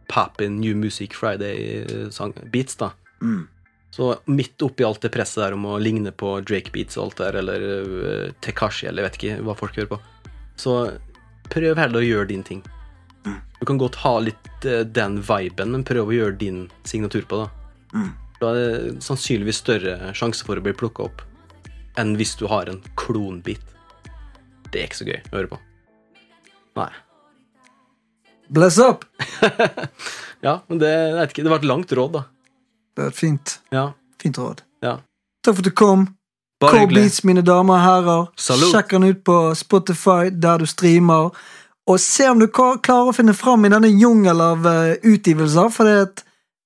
Papin, 0.09 0.59
New 0.61 0.76
Music 0.78 1.14
Friday-beats, 1.18 2.76
da. 2.80 2.91
Mm. 3.22 3.47
Så 3.93 4.16
midt 4.26 4.61
oppi 4.61 4.84
alt 4.84 5.01
det 5.01 5.11
presset 5.14 5.43
der 5.43 5.55
om 5.55 5.66
å 5.70 5.80
ligne 5.82 6.11
på 6.11 6.36
Drake 6.41 6.74
Beats 6.74 6.97
og 6.97 7.05
alt 7.05 7.22
der, 7.22 7.38
eller 7.43 7.66
uh, 7.66 8.32
Tekashi, 8.41 8.88
eller 8.89 9.03
jeg 9.03 9.09
vet 9.09 9.20
ikke 9.20 9.36
hva 9.47 9.55
folk 9.57 9.78
hører 9.78 9.91
på, 9.91 9.99
så 10.59 10.76
prøv 11.53 11.78
heller 11.78 12.01
å 12.01 12.07
gjøre 12.07 12.30
din 12.34 12.45
ting. 12.45 12.64
Mm. 13.24 13.39
Du 13.59 13.66
kan 13.70 13.82
godt 13.82 13.99
ha 14.03 14.16
litt 14.26 14.68
uh, 14.68 14.82
den 14.82 15.20
viben, 15.22 15.76
men 15.76 15.86
prøv 15.88 16.09
å 16.09 16.18
gjøre 16.18 16.38
din 16.41 16.64
signatur 16.89 17.28
på 17.30 17.43
det. 17.43 17.49
Mm. 17.93 18.09
Da 18.41 18.49
er 18.51 18.59
det 18.59 19.05
sannsynligvis 19.05 19.61
større 19.64 20.14
sjanse 20.18 20.45
for 20.45 20.59
å 20.59 20.66
bli 20.66 20.74
plukka 20.78 21.07
opp 21.07 21.24
enn 22.01 22.16
hvis 22.18 22.34
du 22.39 22.47
har 22.49 22.70
en 22.70 22.82
klonbit. 22.99 23.72
Det 24.74 24.82
er 24.82 24.88
ikke 24.89 24.97
så 25.03 25.05
gøy 25.07 25.19
å 25.21 25.36
høre 25.38 25.49
på. 25.53 25.59
Nei. 26.80 26.89
Bless 28.53 28.80
up! 28.82 29.05
Ja, 30.43 30.57
men 30.67 30.80
det, 30.82 30.89
ikke, 31.30 31.43
det 31.45 31.51
var 31.53 31.61
et 31.61 31.65
langt 31.69 31.91
råd, 31.95 32.17
da. 32.17 32.21
Det 32.97 33.03
er 33.05 33.11
et 33.13 33.15
fint, 33.15 33.53
Ja. 33.71 33.84
fint 34.19 34.36
råd. 34.38 34.59
Ja. 34.84 34.97
Takk 35.39 35.55
for 35.55 35.61
at 35.63 35.69
du 35.69 35.71
kom. 35.71 36.01
Bare. 36.59 36.82
Beats, 36.91 37.21
mine 37.24 37.39
damer 37.47 37.78
og 37.78 37.84
herrer. 37.86 38.26
Salut. 38.36 38.74
Sjekk 38.74 38.91
den 38.91 39.05
ut 39.07 39.21
på 39.24 39.38
Spotify, 39.55 40.28
der 40.36 40.59
du 40.59 40.67
streamer. 40.67 41.32
Og 41.88 41.99
se 42.03 42.28
om 42.28 42.43
du 42.43 42.49
klarer 42.51 43.07
å 43.07 43.15
finne 43.15 43.32
fram 43.36 43.63
i 43.63 43.71
denne 43.71 43.88
jungel 43.88 44.43
av 44.43 44.67
eh, 44.67 44.97
utgivelser, 45.13 45.71
for 45.71 45.88
det, 45.88 46.26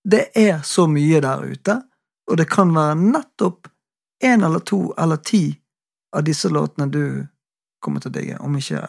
det 0.10 0.24
er 0.38 0.58
så 0.66 0.88
mye 0.90 1.22
der 1.22 1.46
ute. 1.46 1.78
Og 2.32 2.42
det 2.42 2.50
kan 2.50 2.74
være 2.74 2.98
nettopp 2.98 3.70
én 4.26 4.42
eller 4.46 4.66
to 4.66 4.88
eller 4.98 5.22
ti 5.22 5.52
av 6.18 6.26
disse 6.26 6.50
låtene 6.50 6.90
du 6.90 7.04
kommer 7.84 8.04
til 8.04 8.12
å 8.12 8.18
digge, 8.20 8.42
om 8.42 8.58
ikke 8.58 8.88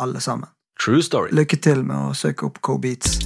alle 0.00 0.20
sammen. 0.20 0.48
True 0.80 1.02
story. 1.04 1.34
Lykke 1.36 1.60
til 1.60 1.84
med 1.84 2.10
å 2.10 2.16
søke 2.16 2.48
opp 2.48 2.62
Cold 2.64 2.86
Beats. 2.86 3.18